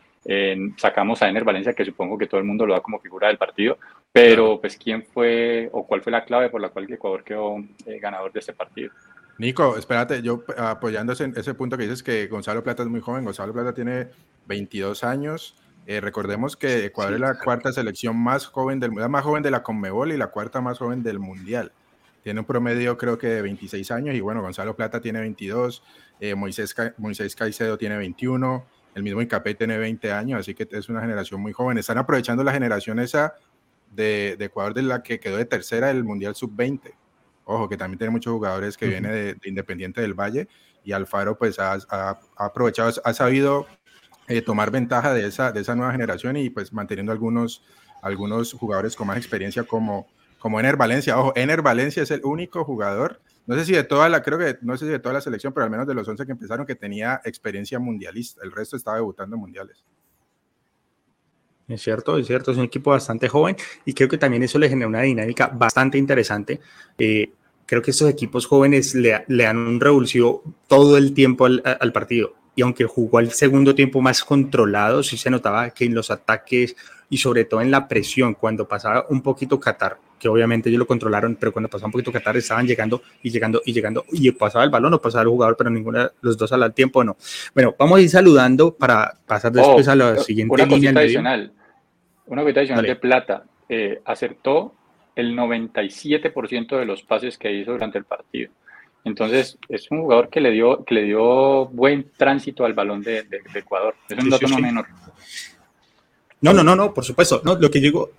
sacamos 0.77 1.21
a 1.21 1.29
Ener 1.29 1.43
Valencia, 1.43 1.73
que 1.73 1.85
supongo 1.85 2.17
que 2.17 2.27
todo 2.27 2.39
el 2.39 2.45
mundo 2.45 2.65
lo 2.65 2.73
da 2.73 2.81
como 2.81 2.99
figura 2.99 3.27
del 3.27 3.37
partido, 3.37 3.77
pero 4.11 4.59
pues 4.59 4.77
quién 4.77 5.03
fue 5.03 5.69
o 5.71 5.85
cuál 5.85 6.01
fue 6.01 6.11
la 6.11 6.25
clave 6.25 6.49
por 6.49 6.61
la 6.61 6.69
cual 6.69 6.91
Ecuador 6.91 7.23
quedó 7.23 7.57
eh, 7.85 7.99
ganador 7.99 8.31
de 8.31 8.39
este 8.39 8.53
partido. 8.53 8.91
Nico, 9.37 9.77
espérate, 9.77 10.21
yo 10.21 10.43
apoyando 10.57 11.13
ese, 11.13 11.31
ese, 11.35 11.53
punto 11.53 11.77
que 11.77 11.83
dices 11.83 12.01
que 12.01 12.27
Gonzalo 12.27 12.63
Plata 12.63 12.83
es 12.83 12.89
muy 12.89 13.01
joven, 13.01 13.23
Gonzalo 13.23 13.53
Plata 13.53 13.73
tiene 13.73 14.07
22 14.47 15.03
años, 15.03 15.55
eh, 15.87 16.01
recordemos 16.01 16.57
que 16.57 16.83
Ecuador 16.83 17.13
es 17.13 17.19
la 17.21 17.39
cuarta 17.39 17.71
selección 17.71 18.17
más 18.17 18.45
joven 18.45 18.77
del 18.81 18.91
más 18.91 19.23
joven 19.23 19.41
de 19.41 19.51
la 19.51 19.63
Conmebol 19.63 20.11
y 20.11 20.17
la 20.17 20.27
cuarta 20.27 20.59
más 20.59 20.79
joven 20.79 21.01
del 21.01 21.17
Mundial. 21.17 21.71
Tiene 22.23 22.41
un 22.41 22.45
promedio 22.45 22.97
creo 22.97 23.17
que 23.17 23.27
de 23.27 23.41
26 23.41 23.89
años 23.91 24.13
y 24.13 24.19
bueno, 24.19 24.41
Gonzalo 24.41 24.75
Plata 24.75 24.99
tiene 24.99 25.21
22, 25.21 25.81
eh, 26.19 26.35
Moisés, 26.35 26.75
Moisés 26.97 27.37
Caicedo 27.37 27.77
tiene 27.77 27.95
21, 27.95 28.65
el 28.97 29.03
mismo 29.03 29.21
Incapé 29.21 29.53
tiene 29.53 29.77
20 29.77 30.11
años, 30.11 30.39
así 30.39 30.55
que 30.55 30.67
es 30.71 30.89
una 30.89 31.01
generación 31.01 31.39
muy 31.39 31.53
joven. 31.53 31.77
Están 31.77 31.99
aprovechando 31.99 32.43
la 32.43 32.51
generación 32.51 32.97
esa 32.97 33.35
de, 33.91 34.35
Ecuador 34.39 34.73
de 34.73 34.81
la 34.81 35.03
que 35.03 35.19
quedó 35.19 35.37
de 35.37 35.45
tercera 35.45 35.89
del 35.89 36.03
Mundial 36.03 36.33
Sub-20. 36.33 36.95
Ojo, 37.45 37.69
que 37.69 37.77
también 37.77 37.99
tiene 37.99 38.09
muchos 38.09 38.33
jugadores 38.33 38.75
que 38.75 38.87
vienen 38.87 39.11
de, 39.11 39.37
Independiente 39.47 40.01
del 40.01 40.15
Valle 40.15 40.47
y 40.83 40.93
Alfaro 40.93 41.37
pues 41.37 41.59
ha, 41.59 41.77
aprovechado, 42.35 42.91
ha 43.03 43.13
sabido 43.13 43.67
eh, 44.27 44.41
tomar 44.41 44.71
ventaja 44.71 45.13
de 45.13 45.27
esa, 45.27 45.51
de 45.51 45.61
esa 45.61 45.75
nueva 45.75 45.91
generación 45.91 46.35
y 46.35 46.49
pues 46.49 46.73
manteniendo 46.73 47.11
algunos, 47.11 47.63
algunos 48.01 48.51
jugadores 48.53 48.95
con 48.95 49.05
más 49.05 49.17
experiencia 49.17 49.63
como, 49.63 50.07
como 50.39 50.59
Ener 50.59 50.75
Valencia. 50.75 51.19
Ojo, 51.19 51.33
Ener 51.35 51.61
Valencia 51.61 52.01
es 52.01 52.09
el 52.09 52.21
único 52.23 52.63
jugador 52.63 53.21
no 53.47 53.55
sé 53.55 53.65
si 53.65 53.71
de 53.71 53.85
toda 53.85 54.09
la, 54.09 54.21
creo 54.21 54.37
que, 54.37 54.57
no 54.61 54.77
sé 54.77 54.85
si 54.85 54.91
de 54.91 54.99
toda 54.99 55.13
la 55.13 55.21
selección, 55.21 55.53
pero 55.53 55.63
al 55.63 55.71
menos 55.71 55.87
de 55.87 55.93
los 55.93 56.05
11 56.05 56.25
que 56.25 56.33
empezaron 56.33 56.65
que 56.65 56.75
tenía 56.75 57.21
experiencia 57.23 57.79
mundialista. 57.79 58.41
El 58.43 58.51
resto 58.51 58.75
estaba 58.75 58.97
debutando 58.97 59.37
en 59.37 59.39
mundiales. 59.39 59.85
Es 61.69 61.81
cierto, 61.81 62.17
es 62.17 62.27
cierto, 62.27 62.51
es 62.51 62.57
un 62.57 62.65
equipo 62.65 62.91
bastante 62.91 63.29
joven 63.29 63.55
y 63.85 63.93
creo 63.93 64.09
que 64.09 64.17
también 64.17 64.43
eso 64.43 64.59
le 64.59 64.69
genera 64.69 64.87
una 64.87 65.01
dinámica 65.01 65.47
bastante 65.47 65.97
interesante. 65.97 66.59
Eh, 66.97 67.31
creo 67.65 67.81
que 67.81 67.91
estos 67.91 68.09
equipos 68.09 68.45
jóvenes 68.45 68.93
le, 68.95 69.23
le, 69.27 69.43
dan 69.45 69.57
un 69.57 69.79
revulsivo 69.79 70.43
todo 70.67 70.97
el 70.97 71.13
tiempo 71.13 71.45
al, 71.45 71.61
al, 71.63 71.93
partido. 71.93 72.33
Y 72.57 72.63
aunque 72.63 72.85
jugó 72.85 73.19
el 73.19 73.29
segundo 73.29 73.75
tiempo 73.75 74.01
más 74.01 74.23
controlado, 74.23 75.03
sí 75.03 75.15
se 75.15 75.29
notaba 75.29 75.69
que 75.69 75.85
en 75.85 75.93
los 75.93 76.09
ataques 76.09 76.75
y 77.07 77.17
sobre 77.17 77.45
todo 77.45 77.61
en 77.61 77.69
la 77.69 77.87
presión, 77.87 78.33
cuando 78.33 78.67
pasaba 78.67 79.05
un 79.09 79.21
poquito 79.21 79.59
Qatar, 79.59 79.99
que 80.19 80.27
obviamente 80.27 80.67
ellos 80.67 80.79
lo 80.79 80.87
controlaron, 80.87 81.37
pero 81.39 81.53
cuando 81.53 81.69
pasaba 81.69 81.85
un 81.85 81.91
poquito 81.91 82.11
Qatar 82.11 82.35
estaban 82.35 82.65
llegando 82.65 83.03
y 83.21 83.29
llegando 83.29 83.61
y 83.63 83.73
llegando 83.73 84.05
y 84.11 84.31
pasaba 84.31 84.65
el 84.65 84.71
balón 84.71 84.91
o 84.95 84.99
pasaba 84.99 85.21
el 85.21 85.27
jugador, 85.27 85.55
pero 85.55 85.69
ninguno 85.69 85.99
de 85.99 86.09
los 86.21 86.35
dos 86.35 86.51
al 86.51 86.73
tiempo 86.73 87.03
no. 87.03 87.15
Bueno, 87.53 87.75
vamos 87.77 87.99
a 87.99 88.01
ir 88.01 88.09
saludando 88.09 88.73
para 88.73 89.13
pasar 89.27 89.51
después 89.51 89.87
oh, 89.87 89.91
a 89.91 89.95
la 89.95 90.17
siguiente 90.17 90.51
una 90.55 90.65
línea. 90.65 90.91
Adicional, 90.99 91.53
una 92.25 92.41
cosita 92.41 92.61
adicional 92.61 92.85
de 92.87 92.95
plata. 92.95 93.43
Eh, 93.69 94.01
acertó 94.03 94.73
el 95.15 95.37
97% 95.37 96.79
de 96.79 96.85
los 96.85 97.03
pases 97.03 97.37
que 97.37 97.51
hizo 97.51 97.73
durante 97.73 97.99
el 97.99 98.05
partido. 98.05 98.51
Entonces, 99.07 99.57
es 99.69 99.89
un 99.89 100.01
jugador 100.01 100.29
que 100.29 100.41
le 100.41 100.51
dio, 100.51 100.83
que 100.83 100.95
le 100.95 101.03
dio 101.03 101.65
buen 101.67 102.11
tránsito 102.17 102.65
al 102.65 102.73
balón 102.73 103.01
de, 103.01 103.25
Ecuador. 103.55 103.95
Es 104.09 104.23
un 104.23 104.29
dato 104.29 104.47
no 104.47 104.59
menor. 104.59 104.85
No, 106.39 106.53
no, 106.53 106.63
no, 106.63 106.75
no, 106.75 106.93
por 106.93 107.03
supuesto. 107.03 107.41
No, 107.43 107.55
lo 107.55 107.71
que 107.71 107.79
digo, 107.79 108.11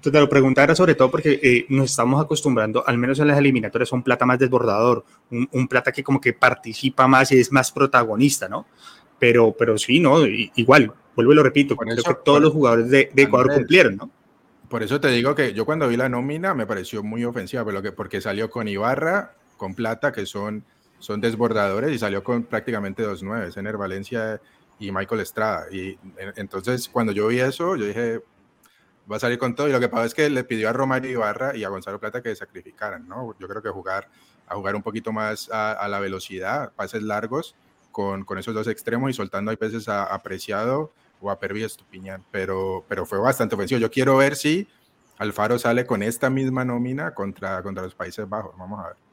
te 0.00 0.12
lo 0.12 0.28
preguntara 0.28 0.74
sobre 0.76 0.94
todo 0.94 1.10
porque 1.10 1.40
eh, 1.42 1.66
nos 1.70 1.90
estamos 1.90 2.22
acostumbrando, 2.22 2.86
al 2.86 2.98
menos 2.98 3.18
en 3.18 3.28
las 3.28 3.38
eliminatorias, 3.38 3.92
a 3.92 3.96
un 3.96 4.02
plata 4.02 4.26
más 4.26 4.38
desbordador, 4.38 5.04
un, 5.30 5.66
plata 5.66 5.90
que 5.90 6.04
como 6.04 6.20
que 6.20 6.34
participa 6.34 7.08
más 7.08 7.32
y 7.32 7.40
es 7.40 7.50
más 7.50 7.72
protagonista, 7.72 8.48
¿no? 8.48 8.66
Pero, 9.18 9.56
pero 9.58 9.76
sí, 9.78 9.98
¿no? 9.98 10.24
igual, 10.26 10.92
vuelvo 11.16 11.32
y 11.32 11.34
lo 11.34 11.42
repito, 11.42 11.74
creo 11.74 11.96
que 11.96 12.02
todos 12.24 12.40
los 12.40 12.52
jugadores 12.52 12.90
de, 12.90 13.10
Ecuador 13.16 13.52
cumplieron, 13.54 13.96
¿no? 13.96 14.10
Por 14.68 14.82
eso 14.82 15.00
te 15.00 15.08
digo 15.08 15.34
que 15.34 15.52
yo 15.52 15.64
cuando 15.64 15.88
vi 15.88 15.96
la 15.96 16.08
nómina 16.08 16.54
me 16.54 16.66
pareció 16.66 17.02
muy 17.02 17.24
ofensiva, 17.24 17.64
pero 17.64 17.82
que, 17.82 17.92
porque 17.92 18.20
salió 18.20 18.50
con 18.50 18.68
Ibarra, 18.68 19.32
con 19.56 19.74
Plata, 19.74 20.12
que 20.12 20.26
son, 20.26 20.64
son 20.98 21.20
desbordadores, 21.20 21.92
y 21.92 21.98
salió 21.98 22.22
con 22.22 22.44
prácticamente 22.44 23.02
dos 23.02 23.22
nueve. 23.22 23.50
Ener 23.54 23.76
Valencia 23.76 24.40
y 24.78 24.92
Michael 24.92 25.20
Estrada. 25.20 25.66
Y 25.70 25.98
entonces 26.36 26.88
cuando 26.88 27.12
yo 27.12 27.28
vi 27.28 27.40
eso, 27.40 27.76
yo 27.76 27.86
dije, 27.86 28.22
va 29.10 29.16
a 29.16 29.20
salir 29.20 29.38
con 29.38 29.54
todo. 29.54 29.68
Y 29.68 29.72
lo 29.72 29.80
que 29.80 29.88
pasa 29.88 30.06
es 30.06 30.14
que 30.14 30.28
le 30.30 30.44
pidió 30.44 30.68
a 30.68 30.72
Romario 30.72 31.10
Ibarra 31.10 31.56
y 31.56 31.64
a 31.64 31.68
Gonzalo 31.68 32.00
Plata 32.00 32.22
que 32.22 32.34
sacrificaran, 32.34 33.06
¿no? 33.08 33.34
Yo 33.38 33.48
creo 33.48 33.62
que 33.62 33.70
jugar, 33.70 34.08
a 34.46 34.54
jugar 34.54 34.76
un 34.76 34.82
poquito 34.82 35.12
más 35.12 35.50
a, 35.52 35.86
la 35.88 36.00
velocidad, 36.00 36.72
pases 36.74 37.02
largos 37.02 37.54
con, 37.92 38.24
con, 38.24 38.38
esos 38.38 38.54
dos 38.54 38.66
extremos 38.66 39.10
y 39.10 39.14
soltando 39.14 39.50
hay 39.50 39.56
veces 39.56 39.88
a 39.88 40.04
Apreciado 40.04 40.92
o 41.20 41.30
a 41.30 41.38
Pervis 41.38 41.64
Estupiñán. 41.64 42.24
Pero, 42.30 42.84
pero 42.88 43.06
fue 43.06 43.18
bastante 43.18 43.54
ofensivo. 43.54 43.80
Yo 43.80 43.90
quiero 43.90 44.16
ver 44.16 44.36
si 44.36 44.68
Alfaro 45.18 45.58
sale 45.58 45.86
con 45.86 46.02
esta 46.02 46.30
misma 46.30 46.64
nómina 46.64 47.14
contra, 47.14 47.62
contra 47.62 47.84
los 47.84 47.94
Países 47.94 48.28
Bajos. 48.28 48.56
Vamos 48.58 48.80
a 48.80 48.88
ver. 48.88 49.03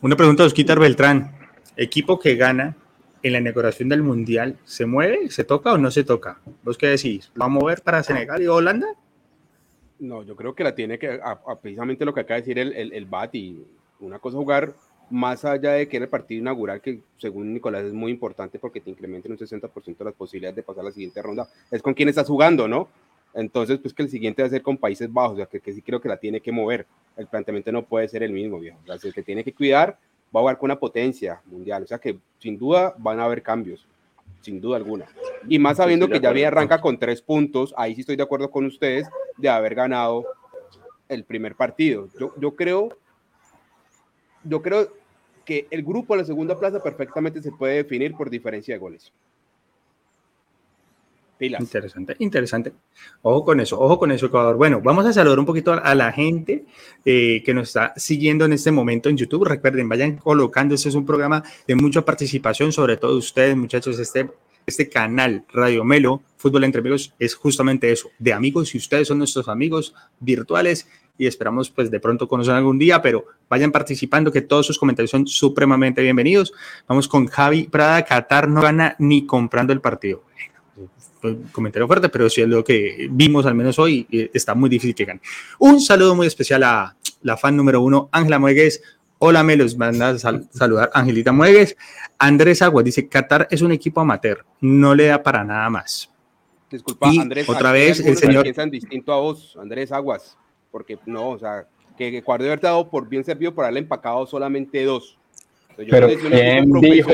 Una 0.00 0.14
pregunta 0.14 0.44
de 0.44 0.46
Osquitar 0.46 0.78
Beltrán. 0.78 1.32
Equipo 1.76 2.20
que 2.20 2.36
gana 2.36 2.76
en 3.20 3.32
la 3.32 3.40
inauguración 3.40 3.88
del 3.88 4.04
Mundial, 4.04 4.56
¿se 4.64 4.86
mueve, 4.86 5.28
se 5.28 5.42
toca 5.42 5.72
o 5.72 5.78
no 5.78 5.90
se 5.90 6.04
toca? 6.04 6.38
¿Vos 6.62 6.78
qué 6.78 6.86
decís? 6.86 7.32
¿Va 7.40 7.46
a 7.46 7.48
mover 7.48 7.82
para 7.82 8.04
Senegal 8.04 8.40
y 8.40 8.46
Holanda? 8.46 8.86
No, 9.98 10.22
yo 10.22 10.36
creo 10.36 10.54
que 10.54 10.62
la 10.62 10.76
tiene 10.76 11.00
que, 11.00 11.18
precisamente 11.60 12.04
lo 12.04 12.14
que 12.14 12.20
acaba 12.20 12.36
de 12.36 12.42
decir 12.42 12.60
el, 12.60 12.72
el, 12.74 12.92
el 12.92 13.06
BAT, 13.06 13.34
y 13.34 13.66
una 13.98 14.20
cosa 14.20 14.36
jugar 14.36 14.72
más 15.10 15.44
allá 15.44 15.72
de 15.72 15.88
que 15.88 15.96
el 15.96 16.08
partido 16.08 16.42
inaugural, 16.42 16.80
que 16.80 17.00
según 17.16 17.52
Nicolás 17.52 17.82
es 17.82 17.92
muy 17.92 18.12
importante 18.12 18.60
porque 18.60 18.80
te 18.80 18.90
incrementa 18.90 19.26
en 19.26 19.32
un 19.32 19.38
60% 19.38 20.04
las 20.04 20.14
posibilidades 20.14 20.54
de 20.54 20.62
pasar 20.62 20.82
a 20.82 20.88
la 20.88 20.92
siguiente 20.92 21.20
ronda, 21.20 21.48
es 21.72 21.82
con 21.82 21.94
quién 21.94 22.08
estás 22.08 22.28
jugando, 22.28 22.68
¿no? 22.68 22.88
Entonces, 23.34 23.78
pues 23.78 23.94
que 23.94 24.02
el 24.02 24.10
siguiente 24.10 24.42
va 24.42 24.46
a 24.46 24.50
ser 24.50 24.62
con 24.62 24.76
Países 24.76 25.12
Bajos, 25.12 25.34
o 25.34 25.36
sea, 25.36 25.46
que, 25.46 25.72
sí 25.72 25.82
creo 25.82 26.00
que 26.00 26.08
la 26.08 26.16
tiene 26.16 26.40
que 26.40 26.52
mover. 26.52 26.86
El 27.16 27.26
planteamiento 27.26 27.70
no 27.72 27.84
puede 27.84 28.08
ser 28.08 28.22
el 28.22 28.32
mismo, 28.32 28.58
viejo. 28.58 28.78
O 28.82 28.86
sea, 28.86 28.96
el 29.02 29.14
que 29.14 29.22
tiene 29.22 29.44
que 29.44 29.52
cuidar 29.52 29.98
va 30.34 30.40
a 30.40 30.42
jugar 30.42 30.58
con 30.58 30.66
una 30.66 30.78
potencia 30.78 31.40
mundial. 31.46 31.82
O 31.82 31.86
sea 31.86 31.98
que 31.98 32.18
sin 32.38 32.58
duda 32.58 32.94
van 32.98 33.20
a 33.20 33.24
haber 33.24 33.42
cambios, 33.42 33.86
sin 34.40 34.60
duda 34.60 34.76
alguna. 34.76 35.06
Y 35.48 35.58
más 35.58 35.76
sabiendo 35.76 36.08
que 36.08 36.20
ya 36.20 36.30
había 36.30 36.48
arranca 36.48 36.80
con 36.80 36.98
tres 36.98 37.22
puntos, 37.22 37.74
ahí 37.76 37.94
sí 37.94 38.00
estoy 38.00 38.16
de 38.16 38.22
acuerdo 38.22 38.50
con 38.50 38.64
ustedes 38.66 39.08
de 39.36 39.48
haber 39.48 39.74
ganado 39.74 40.24
el 41.08 41.24
primer 41.24 41.54
partido. 41.54 42.08
Yo, 42.18 42.34
yo 42.38 42.54
creo, 42.54 42.90
yo 44.44 44.62
creo 44.62 44.92
que 45.44 45.66
el 45.70 45.82
grupo 45.82 46.14
de 46.14 46.20
la 46.20 46.26
segunda 46.26 46.58
plaza 46.58 46.82
perfectamente 46.82 47.40
se 47.40 47.50
puede 47.50 47.76
definir 47.76 48.14
por 48.14 48.28
diferencia 48.28 48.74
de 48.74 48.78
goles. 48.78 49.12
Interesante, 51.40 52.16
interesante. 52.18 52.72
Ojo 53.22 53.44
con 53.44 53.60
eso, 53.60 53.78
ojo 53.78 53.98
con 53.98 54.10
eso, 54.10 54.26
Ecuador. 54.26 54.56
Bueno, 54.56 54.80
vamos 54.82 55.06
a 55.06 55.12
saludar 55.12 55.38
un 55.38 55.46
poquito 55.46 55.72
a 55.72 55.94
la 55.94 56.10
gente 56.12 56.64
eh, 57.04 57.42
que 57.44 57.54
nos 57.54 57.68
está 57.68 57.92
siguiendo 57.96 58.44
en 58.44 58.52
este 58.52 58.72
momento 58.72 59.08
en 59.08 59.16
YouTube. 59.16 59.44
Recuerden, 59.44 59.88
vayan 59.88 60.16
colocando, 60.16 60.74
este 60.74 60.88
es 60.88 60.94
un 60.94 61.06
programa 61.06 61.44
de 61.66 61.74
mucha 61.76 62.04
participación, 62.04 62.72
sobre 62.72 62.96
todo 62.96 63.16
ustedes, 63.16 63.56
muchachos, 63.56 63.98
este, 63.98 64.28
este 64.66 64.88
canal 64.88 65.44
Radio 65.52 65.84
Melo, 65.84 66.22
Fútbol 66.36 66.64
entre 66.64 66.80
Amigos, 66.80 67.14
es 67.18 67.34
justamente 67.34 67.92
eso, 67.92 68.10
de 68.18 68.32
amigos, 68.32 68.74
y 68.74 68.78
ustedes 68.78 69.08
son 69.08 69.18
nuestros 69.18 69.48
amigos 69.48 69.94
virtuales 70.18 70.88
y 71.18 71.26
esperamos 71.26 71.70
pues 71.70 71.90
de 71.90 71.98
pronto 71.98 72.28
conocer 72.28 72.54
algún 72.54 72.78
día, 72.78 73.02
pero 73.02 73.26
vayan 73.48 73.72
participando, 73.72 74.30
que 74.30 74.40
todos 74.40 74.66
sus 74.66 74.78
comentarios 74.78 75.10
son 75.10 75.26
supremamente 75.26 76.00
bienvenidos. 76.02 76.52
Vamos 76.86 77.08
con 77.08 77.26
Javi 77.26 77.64
Prada, 77.64 78.04
Qatar 78.04 78.48
no 78.48 78.60
gana 78.60 78.94
ni 78.98 79.26
comprando 79.26 79.72
el 79.72 79.80
partido 79.80 80.22
comentario 81.52 81.86
fuerte, 81.86 82.08
pero 82.08 82.28
sí 82.28 82.40
es 82.40 82.48
lo 82.48 82.64
que 82.64 83.08
vimos 83.10 83.46
al 83.46 83.54
menos 83.54 83.78
hoy, 83.78 84.06
está 84.32 84.54
muy 84.54 84.70
difícil 84.70 84.94
que 84.94 85.04
gane. 85.04 85.20
Un 85.58 85.80
saludo 85.80 86.14
muy 86.14 86.26
especial 86.26 86.62
a 86.62 86.96
la 87.22 87.36
fan 87.36 87.56
número 87.56 87.80
uno, 87.80 88.08
Ángela 88.12 88.38
Muegues. 88.38 88.82
Hola, 89.18 89.42
me 89.42 89.56
los 89.56 89.76
manda 89.76 90.10
a 90.10 90.18
saludar 90.18 90.90
Angelita 90.94 91.32
Muegues. 91.32 91.76
Andrés 92.18 92.62
Aguas 92.62 92.84
dice, 92.84 93.08
Qatar 93.08 93.48
es 93.50 93.62
un 93.62 93.72
equipo 93.72 94.00
amateur, 94.00 94.44
no 94.60 94.94
le 94.94 95.06
da 95.06 95.22
para 95.22 95.42
nada 95.44 95.68
más. 95.70 96.10
Disculpa, 96.70 97.08
Andrés. 97.08 97.48
Otra 97.48 97.72
vez, 97.72 98.00
el 98.00 98.16
señor... 98.16 98.42
Piensan 98.42 98.70
distinto 98.70 99.12
a 99.12 99.20
vos, 99.20 99.56
Andrés 99.60 99.90
Aguas, 99.90 100.36
porque 100.70 100.98
no, 101.06 101.30
o 101.30 101.38
sea, 101.38 101.66
que 101.96 102.18
Ecuador 102.18 102.46
haber 102.46 102.60
dado 102.60 102.88
por 102.88 103.08
bien 103.08 103.24
servido 103.24 103.54
por 103.54 103.64
haberle 103.64 103.80
empacado 103.80 104.26
solamente 104.26 104.84
dos. 104.84 105.18
pero 105.90 106.08
¿quién 106.08 106.70
dijo, 106.80 107.10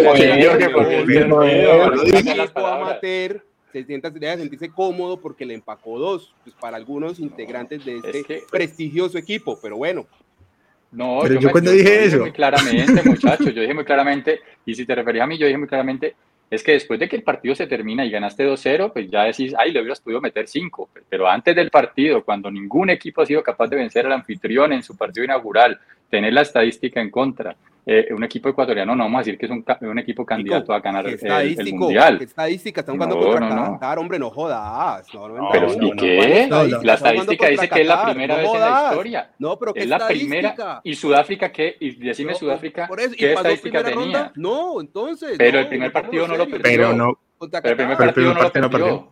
amateur 2.56 3.44
se 3.80 3.86
sienta, 3.86 4.08
debe 4.10 4.36
sentirse 4.36 4.70
cómodo 4.70 5.20
porque 5.20 5.44
le 5.44 5.54
empacó 5.54 5.98
dos, 5.98 6.32
pues 6.44 6.54
para 6.54 6.76
algunos 6.76 7.18
integrantes 7.18 7.84
de 7.84 7.96
este 7.96 8.42
prestigioso 8.50 9.18
equipo, 9.18 9.58
pero 9.60 9.76
bueno. 9.76 10.06
No, 10.92 11.18
pero 11.22 11.40
yo, 11.40 11.50
cuando 11.50 11.72
dije 11.72 12.04
eso. 12.04 12.20
Muy 12.20 12.30
claramente, 12.30 13.02
muchachos, 13.04 13.52
yo 13.52 13.62
dije 13.62 13.74
muy 13.74 13.84
claramente, 13.84 14.40
y 14.64 14.76
si 14.76 14.86
te 14.86 14.94
referías 14.94 15.24
a 15.24 15.26
mí, 15.26 15.36
yo 15.36 15.46
dije 15.46 15.58
muy 15.58 15.66
claramente, 15.66 16.14
es 16.48 16.62
que 16.62 16.72
después 16.72 17.00
de 17.00 17.08
que 17.08 17.16
el 17.16 17.24
partido 17.24 17.56
se 17.56 17.66
termina 17.66 18.04
y 18.04 18.10
ganaste 18.10 18.46
2-0, 18.46 18.92
pues 18.92 19.10
ya 19.10 19.24
decís, 19.24 19.52
ay, 19.58 19.72
le 19.72 19.80
hubieras 19.80 20.00
podido 20.00 20.20
meter 20.20 20.46
5. 20.46 20.90
Pero 21.08 21.28
antes 21.28 21.56
del 21.56 21.70
partido, 21.70 22.24
cuando 22.24 22.48
ningún 22.48 22.90
equipo 22.90 23.22
ha 23.22 23.26
sido 23.26 23.42
capaz 23.42 23.66
de 23.66 23.76
vencer 23.76 24.06
al 24.06 24.12
anfitrión 24.12 24.72
en 24.72 24.84
su 24.84 24.96
partido 24.96 25.24
inaugural, 25.24 25.80
tener 26.14 26.32
la 26.32 26.42
estadística 26.42 27.00
en 27.00 27.10
contra, 27.10 27.56
eh, 27.84 28.06
un 28.12 28.22
equipo 28.22 28.48
ecuatoriano, 28.48 28.94
no 28.94 29.02
vamos 29.02 29.18
a 29.18 29.22
decir 29.22 29.36
que 29.36 29.46
es 29.46 29.50
un, 29.50 29.64
un 29.80 29.98
equipo 29.98 30.24
candidato 30.24 30.72
a 30.72 30.78
ganar 30.78 31.04
el, 31.08 31.18
el, 31.20 31.74
mundial. 31.74 32.18
¿Qué 32.18 32.24
estadística? 32.24 32.82
Están 32.82 32.94
jugando 32.94 33.16
no, 33.16 33.22
contra 33.26 33.48
no, 33.48 33.72
Qatar, 33.72 33.98
hombre, 33.98 34.18
no 34.20 34.30
jodas. 34.30 35.12
No, 35.12 35.48
pero 35.50 35.72
¿y 35.72 35.96
qué? 35.96 36.48
la 36.84 36.94
estadística 36.94 37.48
dice 37.48 37.68
que 37.68 37.80
es 37.80 37.88
la 37.88 38.04
primera 38.04 38.36
vez 38.36 38.48
en 38.48 38.60
la 38.60 38.88
historia. 38.90 39.30
No, 39.40 39.58
pero 39.58 39.74
¿qué 39.74 39.80
es 39.80 39.88
la 39.88 40.06
primera. 40.06 40.80
¿Y 40.84 40.94
Sudáfrica 40.94 41.50
qué? 41.50 41.76
Y 41.80 41.96
decime 41.96 42.36
Sudáfrica, 42.36 42.88
¿qué 43.18 43.32
estadística 43.32 43.82
tenía? 43.82 44.30
No, 44.36 44.80
entonces. 44.80 45.34
Pero 45.36 45.58
el 45.58 45.66
primer 45.66 45.90
partido 45.90 46.28
no 46.28 46.36
lo 46.36 46.44
perdió. 46.44 46.62
Pero 46.62 46.92
no. 46.92 47.18
Pero 47.40 47.70
el 47.70 47.76
primer 47.76 47.96
partido 47.96 48.34
no 48.34 48.40
lo 48.40 48.70
perdió. 48.70 49.08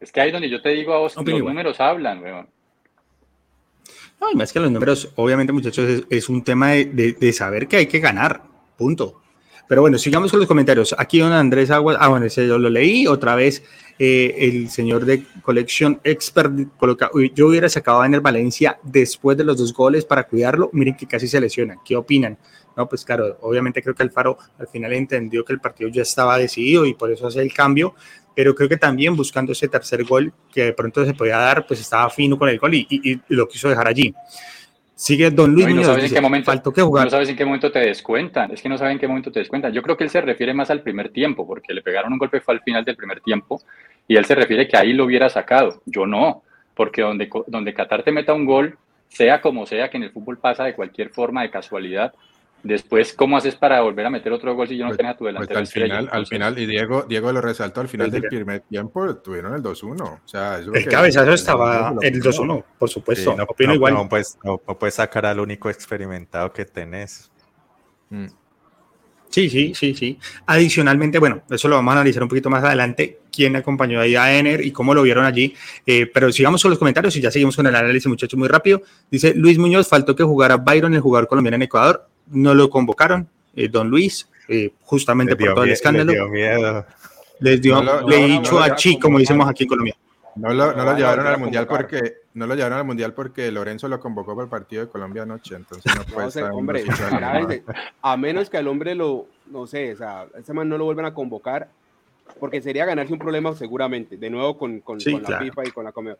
Es 0.00 0.10
que 0.10 0.22
ahí 0.22 0.30
donde 0.30 0.48
yo 0.48 0.62
te 0.62 0.70
digo 0.70 0.94
a 0.94 1.00
vos, 1.00 1.14
los 1.14 1.26
números 1.26 1.78
hablan, 1.78 2.22
weón. 2.22 2.48
No, 4.20 4.32
más 4.34 4.52
que 4.52 4.60
los 4.60 4.70
números, 4.70 5.10
obviamente, 5.16 5.52
muchachos, 5.52 6.04
es, 6.10 6.28
un 6.28 6.44
tema 6.44 6.72
de, 6.72 7.32
saber 7.32 7.66
que 7.66 7.78
hay 7.78 7.86
que 7.86 8.00
ganar. 8.00 8.42
Punto. 8.76 9.22
Pero 9.66 9.82
bueno, 9.82 9.98
sigamos 9.98 10.30
con 10.30 10.40
los 10.40 10.48
comentarios. 10.48 10.94
Aquí 10.98 11.20
don 11.20 11.32
Andrés 11.32 11.70
Aguas, 11.70 11.96
ah, 12.00 12.08
bueno, 12.08 12.26
ese 12.26 12.46
yo 12.46 12.58
lo 12.58 12.68
leí. 12.68 13.06
Otra 13.06 13.34
vez 13.34 13.62
eh, 13.98 14.34
el 14.38 14.68
señor 14.68 15.04
de 15.04 15.24
Collection 15.42 16.00
Expert 16.02 16.52
coloca, 16.76 17.08
yo 17.34 17.46
hubiera 17.46 17.68
sacado 17.68 18.02
a 18.02 18.06
Ener 18.06 18.20
Valencia 18.20 18.78
después 18.82 19.38
de 19.38 19.44
los 19.44 19.56
dos 19.56 19.72
goles 19.72 20.04
para 20.04 20.24
cuidarlo. 20.24 20.70
Miren 20.72 20.96
que 20.96 21.06
casi 21.06 21.28
se 21.28 21.40
lesiona. 21.40 21.76
¿Qué 21.84 21.96
opinan? 21.96 22.36
No, 22.76 22.88
pues 22.88 23.04
claro, 23.04 23.38
obviamente 23.42 23.82
creo 23.82 23.94
que 23.94 24.02
Alfaro 24.02 24.38
al 24.58 24.68
final 24.68 24.92
entendió 24.92 25.44
que 25.44 25.52
el 25.52 25.60
partido 25.60 25.90
ya 25.90 26.02
estaba 26.02 26.38
decidido 26.38 26.86
y 26.86 26.94
por 26.94 27.10
eso 27.10 27.26
hace 27.26 27.40
el 27.40 27.52
cambio, 27.52 27.94
pero 28.34 28.54
creo 28.54 28.68
que 28.68 28.76
también 28.76 29.16
buscando 29.16 29.52
ese 29.52 29.68
tercer 29.68 30.04
gol 30.04 30.32
que 30.52 30.64
de 30.64 30.72
pronto 30.72 31.04
se 31.04 31.14
podía 31.14 31.36
dar, 31.36 31.66
pues 31.66 31.80
estaba 31.80 32.08
fino 32.10 32.38
con 32.38 32.48
el 32.48 32.58
gol 32.58 32.74
y, 32.74 33.20
lo 33.28 33.48
quiso 33.48 33.68
dejar 33.68 33.88
allí. 33.88 34.14
Sigue 34.94 35.30
Don 35.30 35.52
Luis 35.52 35.74
no, 35.74 35.82
sabes 35.82 36.04
en 36.04 36.14
qué 36.14 36.20
momento, 36.20 36.50
faltó 36.50 36.72
que 36.72 36.82
jugar. 36.82 37.04
No 37.04 37.10
sabes 37.10 37.30
en 37.30 37.36
qué 37.36 37.44
momento 37.44 37.72
te 37.72 37.78
descuentan, 37.78 38.52
es 38.52 38.60
que 38.60 38.68
no 38.68 38.76
saben 38.76 38.92
en 38.92 38.98
qué 38.98 39.08
momento 39.08 39.32
te 39.32 39.38
descuentan. 39.38 39.72
Yo 39.72 39.82
creo 39.82 39.96
que 39.96 40.04
él 40.04 40.10
se 40.10 40.20
refiere 40.20 40.52
más 40.52 40.70
al 40.70 40.82
primer 40.82 41.08
tiempo, 41.08 41.46
porque 41.46 41.72
le 41.72 41.80
pegaron 41.80 42.12
un 42.12 42.18
golpe 42.18 42.40
fue 42.40 42.54
al 42.54 42.60
final 42.60 42.84
del 42.84 42.96
primer 42.96 43.20
tiempo, 43.20 43.62
y 44.06 44.16
él 44.16 44.26
se 44.26 44.34
refiere 44.34 44.68
que 44.68 44.76
ahí 44.76 44.92
lo 44.92 45.06
hubiera 45.06 45.30
sacado. 45.30 45.80
Yo 45.86 46.06
no, 46.06 46.42
porque 46.74 47.00
donde, 47.00 47.30
donde 47.46 47.72
Qatar 47.72 48.02
te 48.02 48.12
meta 48.12 48.34
un 48.34 48.44
gol, 48.44 48.76
sea 49.08 49.40
como 49.40 49.66
sea, 49.66 49.88
que 49.88 49.96
en 49.96 50.04
el 50.04 50.12
fútbol 50.12 50.38
pasa 50.38 50.64
de 50.64 50.74
cualquier 50.74 51.10
forma, 51.10 51.42
de 51.42 51.50
casualidad, 51.50 52.12
Después, 52.62 53.14
¿cómo 53.14 53.38
haces 53.38 53.54
para 53.54 53.80
volver 53.80 54.04
a 54.06 54.10
meter 54.10 54.32
otro 54.32 54.54
gol 54.54 54.68
si 54.68 54.76
yo 54.76 54.84
no 54.84 54.90
pues, 54.90 54.98
tenía 54.98 55.14
tu 55.14 55.24
pues, 55.24 55.32
delantero? 55.32 55.60
al 55.60 55.66
final, 55.66 56.08
al 56.12 56.26
final, 56.26 56.58
y 56.58 56.66
Diego, 56.66 57.04
Diego 57.08 57.32
lo 57.32 57.40
resaltó, 57.40 57.80
al 57.80 57.88
final 57.88 58.10
del 58.10 58.22
primer 58.24 58.60
tiempo 58.60 59.16
tuvieron 59.16 59.54
el 59.54 59.62
2-1. 59.62 60.02
O 60.02 60.20
sea, 60.26 60.58
el 60.58 60.86
cabezazo 60.86 61.32
estaba 61.32 61.94
el 62.02 62.22
2-1, 62.22 62.64
por 62.78 62.90
supuesto. 62.90 63.34
no, 63.34 63.44
opino 63.44 63.74
igual. 63.74 63.94
No, 63.94 64.08
pues, 64.08 64.38
no, 64.44 64.58
puedes 64.58 64.94
sacar 64.94 65.24
al 65.24 65.40
único 65.40 65.70
experimentado 65.70 66.52
que 66.52 66.66
tenés. 66.66 67.30
Mm. 68.10 68.26
Sí, 69.30 69.48
sí, 69.48 69.72
sí, 69.74 69.94
sí. 69.94 70.18
Adicionalmente, 70.44 71.18
bueno, 71.18 71.42
eso 71.48 71.68
lo 71.68 71.76
vamos 71.76 71.92
a 71.92 71.96
analizar 71.98 72.22
un 72.22 72.28
poquito 72.28 72.50
más 72.50 72.64
adelante, 72.64 73.20
quién 73.32 73.54
acompañó 73.54 74.00
ahí 74.00 74.16
a 74.16 74.36
Ener 74.36 74.66
y 74.66 74.72
cómo 74.72 74.92
lo 74.92 75.02
vieron 75.02 75.24
allí. 75.24 75.54
Eh, 75.86 76.10
pero 76.12 76.30
sigamos 76.32 76.60
con 76.60 76.70
los 76.70 76.78
comentarios 76.78 77.16
y 77.16 77.20
ya 77.20 77.30
seguimos 77.30 77.56
con 77.56 77.66
el 77.66 77.74
análisis, 77.74 78.08
muchachos, 78.08 78.36
muy 78.36 78.48
rápido. 78.48 78.82
Dice 79.10 79.32
Luis 79.34 79.56
Muñoz, 79.56 79.88
faltó 79.88 80.14
que 80.14 80.24
jugara 80.24 80.56
Byron, 80.56 80.92
el 80.94 81.00
jugador 81.00 81.28
colombiano 81.28 81.54
en 81.54 81.62
Ecuador 81.62 82.10
no 82.30 82.54
lo 82.54 82.70
convocaron, 82.70 83.28
eh, 83.54 83.68
don 83.68 83.88
Luis, 83.88 84.28
eh, 84.48 84.72
justamente 84.82 85.36
por 85.36 85.54
todo 85.54 85.64
el 85.64 85.70
escándalo. 85.70 86.12
Les 86.12 86.20
dio 86.20 86.28
miedo. 86.28 86.86
Les 87.40 87.60
dio, 87.60 87.82
le 88.06 88.24
he 88.24 88.26
dicho 88.26 88.60
a 88.60 88.74
Chi, 88.74 88.98
como 88.98 89.18
decimos 89.18 89.48
aquí 89.48 89.64
en 89.64 89.68
Colombia. 89.68 89.96
No 90.36 90.52
lo, 90.52 90.72
no 90.74 90.84
lo 90.84 90.96
llevaron 90.96 91.26
al 91.26 91.38
mundial 91.38 91.66
porque 91.66 92.20
no 92.34 92.46
lo 92.46 92.54
llevaron 92.54 92.78
al 92.78 92.84
mundial 92.84 93.12
porque 93.12 93.50
Lorenzo 93.50 93.88
lo 93.88 93.98
convocó 93.98 94.34
para 94.34 94.44
el 94.44 94.50
partido 94.50 94.84
de 94.84 94.90
Colombia 94.90 95.22
anoche, 95.22 95.56
entonces 95.56 95.92
no 95.96 96.04
puede 96.04 96.28
estar 96.28 96.52
hombre, 96.52 96.84
a 98.00 98.16
menos 98.16 98.48
que 98.48 98.56
al 98.56 98.68
hombre 98.68 98.94
lo, 98.94 99.26
no 99.46 99.66
sé, 99.66 99.92
o 99.92 99.96
sea, 99.96 100.26
ese 100.38 100.52
man 100.52 100.68
no 100.68 100.78
lo 100.78 100.84
vuelvan 100.84 101.06
a 101.06 101.14
convocar 101.14 101.68
porque 102.38 102.62
sería 102.62 102.86
ganarse 102.86 103.12
un 103.12 103.18
problema 103.18 103.54
seguramente, 103.54 104.16
de 104.16 104.30
nuevo 104.30 104.56
con, 104.56 104.80
con, 104.80 104.98
la 104.98 105.38
FIFA 105.38 105.66
y 105.66 105.70
con 105.72 105.84
la 105.84 105.92
Comida. 105.92 106.16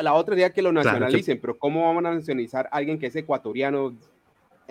La 0.00 0.14
otra 0.14 0.34
idea 0.34 0.50
que 0.50 0.62
lo 0.62 0.72
nacionalicen, 0.72 1.38
pero 1.40 1.56
¿cómo 1.56 1.94
van 1.94 2.06
a 2.06 2.14
nacionalizar 2.14 2.66
a 2.66 2.76
alguien 2.76 2.98
que 2.98 3.06
es 3.06 3.16
ecuatoriano 3.16 3.94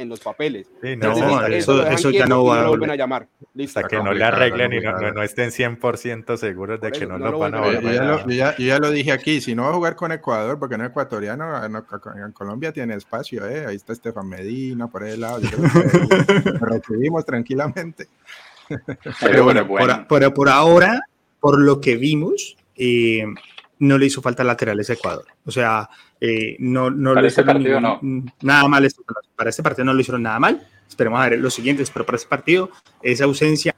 en 0.02 0.10
los 0.10 0.20
papeles. 0.20 0.68
no, 0.97 1.45
eso, 1.45 2.10
ya 2.10 2.26
no 2.26 2.45
va 2.45 2.62
a 2.62 2.68
volver 2.68 2.91
a 2.91 2.95
llamar. 2.95 3.28
Hasta 3.64 3.84
que 3.84 3.97
no 3.97 4.14
le 4.14 4.24
arreglen 4.24 4.74
y 4.74 4.80
no, 4.80 5.24
estén 5.24 5.49
100% 5.52 6.38
seguros 6.38 6.82
de 6.82 6.91
que 6.91 7.06
no, 7.06 7.18
lo 7.18 7.38
van 7.38 7.56
a 7.56 7.62
volver 7.62 7.84
ya, 8.30 8.56
yo 8.58 8.66
ya 8.66 8.80
lo 8.80 8.91
dije 8.91 9.12
aquí, 9.12 9.41
si 9.41 9.56
no 9.56 9.64
va 9.64 9.70
a 9.70 9.74
jugar 9.74 9.95
con 9.95 10.12
Ecuador, 10.12 10.58
porque 10.58 10.78
no 10.78 10.84
es 10.84 10.89
ecuatoriano, 10.89 11.64
en 11.66 12.32
Colombia 12.34 12.72
tiene 12.72 12.95
espacio, 12.95 13.47
¿eh? 13.47 13.66
ahí 13.66 13.76
está 13.76 13.93
Estefan 13.93 14.28
Medina, 14.28 14.88
por 14.88 15.04
el 15.04 15.22
lado, 15.22 15.39
lo 15.39 16.66
recibimos 16.66 17.26
tranquilamente. 17.26 18.08
Pero 19.20 19.43
bueno, 19.43 19.68
Por, 20.08 20.34
por, 20.34 20.49
ahora, 20.49 21.02
por 21.39 21.60
lo 21.60 21.82
que 21.82 21.97
vimos, 21.97 22.56
eh, 22.76 23.26
no 23.82 23.98
le 23.98 24.06
hizo 24.06 24.22
falta 24.22 24.44
laterales 24.44 24.90
a 24.92 24.94
Ecuador. 24.94 25.26
O 25.44 25.52
sea, 25.52 25.90
eh, 26.20 26.56
no, 26.60 26.92
no 26.92 27.16
para 27.16 27.28
este 27.28 27.44
partido 27.44 27.82
no. 27.82 28.00
Nada 28.42 28.68
mal. 28.68 28.88
Para 29.36 29.50
este 29.50 29.64
partido 29.64 29.86
no 29.86 29.94
lo 29.94 30.00
hicieron 30.00 30.22
nada 30.22 30.40
mal. 30.40 30.68
Esperemos 30.88 31.20
a 31.20 31.30
ver 31.30 31.40
los 31.40 31.54
siguientes, 31.54 31.90
pero 31.90 32.06
para 32.06 32.18
este 32.18 32.30
partido 32.30 32.70
esa 33.02 33.24
ausencia 33.24 33.76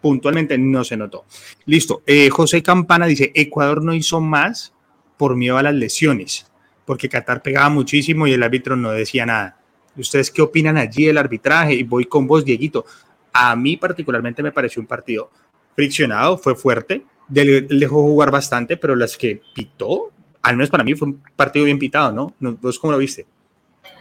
puntualmente 0.00 0.56
no 0.56 0.84
se 0.84 0.96
notó. 0.96 1.26
Listo. 1.66 2.02
Eh, 2.06 2.30
José 2.30 2.62
Campana 2.62 3.04
dice, 3.04 3.30
Ecuador 3.34 3.84
no 3.84 3.92
hizo 3.92 4.22
más 4.22 4.72
por 5.18 5.36
miedo 5.36 5.58
a 5.58 5.62
las 5.62 5.74
lesiones, 5.74 6.50
porque 6.86 7.10
Qatar 7.10 7.42
pegaba 7.42 7.68
muchísimo 7.68 8.26
y 8.26 8.32
el 8.32 8.42
árbitro 8.42 8.74
no 8.74 8.90
decía 8.90 9.26
nada. 9.26 9.58
¿Ustedes 9.96 10.30
qué 10.30 10.40
opinan 10.40 10.78
allí 10.78 11.04
del 11.04 11.18
arbitraje? 11.18 11.74
Y 11.74 11.82
voy 11.82 12.06
con 12.06 12.26
vos, 12.26 12.42
Dieguito. 12.42 12.86
A 13.34 13.54
mí 13.54 13.76
particularmente 13.76 14.42
me 14.42 14.50
pareció 14.50 14.80
un 14.80 14.88
partido 14.88 15.30
friccionado, 15.74 16.38
fue 16.38 16.54
fuerte, 16.54 17.04
dejó 17.28 18.02
jugar 18.02 18.30
bastante, 18.30 18.76
pero 18.76 18.96
las 18.96 19.16
que 19.16 19.40
pitó 19.54 20.12
al 20.42 20.56
menos 20.56 20.70
para 20.70 20.84
mí 20.84 20.94
fue 20.94 21.08
un 21.08 21.22
partido 21.36 21.64
bien 21.64 21.78
pitado, 21.78 22.12
¿no? 22.12 22.34
¿Vos 22.60 22.78
cómo 22.78 22.92
lo 22.92 22.98
viste? 22.98 23.26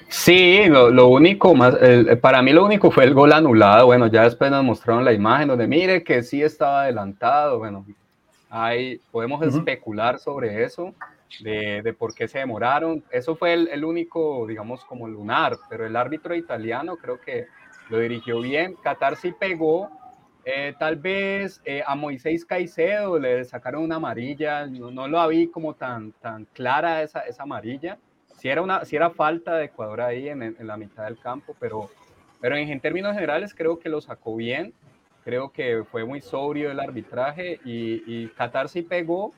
Sí, 0.09 0.65
lo, 0.67 1.07
único 1.07 1.55
más, 1.55 1.77
para 2.19 2.41
mí 2.41 2.51
lo 2.51 2.65
único 2.65 2.91
fue 2.91 3.05
el 3.05 3.13
gol 3.13 3.31
anulado. 3.31 3.85
Bueno, 3.85 4.07
ya 4.07 4.23
después 4.23 4.51
nos 4.51 4.63
mostraron 4.63 5.05
la 5.05 5.13
imagen 5.13 5.47
donde 5.47 5.67
mire 5.67 6.03
que 6.03 6.21
sí 6.21 6.41
estaba 6.41 6.81
adelantado. 6.81 7.59
Bueno, 7.59 7.85
ahí 8.49 8.99
podemos 9.11 9.41
especular 9.43 10.19
sobre 10.19 10.65
eso, 10.65 10.93
de, 11.39 11.95
por 11.97 12.13
qué 12.13 12.27
se 12.27 12.39
demoraron. 12.39 13.03
Eso 13.09 13.35
fue 13.35 13.53
el, 13.53 13.69
el, 13.69 13.85
único, 13.85 14.45
digamos, 14.47 14.83
como 14.83 15.07
lunar, 15.07 15.57
pero 15.69 15.85
el 15.85 15.95
árbitro 15.95 16.35
italiano 16.35 16.97
creo 16.97 17.21
que 17.21 17.45
lo 17.89 17.99
dirigió 17.99 18.41
bien. 18.41 18.75
Qatar 18.83 19.15
sí 19.15 19.31
pegó, 19.31 19.89
eh, 20.43 20.73
tal 20.79 20.95
vez 20.95 21.61
eh, 21.65 21.83
a 21.85 21.95
Moisés 21.95 22.45
Caicedo 22.45 23.19
le 23.19 23.45
sacaron 23.45 23.83
una 23.83 23.97
amarilla, 23.97 24.65
no, 24.65 24.89
no 24.89 25.07
lo 25.07 25.27
vi 25.27 25.47
como 25.47 25.75
tan, 25.75 26.13
tan 26.13 26.45
clara 26.45 27.03
esa, 27.03 27.21
esa 27.21 27.43
amarilla. 27.43 27.97
Si 28.37 28.49
era, 28.49 28.61
una, 28.63 28.83
si 28.85 28.95
era 28.95 29.11
falta 29.11 29.55
de 29.55 29.65
Ecuador 29.65 30.01
ahí 30.01 30.29
en, 30.29 30.41
en, 30.41 30.65
la 30.65 30.75
mitad 30.77 31.03
del 31.03 31.19
campo, 31.19 31.55
pero, 31.59 31.91
pero 32.39 32.55
en, 32.55 32.79
términos 32.79 33.13
generales 33.13 33.53
creo 33.53 33.77
que 33.77 33.89
lo 33.89 34.01
sacó 34.01 34.35
bien. 34.35 34.73
Creo 35.23 35.51
que 35.51 35.83
fue 35.83 36.03
muy 36.03 36.21
sobrio 36.21 36.71
el 36.71 36.79
arbitraje 36.79 37.59
y, 37.63 38.01
y 38.07 38.27
Qatar 38.29 38.67
sí 38.69 38.81
pegó, 38.81 39.31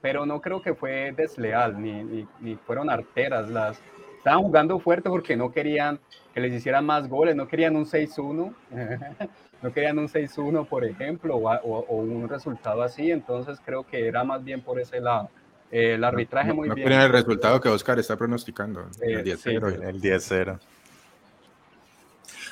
pero 0.00 0.24
no 0.24 0.40
creo 0.40 0.62
que 0.62 0.74
fue 0.74 1.12
desleal 1.16 1.82
ni, 1.82 2.04
ni, 2.04 2.28
ni 2.38 2.54
fueron 2.54 2.88
arteras. 2.88 3.48
Las, 3.48 3.82
estaban 4.18 4.42
jugando 4.42 4.78
fuerte 4.78 5.10
porque 5.10 5.36
no 5.36 5.50
querían 5.50 5.98
que 6.32 6.40
les 6.40 6.52
hicieran 6.52 6.86
más 6.86 7.08
goles, 7.08 7.34
no 7.34 7.48
querían 7.48 7.74
un 7.74 7.84
6-1. 7.84 8.54
no 9.64 9.72
querían 9.72 9.98
un 9.98 10.08
6-1, 10.08 10.68
por 10.68 10.84
ejemplo, 10.84 11.36
o, 11.36 11.96
un 11.96 12.28
resultado 12.28 12.82
así, 12.82 13.10
entonces 13.10 13.58
creo 13.64 13.86
que 13.86 14.06
era 14.06 14.22
más 14.22 14.44
bien 14.44 14.60
por 14.60 14.78
ese 14.78 15.00
lado. 15.00 15.30
el 15.70 16.04
arbitraje 16.04 16.52
muy 16.52 16.68
bien. 16.68 16.86
No 16.86 17.02
el 17.02 17.10
resultado 17.10 17.58
que 17.62 17.70
Oscar 17.70 17.98
está 17.98 18.14
pronosticando, 18.14 18.86
el 19.00 19.24
10-0. 19.24 19.88
el 19.88 20.02
10-0. 20.02 20.58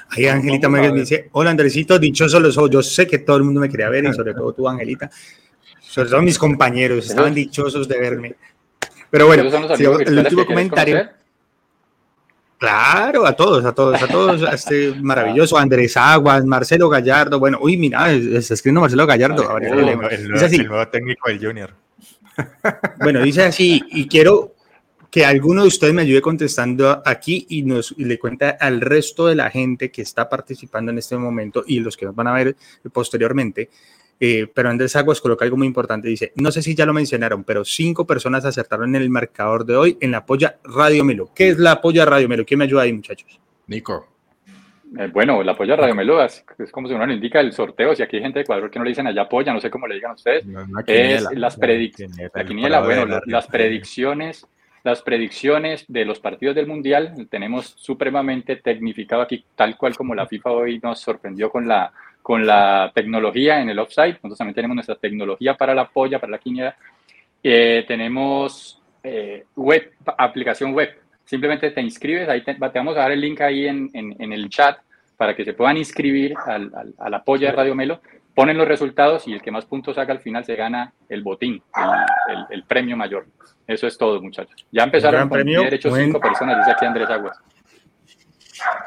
Ahí 0.09 0.27
Angelita 0.27 0.71
me 0.71 0.91
dice, 0.91 1.29
hola 1.33 1.51
Andresito, 1.51 1.99
dichoso 1.99 2.41
los 2.41 2.57
ojos. 2.57 2.71
Yo 2.71 2.83
sé 2.83 3.07
que 3.07 3.19
todo 3.19 3.37
el 3.37 3.43
mundo 3.43 3.61
me 3.61 3.69
quería 3.69 3.91
ver 3.91 4.07
y 4.07 4.15
sobre 4.15 4.33
todo 4.33 4.55
tú, 4.55 4.67
Angelita. 4.67 5.11
Sobre 5.81 6.09
todo 6.09 6.23
mis 6.23 6.39
compañeros, 6.39 7.11
estaban 7.11 7.35
dichosos 7.35 7.87
de 7.89 7.99
verme. 7.99 8.37
Pero 9.11 9.27
bueno, 9.27 9.43
el 9.43 10.19
último 10.19 10.47
comentario. 10.47 11.11
Claro, 12.63 13.27
a 13.27 13.33
todos, 13.33 13.65
a 13.65 13.73
todos, 13.73 14.01
a 14.01 14.07
todos, 14.07 14.41
este 14.55 14.95
maravilloso 14.95 15.59
Andrés 15.59 15.97
Aguas, 15.97 16.45
Marcelo 16.45 16.89
Gallardo, 16.89 17.41
bueno, 17.41 17.59
uy, 17.61 17.77
mira, 17.77 18.13
está 18.13 18.55
escribiendo 18.55 18.83
Marcelo 18.83 19.05
Gallardo. 19.05 19.59
el, 19.59 20.29
nuevo, 20.69 20.89
técnico 20.89 21.29
del 21.29 21.45
Junior. 21.45 21.75
Bueno, 23.01 23.21
dice 23.21 23.43
así, 23.43 23.83
y 23.91 24.07
quiero 24.07 24.55
que 25.11 25.25
alguno 25.25 25.63
de 25.63 25.69
ustedes 25.69 25.93
me 25.93 26.03
ayude 26.03 26.23
contestando 26.23 27.03
aquí 27.05 27.47
y 27.51 27.63
nos 27.63 27.99
le 27.99 28.17
cuenta 28.17 28.51
al 28.51 28.81
resto 28.81 29.27
de 29.27 29.35
la 29.35 29.51
gente 29.51 29.91
que 29.91 30.03
está 30.03 30.29
participando 30.29 30.93
en 30.93 30.99
este 30.99 31.17
momento 31.17 31.65
y 31.67 31.81
los 31.81 31.97
que 31.97 32.07
nos 32.07 32.15
van 32.15 32.29
a 32.29 32.33
ver 32.33 32.57
posteriormente, 32.93 33.71
Eh, 34.21 34.47
pero 34.55 34.71
Andrés 34.71 34.95
Aguas 34.95 35.21
coloca 35.21 35.45
algo 35.45 35.57
muy 35.57 35.67
importante. 35.67 36.09
Dice, 36.09 36.33
no 36.37 36.53
sé 36.53 36.63
si 36.63 36.75
ya 36.75 36.87
lo 36.87 36.93
mencionaron, 36.93 37.45
pero 37.45 37.65
cinco 37.65 38.07
personas 38.07 38.45
acertaron 38.45 38.95
en 38.95 39.03
el 39.03 39.11
marcador 39.11 39.67
de 39.67 39.77
hoy 39.77 39.99
en 40.01 40.13
la 40.13 40.25
polla 40.25 40.59
Radio 40.65 41.05
Melo. 41.05 41.31
¿Qué 41.35 41.51
es 41.51 41.59
la 41.59 41.81
polla 41.81 42.05
Radio 42.05 42.29
Melo? 42.29 42.45
¿Quién 42.45 42.59
me 42.59 42.65
ayuda 42.65 42.83
ahí, 42.83 42.93
muchachos? 42.93 43.41
Nico. 43.67 44.09
Eh, 44.99 45.09
bueno, 45.13 45.43
la 45.43 45.57
polla 45.57 45.75
Radio 45.75 45.95
Melo 45.95 46.23
es, 46.23 46.45
como 46.71 46.87
si 46.87 46.95
uno 46.95 47.07
le 47.07 47.15
indica 47.15 47.41
el 47.41 47.53
sorteo. 47.53 47.97
Si 47.97 48.03
aquí 48.03 48.17
hay 48.17 48.23
gente 48.23 48.39
de 48.39 48.43
Ecuador 48.43 48.71
que 48.71 48.79
no 48.79 48.85
le 48.85 48.91
dicen 48.91 49.07
allá 49.07 49.29
polla, 49.29 49.53
no 49.53 49.61
sé 49.61 49.71
cómo 49.71 49.89
le 49.89 49.97
digan 49.97 50.13
a 50.13 50.15
ustedes. 50.15 50.45
es 50.87 51.27
las 51.33 51.57
predicciones. 51.57 52.31
La 52.35 52.45
quiniela, 52.45 52.81
bueno, 52.81 53.21
las 53.27 53.47
predicciones 53.47 54.47
las 54.85 55.03
predicciones 55.03 55.85
de 55.89 56.05
los 56.05 56.19
partidos 56.21 56.55
del 56.55 56.67
Mundial. 56.67 57.29
Tenemos 57.31 57.75
supremamente 57.77 58.57
tecnificado 58.57 59.23
aquí, 59.23 59.45
tal 59.55 59.77
cual 59.77 59.97
como 59.97 60.15
la 60.15 60.27
FIFA 60.27 60.51
hoy 60.51 60.81
nos 60.83 61.01
sorprendió 61.01 61.51
con 61.51 61.69
la, 61.69 61.93
con 62.23 62.47
la 62.47 62.93
tecnología 62.95 63.61
en 63.61 63.69
el 63.69 63.79
offside. 63.79 64.15
Nosotros 64.15 64.39
también 64.39 64.55
tenemos 64.55 64.75
nuestra 64.75 64.95
tecnología 64.95 65.57
para 65.57 65.75
la 65.75 65.89
polla, 65.89 66.19
para 66.19 66.33
la 66.33 66.39
quiniela. 66.39 66.77
Eh, 67.43 67.85
tenemos 67.87 68.81
eh, 69.03 69.45
web, 69.57 69.93
aplicación 70.17 70.73
web. 70.73 70.91
Simplemente 71.25 71.71
te 71.71 71.81
inscribes, 71.81 72.29
ahí 72.29 72.43
te, 72.43 72.55
vamos 72.55 72.97
a 72.97 73.01
dar 73.01 73.13
el 73.13 73.21
link 73.21 73.41
ahí 73.41 73.67
en, 73.67 73.91
en, 73.95 74.33
el 74.33 74.49
chat 74.51 74.79
para 75.17 75.35
que 75.35 75.45
se 75.45 75.55
puedan 75.55 75.77
inscribir 75.77 76.35
al, 76.47 76.71
a 76.99 77.09
la 77.09 77.23
polla 77.23 77.51
de 77.51 77.57
Radio 77.57 77.75
Melo 77.75 78.01
ponen 78.35 78.57
los 78.57 78.67
resultados 78.67 79.27
y 79.29 79.33
el 79.33 79.43
que 79.43 79.51
más 79.51 79.67
puntos 79.67 79.97
saca 79.97 80.13
al 80.13 80.21
final 80.21 80.45
se 80.45 80.57
gana 80.57 80.93
el 81.09 81.23
botín, 81.23 81.63
el, 82.51 82.65
premio 82.65 82.97
mayor. 82.97 83.27
Eso 83.67 83.87
es 83.87 83.97
todo, 83.97 84.21
muchachos. 84.21 84.67
Ya 84.71 84.85
empezaron 84.85 85.29
con 85.29 85.31
premio, 85.31 85.63
derecho 85.63 85.95
cinco 85.95 86.21
personas, 86.21 86.59
dice 86.59 86.73
aquí 86.73 86.87
Andrés 86.87 87.09
Aguas. 87.11 87.39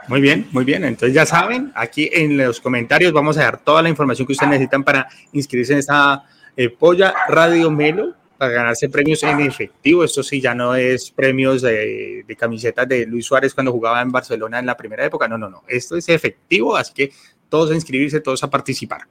Muy 0.07 0.21
bien, 0.21 0.47
muy 0.51 0.63
bien. 0.63 0.83
Entonces 0.83 1.13
ya 1.13 1.25
saben, 1.25 1.71
aquí 1.75 2.09
en 2.11 2.37
los 2.37 2.59
comentarios 2.59 3.11
vamos 3.13 3.37
a 3.37 3.43
dar 3.43 3.59
toda 3.59 3.81
la 3.81 3.89
información 3.89 4.25
que 4.25 4.33
ustedes 4.33 4.51
necesitan 4.51 4.83
para 4.83 5.07
inscribirse 5.33 5.73
en 5.73 5.79
esta 5.79 6.23
eh, 6.55 6.69
Polla 6.69 7.13
Radio 7.27 7.71
Melo 7.71 8.13
para 8.37 8.51
ganarse 8.51 8.89
premios 8.89 9.23
en 9.23 9.39
efectivo. 9.41 10.03
Esto 10.03 10.21
sí 10.21 10.41
ya 10.41 10.53
no 10.53 10.75
es 10.75 11.09
premios 11.09 11.61
de, 11.61 12.23
de 12.27 12.35
camisetas 12.35 12.87
de 12.87 13.05
Luis 13.05 13.25
Suárez 13.25 13.53
cuando 13.53 13.71
jugaba 13.71 14.01
en 14.01 14.11
Barcelona 14.11 14.59
en 14.59 14.65
la 14.65 14.75
primera 14.75 15.05
época. 15.05 15.27
No, 15.27 15.37
no, 15.37 15.49
no. 15.49 15.63
Esto 15.67 15.95
es 15.95 16.09
efectivo, 16.09 16.75
así 16.75 16.93
que 16.93 17.11
todos 17.49 17.71
a 17.71 17.75
inscribirse, 17.75 18.19
todos 18.19 18.43
a 18.43 18.49
participar. 18.49 19.01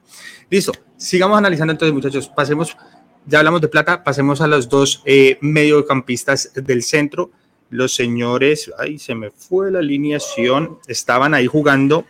Listo, 0.49 0.71
sigamos 0.97 1.37
analizando 1.37 1.71
entonces 1.71 1.93
muchachos, 1.93 2.29
pasemos, 2.29 2.77
ya 3.25 3.39
hablamos 3.39 3.61
de 3.61 3.67
plata, 3.67 4.03
pasemos 4.03 4.41
a 4.41 4.47
los 4.47 4.69
dos 4.69 5.01
eh, 5.05 5.37
mediocampistas 5.41 6.51
del 6.53 6.83
centro. 6.83 7.31
Los 7.69 7.95
señores, 7.95 8.71
ay, 8.77 8.99
se 8.99 9.15
me 9.15 9.31
fue 9.31 9.71
la 9.71 9.79
alineación, 9.79 10.79
estaban 10.87 11.33
ahí 11.33 11.47
jugando, 11.47 12.05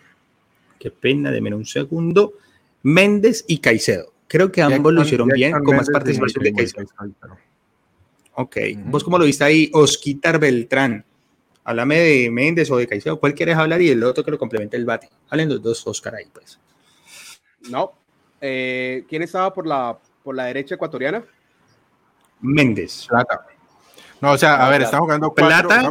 qué 0.80 0.92
pena, 0.92 1.32
déme 1.32 1.54
un 1.56 1.66
segundo, 1.66 2.34
Méndez 2.84 3.46
y 3.48 3.60
Caicedo. 3.60 4.14
Creo 4.28 4.52
que 4.52 4.62
ambos 4.62 4.94
lo 4.94 5.02
hicieron 5.02 5.30
bien, 5.30 5.54
con 5.64 5.76
más 5.76 5.90
participación 5.90 6.44
de 6.44 6.54
Caicedo. 6.54 6.88
Ok, 8.34 8.58
vos 8.86 9.04
cómo 9.04 9.18
lo 9.18 9.26
viste 9.26 9.44
ahí, 9.44 9.70
Osquitar 9.74 10.40
Beltrán. 10.40 11.06
Háblame 11.64 12.00
de 12.00 12.30
Méndez 12.30 12.70
o 12.70 12.78
de 12.78 12.86
Caicedo. 12.86 13.20
¿Cuál 13.20 13.34
quieres 13.34 13.56
hablar? 13.56 13.82
Y 13.82 13.90
el 13.90 14.04
otro 14.04 14.24
que 14.24 14.30
lo 14.30 14.38
complemente 14.38 14.78
el 14.78 14.86
bate. 14.86 15.10
Hablen 15.30 15.50
los 15.50 15.64
dos, 15.64 15.88
Oscar, 15.88 16.16
ahí, 16.16 16.26
pues. 16.32 16.60
No. 17.70 17.94
Eh, 18.40 19.04
¿Quién 19.10 19.24
estaba 19.24 19.52
por 19.52 19.66
la, 19.66 19.98
por 20.24 20.36
la 20.36 20.46
derecha 20.46 20.76
ecuatoriana? 20.76 21.24
Méndez. 22.42 23.08
Plata. 23.08 23.48
No, 24.26 24.32
o 24.32 24.38
sea, 24.40 24.66
a 24.66 24.72
ver, 24.72 24.82
estamos 24.82 25.06
jugando 25.06 25.32
Plata. 25.36 25.88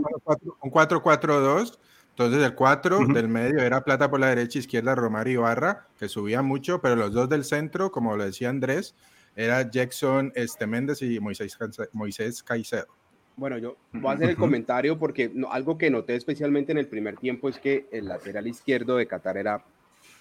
un 0.60 0.70
4-4-2. 0.72 1.78
Entonces 2.10 2.42
el 2.42 2.54
4 2.56 3.06
del 3.06 3.28
medio 3.28 3.60
era 3.60 3.84
Plata 3.84 4.10
por 4.10 4.18
la 4.18 4.26
derecha, 4.26 4.58
izquierda 4.58 4.96
Romario 4.96 5.34
Ibarra, 5.34 5.86
que 6.00 6.08
subía 6.08 6.42
mucho, 6.42 6.80
pero 6.80 6.96
los 6.96 7.12
dos 7.12 7.28
del 7.28 7.44
centro, 7.44 7.92
como 7.92 8.16
lo 8.16 8.24
decía 8.24 8.48
Andrés, 8.50 8.96
era 9.36 9.70
Jackson 9.70 10.32
este, 10.34 10.66
Méndez 10.66 11.00
y 11.02 11.20
Moisés, 11.20 11.56
Moisés 11.92 12.42
Caicedo. 12.42 12.88
Bueno, 13.36 13.56
yo 13.58 13.76
voy 13.92 14.10
a 14.10 14.14
hacer 14.14 14.30
el 14.30 14.36
comentario 14.36 14.98
porque 14.98 15.32
algo 15.48 15.78
que 15.78 15.88
noté 15.88 16.16
especialmente 16.16 16.72
en 16.72 16.78
el 16.78 16.88
primer 16.88 17.16
tiempo 17.16 17.48
es 17.48 17.60
que 17.60 17.86
el 17.92 18.08
lateral 18.08 18.48
izquierdo 18.48 18.96
de 18.96 19.06
Qatar 19.06 19.36
era, 19.36 19.64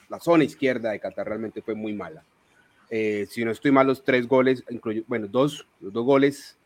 la 0.09 0.19
zona 0.19 0.43
izquierda 0.43 0.91
de 0.91 0.99
Qatar 0.99 1.27
realmente 1.27 1.63
fue 1.63 1.73
muy 1.73 1.93
mala. 1.93 2.23
Eh, 2.91 3.25
si 3.27 3.43
no 3.43 3.49
estoy 3.49 3.71
mal, 3.71 3.87
los 3.87 4.03
tres 4.03 4.27
goles, 4.27 4.63
bueno, 5.07 5.27
dos, 5.27 5.67
los 5.81 5.91
dos 5.91 6.05
goles, 6.05 6.59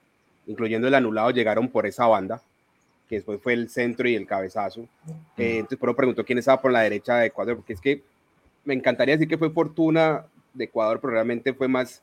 incluyendo 0.47 0.87
el 0.87 0.95
anulado, 0.95 1.31
llegaron 1.31 1.67
por 1.69 1.85
esa 1.85 2.07
banda, 2.07 2.41
que 3.07 3.15
después 3.15 3.39
fue 3.41 3.53
el 3.53 3.69
centro 3.69 4.07
y 4.09 4.15
el 4.15 4.25
cabezazo. 4.25 4.81
Eh, 5.37 5.57
entonces, 5.57 5.77
pero 5.79 5.95
pregunto 5.95 6.25
quién 6.25 6.39
estaba 6.39 6.61
por 6.61 6.71
la 6.71 6.81
derecha 6.81 7.17
de 7.17 7.27
Ecuador, 7.27 7.55
porque 7.57 7.73
es 7.73 7.81
que 7.81 8.01
me 8.65 8.73
encantaría 8.73 9.15
decir 9.15 9.27
que 9.27 9.37
fue 9.37 9.49
fortuna 9.49 10.25
de 10.53 10.65
Ecuador, 10.65 10.99
pero 10.99 11.13
realmente 11.13 11.53
fue 11.53 11.67
más 11.67 12.01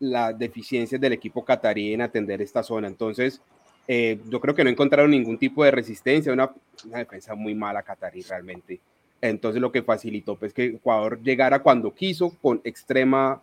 las 0.00 0.36
deficiencias 0.36 1.00
del 1.00 1.12
equipo 1.12 1.44
catarí 1.44 1.92
en 1.92 2.02
atender 2.02 2.42
esta 2.42 2.62
zona. 2.62 2.88
Entonces, 2.88 3.40
eh, 3.86 4.20
yo 4.28 4.40
creo 4.40 4.54
que 4.54 4.64
no 4.64 4.70
encontraron 4.70 5.10
ningún 5.10 5.38
tipo 5.38 5.64
de 5.64 5.70
resistencia, 5.70 6.32
una, 6.32 6.50
defensa 6.84 7.34
muy 7.34 7.54
mala 7.54 7.82
Qatarí 7.82 8.22
realmente. 8.22 8.80
Entonces 9.20 9.60
lo 9.60 9.70
que 9.70 9.82
facilitó 9.82 10.36
pues 10.36 10.52
que 10.52 10.64
Ecuador 10.64 11.20
llegara 11.22 11.60
cuando 11.62 11.94
quiso 11.94 12.36
con 12.40 12.60
extrema 12.64 13.40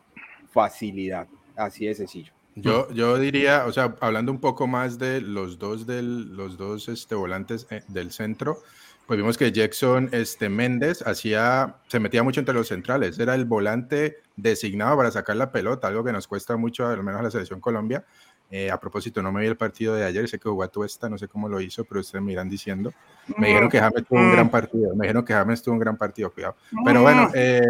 facilidad. 0.52 1.28
Así 1.56 1.86
de 1.86 1.96
sencillo. 1.96 2.34
Yo, 2.62 2.92
yo 2.92 3.18
diría, 3.18 3.66
o 3.66 3.72
sea, 3.72 3.96
hablando 4.00 4.32
un 4.32 4.40
poco 4.40 4.68
más 4.68 4.98
de 5.00 5.22
los 5.22 5.60
dos, 5.60 5.86
del, 5.86 6.36
los 6.36 6.58
dos 6.58 6.90
este, 6.90 7.16
volantes 7.16 7.68
eh, 7.70 7.84
del 7.88 8.12
centro, 8.12 8.60
pues 9.08 9.18
vimos 9.18 9.38
que 9.38 9.52
Jackson 9.52 10.10
este, 10.12 10.50
Méndez 10.50 11.02
hacía, 11.02 11.78
se 11.88 12.00
metía 12.00 12.22
mucho 12.22 12.40
entre 12.40 12.54
los 12.54 12.68
centrales, 12.68 13.18
era 13.18 13.34
el 13.34 13.46
volante 13.46 14.18
designado 14.36 14.96
para 14.98 15.10
sacar 15.10 15.36
la 15.36 15.52
pelota, 15.52 15.88
algo 15.88 16.04
que 16.04 16.12
nos 16.12 16.28
cuesta 16.28 16.58
mucho, 16.58 16.86
al 16.86 17.04
menos 17.04 17.20
a 17.20 17.24
la 17.24 17.32
selección 17.32 17.60
Colombia, 17.60 18.06
eh, 18.52 18.72
a 18.72 18.80
propósito, 18.80 19.22
no 19.22 19.32
me 19.32 19.42
vi 19.42 19.48
el 19.48 19.58
partido 19.58 19.96
de 19.96 20.06
ayer, 20.06 20.28
sé 20.28 20.40
que 20.40 20.50
jugó 20.50 20.64
a 20.64 20.68
Tuesta, 20.68 21.08
no 21.08 21.18
sé 21.18 21.28
cómo 21.28 21.48
lo 21.48 21.62
hizo, 21.62 21.86
pero 21.86 22.02
ustedes 22.02 22.24
me 22.24 22.32
irán 22.32 22.50
diciendo. 22.50 22.94
Me 23.38 23.48
dijeron 23.48 23.70
que 23.70 23.80
James 23.80 24.06
tuvo 24.08 24.20
un 24.20 24.32
gran 24.32 24.50
partido, 24.50 24.96
me 24.96 25.06
dijeron 25.06 25.24
que 25.24 25.34
James 25.34 25.62
tuvo 25.62 25.74
un 25.74 25.80
gran 25.80 25.98
partido, 25.98 26.32
cuidado. 26.32 26.56
Pero 26.84 27.02
bueno, 27.04 27.30
eh, 27.36 27.62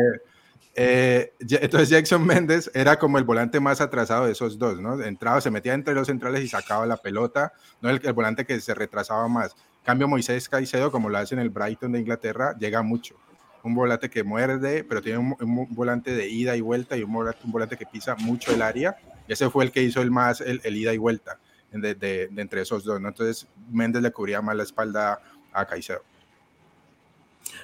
eh, 0.82 1.34
entonces 1.39 1.89
Jackson 1.89 2.25
Méndez 2.25 2.71
era 2.73 2.97
como 2.97 3.17
el 3.17 3.23
volante 3.23 3.59
más 3.59 3.82
atrasado 3.82 4.25
de 4.25 4.32
esos 4.32 4.57
dos, 4.57 4.80
¿no? 4.80 5.01
Entraba, 5.01 5.41
se 5.41 5.51
metía 5.51 5.73
entre 5.73 5.93
los 5.93 6.07
centrales 6.07 6.43
y 6.43 6.47
sacaba 6.47 6.86
la 6.86 6.97
pelota, 6.97 7.51
no 7.82 7.89
el, 7.89 7.99
el 8.03 8.13
volante 8.13 8.45
que 8.45 8.59
se 8.61 8.73
retrasaba 8.73 9.27
más. 9.27 9.55
Cambio 9.84 10.07
Moisés 10.07 10.47
Caicedo, 10.47 10.91
como 10.91 11.09
lo 11.09 11.17
hace 11.17 11.36
en 11.36 11.41
el 11.41 11.49
Brighton 11.49 11.91
de 11.91 11.99
Inglaterra, 11.99 12.55
llega 12.57 12.82
mucho 12.82 13.15
un 13.63 13.75
volante 13.75 14.09
que 14.09 14.23
muerde, 14.23 14.84
pero 14.84 15.01
tiene 15.01 15.19
un, 15.19 15.67
volante 15.71 16.13
de 16.13 16.30
ida 16.30 16.55
y 16.55 16.61
vuelta 16.61 16.97
y 16.97 17.03
un 17.03 17.11
volante, 17.11 17.77
que 17.77 17.86
pisa 17.86 18.15
mucho 18.15 18.53
el 18.53 18.61
área. 18.61 18.95
ese 19.27 19.49
fue 19.49 19.65
el 19.65 19.71
que 19.71 19.84
hizo 19.84 20.01
el 20.01 20.11
más 20.11 20.41
el, 20.41 20.61
ida 20.75 20.93
y 20.93 20.97
vuelta 20.97 21.39
de, 21.71 22.30
entre 22.36 22.61
esos 22.61 22.84
dos. 22.84 23.01
¿no? 23.01 23.09
Entonces 23.09 23.47
Méndez 23.69 24.01
le 24.01 24.11
cubría 24.11 24.41
más 24.41 24.55
la 24.55 24.63
espalda 24.63 25.21
a 25.51 25.65
Caicedo. 25.65 26.03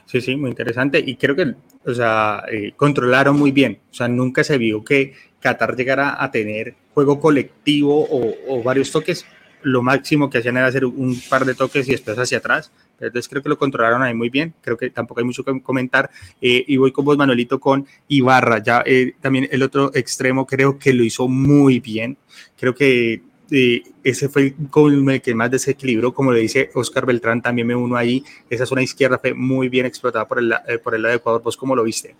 Sí, 0.05 0.21
sí, 0.21 0.35
muy 0.35 0.49
interesante. 0.49 0.99
Y 1.05 1.15
creo 1.15 1.35
que, 1.35 1.55
o 1.85 1.93
sea, 1.93 2.43
eh, 2.51 2.73
controlaron 2.75 3.37
muy 3.37 3.51
bien. 3.51 3.79
O 3.91 3.93
sea, 3.93 4.07
nunca 4.07 4.43
se 4.43 4.57
vio 4.57 4.83
que 4.83 5.13
Qatar 5.39 5.75
llegara 5.75 6.21
a 6.23 6.31
tener 6.31 6.75
juego 6.93 7.19
colectivo 7.19 8.07
o, 8.09 8.63
varios 8.63 8.91
toques. 8.91 9.25
Lo 9.61 9.81
máximo 9.81 10.29
que 10.29 10.39
hacían 10.39 10.57
era 10.57 10.67
hacer 10.67 10.85
un 10.85 11.19
par 11.29 11.45
de 11.45 11.55
toques 11.55 11.87
y 11.87 11.91
después 11.91 12.17
hacia 12.17 12.39
atrás 12.39 12.71
entonces 12.99 13.27
creo 13.27 13.43
que 13.43 13.49
lo 13.49 13.57
controlaron 13.57 14.01
ahí 14.03 14.13
muy 14.13 14.29
bien, 14.29 14.53
creo 14.61 14.77
que 14.77 14.89
tampoco 14.89 15.19
hay 15.19 15.25
mucho 15.25 15.43
que 15.43 15.61
comentar. 15.61 16.09
Eh, 16.41 16.63
y 16.67 16.77
voy 16.77 16.91
con 16.91 17.05
vos, 17.05 17.17
Manuelito, 17.17 17.59
con 17.59 17.85
Ibarra. 18.07 18.59
Ya 18.59 18.83
eh, 18.85 19.13
también 19.21 19.47
el 19.51 19.63
otro 19.63 19.91
extremo 19.93 20.45
creo 20.45 20.77
que 20.79 20.93
lo 20.93 21.03
hizo 21.03 21.27
muy 21.27 21.79
bien. 21.79 22.17
Creo 22.57 22.73
que 22.73 23.21
eh, 23.51 23.83
ese 24.03 24.29
fue 24.29 24.53
el 24.57 25.21
que 25.21 25.35
más 25.35 25.51
desequilibró, 25.51 26.13
como 26.13 26.31
le 26.31 26.39
dice 26.39 26.69
Oscar 26.73 27.05
Beltrán, 27.05 27.41
también 27.41 27.67
me 27.67 27.75
uno 27.75 27.95
ahí. 27.95 28.23
Esa 28.49 28.65
zona 28.65 28.81
izquierda 28.81 29.19
fue 29.19 29.33
muy 29.33 29.69
bien 29.69 29.85
explotada 29.85 30.27
por 30.27 30.39
el, 30.39 30.53
por 30.83 30.95
el 30.95 31.01
lado 31.01 31.11
de 31.11 31.17
Ecuador. 31.17 31.41
¿Vos 31.43 31.57
cómo 31.57 31.75
lo 31.75 31.83
viste? 31.83 32.15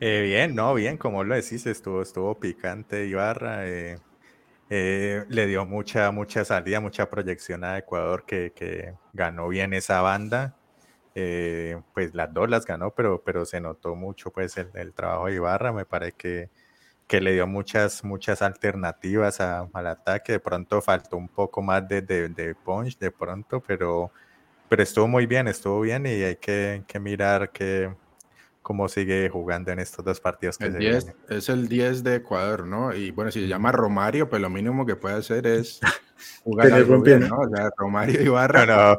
bien, 0.00 0.54
no, 0.54 0.72
bien, 0.74 0.96
como 0.96 1.24
lo 1.24 1.34
decís, 1.34 1.66
estuvo, 1.66 2.00
estuvo 2.00 2.38
picante 2.38 3.06
Ibarra. 3.06 3.66
Eh, 4.72 5.24
le 5.28 5.46
dio 5.48 5.66
mucha, 5.66 6.12
mucha 6.12 6.44
salida, 6.44 6.78
mucha 6.78 7.10
proyección 7.10 7.64
a 7.64 7.76
Ecuador 7.78 8.24
que, 8.24 8.94
ganó 9.12 9.48
bien 9.48 9.74
esa 9.74 10.00
banda. 10.00 10.56
Eh, 11.16 11.80
pues 11.92 12.14
las 12.14 12.32
dos 12.32 12.48
las 12.48 12.64
ganó, 12.66 12.92
pero, 12.94 13.20
pero 13.24 13.44
se 13.44 13.60
notó 13.60 13.96
mucho 13.96 14.30
pues 14.30 14.56
el, 14.56 14.92
trabajo 14.94 15.26
de 15.26 15.34
Ibarra. 15.34 15.72
Me 15.72 15.84
parece 15.84 16.12
que, 16.16 16.50
que 17.10 17.20
le 17.20 17.32
dio 17.32 17.44
muchas, 17.44 18.04
muchas 18.04 18.40
alternativas 18.40 19.40
al 19.40 19.86
ataque. 19.88 20.34
De 20.34 20.38
pronto 20.38 20.80
faltó 20.80 21.16
un 21.16 21.26
poco 21.26 21.60
más 21.60 21.86
de, 21.88 22.02
de, 22.02 22.54
punch 22.54 22.96
de 22.98 23.10
pronto, 23.10 23.60
pero, 23.60 24.12
pero 24.68 24.80
estuvo 24.80 25.08
muy 25.08 25.26
bien, 25.26 25.48
estuvo 25.48 25.80
bien 25.80 26.06
y 26.06 26.22
hay 26.22 26.36
que, 26.36 26.84
que 26.86 27.00
mirar 27.00 27.50
que 27.50 27.92
cómo 28.62 28.88
sigue 28.88 29.28
jugando 29.28 29.72
en 29.72 29.80
estos 29.80 30.04
dos 30.04 30.20
partidos 30.20 30.56
que 30.56 30.66
el 30.66 31.02
se 31.02 31.14
Es 31.28 31.48
el 31.48 31.66
10 31.66 32.04
de 32.04 32.14
Ecuador, 32.14 32.64
¿no? 32.64 32.94
Y 32.94 33.10
bueno, 33.10 33.32
si 33.32 33.40
se 33.40 33.48
llama 33.48 33.72
Romario, 33.72 34.30
pues 34.30 34.40
lo 34.40 34.48
mínimo 34.48 34.86
que 34.86 34.94
puede 34.94 35.16
hacer 35.16 35.48
es 35.48 35.80
jugar 36.44 36.72
al 36.72 36.84
bien, 37.02 37.28
¿no? 37.28 37.38
O 37.38 37.48
sea, 37.48 37.70
Romario 37.76 38.20
Ibarra. 38.22 38.66
No, 38.66 38.98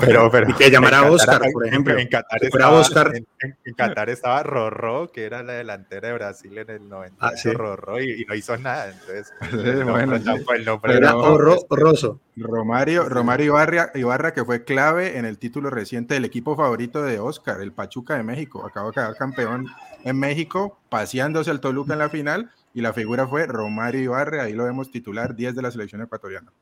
Pero, 0.00 0.30
pero, 0.30 0.50
y 0.50 0.54
que 0.54 0.70
llamara 0.70 1.00
a 1.00 1.10
Oscar, 1.10 1.42
por 1.52 1.66
ejemplo. 1.66 1.98
En 1.98 2.08
Qatar, 2.08 2.42
estaba, 2.42 2.78
Oscar. 2.78 3.12
En, 3.14 3.74
Qatar 3.74 4.10
estaba 4.10 4.42
Rorro, 4.42 5.12
que 5.12 5.24
era 5.24 5.42
la 5.42 5.54
delantera 5.54 6.08
de 6.08 6.14
Brasil 6.14 6.56
en 6.58 6.70
el 6.70 6.88
90. 6.88 7.16
Ah, 7.20 7.36
¿sí? 7.36 7.50
Rorro 7.50 8.00
y, 8.00 8.22
y, 8.22 8.24
no 8.24 8.34
hizo 8.34 8.56
nada. 8.56 8.90
Entonces, 8.90 9.32
bueno, 9.84 10.16
el 10.16 10.64
nombre 10.64 10.96
era 10.96 11.12
Rosso. 11.12 12.20
Romario, 12.36 13.08
Romario 13.08 13.46
Ibarra, 13.46 13.90
Ibarra, 13.94 14.32
que 14.32 14.44
fue 14.44 14.64
clave 14.64 15.18
en 15.18 15.24
el 15.24 15.38
título 15.38 15.70
reciente 15.70 16.14
del 16.14 16.24
equipo 16.24 16.56
favorito 16.56 17.02
de 17.02 17.18
Oscar, 17.18 17.60
el 17.60 17.72
Pachuca 17.72 18.16
de 18.16 18.22
México. 18.22 18.64
Acabó 18.64 18.88
de 18.88 18.94
quedar 18.94 19.16
campeón 19.16 19.66
en 20.04 20.18
México, 20.18 20.78
paseándose 20.88 21.50
al 21.50 21.60
Toluca 21.60 21.94
en 21.94 21.98
la 21.98 22.08
final. 22.08 22.50
Y 22.74 22.80
la 22.80 22.92
figura 22.92 23.26
fue 23.26 23.46
Romario 23.46 24.00
Ibarra, 24.00 24.44
ahí 24.44 24.52
lo 24.52 24.64
vemos 24.64 24.90
titular, 24.90 25.34
10 25.34 25.54
de 25.54 25.62
la 25.62 25.70
selección 25.70 26.02
ecuatoriana. 26.02 26.52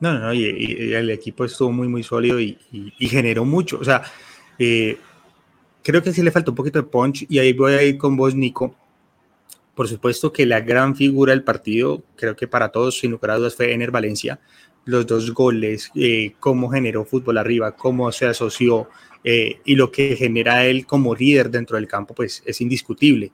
No, 0.00 0.18
no, 0.18 0.32
y, 0.32 0.44
el 0.94 1.10
equipo 1.10 1.44
estuvo 1.44 1.70
muy, 1.70 1.86
muy 1.86 2.02
sólido 2.02 2.40
y, 2.40 2.58
generó 3.00 3.44
mucho. 3.44 3.78
O 3.78 3.84
sea, 3.84 4.02
eh, 4.58 4.98
creo 5.82 6.02
que 6.02 6.12
sí 6.12 6.22
le 6.22 6.30
falta 6.30 6.50
un 6.50 6.56
poquito 6.56 6.80
de 6.80 6.88
punch 6.88 7.26
y 7.28 7.38
ahí 7.38 7.52
voy 7.52 7.74
a 7.74 7.82
ir 7.82 7.98
con 7.98 8.16
vos, 8.16 8.34
Nico. 8.34 8.74
Por 9.74 9.88
supuesto 9.88 10.32
que 10.32 10.46
la 10.46 10.60
gran 10.60 10.96
figura 10.96 11.32
del 11.32 11.44
partido, 11.44 12.02
creo 12.16 12.34
que 12.34 12.48
para 12.48 12.70
todos, 12.70 12.98
sin 12.98 13.12
lugar 13.12 13.32
a 13.32 13.36
dudas, 13.36 13.54
fue 13.54 13.72
Ener 13.72 13.90
Valencia. 13.90 14.40
Los 14.86 15.06
dos 15.06 15.32
goles, 15.32 15.90
eh, 15.94 16.32
cómo 16.40 16.70
generó 16.70 17.04
fútbol 17.04 17.38
arriba, 17.38 17.76
cómo 17.76 18.10
se 18.10 18.26
asoció 18.26 18.88
eh, 19.22 19.60
y 19.64 19.76
lo 19.76 19.92
que 19.92 20.16
genera 20.16 20.64
él 20.64 20.86
como 20.86 21.14
líder 21.14 21.50
dentro 21.50 21.76
del 21.76 21.86
campo, 21.86 22.14
pues 22.14 22.42
es 22.46 22.60
indiscutible. 22.60 23.32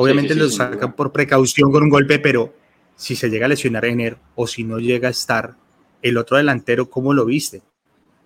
Obviamente 0.00 0.34
lo 0.34 0.48
sacan 0.48 0.94
por 0.94 1.12
precaución 1.12 1.70
con 1.70 1.82
un 1.82 1.90
golpe, 1.90 2.18
pero 2.18 2.54
si 2.96 3.16
se 3.16 3.28
llega 3.28 3.44
a 3.44 3.48
lesionar 3.50 3.84
Ener 3.84 4.16
o 4.34 4.46
si 4.46 4.64
no 4.64 4.78
llega 4.78 5.08
a 5.08 5.10
estar 5.10 5.56
el 6.00 6.16
otro 6.16 6.38
delantero, 6.38 6.88
¿cómo 6.88 7.12
lo 7.12 7.26
viste? 7.26 7.60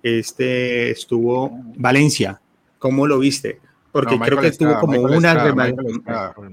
Este 0.00 0.90
estuvo 0.90 1.50
Valencia, 1.76 2.40
¿cómo 2.78 3.08
lo 3.08 3.18
viste? 3.18 3.60
Porque 3.90 4.18
creo 4.18 4.40
que 4.40 4.48
estuvo 4.48 4.78
como 4.78 5.00
una 5.00 5.34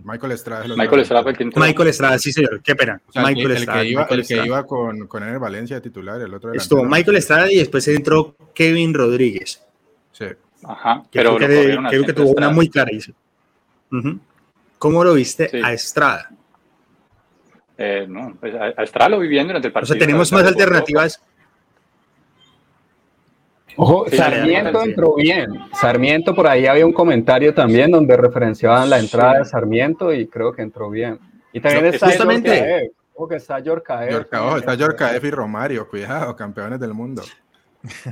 Michael 0.03 0.31
Estrada. 0.31 0.63
Michael 0.75 0.99
Estrada, 0.99 1.25
Michael 1.55 1.89
Estrada, 1.89 2.19
sí 2.19 2.31
señor, 2.31 2.61
qué 2.63 2.75
pena. 2.75 2.99
Michael 3.15 3.51
el, 3.51 3.67
que 3.67 3.85
iba, 3.85 4.03
el 4.05 4.25
que 4.25 4.45
iba 4.45 4.65
con, 4.65 5.07
con 5.07 5.21
Ener 5.21 5.37
Valencia 5.37 5.75
de 5.75 5.81
titular, 5.81 6.19
el 6.19 6.33
otro 6.33 6.51
Estuvo 6.53 6.83
Michael 6.83 7.17
Estrada 7.17 7.51
y 7.51 7.57
después 7.57 7.87
entró 7.87 8.35
Kevin 8.55 8.93
Rodríguez. 8.93 9.63
Sí. 10.13 10.25
Ajá, 10.63 11.03
pero 11.11 11.37
creo 11.37 11.89
que, 11.89 12.05
que 12.05 12.13
tuvo 12.13 12.31
una 12.31 12.49
muy 12.49 12.69
clara. 12.69 12.91
¿Cómo 14.81 15.03
lo 15.03 15.13
viste 15.13 15.47
a 15.63 15.73
Estrada? 15.73 16.31
Eh, 17.77 18.07
no, 18.09 18.35
pues 18.39 18.55
a, 18.55 18.69
Estrada 18.81 19.09
lo 19.09 19.19
viviendo 19.19 19.49
durante 19.49 19.67
el 19.67 19.71
partido. 19.71 19.93
O 19.93 19.95
sea, 19.95 20.07
tenemos 20.07 20.31
más 20.31 20.43
alternativas. 20.43 21.23
Ojo, 23.75 24.07
Sarmiento 24.09 24.81
entró 24.81 25.13
bien. 25.13 25.51
Sarmiento, 25.79 26.33
por 26.33 26.47
ahí 26.47 26.65
había 26.65 26.83
un 26.83 26.93
comentario 26.93 27.53
también 27.53 27.91
donde 27.91 28.17
referenciaban 28.17 28.89
la 28.89 28.97
entrada 28.97 29.37
de 29.37 29.45
Sarmiento 29.45 30.11
y 30.11 30.25
creo 30.25 30.51
que 30.51 30.63
entró 30.63 30.89
bien. 30.89 31.19
Y 31.53 31.59
también 31.59 31.85
está 31.85 32.07
justamente. 32.07 32.91
Ojo 33.13 33.27
que 33.27 33.35
está 33.35 33.59
Yorcaef. 33.59 34.25
está 34.57 34.73
Yorcaef 34.73 35.23
y 35.23 35.29
Romario, 35.29 35.87
cuidado, 35.87 36.35
campeones 36.35 36.79
del 36.79 36.95
mundo. 36.95 37.21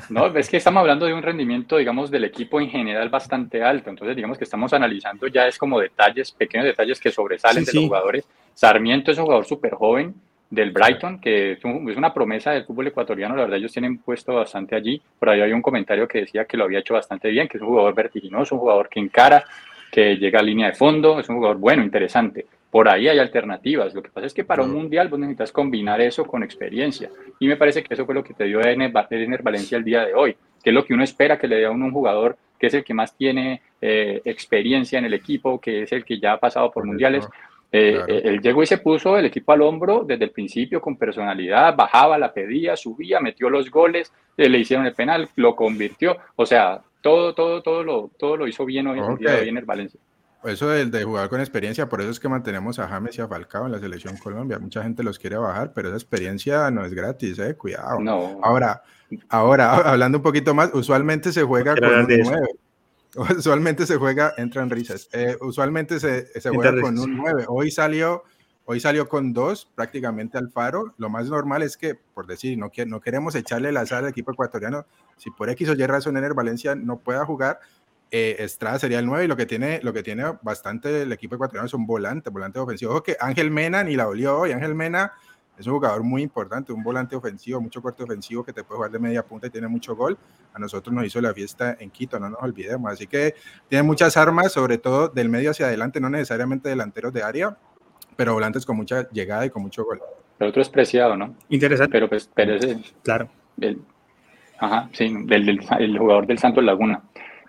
No, 0.09 0.27
es 0.27 0.49
que 0.49 0.57
estamos 0.57 0.81
hablando 0.81 1.05
de 1.05 1.13
un 1.13 1.21
rendimiento, 1.21 1.77
digamos, 1.77 2.09
del 2.09 2.23
equipo 2.23 2.59
en 2.59 2.69
general 2.69 3.09
bastante 3.09 3.63
alto. 3.63 3.89
Entonces, 3.89 4.15
digamos 4.15 4.37
que 4.37 4.43
estamos 4.43 4.73
analizando 4.73 5.27
ya 5.27 5.47
es 5.47 5.57
como 5.57 5.79
detalles, 5.79 6.31
pequeños 6.31 6.65
detalles 6.65 6.99
que 6.99 7.11
sobresalen 7.11 7.65
de 7.65 7.73
los 7.73 7.83
jugadores. 7.85 8.25
Sarmiento 8.53 9.11
es 9.11 9.17
un 9.17 9.25
jugador 9.25 9.45
súper 9.45 9.73
joven 9.73 10.15
del 10.49 10.71
Brighton, 10.71 11.19
que 11.19 11.53
es, 11.53 11.63
una 11.63 12.13
promesa 12.13 12.51
del 12.51 12.65
fútbol 12.65 12.87
ecuatoriano. 12.87 13.35
La 13.35 13.43
verdad, 13.43 13.57
ellos 13.57 13.71
tienen 13.71 13.99
puesto 13.99 14.33
bastante 14.33 14.75
allí. 14.75 15.01
Por 15.19 15.29
ahí 15.29 15.41
hay 15.41 15.53
un 15.53 15.61
comentario 15.61 16.07
que 16.07 16.21
decía 16.21 16.45
que 16.45 16.57
lo 16.57 16.63
había 16.63 16.79
hecho 16.79 16.95
bastante 16.95 17.29
bien, 17.29 17.47
que 17.47 17.57
es 17.57 17.61
un 17.61 17.69
jugador 17.69 17.93
vertiginoso, 17.93 18.55
un 18.55 18.61
jugador 18.61 18.89
que 18.89 18.99
encara, 18.99 19.45
que 19.91 20.17
llega 20.17 20.39
a 20.39 20.43
línea 20.43 20.67
de 20.67 20.75
fondo, 20.75 21.19
es 21.19 21.29
un 21.29 21.37
jugador 21.37 21.57
bueno, 21.57 21.83
interesante. 21.83 22.47
Por 22.71 22.87
ahí 22.87 23.07
hay 23.07 23.17
alternativas. 23.17 23.93
Lo 23.93 24.03
que 24.03 24.09
pasa 24.09 24.27
es 24.27 24.33
que 24.33 24.43
para 24.43 24.63
un 24.63 24.71
mundial 24.71 25.07
vos 25.07 25.19
necesitas 25.19 25.51
combinar 25.51 26.01
eso 26.01 26.25
con 26.25 26.43
experiencia. 26.43 27.09
Y 27.39 27.47
me 27.47 27.57
parece 27.57 27.83
que 27.83 27.93
eso 27.93 28.05
fue 28.05 28.13
lo 28.13 28.23
que 28.23 28.33
te 28.33 28.45
dio 28.45 28.61
Ener, 28.61 28.91
Valencia 28.91 29.77
el 29.77 29.83
día 29.83 30.05
de 30.05 30.13
hoy, 30.13 30.35
que 30.63 30.69
es 30.69 30.73
lo 30.73 30.85
que 30.85 30.93
uno 30.93 31.03
espera 31.03 31.37
que 31.37 31.47
le 31.47 31.57
dé 31.57 31.65
a 31.65 31.71
un 31.71 31.91
jugador 31.91 32.37
que 32.59 32.67
es 32.67 32.73
el 32.73 32.83
que 32.83 32.93
más 32.93 33.15
tiene 33.15 33.61
eh, 33.81 34.21
experiencia 34.25 34.99
en 34.99 35.05
el 35.05 35.13
equipo, 35.13 35.59
que 35.59 35.83
es 35.83 35.91
el 35.93 36.03
que 36.03 36.19
ya 36.19 36.33
ha 36.33 36.39
pasado 36.39 36.69
por 36.69 36.85
mundiales. 36.85 37.25
Eh, 37.71 38.01
eh, 38.07 38.21
él 38.25 38.41
llegó 38.41 38.61
y 38.61 38.65
se 38.65 38.79
puso 38.79 39.17
el 39.17 39.25
equipo 39.25 39.53
al 39.53 39.61
hombro 39.61 40.03
desde 40.03 40.25
el 40.25 40.31
principio 40.31 40.81
con 40.81 40.97
personalidad, 40.97 41.75
bajaba, 41.75 42.17
la 42.17 42.33
pedía, 42.33 42.75
subía, 42.75 43.21
metió 43.21 43.49
los 43.49 43.71
goles, 43.71 44.11
le 44.35 44.57
hicieron 44.57 44.85
el 44.85 44.93
penal, 44.93 45.29
lo 45.37 45.55
convirtió. 45.55 46.17
O 46.35 46.45
sea, 46.45 46.81
todo, 47.01 47.33
todo, 47.33 47.61
todo 47.61 47.83
lo, 47.83 48.11
todo 48.19 48.35
lo 48.35 48.47
hizo 48.47 48.65
bien 48.65 48.87
hoy, 48.87 48.99
okay. 48.99 49.43
bien 49.43 49.57
el 49.57 49.65
Valencia. 49.65 49.99
Eso 50.43 50.69
del 50.69 50.89
de 50.89 51.03
jugar 51.03 51.27
con 51.27 51.41
experiencia, 51.41 51.89
por 51.89 51.99
eso 51.99 52.11
es 52.11 52.19
que 52.19 52.29
mantenemos 52.29 52.79
a 52.79 52.87
James 52.87 53.17
y 53.17 53.21
a 53.21 53.27
Falcao 53.27 53.65
en 53.65 53.73
la 53.73 53.79
selección 53.79 54.15
Colombia. 54.15 54.57
Mucha 54.57 54.81
gente 54.83 55.03
los 55.03 55.19
quiere 55.19 55.35
bajar, 55.35 55.73
pero 55.73 55.89
esa 55.89 55.97
experiencia 55.97 56.71
no 56.71 56.85
es 56.85 56.93
gratis, 56.93 57.37
eh, 57.39 57.55
cuidado. 57.55 57.99
No. 57.99 58.39
Ahora, 58.41 58.81
ahora 59.27 59.75
hablando 59.91 60.19
un 60.19 60.23
poquito 60.23 60.53
más, 60.53 60.69
usualmente 60.73 61.33
se 61.33 61.43
juega 61.43 61.75
con 61.75 61.89
un 61.89 62.07
9. 62.07 62.47
Usualmente 63.37 63.87
se 63.87 63.97
juega, 63.97 64.35
entran 64.37 64.69
risas. 64.69 65.09
Eh, 65.11 65.35
usualmente 65.41 65.99
se, 65.99 66.27
se 66.39 66.49
juega 66.51 66.79
con 66.79 66.97
un 66.99 67.17
9. 67.17 67.45
Hoy 67.47 67.71
salió, 67.71 68.23
hoy 68.65 68.79
salió 68.79 69.09
con 69.09 69.33
dos, 69.33 69.67
prácticamente 69.73 70.37
al 70.37 70.51
faro. 70.51 70.93
Lo 70.97 71.09
más 71.09 71.27
normal 71.27 71.63
es 71.63 71.75
que, 71.75 71.95
por 71.95 72.27
decir, 72.27 72.55
no, 72.55 72.69
no 72.85 73.01
queremos 73.01 73.33
echarle 73.33 73.71
la 73.71 73.87
sal 73.87 74.03
al 74.05 74.11
equipo 74.11 74.31
ecuatoriano. 74.31 74.85
Si 75.17 75.31
por 75.31 75.49
X 75.49 75.69
o 75.69 75.73
Y 75.73 75.85
razón 75.87 76.17
en 76.17 76.23
el 76.23 76.35
Valencia 76.35 76.75
no 76.75 76.99
pueda 76.99 77.25
jugar, 77.25 77.59
eh, 78.11 78.37
Estrada 78.39 78.79
sería 78.79 78.99
el 78.99 79.05
9 79.05 79.25
y 79.25 79.27
lo 79.27 79.37
que 79.37 79.45
tiene, 79.45 79.79
lo 79.83 79.93
que 79.93 80.01
tiene 80.03 80.23
bastante 80.41 81.03
el 81.03 81.11
equipo 81.11 81.35
ecuatoriano 81.35 81.67
es 81.67 81.73
un 81.73 81.85
volante, 81.85 82.29
volante 82.29 82.59
ofensivo. 82.59 82.91
Ojo 82.91 83.03
que 83.03 83.15
Ángel 83.19 83.51
Mena 83.51 83.83
ni 83.83 83.95
la 83.95 84.07
olió 84.07 84.39
hoy. 84.39 84.51
Ángel 84.51 84.73
Mena 84.73 85.13
es 85.59 85.67
un 85.67 85.73
jugador 85.73 86.03
muy 86.03 86.23
importante, 86.23 86.71
un 86.71 86.81
volante 86.81 87.15
ofensivo, 87.15 87.59
mucho 87.61 87.81
corte 87.81 88.03
ofensivo 88.03 88.43
que 88.43 88.53
te 88.53 88.63
puede 88.63 88.77
jugar 88.77 88.91
de 88.91 88.99
media 88.99 89.23
punta 89.23 89.47
y 89.47 89.49
tiene 89.49 89.67
mucho 89.67 89.95
gol. 89.95 90.17
A 90.53 90.59
nosotros 90.59 90.93
nos 90.95 91.05
hizo 91.05 91.21
la 91.21 91.33
fiesta 91.33 91.75
en 91.79 91.91
Quito, 91.91 92.19
no 92.19 92.29
nos 92.29 92.41
olvidemos. 92.41 92.91
Así 92.91 93.07
que 93.07 93.35
tiene 93.67 93.83
muchas 93.83 94.17
armas, 94.17 94.53
sobre 94.53 94.77
todo 94.77 95.09
del 95.09 95.29
medio 95.29 95.51
hacia 95.51 95.67
adelante, 95.67 95.99
no 95.99 96.09
necesariamente 96.09 96.69
delanteros 96.69 97.13
de 97.13 97.23
área, 97.23 97.57
pero 98.15 98.33
volantes 98.33 98.65
con 98.65 98.77
mucha 98.77 99.09
llegada 99.09 99.45
y 99.45 99.49
con 99.49 99.61
mucho 99.61 99.83
gol. 99.83 100.01
Pero 100.37 100.49
otro 100.49 100.61
es 100.61 100.69
preciado, 100.69 101.17
¿no? 101.17 101.35
Interesante. 101.49 101.91
Pero, 101.91 102.07
pues, 102.07 102.31
pero 102.33 102.55
ese, 102.55 102.79
claro. 103.03 103.29
ajá, 104.59 104.89
sí, 104.93 105.13
del, 105.25 105.59
el 105.77 105.97
jugador 105.97 106.25
del 106.25 106.39
Santos 106.39 106.63
Laguna. 106.63 107.03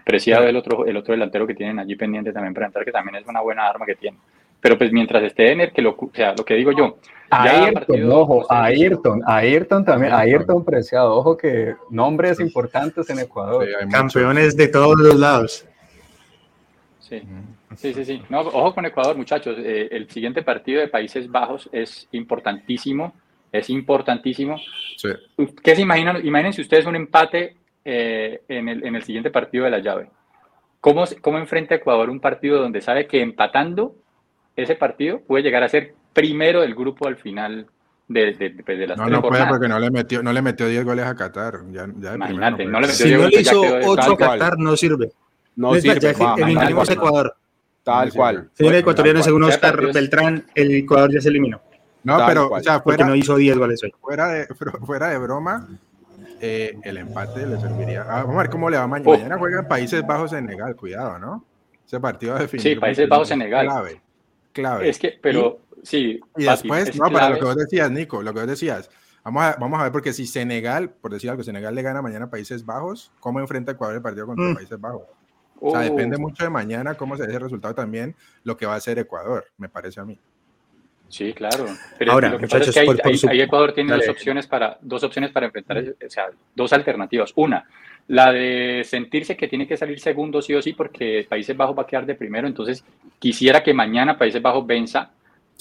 Preciado 0.05 0.47
el 0.47 0.57
otro, 0.57 0.87
el 0.87 0.97
otro 0.97 1.13
delantero 1.13 1.47
que 1.47 1.55
tienen 1.55 1.79
allí 1.79 1.97
pendiente 1.97 2.33
también 2.33 2.55
para 2.55 2.67
entrar, 2.67 2.85
que 2.85 2.93
también 2.93 3.17
es 3.17 3.27
una 3.27 3.41
buena 3.41 3.67
arma 3.67 3.87
que 3.87 3.95
tiene. 3.95 4.17
Pero 4.61 4.77
pues 4.77 4.93
mientras 4.93 5.23
esté 5.23 5.53
en 5.53 5.61
el 5.63 5.73
que 5.73 5.83
lo, 5.83 5.91
o 5.91 6.11
sea, 6.15 6.35
lo 6.37 6.45
que 6.45 6.55
digo 6.55 6.73
yo. 6.73 6.99
Ayrton, 7.31 8.13
ojo, 8.13 8.47
Ayrton, 8.53 9.23
Ayrton 9.25 9.85
también, 9.85 10.13
Ayrton 10.13 10.65
preciado, 10.65 11.15
ojo 11.15 11.37
que 11.37 11.77
nombres 11.89 12.41
importantes 12.41 13.09
en 13.09 13.21
Ecuador. 13.21 13.67
Campeones 13.91 14.57
de 14.57 14.69
todos 14.69 14.99
los 14.99 15.15
lados. 15.15 15.67
Sí, 16.99 17.23
sí, 17.77 17.95
sí, 17.95 18.05
sí. 18.05 18.23
No, 18.29 18.41
ojo 18.41 18.75
con 18.75 18.85
Ecuador, 18.85 19.17
muchachos. 19.17 19.57
Eh, 19.59 19.89
el 19.93 20.11
siguiente 20.11 20.43
partido 20.43 20.81
de 20.81 20.89
Países 20.89 21.31
Bajos 21.31 21.69
es 21.73 22.09
importantísimo, 22.13 23.15
es 23.51 23.71
importantísimo. 23.71 24.59
Sí. 24.97 25.09
¿Qué 25.63 25.75
se 25.75 25.83
imaginan? 25.83 26.25
Imagínense 26.25 26.61
ustedes 26.61 26.87
un 26.87 26.97
empate 26.97 27.57
eh, 27.85 28.43
en, 28.49 28.69
el, 28.69 28.85
en, 28.85 28.97
el, 28.97 29.03
siguiente 29.03 29.31
partido 29.31 29.65
de 29.65 29.71
la 29.71 29.79
llave. 29.79 30.11
¿Cómo, 30.81 31.05
¿Cómo 31.21 31.39
enfrenta 31.39 31.75
Ecuador 31.75 32.11
un 32.11 32.21
partido 32.21 32.61
donde 32.61 32.81
sabe 32.81 33.07
que 33.07 33.23
empatando 33.23 33.95
ese 34.57 34.75
partido 34.75 35.21
puede 35.21 35.43
llegar 35.43 35.63
a 35.63 35.69
ser 35.69 35.95
primero 36.13 36.61
del 36.61 36.75
grupo 36.75 37.07
al 37.07 37.17
final 37.17 37.67
de, 38.09 38.33
de, 38.35 38.51
de, 38.51 38.77
de 38.77 38.87
las 38.87 38.99
No, 38.99 39.07
no 39.07 39.23
puede 39.23 39.47
porque 39.47 39.69
no 39.69 39.79
le 39.79 39.91
metió, 39.91 40.23
no 40.23 40.33
le 40.33 40.43
metió 40.43 40.67
10 40.67 40.85
goles 40.85 41.07
a 41.07 41.15
Qatar. 41.15 41.61
Ya, 41.71 41.87
ya 41.99 42.15
Imagínate, 42.15 42.65
no, 42.65 42.81
le 42.81 42.89
metió 42.89 43.07
si 43.07 43.09
10 43.09 43.21
no 43.21 43.29
le 43.29 43.41
hizo 43.41 43.61
8 43.61 44.13
a 44.13 44.17
Qatar, 44.17 44.59
no 44.59 44.77
sirve. 44.77 45.13
No 45.57 45.75
sirve. 45.75 46.15
Eliminamos 46.39 46.91
Ecuador. 46.91 47.35
Tal 47.83 48.13
cual. 48.13 48.51
Señor 48.55 48.75
ecuatoriano, 48.75 49.23
según 49.23 49.45
Oscar 49.45 49.93
Beltrán, 49.93 50.45
el 50.55 50.75
Ecuador 50.75 51.13
ya 51.13 51.21
se 51.21 51.29
eliminó. 51.29 51.61
No, 52.03 52.19
pero, 52.27 52.51
o 52.51 52.61
sea, 52.61 52.81
fuera, 52.81 52.99
porque 52.99 53.05
no 53.05 53.15
hizo 53.15 53.37
10 53.37 53.59
goles 53.59 53.83
hoy. 53.83 53.93
Fuera 54.01 54.29
de, 54.29 54.47
fuera 54.87 55.09
de 55.09 55.19
broma, 55.19 55.69
eh, 56.41 56.79
el 56.83 56.97
empate 56.97 57.47
le 57.47 57.61
serviría. 57.61 58.03
Ah, 58.03 58.23
vamos 58.23 58.37
a 58.37 58.39
ver 58.39 58.51
cómo 58.51 58.71
le 58.71 58.79
va 58.79 58.87
mañana. 58.87 59.11
Mañana 59.11 59.39
juegan 59.39 59.69
Países 59.69 60.07
Bajos 60.07 60.31
Senegal, 60.31 60.75
cuidado, 60.75 61.19
¿no? 61.19 61.45
Ese 61.87 62.01
partido 62.01 62.39
definido. 62.39 62.71
Sí, 62.71 62.77
Países 62.77 63.09
Bajos 63.09 63.29
Senegal. 63.29 63.67
Clave, 63.67 64.01
clave. 64.53 64.89
Es 64.89 64.99
que, 64.99 65.19
pero 65.21 65.61
sí. 65.83 66.21
Y 66.37 66.45
después, 66.45 66.97
no, 66.97 67.11
para 67.11 67.31
lo 67.31 67.39
que 67.39 67.45
vos 67.45 67.57
decías, 67.57 67.91
Nico, 67.91 68.23
lo 68.23 68.33
que 68.33 68.41
vos 68.41 68.49
decías. 68.49 68.91
Vamos 69.23 69.43
a, 69.43 69.57
vamos 69.61 69.79
a 69.79 69.83
ver, 69.85 69.93
porque 69.93 70.13
si 70.13 70.27
Senegal, 70.27 70.91
por 70.91 71.13
decir 71.13 71.29
algo, 71.29 71.43
Senegal 71.43 71.75
le 71.75 71.83
gana 71.83 72.01
mañana 72.01 72.25
a 72.27 72.31
Países 72.31 72.65
Bajos, 72.65 73.13
¿cómo 73.21 73.39
enfrenta 73.41 73.73
Ecuador 73.73 73.97
el 73.97 74.03
partido 74.03 74.27
contra 74.27 74.47
mm. 74.47 74.55
Países 74.55 74.81
Bajos? 74.81 75.03
O 75.61 75.73
sea, 75.73 75.81
depende 75.81 76.17
oh. 76.17 76.21
mucho 76.21 76.43
de 76.43 76.49
mañana 76.49 76.95
cómo 76.95 77.17
se 77.17 77.25
dé 77.25 77.31
ese 77.31 77.39
resultado 77.39 77.75
también, 77.75 78.17
lo 78.45 78.57
que 78.57 78.65
va 78.65 78.75
a 78.75 78.77
hacer 78.77 78.99
Ecuador, 78.99 79.45
me 79.59 79.69
parece 79.69 80.01
a 80.01 80.05
mí. 80.05 80.19
Sí, 81.11 81.33
claro. 81.33 81.67
Pero 81.99 82.13
Ahora, 82.13 82.31
lo 82.31 82.37
que 82.37 82.43
muchachos, 82.43 82.69
pasa 82.69 82.81
es 82.83 83.23
que 83.23 83.29
ahí, 83.29 83.41
Ecuador 83.41 83.73
tiene 83.73 83.93
dos 83.93 84.09
opciones, 84.09 84.47
para, 84.47 84.79
dos 84.81 85.03
opciones 85.03 85.33
para 85.33 85.47
enfrentar, 85.47 85.79
o 85.79 86.09
sea, 86.09 86.27
dos 86.55 86.73
alternativas. 86.73 87.33
Una, 87.35 87.67
la 88.07 88.33
de 88.33 88.83
sentirse 88.85 89.37
que 89.37 89.49
tiene 89.49 89.67
que 89.67 89.77
salir 89.77 89.99
segundo 89.99 90.41
sí 90.41 90.55
o 90.55 90.63
sí 90.63 90.73
porque 90.73 91.27
Países 91.29 91.57
Bajos 91.57 91.77
va 91.77 91.83
a 91.83 91.87
quedar 91.87 92.07
de 92.07 92.15
primero, 92.15 92.47
entonces 92.47 92.85
quisiera 93.19 93.63
que 93.63 93.75
mañana 93.75 94.17
Países 94.17 94.41
Bajos 94.41 94.65
venza 94.65 95.11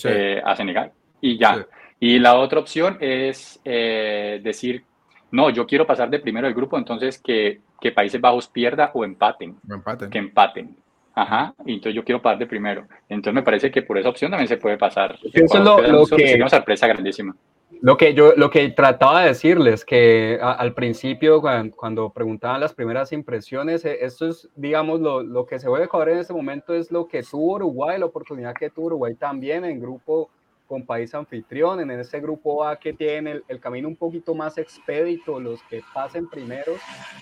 eh, 0.03 0.39
a 0.43 0.55
Senegal 0.55 0.91
y 1.19 1.37
ya. 1.37 1.65
Y 1.99 2.19
la 2.19 2.35
otra 2.35 2.59
opción 2.59 2.97
es 3.01 3.59
eh, 3.65 4.39
decir, 4.43 4.83
no, 5.31 5.49
yo 5.49 5.65
quiero 5.65 5.87
pasar 5.87 6.11
de 6.11 6.19
primero 6.19 6.45
del 6.45 6.55
grupo, 6.55 6.77
entonces 6.77 7.17
que, 7.17 7.59
que 7.81 7.91
Países 7.91 8.21
Bajos 8.21 8.47
pierda 8.47 8.91
o 8.93 9.03
empaten. 9.03 9.57
O 9.67 9.73
empaten. 9.73 10.09
Que 10.11 10.19
empaten. 10.19 10.75
Ajá, 11.19 11.53
y 11.65 11.73
entonces 11.73 11.95
yo 11.95 12.05
quiero 12.05 12.21
pasar 12.21 12.39
de 12.39 12.47
primero. 12.47 12.87
Entonces 13.09 13.33
me 13.33 13.43
parece 13.43 13.69
que 13.69 13.81
por 13.81 13.97
esa 13.97 14.07
opción 14.07 14.31
también 14.31 14.47
se 14.47 14.55
puede 14.55 14.77
pasar. 14.77 15.19
Eso 15.33 15.57
es 15.57 15.63
lo, 15.91 16.05
que... 16.05 16.35
Una 16.35 16.47
sorpresa 16.47 16.87
grandísima. 16.87 17.35
Lo 17.81 17.97
que 17.97 18.13
yo 18.13 18.33
lo 18.37 18.49
que 18.49 18.69
trataba 18.69 19.21
de 19.21 19.27
decirles, 19.27 19.83
que 19.83 20.39
al 20.41 20.73
principio 20.73 21.41
cuando, 21.75 22.09
preguntaban 22.11 22.61
las 22.61 22.73
primeras 22.73 23.11
impresiones, 23.11 23.83
eh, 23.83 23.97
esto 24.01 24.27
es, 24.27 24.47
digamos, 24.55 25.01
lo, 25.01 25.21
lo 25.21 25.45
que 25.45 25.59
se 25.59 25.67
a 25.67 25.83
Ecuador 25.83 26.09
en 26.09 26.19
este 26.19 26.33
momento 26.33 26.73
es 26.73 26.89
lo 26.89 27.05
que 27.05 27.21
tuvo 27.21 27.55
Uruguay, 27.55 27.99
la 27.99 28.05
oportunidad 28.05 28.53
que 28.53 28.69
tuvo 28.69 28.87
Uruguay 28.87 29.15
también 29.15 29.65
en 29.65 29.81
grupo 29.81 30.29
con 30.67 30.85
país 30.85 31.13
anfitrión, 31.13 31.81
en 31.81 31.91
ese 31.91 32.21
grupo 32.21 32.63
A 32.63 32.77
que 32.77 32.93
tiene 32.93 33.31
el, 33.31 33.43
el 33.49 33.59
camino 33.59 33.89
un 33.89 33.97
poquito 33.97 34.33
más 34.35 34.57
expedito, 34.57 35.37
los 35.37 35.61
que 35.63 35.81
pasen 35.93 36.29
primero, 36.29 36.73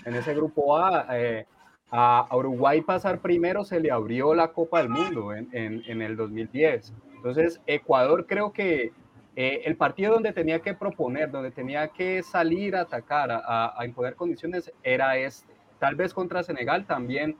en 0.04 0.14
ese 0.14 0.34
grupo 0.34 0.76
A... 0.76 1.04
Eh, 1.18 1.46
a, 1.90 2.28
Uruguay 2.32 2.80
pasar 2.82 3.20
primero 3.20 3.64
se 3.64 3.80
le 3.80 3.90
abrió 3.90 4.34
la 4.34 4.48
Copa 4.48 4.78
del 4.78 4.88
Mundo 4.88 5.32
en, 5.32 5.48
en, 5.52 6.02
el 6.02 6.16
2010. 6.16 6.92
Entonces, 7.16 7.60
Ecuador 7.66 8.26
creo 8.26 8.52
que 8.52 8.92
eh, 9.36 9.62
el 9.64 9.76
partido 9.76 10.14
donde 10.14 10.32
tenía 10.32 10.60
que 10.60 10.74
proponer, 10.74 11.30
donde 11.30 11.50
tenía 11.50 11.88
que 11.88 12.22
salir 12.22 12.76
a 12.76 12.82
atacar, 12.82 13.30
a, 13.30 13.78
a, 13.78 13.84
imponer 13.86 14.14
condiciones, 14.14 14.72
era 14.82 15.16
este. 15.16 15.52
Tal 15.78 15.94
vez 15.94 16.12
contra 16.12 16.42
Senegal 16.42 16.86
también 16.86 17.36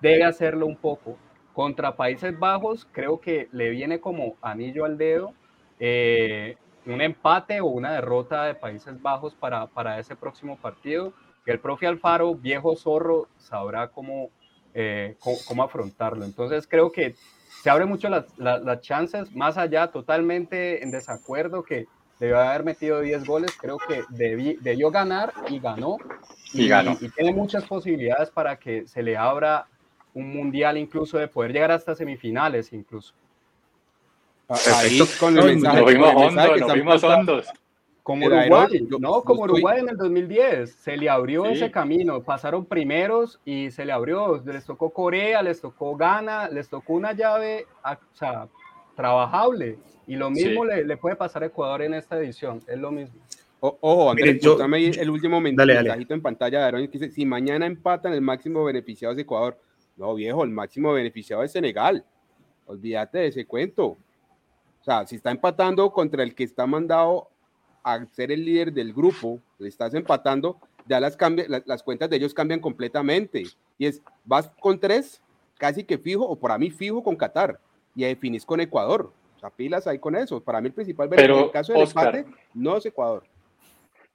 debe 0.00 0.24
hacerlo 0.24 0.66
un 0.66 0.76
poco. 0.76 1.16
Contra 1.52 1.96
Países 1.96 2.38
Bajos 2.38 2.86
creo 2.90 3.20
que 3.20 3.48
le 3.52 3.70
viene 3.70 4.00
como 4.00 4.36
anillo 4.42 4.84
al 4.84 4.98
dedo 4.98 5.34
eh, 5.78 6.56
un 6.86 7.00
empate 7.00 7.60
o 7.60 7.66
una 7.66 7.92
derrota 7.92 8.44
de 8.44 8.54
Países 8.54 9.00
Bajos 9.00 9.34
para, 9.34 9.66
para 9.66 9.98
ese 9.98 10.16
próximo 10.16 10.56
partido 10.56 11.12
que 11.44 11.52
el 11.52 11.60
profe 11.60 11.86
Alfaro, 11.86 12.34
viejo 12.34 12.76
zorro, 12.76 13.28
sabrá 13.38 13.88
cómo, 13.88 14.30
eh, 14.72 15.16
cómo, 15.46 15.62
afrontarlo. 15.62 16.24
Entonces 16.24 16.66
creo 16.66 16.90
que 16.90 17.14
se 17.62 17.70
abren 17.70 17.88
mucho 17.88 18.08
las, 18.08 18.26
las, 18.38 18.80
chances, 18.80 19.34
más 19.34 19.56
allá, 19.56 19.88
totalmente 19.88 20.82
en 20.82 20.90
desacuerdo, 20.90 21.62
que 21.62 21.86
debió 22.18 22.38
haber 22.38 22.64
metido 22.64 23.00
10 23.00 23.24
goles, 23.24 23.52
creo 23.60 23.78
que 23.78 24.02
debió 24.10 24.90
ganar 24.90 25.32
y 25.48 25.58
ganó. 25.58 25.98
Y, 26.52 26.68
ganó. 26.68 26.96
Y 27.00 27.08
tiene 27.10 27.32
muchas 27.32 27.64
posibilidades 27.64 28.30
para 28.30 28.56
que 28.56 28.86
se 28.86 29.02
le 29.02 29.16
abra 29.16 29.66
un 30.14 30.32
mundial 30.32 30.78
incluso 30.78 31.18
de 31.18 31.28
poder 31.28 31.52
llegar 31.52 31.72
hasta 31.72 31.94
semifinales 31.94 32.72
incluso. 32.72 33.14
Ahí 34.48 35.00
con 35.18 35.36
el 35.38 35.44
mensaje, 35.44 35.80
nos 35.80 35.90
vimos 35.90 36.14
hondos, 36.14 36.60
nos 36.60 36.74
vimos 36.74 37.04
hondos. 37.04 37.46
Como 38.04 38.26
Uruguay, 38.26 38.86
no, 39.00 39.22
como 39.22 39.44
Uruguay 39.44 39.80
en 39.80 39.88
el 39.88 39.96
2010, 39.96 40.72
se 40.74 40.94
le 40.94 41.08
abrió 41.08 41.46
ese 41.46 41.70
camino, 41.70 42.22
pasaron 42.22 42.66
primeros 42.66 43.40
y 43.46 43.70
se 43.70 43.86
le 43.86 43.92
abrió, 43.92 44.42
les 44.44 44.66
tocó 44.66 44.90
Corea, 44.90 45.42
les 45.42 45.58
tocó 45.58 45.96
Ghana, 45.96 46.50
les 46.50 46.68
tocó 46.68 46.92
una 46.92 47.14
llave, 47.14 47.66
o 47.82 47.96
sea, 48.14 48.46
trabajable, 48.94 49.78
y 50.06 50.16
lo 50.16 50.28
mismo 50.28 50.66
le, 50.66 50.98
puede 50.98 51.16
pasar 51.16 51.44
a 51.44 51.46
Ecuador 51.46 51.80
en 51.80 51.94
esta 51.94 52.18
edición, 52.18 52.60
es 52.66 52.78
lo 52.78 52.90
mismo. 52.90 53.14
ojo, 53.60 54.10
Andrés, 54.10 54.38
yo, 54.38 54.58
el 54.62 55.08
último 55.08 55.40
mensajito 55.40 56.12
en 56.12 56.20
pantalla 56.20 56.58
de 56.58 56.64
Aaron, 56.66 56.86
que 56.88 56.98
dice, 56.98 57.10
si 57.10 57.24
mañana 57.24 57.64
empatan, 57.64 58.12
el 58.12 58.20
máximo 58.20 58.64
beneficiado 58.64 59.14
es 59.14 59.20
Ecuador. 59.20 59.58
No, 59.96 60.14
viejo, 60.14 60.44
el 60.44 60.50
máximo 60.50 60.92
beneficiado 60.92 61.42
es 61.42 61.52
Senegal. 61.52 62.04
Olvídate 62.66 63.16
de 63.16 63.26
ese 63.28 63.46
cuento. 63.46 63.86
O 63.86 64.84
sea, 64.84 65.06
si 65.06 65.16
está 65.16 65.30
empatando 65.30 65.90
contra 65.90 66.22
el 66.22 66.34
que 66.34 66.44
está 66.44 66.66
mandado 66.66 67.30
a 67.84 68.04
ser 68.06 68.32
el 68.32 68.44
líder 68.44 68.72
del 68.72 68.92
grupo, 68.92 69.40
le 69.58 69.68
estás 69.68 69.94
empatando, 69.94 70.58
ya 70.86 70.98
las, 70.98 71.16
cambia, 71.16 71.46
las, 71.64 71.82
cuentas 71.82 72.10
de 72.10 72.16
ellos 72.16 72.34
cambian 72.34 72.60
completamente. 72.60 73.44
Y 73.78 73.86
es, 73.86 74.02
vas 74.24 74.50
con 74.60 74.80
tres, 74.80 75.22
casi 75.58 75.84
que 75.84 75.98
fijo, 75.98 76.24
o 76.24 76.36
para 76.36 76.58
mí 76.58 76.70
fijo 76.70 77.02
con 77.02 77.14
Qatar, 77.14 77.60
y 77.94 78.04
definís 78.04 78.44
con 78.44 78.60
Ecuador. 78.60 79.12
O 79.36 79.40
sea, 79.40 79.50
pilas 79.50 79.86
ahí 79.86 79.98
con 79.98 80.16
eso. 80.16 80.40
Para 80.40 80.60
mí 80.60 80.68
el 80.68 80.72
principal 80.72 81.08
Pero, 81.10 81.38
en 81.38 81.44
el 81.44 81.50
caso 81.50 81.72
del 81.72 81.82
empate 81.82 82.24
no 82.54 82.76
es 82.76 82.86
Ecuador. 82.86 83.24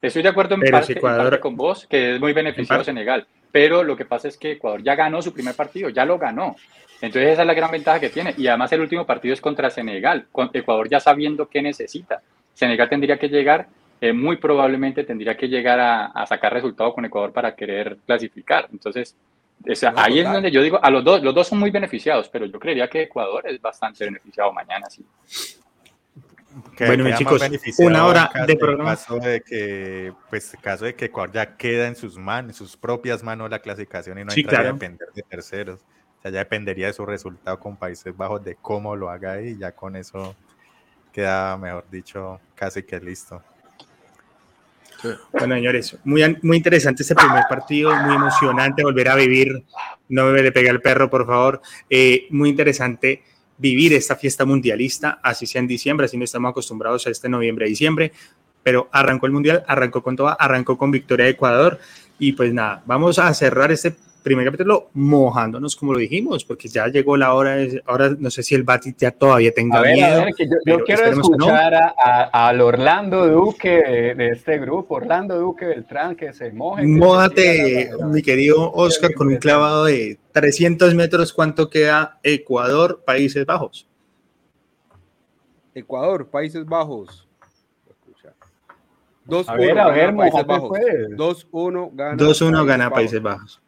Estoy 0.01 0.23
de 0.23 0.29
acuerdo 0.29 0.55
en 0.55 0.61
parte, 0.71 1.39
con 1.39 1.55
vos, 1.55 1.85
que 1.85 2.15
es 2.15 2.19
muy 2.19 2.33
beneficioso 2.33 2.83
Senegal. 2.83 3.27
Pero 3.51 3.83
lo 3.83 3.97
que 3.97 4.05
pasa 4.05 4.27
es 4.27 4.37
que 4.37 4.53
Ecuador 4.53 4.81
ya 4.81 4.95
ganó 4.95 5.21
su 5.21 5.33
primer 5.33 5.55
partido, 5.55 5.89
ya 5.89 6.05
lo 6.05 6.17
ganó. 6.17 6.55
Entonces 7.01 7.33
esa 7.33 7.41
es 7.41 7.47
la 7.47 7.53
gran 7.53 7.71
ventaja 7.71 7.99
que 7.99 8.09
tiene. 8.09 8.33
Y 8.37 8.47
además 8.47 8.71
el 8.71 8.81
último 8.81 9.05
partido 9.05 9.33
es 9.33 9.41
contra 9.41 9.69
Senegal, 9.69 10.27
con 10.31 10.49
Ecuador 10.53 10.89
ya 10.89 10.99
sabiendo 10.99 11.49
qué 11.49 11.61
necesita. 11.61 12.21
Senegal 12.59 12.89
tendría 12.89 13.17
que 13.17 13.29
llegar, 13.29 13.69
eh, 14.01 14.11
muy 14.11 14.35
probablemente 14.35 15.05
tendría 15.05 15.37
que 15.37 15.47
llegar 15.47 15.79
a, 15.79 16.25
sacar 16.25 16.53
resultado 16.53 16.93
con 16.93 17.05
Ecuador 17.05 17.31
para 17.31 17.55
querer 17.55 17.97
clasificar. 18.05 18.67
Entonces, 18.69 19.15
ahí 19.95 20.19
es 20.19 20.25
donde 20.25 20.51
yo 20.51 20.61
digo, 20.61 20.77
a 20.83 20.89
los 20.89 21.03
dos, 21.03 21.23
los 21.23 21.33
dos 21.33 21.47
son 21.47 21.59
muy 21.59 21.71
beneficiados, 21.71 22.27
pero 22.27 22.45
yo 22.45 22.59
creería 22.59 22.89
que 22.89 23.03
Ecuador 23.03 23.47
es 23.47 23.61
bastante 23.61 24.03
beneficiado 24.03 24.51
mañana, 24.51 24.89
sí. 24.89 25.05
bueno, 26.79 27.09
chicos, 27.17 27.41
una 27.79 28.05
hora 28.05 28.29
de 28.45 28.57
programa. 28.57 28.89
Caso 28.91 29.17
de 29.19 29.39
que, 29.39 30.11
pues, 30.29 30.53
caso 30.61 30.83
de 30.83 30.95
que 30.95 31.05
Ecuador 31.05 31.31
ya 31.31 31.55
queda 31.55 31.87
en 31.87 31.95
sus 31.95 32.17
manos, 32.17 32.51
en 32.51 32.55
sus 32.55 32.75
propias 32.75 33.23
manos 33.23 33.49
la 33.49 33.59
clasificación 33.59 34.19
y 34.19 34.25
no 34.25 34.33
hay 34.35 34.43
que 34.43 34.57
depender 34.57 35.07
de 35.15 35.23
terceros. 35.23 35.79
O 36.17 36.21
sea, 36.21 36.31
ya 36.31 36.39
dependería 36.39 36.87
de 36.87 36.93
su 36.93 37.05
resultado 37.05 37.57
con 37.57 37.77
Países 37.77 38.15
Bajos, 38.17 38.43
de 38.43 38.55
cómo 38.55 38.97
lo 38.97 39.09
haga 39.09 39.33
ahí, 39.33 39.57
ya 39.57 39.71
con 39.71 39.95
eso 39.95 40.35
queda, 41.11 41.57
mejor 41.57 41.85
dicho, 41.89 42.39
casi 42.55 42.83
que 42.83 42.99
listo. 42.99 43.41
Bueno, 45.31 45.55
señores, 45.55 45.97
muy, 46.03 46.37
muy 46.41 46.57
interesante 46.57 47.03
este 47.03 47.15
primer 47.15 47.43
partido, 47.49 47.95
muy 47.95 48.15
emocionante 48.15 48.83
volver 48.83 49.09
a 49.09 49.15
vivir. 49.15 49.63
No 50.09 50.25
me 50.25 50.41
le 50.41 50.51
pegue 50.51 50.69
al 50.69 50.81
perro, 50.81 51.09
por 51.09 51.25
favor. 51.25 51.61
Eh, 51.89 52.27
muy 52.31 52.49
interesante 52.49 53.23
vivir 53.57 53.93
esta 53.93 54.15
fiesta 54.15 54.45
mundialista, 54.45 55.19
así 55.21 55.45
sea 55.45 55.59
en 55.59 55.67
diciembre, 55.67 56.05
así 56.05 56.17
no 56.17 56.23
estamos 56.23 56.51
acostumbrados 56.51 57.05
a 57.07 57.09
este 57.09 57.27
noviembre, 57.29 57.67
diciembre, 57.67 58.13
pero 58.63 58.89
arrancó 58.91 59.25
el 59.25 59.33
mundial, 59.33 59.63
arrancó 59.67 60.01
con 60.01 60.15
toda, 60.15 60.33
arrancó 60.33 60.77
con 60.77 60.91
victoria 60.91 61.25
de 61.25 61.31
Ecuador 61.31 61.79
y 62.17 62.33
pues 62.33 62.53
nada, 62.53 62.83
vamos 62.85 63.19
a 63.19 63.33
cerrar 63.33 63.71
este 63.71 63.95
primer 64.21 64.45
capítulo 64.45 64.89
mojándonos, 64.93 65.75
como 65.75 65.93
lo 65.93 65.99
dijimos, 65.99 66.43
porque 66.43 66.67
ya 66.67 66.87
llegó 66.87 67.17
la 67.17 67.33
hora, 67.33 67.57
ahora 67.85 68.15
no 68.17 68.29
sé 68.29 68.43
si 68.43 68.55
el 68.55 68.63
Batis 68.63 68.95
ya 68.97 69.11
todavía 69.11 69.53
tenga 69.53 69.81
miedo. 69.81 70.25
yo, 70.65 70.83
quiero 70.83 71.05
escuchar 71.05 71.93
al 71.97 72.61
Orlando 72.61 73.27
Duque 73.27 74.13
de, 74.15 74.29
este 74.29 74.59
grupo, 74.59 74.95
Orlando 74.95 75.39
Duque 75.39 75.65
Beltrán, 75.65 76.15
que 76.15 76.33
se 76.33 76.51
moje. 76.51 76.85
Mójate, 76.85 77.91
mi 78.11 78.21
querido 78.21 78.71
Oscar, 78.73 79.13
con 79.13 79.27
un 79.27 79.37
clavado 79.37 79.85
de 79.85 80.19
300 80.33 80.93
metros, 80.95 81.33
¿cuánto 81.33 81.69
queda 81.69 82.19
Ecuador, 82.23 83.01
Países 83.05 83.45
Bajos? 83.45 83.87
Ecuador, 85.73 86.27
Países 86.27 86.65
Bajos. 86.65 87.25
2-1 89.27 89.77
a 89.79 89.91
ver, 89.91 90.15
Países 90.15 90.45
Bajos. 90.45 90.71
2-1 90.71 91.91
gana, 91.93 92.17
2-1 92.17 92.65
gana 92.65 92.89
Países 92.89 93.21
Bajos. 93.21 93.61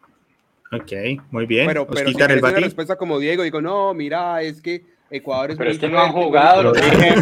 Ok, 0.74 0.92
muy 1.32 1.46
bien. 1.46 1.68
Pero, 1.68 1.86
pero 1.86 2.10
si 2.10 2.22
el 2.22 2.40
una 2.40 2.52
respuesta 2.52 2.96
como 2.96 3.20
Diego, 3.20 3.44
digo, 3.44 3.62
no, 3.62 3.94
mira, 3.94 4.42
es 4.42 4.62
que 4.62 4.86
Ecuador 5.10 5.52
es 5.52 5.58
Pero 5.58 5.70
es 5.70 5.78
que 5.80 5.90
no 5.90 6.00
han 6.00 6.14
jugado, 6.14 6.64
lo 6.64 6.72
dije 6.72 7.16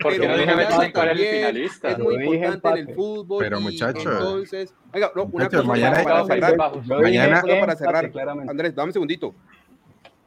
Porque 0.00 0.26
no 0.26 0.36
dije 0.36 0.92
cuál 0.92 1.10
es 1.10 1.20
el 1.20 1.36
finalista. 1.36 1.90
Es 1.90 1.98
muy 2.00 2.16
importante 2.16 2.80
en 2.80 2.88
el 2.88 2.94
fútbol. 2.94 3.44
Pero 3.44 3.60
muchachos. 3.60 4.04
Entonces, 4.04 4.74
venga, 4.92 5.12
no, 5.14 5.24
una 5.30 5.48
cosa 5.48 5.62
mañana 5.62 6.02
para, 6.02 6.24
cerrar. 6.24 6.56
Mañana, 6.84 7.42
para 7.42 7.76
cerrar. 7.76 8.10
Andrés, 8.48 8.74
dame 8.74 8.88
un 8.88 8.92
segundito. 8.92 9.32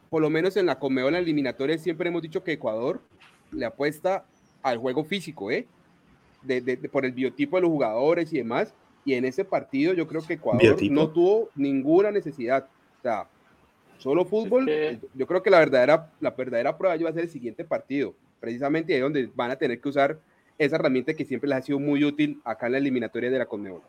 Por 0.08 0.22
lo 0.22 0.30
menos 0.30 0.56
en 0.56 0.64
la 0.64 0.78
Comeola 0.78 1.18
eliminatoria 1.18 1.76
siempre 1.76 2.08
hemos 2.08 2.22
dicho 2.22 2.42
que 2.42 2.52
Ecuador 2.52 3.02
le 3.52 3.66
apuesta 3.66 4.24
al 4.62 4.78
juego 4.78 5.04
físico, 5.04 5.50
¿eh? 5.50 5.66
De, 6.40 6.62
de, 6.62 6.76
por 6.88 7.04
el 7.04 7.12
biotipo 7.12 7.56
de 7.56 7.62
los 7.62 7.70
jugadores 7.70 8.32
y 8.32 8.38
demás 8.38 8.72
y 9.04 9.14
en 9.14 9.24
ese 9.24 9.44
partido 9.44 9.94
yo 9.94 10.06
creo 10.06 10.22
que 10.26 10.34
Ecuador 10.34 10.76
no 10.90 11.08
tuvo 11.10 11.50
ninguna 11.54 12.10
necesidad. 12.10 12.68
O 12.98 13.02
sea, 13.02 13.26
solo 13.98 14.24
fútbol. 14.24 14.68
Yo 15.14 15.26
creo 15.26 15.42
que 15.42 15.50
la 15.50 15.58
verdadera, 15.58 16.10
la 16.20 16.30
verdadera 16.30 16.76
prueba 16.76 16.96
va 16.96 17.10
a 17.10 17.14
ser 17.14 17.24
el 17.24 17.30
siguiente 17.30 17.64
partido. 17.64 18.14
Precisamente 18.40 18.94
ahí 18.94 19.00
donde 19.00 19.30
van 19.34 19.50
a 19.50 19.56
tener 19.56 19.80
que 19.80 19.88
usar 19.88 20.18
esa 20.58 20.76
herramienta 20.76 21.14
que 21.14 21.24
siempre 21.24 21.48
les 21.48 21.58
ha 21.58 21.62
sido 21.62 21.78
muy 21.78 22.04
útil 22.04 22.40
acá 22.44 22.66
en 22.66 22.72
la 22.72 22.78
eliminatoria 22.78 23.30
de 23.30 23.38
la 23.38 23.46
Conmebol. 23.46 23.82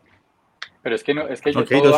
Pero 0.82 0.94
es 0.94 1.04
que 1.04 1.12
no, 1.12 1.28
es 1.28 1.42
que 1.42 1.50
okay, 1.50 1.82
todo 1.82 1.94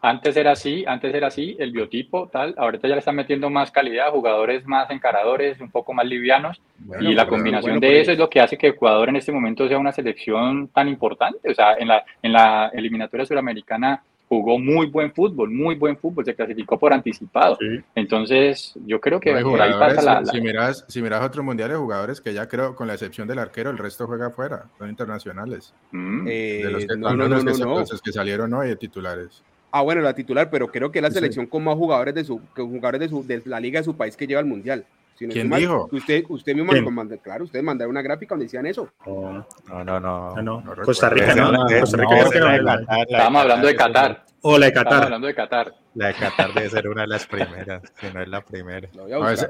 antes 0.00 0.36
era 0.36 0.52
así, 0.52 0.84
antes 0.86 1.12
era 1.12 1.26
así, 1.26 1.56
el 1.58 1.72
biotipo, 1.72 2.28
tal, 2.28 2.54
ahorita 2.56 2.86
ya 2.86 2.94
le 2.94 3.00
están 3.00 3.16
metiendo 3.16 3.50
más 3.50 3.72
calidad, 3.72 4.12
jugadores 4.12 4.64
más 4.64 4.88
encaradores, 4.90 5.60
un 5.60 5.70
poco 5.70 5.92
más 5.92 6.06
livianos, 6.06 6.60
y 7.00 7.14
la 7.14 7.26
combinación 7.26 7.80
de 7.80 8.00
eso 8.00 8.12
es 8.12 8.18
lo 8.18 8.30
que 8.30 8.40
hace 8.40 8.56
que 8.56 8.68
Ecuador 8.68 9.08
en 9.08 9.16
este 9.16 9.32
momento 9.32 9.66
sea 9.66 9.78
una 9.78 9.92
selección 9.92 10.68
tan 10.68 10.88
importante. 10.88 11.50
O 11.50 11.54
sea, 11.54 11.74
en 11.74 11.88
la, 11.88 12.04
en 12.22 12.32
la 12.32 12.70
eliminatoria 12.72 13.26
suramericana 13.26 14.02
jugó 14.28 14.58
muy 14.58 14.86
buen 14.86 15.12
fútbol, 15.12 15.50
muy 15.50 15.74
buen 15.74 15.96
fútbol, 15.96 16.24
se 16.24 16.34
clasificó 16.34 16.78
por 16.78 16.92
anticipado. 16.92 17.58
Entonces, 17.94 18.74
yo 18.84 19.00
creo 19.00 19.18
que 19.20 19.34
por 19.40 19.60
ahí 19.60 19.72
pasa 19.72 20.02
la, 20.02 20.24
Si, 20.24 20.40
miras, 20.40 20.84
si 20.88 21.00
miras 21.00 21.24
otros 21.24 21.44
mundiales, 21.44 21.78
jugadores 21.78 22.20
que 22.20 22.34
ya 22.34 22.46
creo, 22.46 22.74
con 22.74 22.86
la 22.86 22.94
excepción 22.94 23.26
del 23.26 23.38
arquero, 23.38 23.70
el 23.70 23.78
resto 23.78 24.06
juega 24.06 24.26
afuera, 24.26 24.66
son 24.78 24.90
internacionales. 24.90 25.72
Mm. 25.92 26.26
Eh, 26.28 26.60
de 26.64 26.70
los 26.70 26.86
que, 26.86 26.96
no, 26.96 27.14
no, 27.14 27.28
no, 27.28 27.38
los 27.38 28.02
que, 28.02 28.12
salieron 28.12 28.52
hoy 28.52 28.68
de 28.68 28.76
titulares. 28.76 29.42
Ah, 29.70 29.82
bueno, 29.82 30.00
la 30.00 30.14
titular, 30.14 30.48
pero 30.50 30.68
creo 30.68 30.90
que 30.90 31.00
la 31.00 31.10
selección 31.10 31.46
con 31.46 31.64
más 31.64 31.76
jugadores 31.76 32.14
de 32.14 32.24
su 32.24 32.40
jugadores 32.54 33.00
de, 33.00 33.08
su, 33.08 33.26
de 33.26 33.42
la 33.44 33.60
liga 33.60 33.80
de 33.80 33.84
su 33.84 33.96
país 33.96 34.16
que 34.16 34.26
lleva 34.26 34.40
el 34.40 34.46
mundial. 34.46 34.84
¿Quién 35.18 35.50
dijo? 35.50 35.88
Usted, 35.90 36.24
usted 36.28 36.54
mismo 36.54 36.90
mandó, 36.90 37.18
claro, 37.18 37.44
usted 37.44 37.62
mandaron 37.62 37.90
una 37.90 38.02
gráfica 38.02 38.34
donde 38.34 38.44
decían 38.44 38.66
eso. 38.66 38.88
No, 39.06 39.84
no, 39.84 39.98
no. 40.00 40.42
no, 40.42 40.62
Costa 40.84 41.10
Rica, 41.10 41.34
no. 41.34 41.66
Costa 41.80 41.96
Rica 41.96 42.80
Estábamos 43.08 43.42
hablando 43.42 43.66
de 43.66 43.76
Qatar. 43.76 44.24
O 44.42 44.56
la 44.56 44.66
de 44.66 44.72
Qatar. 44.72 44.92
Estamos 44.92 45.04
hablando 45.06 45.26
de 45.26 45.34
Qatar. 45.34 45.74
La 45.94 46.06
de 46.08 46.14
Qatar 46.14 46.54
debe 46.54 46.70
ser 46.70 46.88
una 46.88 47.02
de 47.02 47.08
las 47.08 47.26
primeras, 47.26 47.82
si 48.00 48.06
no 48.12 48.22
es 48.22 48.28
la 48.28 48.44
primera. 48.44 48.88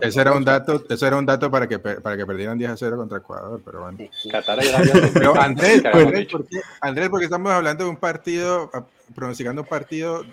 ese, 0.01 0.21
era 0.21 0.33
un 0.33 0.45
dato, 0.45 0.83
ese 0.89 1.07
era 1.07 1.17
un 1.17 1.27
dato 1.27 1.51
para 1.51 1.69
que, 1.69 1.79
para 1.79 2.17
que 2.17 2.25
perdieran 2.25 2.57
10 2.57 2.71
a 2.71 2.77
0 2.77 2.97
contra 2.97 3.19
Ecuador, 3.19 3.61
pero 3.63 3.83
bueno. 3.83 3.99
Qatar 4.31 4.59
pero 5.13 5.39
Andrés, 5.39 5.83
¿por 5.83 6.47
qué, 6.47 6.61
Andrés, 6.81 7.11
porque 7.11 7.27
estamos 7.27 7.53
hablando 7.53 7.85
de 7.85 7.91
un 7.91 7.97
partido, 7.97 8.71
pronosticando 9.15 9.63
un 9.63 9.69
partido 9.69 10.25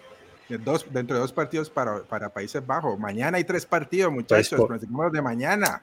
dos, 0.49 0.85
dentro 0.91 1.15
de 1.15 1.21
dos 1.21 1.33
partidos 1.33 1.69
para, 1.69 2.03
para 2.03 2.29
Países 2.29 2.65
Bajos. 2.65 2.99
Mañana 2.99 3.37
hay 3.37 3.43
tres 3.43 3.65
partidos, 3.65 4.09
pues, 4.09 4.23
muchachos. 4.23 4.65
Pues, 4.67 5.11
de 5.11 5.21
mañana. 5.21 5.81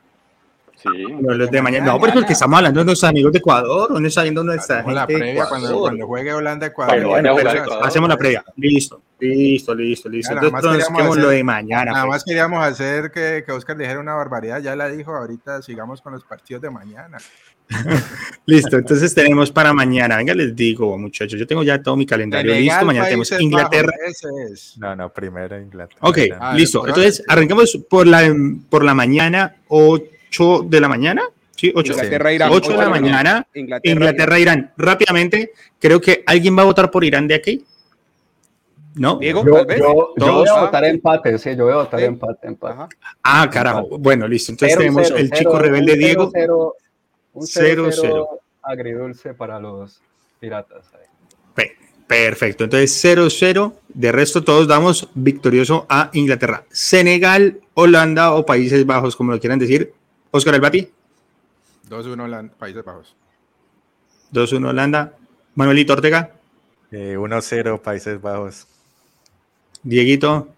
Sí, 0.77 0.89
no, 1.21 1.35
los 1.35 1.51
de 1.51 1.63
mañana. 1.63 1.87
No, 1.87 2.01
porque 2.01 2.33
estamos 2.33 2.57
hablando 2.57 2.81
de 2.81 2.87
nuestros 2.87 3.09
amigos 3.09 3.33
de 3.33 3.39
Ecuador, 3.39 3.93
¿dónde 3.93 4.09
está 4.09 4.23
viendo 4.23 4.43
nuestra 4.43 4.79
gente? 4.79 4.95
La 4.95 5.07
previa 5.07 5.47
cuando, 5.47 5.81
cuando, 5.81 6.07
juegue 6.07 6.33
Holanda 6.33 6.67
Ecuador. 6.67 7.07
Bueno, 7.07 7.37
hacemos 7.83 8.09
la 8.09 8.17
previa. 8.17 8.45
Listo, 8.57 9.01
listo, 9.21 9.75
listo, 9.75 10.09
listo. 10.09 10.33
Entonces 10.33 10.89
hacer, 10.91 11.23
lo 11.23 11.29
de 11.29 11.45
mañana. 11.45 11.93
Nada 11.93 12.05
pues. 12.05 12.11
más 12.11 12.25
queríamos 12.25 12.65
hacer 12.65 13.11
que, 13.13 13.45
que 13.45 13.53
Oscar 13.53 13.77
dijera 13.77 14.01
una 14.01 14.15
barbaridad, 14.15 14.61
ya 14.61 14.75
la 14.75 14.89
dijo. 14.89 15.15
Ahorita 15.15 15.63
sigamos 15.63 16.01
con 16.01 16.15
los 16.15 16.25
partidos 16.25 16.63
de 16.63 16.71
mañana. 16.71 17.19
listo, 18.47 18.77
entonces 18.77 19.15
tenemos 19.15 19.51
para 19.51 19.73
mañana. 19.73 20.17
Venga, 20.17 20.35
les 20.35 20.55
digo, 20.55 20.97
muchachos, 20.99 21.39
yo 21.39 21.47
tengo 21.47 21.63
ya 21.63 21.83
todo 21.83 21.97
mi 21.97 22.07
calendario 22.07 22.55
listo. 22.55 22.85
Mañana 22.85 23.07
tenemos 23.07 23.33
Inglaterra. 23.41 23.93
No, 24.79 24.97
no, 24.97 25.13
primero 25.13 25.61
Inglaterra. 25.61 26.01
Ok, 26.01 26.19
listo. 26.55 26.87
Entonces, 26.87 27.23
arrancamos 27.29 27.79
por 27.89 28.07
la, 28.07 28.35
por 28.69 28.85
la 28.85 28.95
mañana, 28.95 29.57
8 29.69 30.67
de 30.69 30.81
la 30.81 30.89
mañana. 30.89 31.23
Sí, 31.57 31.73
8, 31.75 31.93
Inglaterra, 31.93 32.33
Irán, 32.33 32.51
8 32.53 32.73
de 32.73 32.77
la 32.77 32.89
mañana. 32.89 33.47
Inglaterra, 33.55 34.39
Irán. 34.39 34.73
Rápidamente, 34.77 35.53
creo 35.79 36.01
que 36.01 36.23
alguien 36.27 36.57
va 36.57 36.63
a 36.63 36.67
votar 36.67 36.91
por 36.91 37.05
Irán 37.05 37.29
de 37.29 37.35
aquí. 37.35 37.65
¿No? 38.95 39.17
Diego, 39.17 39.43
yo, 39.45 39.67
yo, 39.67 40.15
yo, 40.19 40.33
voy 40.35 40.49
a 40.49 40.61
votar 40.61 40.85
empate, 40.85 41.39
sí, 41.39 41.57
yo 41.57 41.65
voy 41.65 41.73
a 41.73 41.77
votar 41.77 42.01
empate, 42.01 42.47
empate. 42.47 42.95
Ah, 43.23 43.49
carajo. 43.51 43.99
Bueno, 43.99 44.29
listo. 44.29 44.53
Entonces 44.53 44.77
tenemos 44.77 45.11
el 45.11 45.31
chico 45.31 45.59
rebelde 45.59 45.97
Diego. 45.97 46.31
Un 47.33 47.47
0-0 47.47 48.29
agridulce 48.63 49.35
para 49.35 49.59
los 49.59 50.01
piratas. 50.39 50.91
Perfecto, 52.13 52.65
entonces 52.65 53.03
0-0. 53.03 53.73
De 53.89 54.13
resto, 54.13 54.45
todos 54.45 54.69
damos 54.69 55.09
victorioso 55.15 55.87
a 55.89 56.11
Inglaterra. 56.13 56.65
Senegal, 56.71 57.61
Holanda 57.73 58.35
o 58.35 58.45
Países 58.45 58.85
Bajos, 58.85 59.17
como 59.17 59.33
lo 59.33 59.41
quieran 59.41 59.59
decir. 59.59 59.95
Oscar 60.31 60.57
El 60.57 60.61
2-1 60.61 62.51
Países 62.51 62.85
Bajos. 62.85 63.17
2-1 64.31 64.69
Holanda. 64.69 65.15
Manuelito 65.55 65.95
Ortega. 65.95 66.33
1-0 66.91 67.75
eh, 67.75 67.79
Países 67.83 68.21
Bajos. 68.21 68.67
Dieguito. 69.83 70.49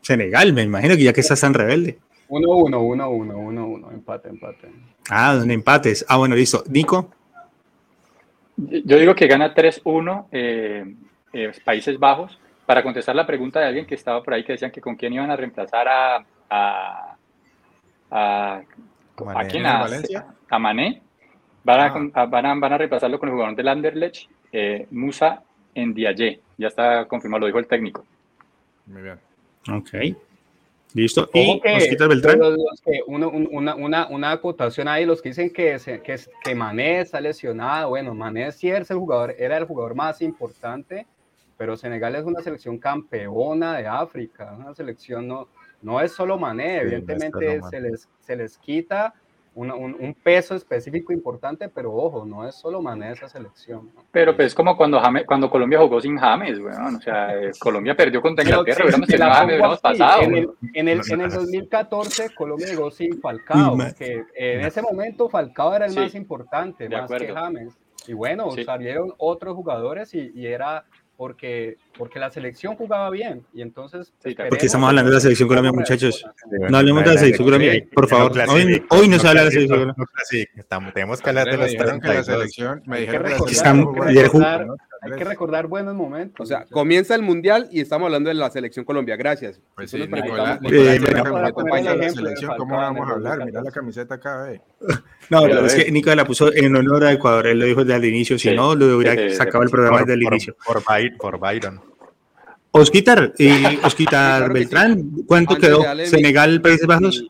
Senegal, 0.00 0.54
me 0.54 0.62
imagino 0.62 0.96
que 0.96 1.04
ya 1.04 1.12
que 1.12 1.20
estás 1.20 1.42
tan 1.42 1.52
rebelde. 1.52 1.98
1-1, 2.32 2.72
1-1, 2.72 3.34
1-1, 3.34 3.92
empate, 3.92 4.28
empate. 4.30 4.72
Ah, 5.10 5.34
donde 5.34 5.52
empates. 5.52 6.02
Ah, 6.08 6.16
bueno, 6.16 6.34
listo. 6.34 6.64
Nico. 6.66 7.10
Yo 8.56 8.98
digo 8.98 9.14
que 9.14 9.26
gana 9.26 9.54
3-1 9.54 10.28
eh, 10.32 10.94
eh, 11.34 11.52
Países 11.62 11.98
Bajos. 11.98 12.38
Para 12.64 12.82
contestar 12.82 13.14
la 13.14 13.26
pregunta 13.26 13.60
de 13.60 13.66
alguien 13.66 13.86
que 13.86 13.96
estaba 13.96 14.22
por 14.22 14.32
ahí 14.32 14.44
que 14.44 14.52
decían 14.52 14.70
que 14.70 14.80
con 14.80 14.96
quién 14.96 15.12
iban 15.12 15.30
a 15.30 15.36
reemplazar 15.36 15.86
a. 15.88 16.24
a, 16.48 17.16
a, 18.10 18.62
¿a 19.34 19.44
quién? 19.44 19.66
A, 19.66 19.86
a 20.48 20.58
Mané. 20.58 21.02
Van 21.64 21.80
a, 21.80 22.10
ah. 22.14 22.26
van, 22.26 22.46
a, 22.46 22.54
van 22.54 22.72
a 22.72 22.78
reemplazarlo 22.78 23.18
con 23.18 23.28
el 23.28 23.34
jugador 23.34 23.54
del 23.56 23.68
Anderlecht, 23.68 24.30
eh, 24.52 24.86
Musa 24.90 25.42
Ndiaye. 25.74 26.40
Ya 26.56 26.68
está 26.68 27.04
confirmado, 27.04 27.40
lo 27.40 27.46
dijo 27.46 27.58
el 27.58 27.66
técnico. 27.66 28.06
Muy 28.86 29.02
bien. 29.02 29.18
Ok. 29.70 30.16
Listo. 30.94 31.28
y 31.32 31.60
que, 31.60 32.06
Beltrán. 32.06 32.40
una, 33.06 33.26
una, 33.76 34.06
una, 34.08 34.30
acotación 34.30 34.88
ahí, 34.88 35.06
los 35.06 35.22
que 35.22 35.30
dicen 35.30 35.50
que, 35.50 35.78
que, 36.04 36.16
que 36.44 36.54
Mané 36.54 37.00
está 37.00 37.20
lesionado. 37.20 37.90
Bueno, 37.90 38.14
Mané 38.14 38.52
sí 38.52 38.70
es 38.70 38.90
el 38.90 38.98
jugador, 38.98 39.34
era 39.38 39.56
el 39.56 39.64
jugador 39.64 39.94
más 39.94 40.20
importante, 40.20 41.06
pero 41.56 41.76
Senegal 41.76 42.14
es 42.16 42.24
una 42.24 42.42
selección 42.42 42.78
campeona 42.78 43.78
de 43.78 43.86
África. 43.86 44.54
Una 44.58 44.74
selección 44.74 45.26
no, 45.26 45.48
no 45.80 46.00
es 46.00 46.12
solo 46.12 46.38
Mané, 46.38 46.80
evidentemente 46.80 47.60
se, 47.70 47.80
les, 47.80 48.08
se 48.20 48.36
les 48.36 48.58
quita 48.58 49.14
un, 49.54 49.70
un, 49.70 50.14
peso 50.14 50.54
específico 50.54 51.12
importante, 51.12 51.68
pero 51.68 51.92
ojo, 51.92 52.24
no 52.24 52.48
es 52.48 52.54
solo 52.54 52.80
Mané 52.80 53.12
esa 53.12 53.28
selección. 53.28 53.90
Pero 54.10 54.34
pues 54.34 54.54
como 54.54 54.76
cuando, 54.76 55.00
cuando 55.26 55.50
Colombia 55.50 55.78
jugó 55.78 56.00
sin 56.00 56.16
James, 56.16 56.58
bueno, 56.58 56.96
o 56.96 57.00
sea, 57.00 57.34
eh, 57.34 57.50
Colombia 57.60 57.94
perdió 57.94 58.22
contra 58.22 58.44
Inglaterra, 58.44 58.84
hubiéramos 58.84 59.08
tenido 59.08 59.30
James, 59.30 59.54
hubiéramos 59.54 59.80
pasado. 59.80 60.22
En 60.22 60.34
el, 60.34 60.50
en 60.74 60.88
el, 60.88 61.00
en 61.10 61.20
el 61.20 61.30
2014 61.30 62.34
Colombia 62.34 62.68
jugó 62.74 62.90
sin 62.90 63.20
Falcao, 63.20 63.76
que 63.98 64.24
en 64.34 64.60
ese 64.62 64.80
momento 64.80 65.28
Falcao 65.28 65.74
era 65.74 65.86
el 65.86 65.94
más 65.94 66.14
importante, 66.14 66.88
más 66.88 67.10
que 67.10 67.32
James. 67.32 67.78
Y 68.06 68.14
bueno, 68.14 68.50
salieron 68.64 69.12
otros 69.18 69.54
jugadores 69.54 70.12
y, 70.14 70.32
y 70.34 70.46
era 70.46 70.84
porque, 71.22 71.76
porque 71.96 72.18
la 72.18 72.32
selección 72.32 72.74
jugaba 72.74 73.08
bien 73.08 73.46
y 73.54 73.62
entonces... 73.62 74.12
porque 74.48 74.66
estamos 74.66 74.88
hablando 74.88 75.08
de 75.08 75.14
la 75.14 75.20
selección 75.20 75.48
Colombia, 75.48 75.70
muchachos. 75.70 76.24
No 76.68 76.78
hablemos 76.78 77.04
de 77.04 77.14
la 77.14 77.20
selección 77.20 77.46
Colombia, 77.46 77.86
por 77.94 78.08
favor. 78.08 78.32
Hoy, 78.48 78.84
hoy 78.90 79.06
no 79.06 79.20
se 79.20 79.28
habla 79.28 79.42
de 79.42 79.44
la 79.44 79.50
selección 79.52 79.78
Colombia. 79.78 80.06
Sí, 80.28 80.44
estamos, 80.56 80.92
tenemos 80.92 81.22
que 81.22 81.28
hablar 81.28 81.48
de 81.48 81.58
los 81.58 81.76
32. 81.76 82.86
Me 82.86 83.02
dijeron 83.02 83.22
que 83.24 83.30
la 83.30 84.76
hay 85.02 85.18
que 85.18 85.24
recordar 85.24 85.66
buenos 85.66 85.96
momentos. 85.96 86.44
O 86.44 86.46
sea, 86.46 86.64
comienza 86.70 87.16
el 87.16 87.22
mundial 87.22 87.68
y 87.72 87.80
estamos 87.80 88.06
hablando 88.06 88.28
de 88.28 88.34
la 88.34 88.48
selección 88.50 88.84
Colombia. 88.84 89.16
Gracias. 89.16 89.60
Pues 89.74 89.90
sí, 89.90 89.98
Nicolás, 89.98 90.60
Nicolás, 90.62 92.14
selección, 92.14 92.52
¿cómo 92.56 92.76
vamos 92.76 93.08
a 93.08 93.12
hablar? 93.14 93.44
Mira 93.44 93.62
la 93.62 93.72
camiseta 93.72 94.14
acá, 94.14 94.52
eh. 94.52 94.60
No, 95.28 95.44
es 95.46 95.74
que 95.74 95.90
Nicolás 95.90 96.16
la 96.18 96.24
puso 96.24 96.54
en 96.54 96.76
honor 96.76 97.04
a 97.04 97.12
Ecuador. 97.12 97.48
Él 97.48 97.58
lo 97.58 97.66
dijo 97.66 97.84
desde 97.84 97.96
el 97.96 98.04
inicio. 98.04 98.38
Si 98.38 98.54
no, 98.54 98.76
lo 98.76 98.96
hubiera 98.96 99.28
sacado 99.34 99.64
el 99.64 99.70
programa 99.70 100.00
desde 100.00 100.14
el 100.14 100.22
inicio. 100.22 100.56
Por, 100.64 100.82
por 101.18 101.38
Byron. 101.38 101.80
Osquitar, 102.70 103.32
eh, 103.38 103.78
Osquitar 103.82 104.52
Beltrán, 104.52 105.10
¿cuánto 105.26 105.56
quedó? 105.56 105.82
Senegal, 106.06 106.62
Países 106.62 106.86
Bajos. 106.86 107.28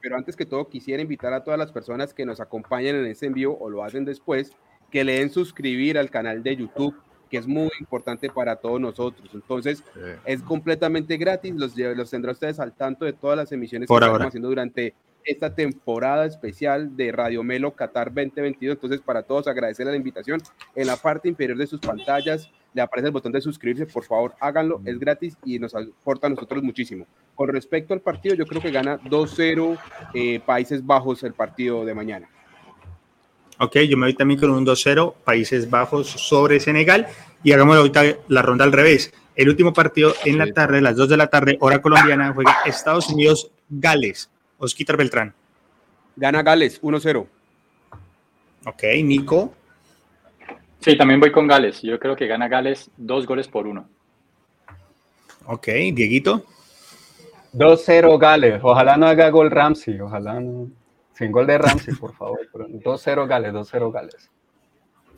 Pero 0.00 0.16
antes 0.16 0.34
que 0.34 0.46
todo, 0.46 0.68
quisiera 0.68 1.02
invitar 1.02 1.32
a 1.34 1.44
todas 1.44 1.58
las 1.58 1.72
personas 1.72 2.14
que 2.14 2.24
nos 2.24 2.40
acompañan 2.40 2.96
en 2.96 3.06
ese 3.06 3.26
envío 3.26 3.52
o 3.52 3.68
lo 3.68 3.84
hacen 3.84 4.04
después 4.04 4.52
que 4.96 5.04
le 5.04 5.18
den 5.18 5.28
suscribir 5.28 5.98
al 5.98 6.08
canal 6.08 6.42
de 6.42 6.56
YouTube, 6.56 6.96
que 7.28 7.36
es 7.36 7.46
muy 7.46 7.68
importante 7.80 8.30
para 8.30 8.56
todos 8.56 8.80
nosotros. 8.80 9.28
Entonces, 9.34 9.84
es 10.24 10.40
completamente 10.40 11.18
gratis, 11.18 11.54
los, 11.54 11.76
los 11.76 12.08
tendrá 12.08 12.32
ustedes 12.32 12.58
al 12.58 12.72
tanto 12.72 13.04
de 13.04 13.12
todas 13.12 13.36
las 13.36 13.52
emisiones 13.52 13.90
que 13.90 13.94
estamos 13.94 14.22
haciendo 14.22 14.48
durante 14.48 14.94
esta 15.22 15.54
temporada 15.54 16.24
especial 16.24 16.96
de 16.96 17.12
Radio 17.12 17.42
Melo 17.42 17.74
Qatar 17.74 18.06
2022. 18.06 18.76
Entonces, 18.76 19.02
para 19.02 19.22
todos, 19.22 19.46
agradecerle 19.48 19.92
la 19.92 19.98
invitación. 19.98 20.40
En 20.74 20.86
la 20.86 20.96
parte 20.96 21.28
inferior 21.28 21.58
de 21.58 21.66
sus 21.66 21.80
pantallas 21.80 22.50
le 22.72 22.80
aparece 22.80 23.08
el 23.08 23.12
botón 23.12 23.32
de 23.32 23.42
suscribirse. 23.42 23.84
Por 23.84 24.04
favor, 24.04 24.34
háganlo, 24.40 24.80
es 24.86 24.98
gratis 24.98 25.36
y 25.44 25.58
nos 25.58 25.74
aporta 25.74 26.28
a 26.28 26.30
nosotros 26.30 26.62
muchísimo. 26.62 27.06
Con 27.34 27.48
respecto 27.48 27.92
al 27.92 28.00
partido, 28.00 28.34
yo 28.34 28.46
creo 28.46 28.62
que 28.62 28.70
gana 28.70 28.98
2-0 29.00 29.78
eh, 30.14 30.40
Países 30.40 30.86
Bajos 30.86 31.22
el 31.22 31.34
partido 31.34 31.84
de 31.84 31.94
mañana. 31.94 32.30
Ok, 33.58 33.78
yo 33.88 33.96
me 33.96 34.06
voy 34.06 34.14
también 34.14 34.38
con 34.38 34.50
un 34.50 34.66
2-0, 34.66 35.14
Países 35.24 35.70
Bajos 35.70 36.08
sobre 36.08 36.60
Senegal. 36.60 37.06
Y 37.42 37.52
hagamos 37.52 37.76
ahorita 37.76 38.02
la 38.28 38.42
ronda 38.42 38.64
al 38.64 38.72
revés. 38.72 39.12
El 39.34 39.48
último 39.48 39.72
partido 39.72 40.14
en 40.24 40.38
la 40.38 40.52
tarde, 40.52 40.80
las 40.80 40.96
2 40.96 41.08
de 41.08 41.16
la 41.16 41.26
tarde, 41.28 41.56
hora 41.60 41.80
colombiana, 41.80 42.32
juega 42.32 42.56
Estados 42.64 43.08
Unidos-Gales. 43.10 44.30
Osquitar 44.58 44.96
Beltrán. 44.96 45.34
Gana 46.16 46.42
Gales, 46.42 46.80
1-0. 46.82 47.26
Ok, 48.66 48.82
Nico. 49.04 49.54
Sí, 50.80 50.96
también 50.96 51.20
voy 51.20 51.30
con 51.30 51.46
Gales. 51.46 51.82
Yo 51.82 51.98
creo 51.98 52.16
que 52.16 52.26
gana 52.26 52.48
Gales 52.48 52.90
dos 52.96 53.26
goles 53.26 53.48
por 53.48 53.66
uno. 53.66 53.88
Ok, 55.46 55.66
Dieguito. 55.92 56.44
2-0 57.52 58.18
Gales. 58.18 58.60
Ojalá 58.62 58.96
no 58.96 59.06
haga 59.06 59.30
gol 59.30 59.50
Ramsey. 59.50 60.00
Ojalá 60.00 60.40
no. 60.40 60.68
Sin 61.16 61.32
gol 61.32 61.46
de 61.46 61.56
Ramsey, 61.56 61.94
por 61.94 62.14
favor. 62.14 62.38
2-0 62.52 63.26
Gales, 63.26 63.52
2-0 63.52 63.90
Gales. 63.90 64.30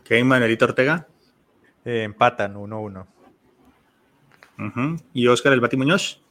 Ok, 0.00 0.24
Manuelito 0.24 0.66
Ortega. 0.66 1.08
Eh, 1.84 2.04
empatan 2.04 2.54
1-1. 2.54 3.06
¿Y 5.12 5.26
Oscar 5.26 5.52
el 5.52 5.60
Bati 5.60 5.76
Muñoz? 5.76 6.22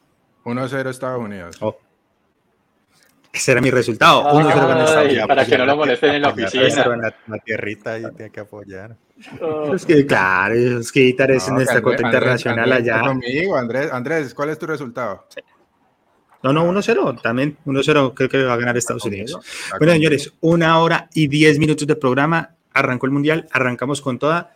1-0 0.45 0.89
Estados 0.89 1.22
Unidos. 1.22 1.57
Oh. 1.60 1.77
Ese 3.34 3.52
era 3.52 3.60
mi 3.60 3.69
resultado. 3.69 4.23
1-0 4.31 4.49
Estados 4.49 5.06
Unidos. 5.06 5.27
Para 5.27 5.45
que 5.45 5.57
no 5.57 5.65
lo 5.65 5.76
molesten 5.76 6.15
en 6.15 6.22
la 6.22 6.30
oficina. 6.30 7.14
La, 7.27 7.39
tierrita 7.39 7.94
ahí 7.94 8.06
tiene 8.15 8.31
que 8.31 8.39
apoyar. 8.39 8.95
Oh. 9.41 9.73
Es 9.73 9.85
que, 9.85 10.06
claro, 10.06 10.56
es 10.56 10.91
que 10.94 11.02
Itar 11.02 11.31
es 11.31 11.45
en 11.49 11.56
nuestra 11.56 11.81
cuota 11.81 12.03
internacional 12.03 12.72
allá. 12.72 13.02
Conmigo, 13.02 13.57
Andrés, 13.57 13.91
Andrés, 13.91 14.34
¿cuál 14.34 14.49
es 14.52 14.60
tu 14.60 14.65
resultado? 14.65 15.27
No, 16.43 16.53
no, 16.53 16.65
1-0, 16.72 17.22
también 17.22 17.57
1-0 17.65 18.14
creo 18.14 18.30
que 18.30 18.43
va 18.43 18.53
a 18.53 18.57
ganar 18.57 18.77
Estados 18.77 19.05
Unidos. 19.05 19.39
Bueno, 19.80 19.93
señores, 19.93 20.34
una 20.41 20.80
hora 20.80 21.09
y 21.14 21.27
diez 21.27 21.57
minutos 21.57 21.88
de 21.88 21.95
programa, 21.95 22.55
arrancó 22.73 23.05
el 23.05 23.11
Mundial, 23.11 23.47
arrancamos 23.51 24.01
con 24.01 24.19
toda. 24.19 24.53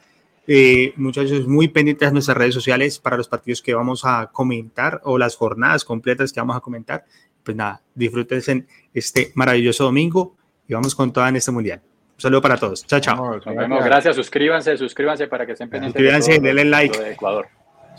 Eh, 0.47 0.93
muchachos, 0.95 1.47
muy 1.47 1.67
pendientes 1.67 2.09
de 2.09 2.13
nuestras 2.13 2.37
redes 2.37 2.53
sociales 2.53 2.99
para 2.99 3.15
los 3.15 3.27
partidos 3.27 3.61
que 3.61 3.73
vamos 3.73 4.03
a 4.05 4.27
comentar 4.31 5.01
o 5.03 5.17
las 5.17 5.35
jornadas 5.35 5.85
completas 5.85 6.33
que 6.33 6.39
vamos 6.39 6.55
a 6.55 6.59
comentar. 6.59 7.05
Pues 7.43 7.55
nada, 7.55 7.81
disfrútense 7.95 8.65
este 8.93 9.31
maravilloso 9.35 9.85
domingo 9.85 10.35
y 10.67 10.73
vamos 10.73 10.95
con 10.95 11.11
toda 11.11 11.29
en 11.29 11.37
este 11.37 11.51
Mundial. 11.51 11.81
Un 12.15 12.21
saludo 12.21 12.41
para 12.41 12.57
todos. 12.57 12.85
Chao, 12.85 12.99
chao. 12.99 13.35
Nos 13.35 13.45
vemos. 13.45 13.83
Gracias. 13.83 14.15
Suscríbanse, 14.15 14.77
suscríbanse 14.77 15.27
para 15.27 15.45
que 15.45 15.53
estén 15.53 15.69
pendientes. 15.69 15.99
Suscríbanse, 15.99 16.39
denle 16.39 16.65
like. 16.65 16.97
De 16.97 17.11
Ecuador. 17.13 17.47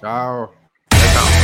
Chao. 0.00 0.52
Chao. 0.90 1.41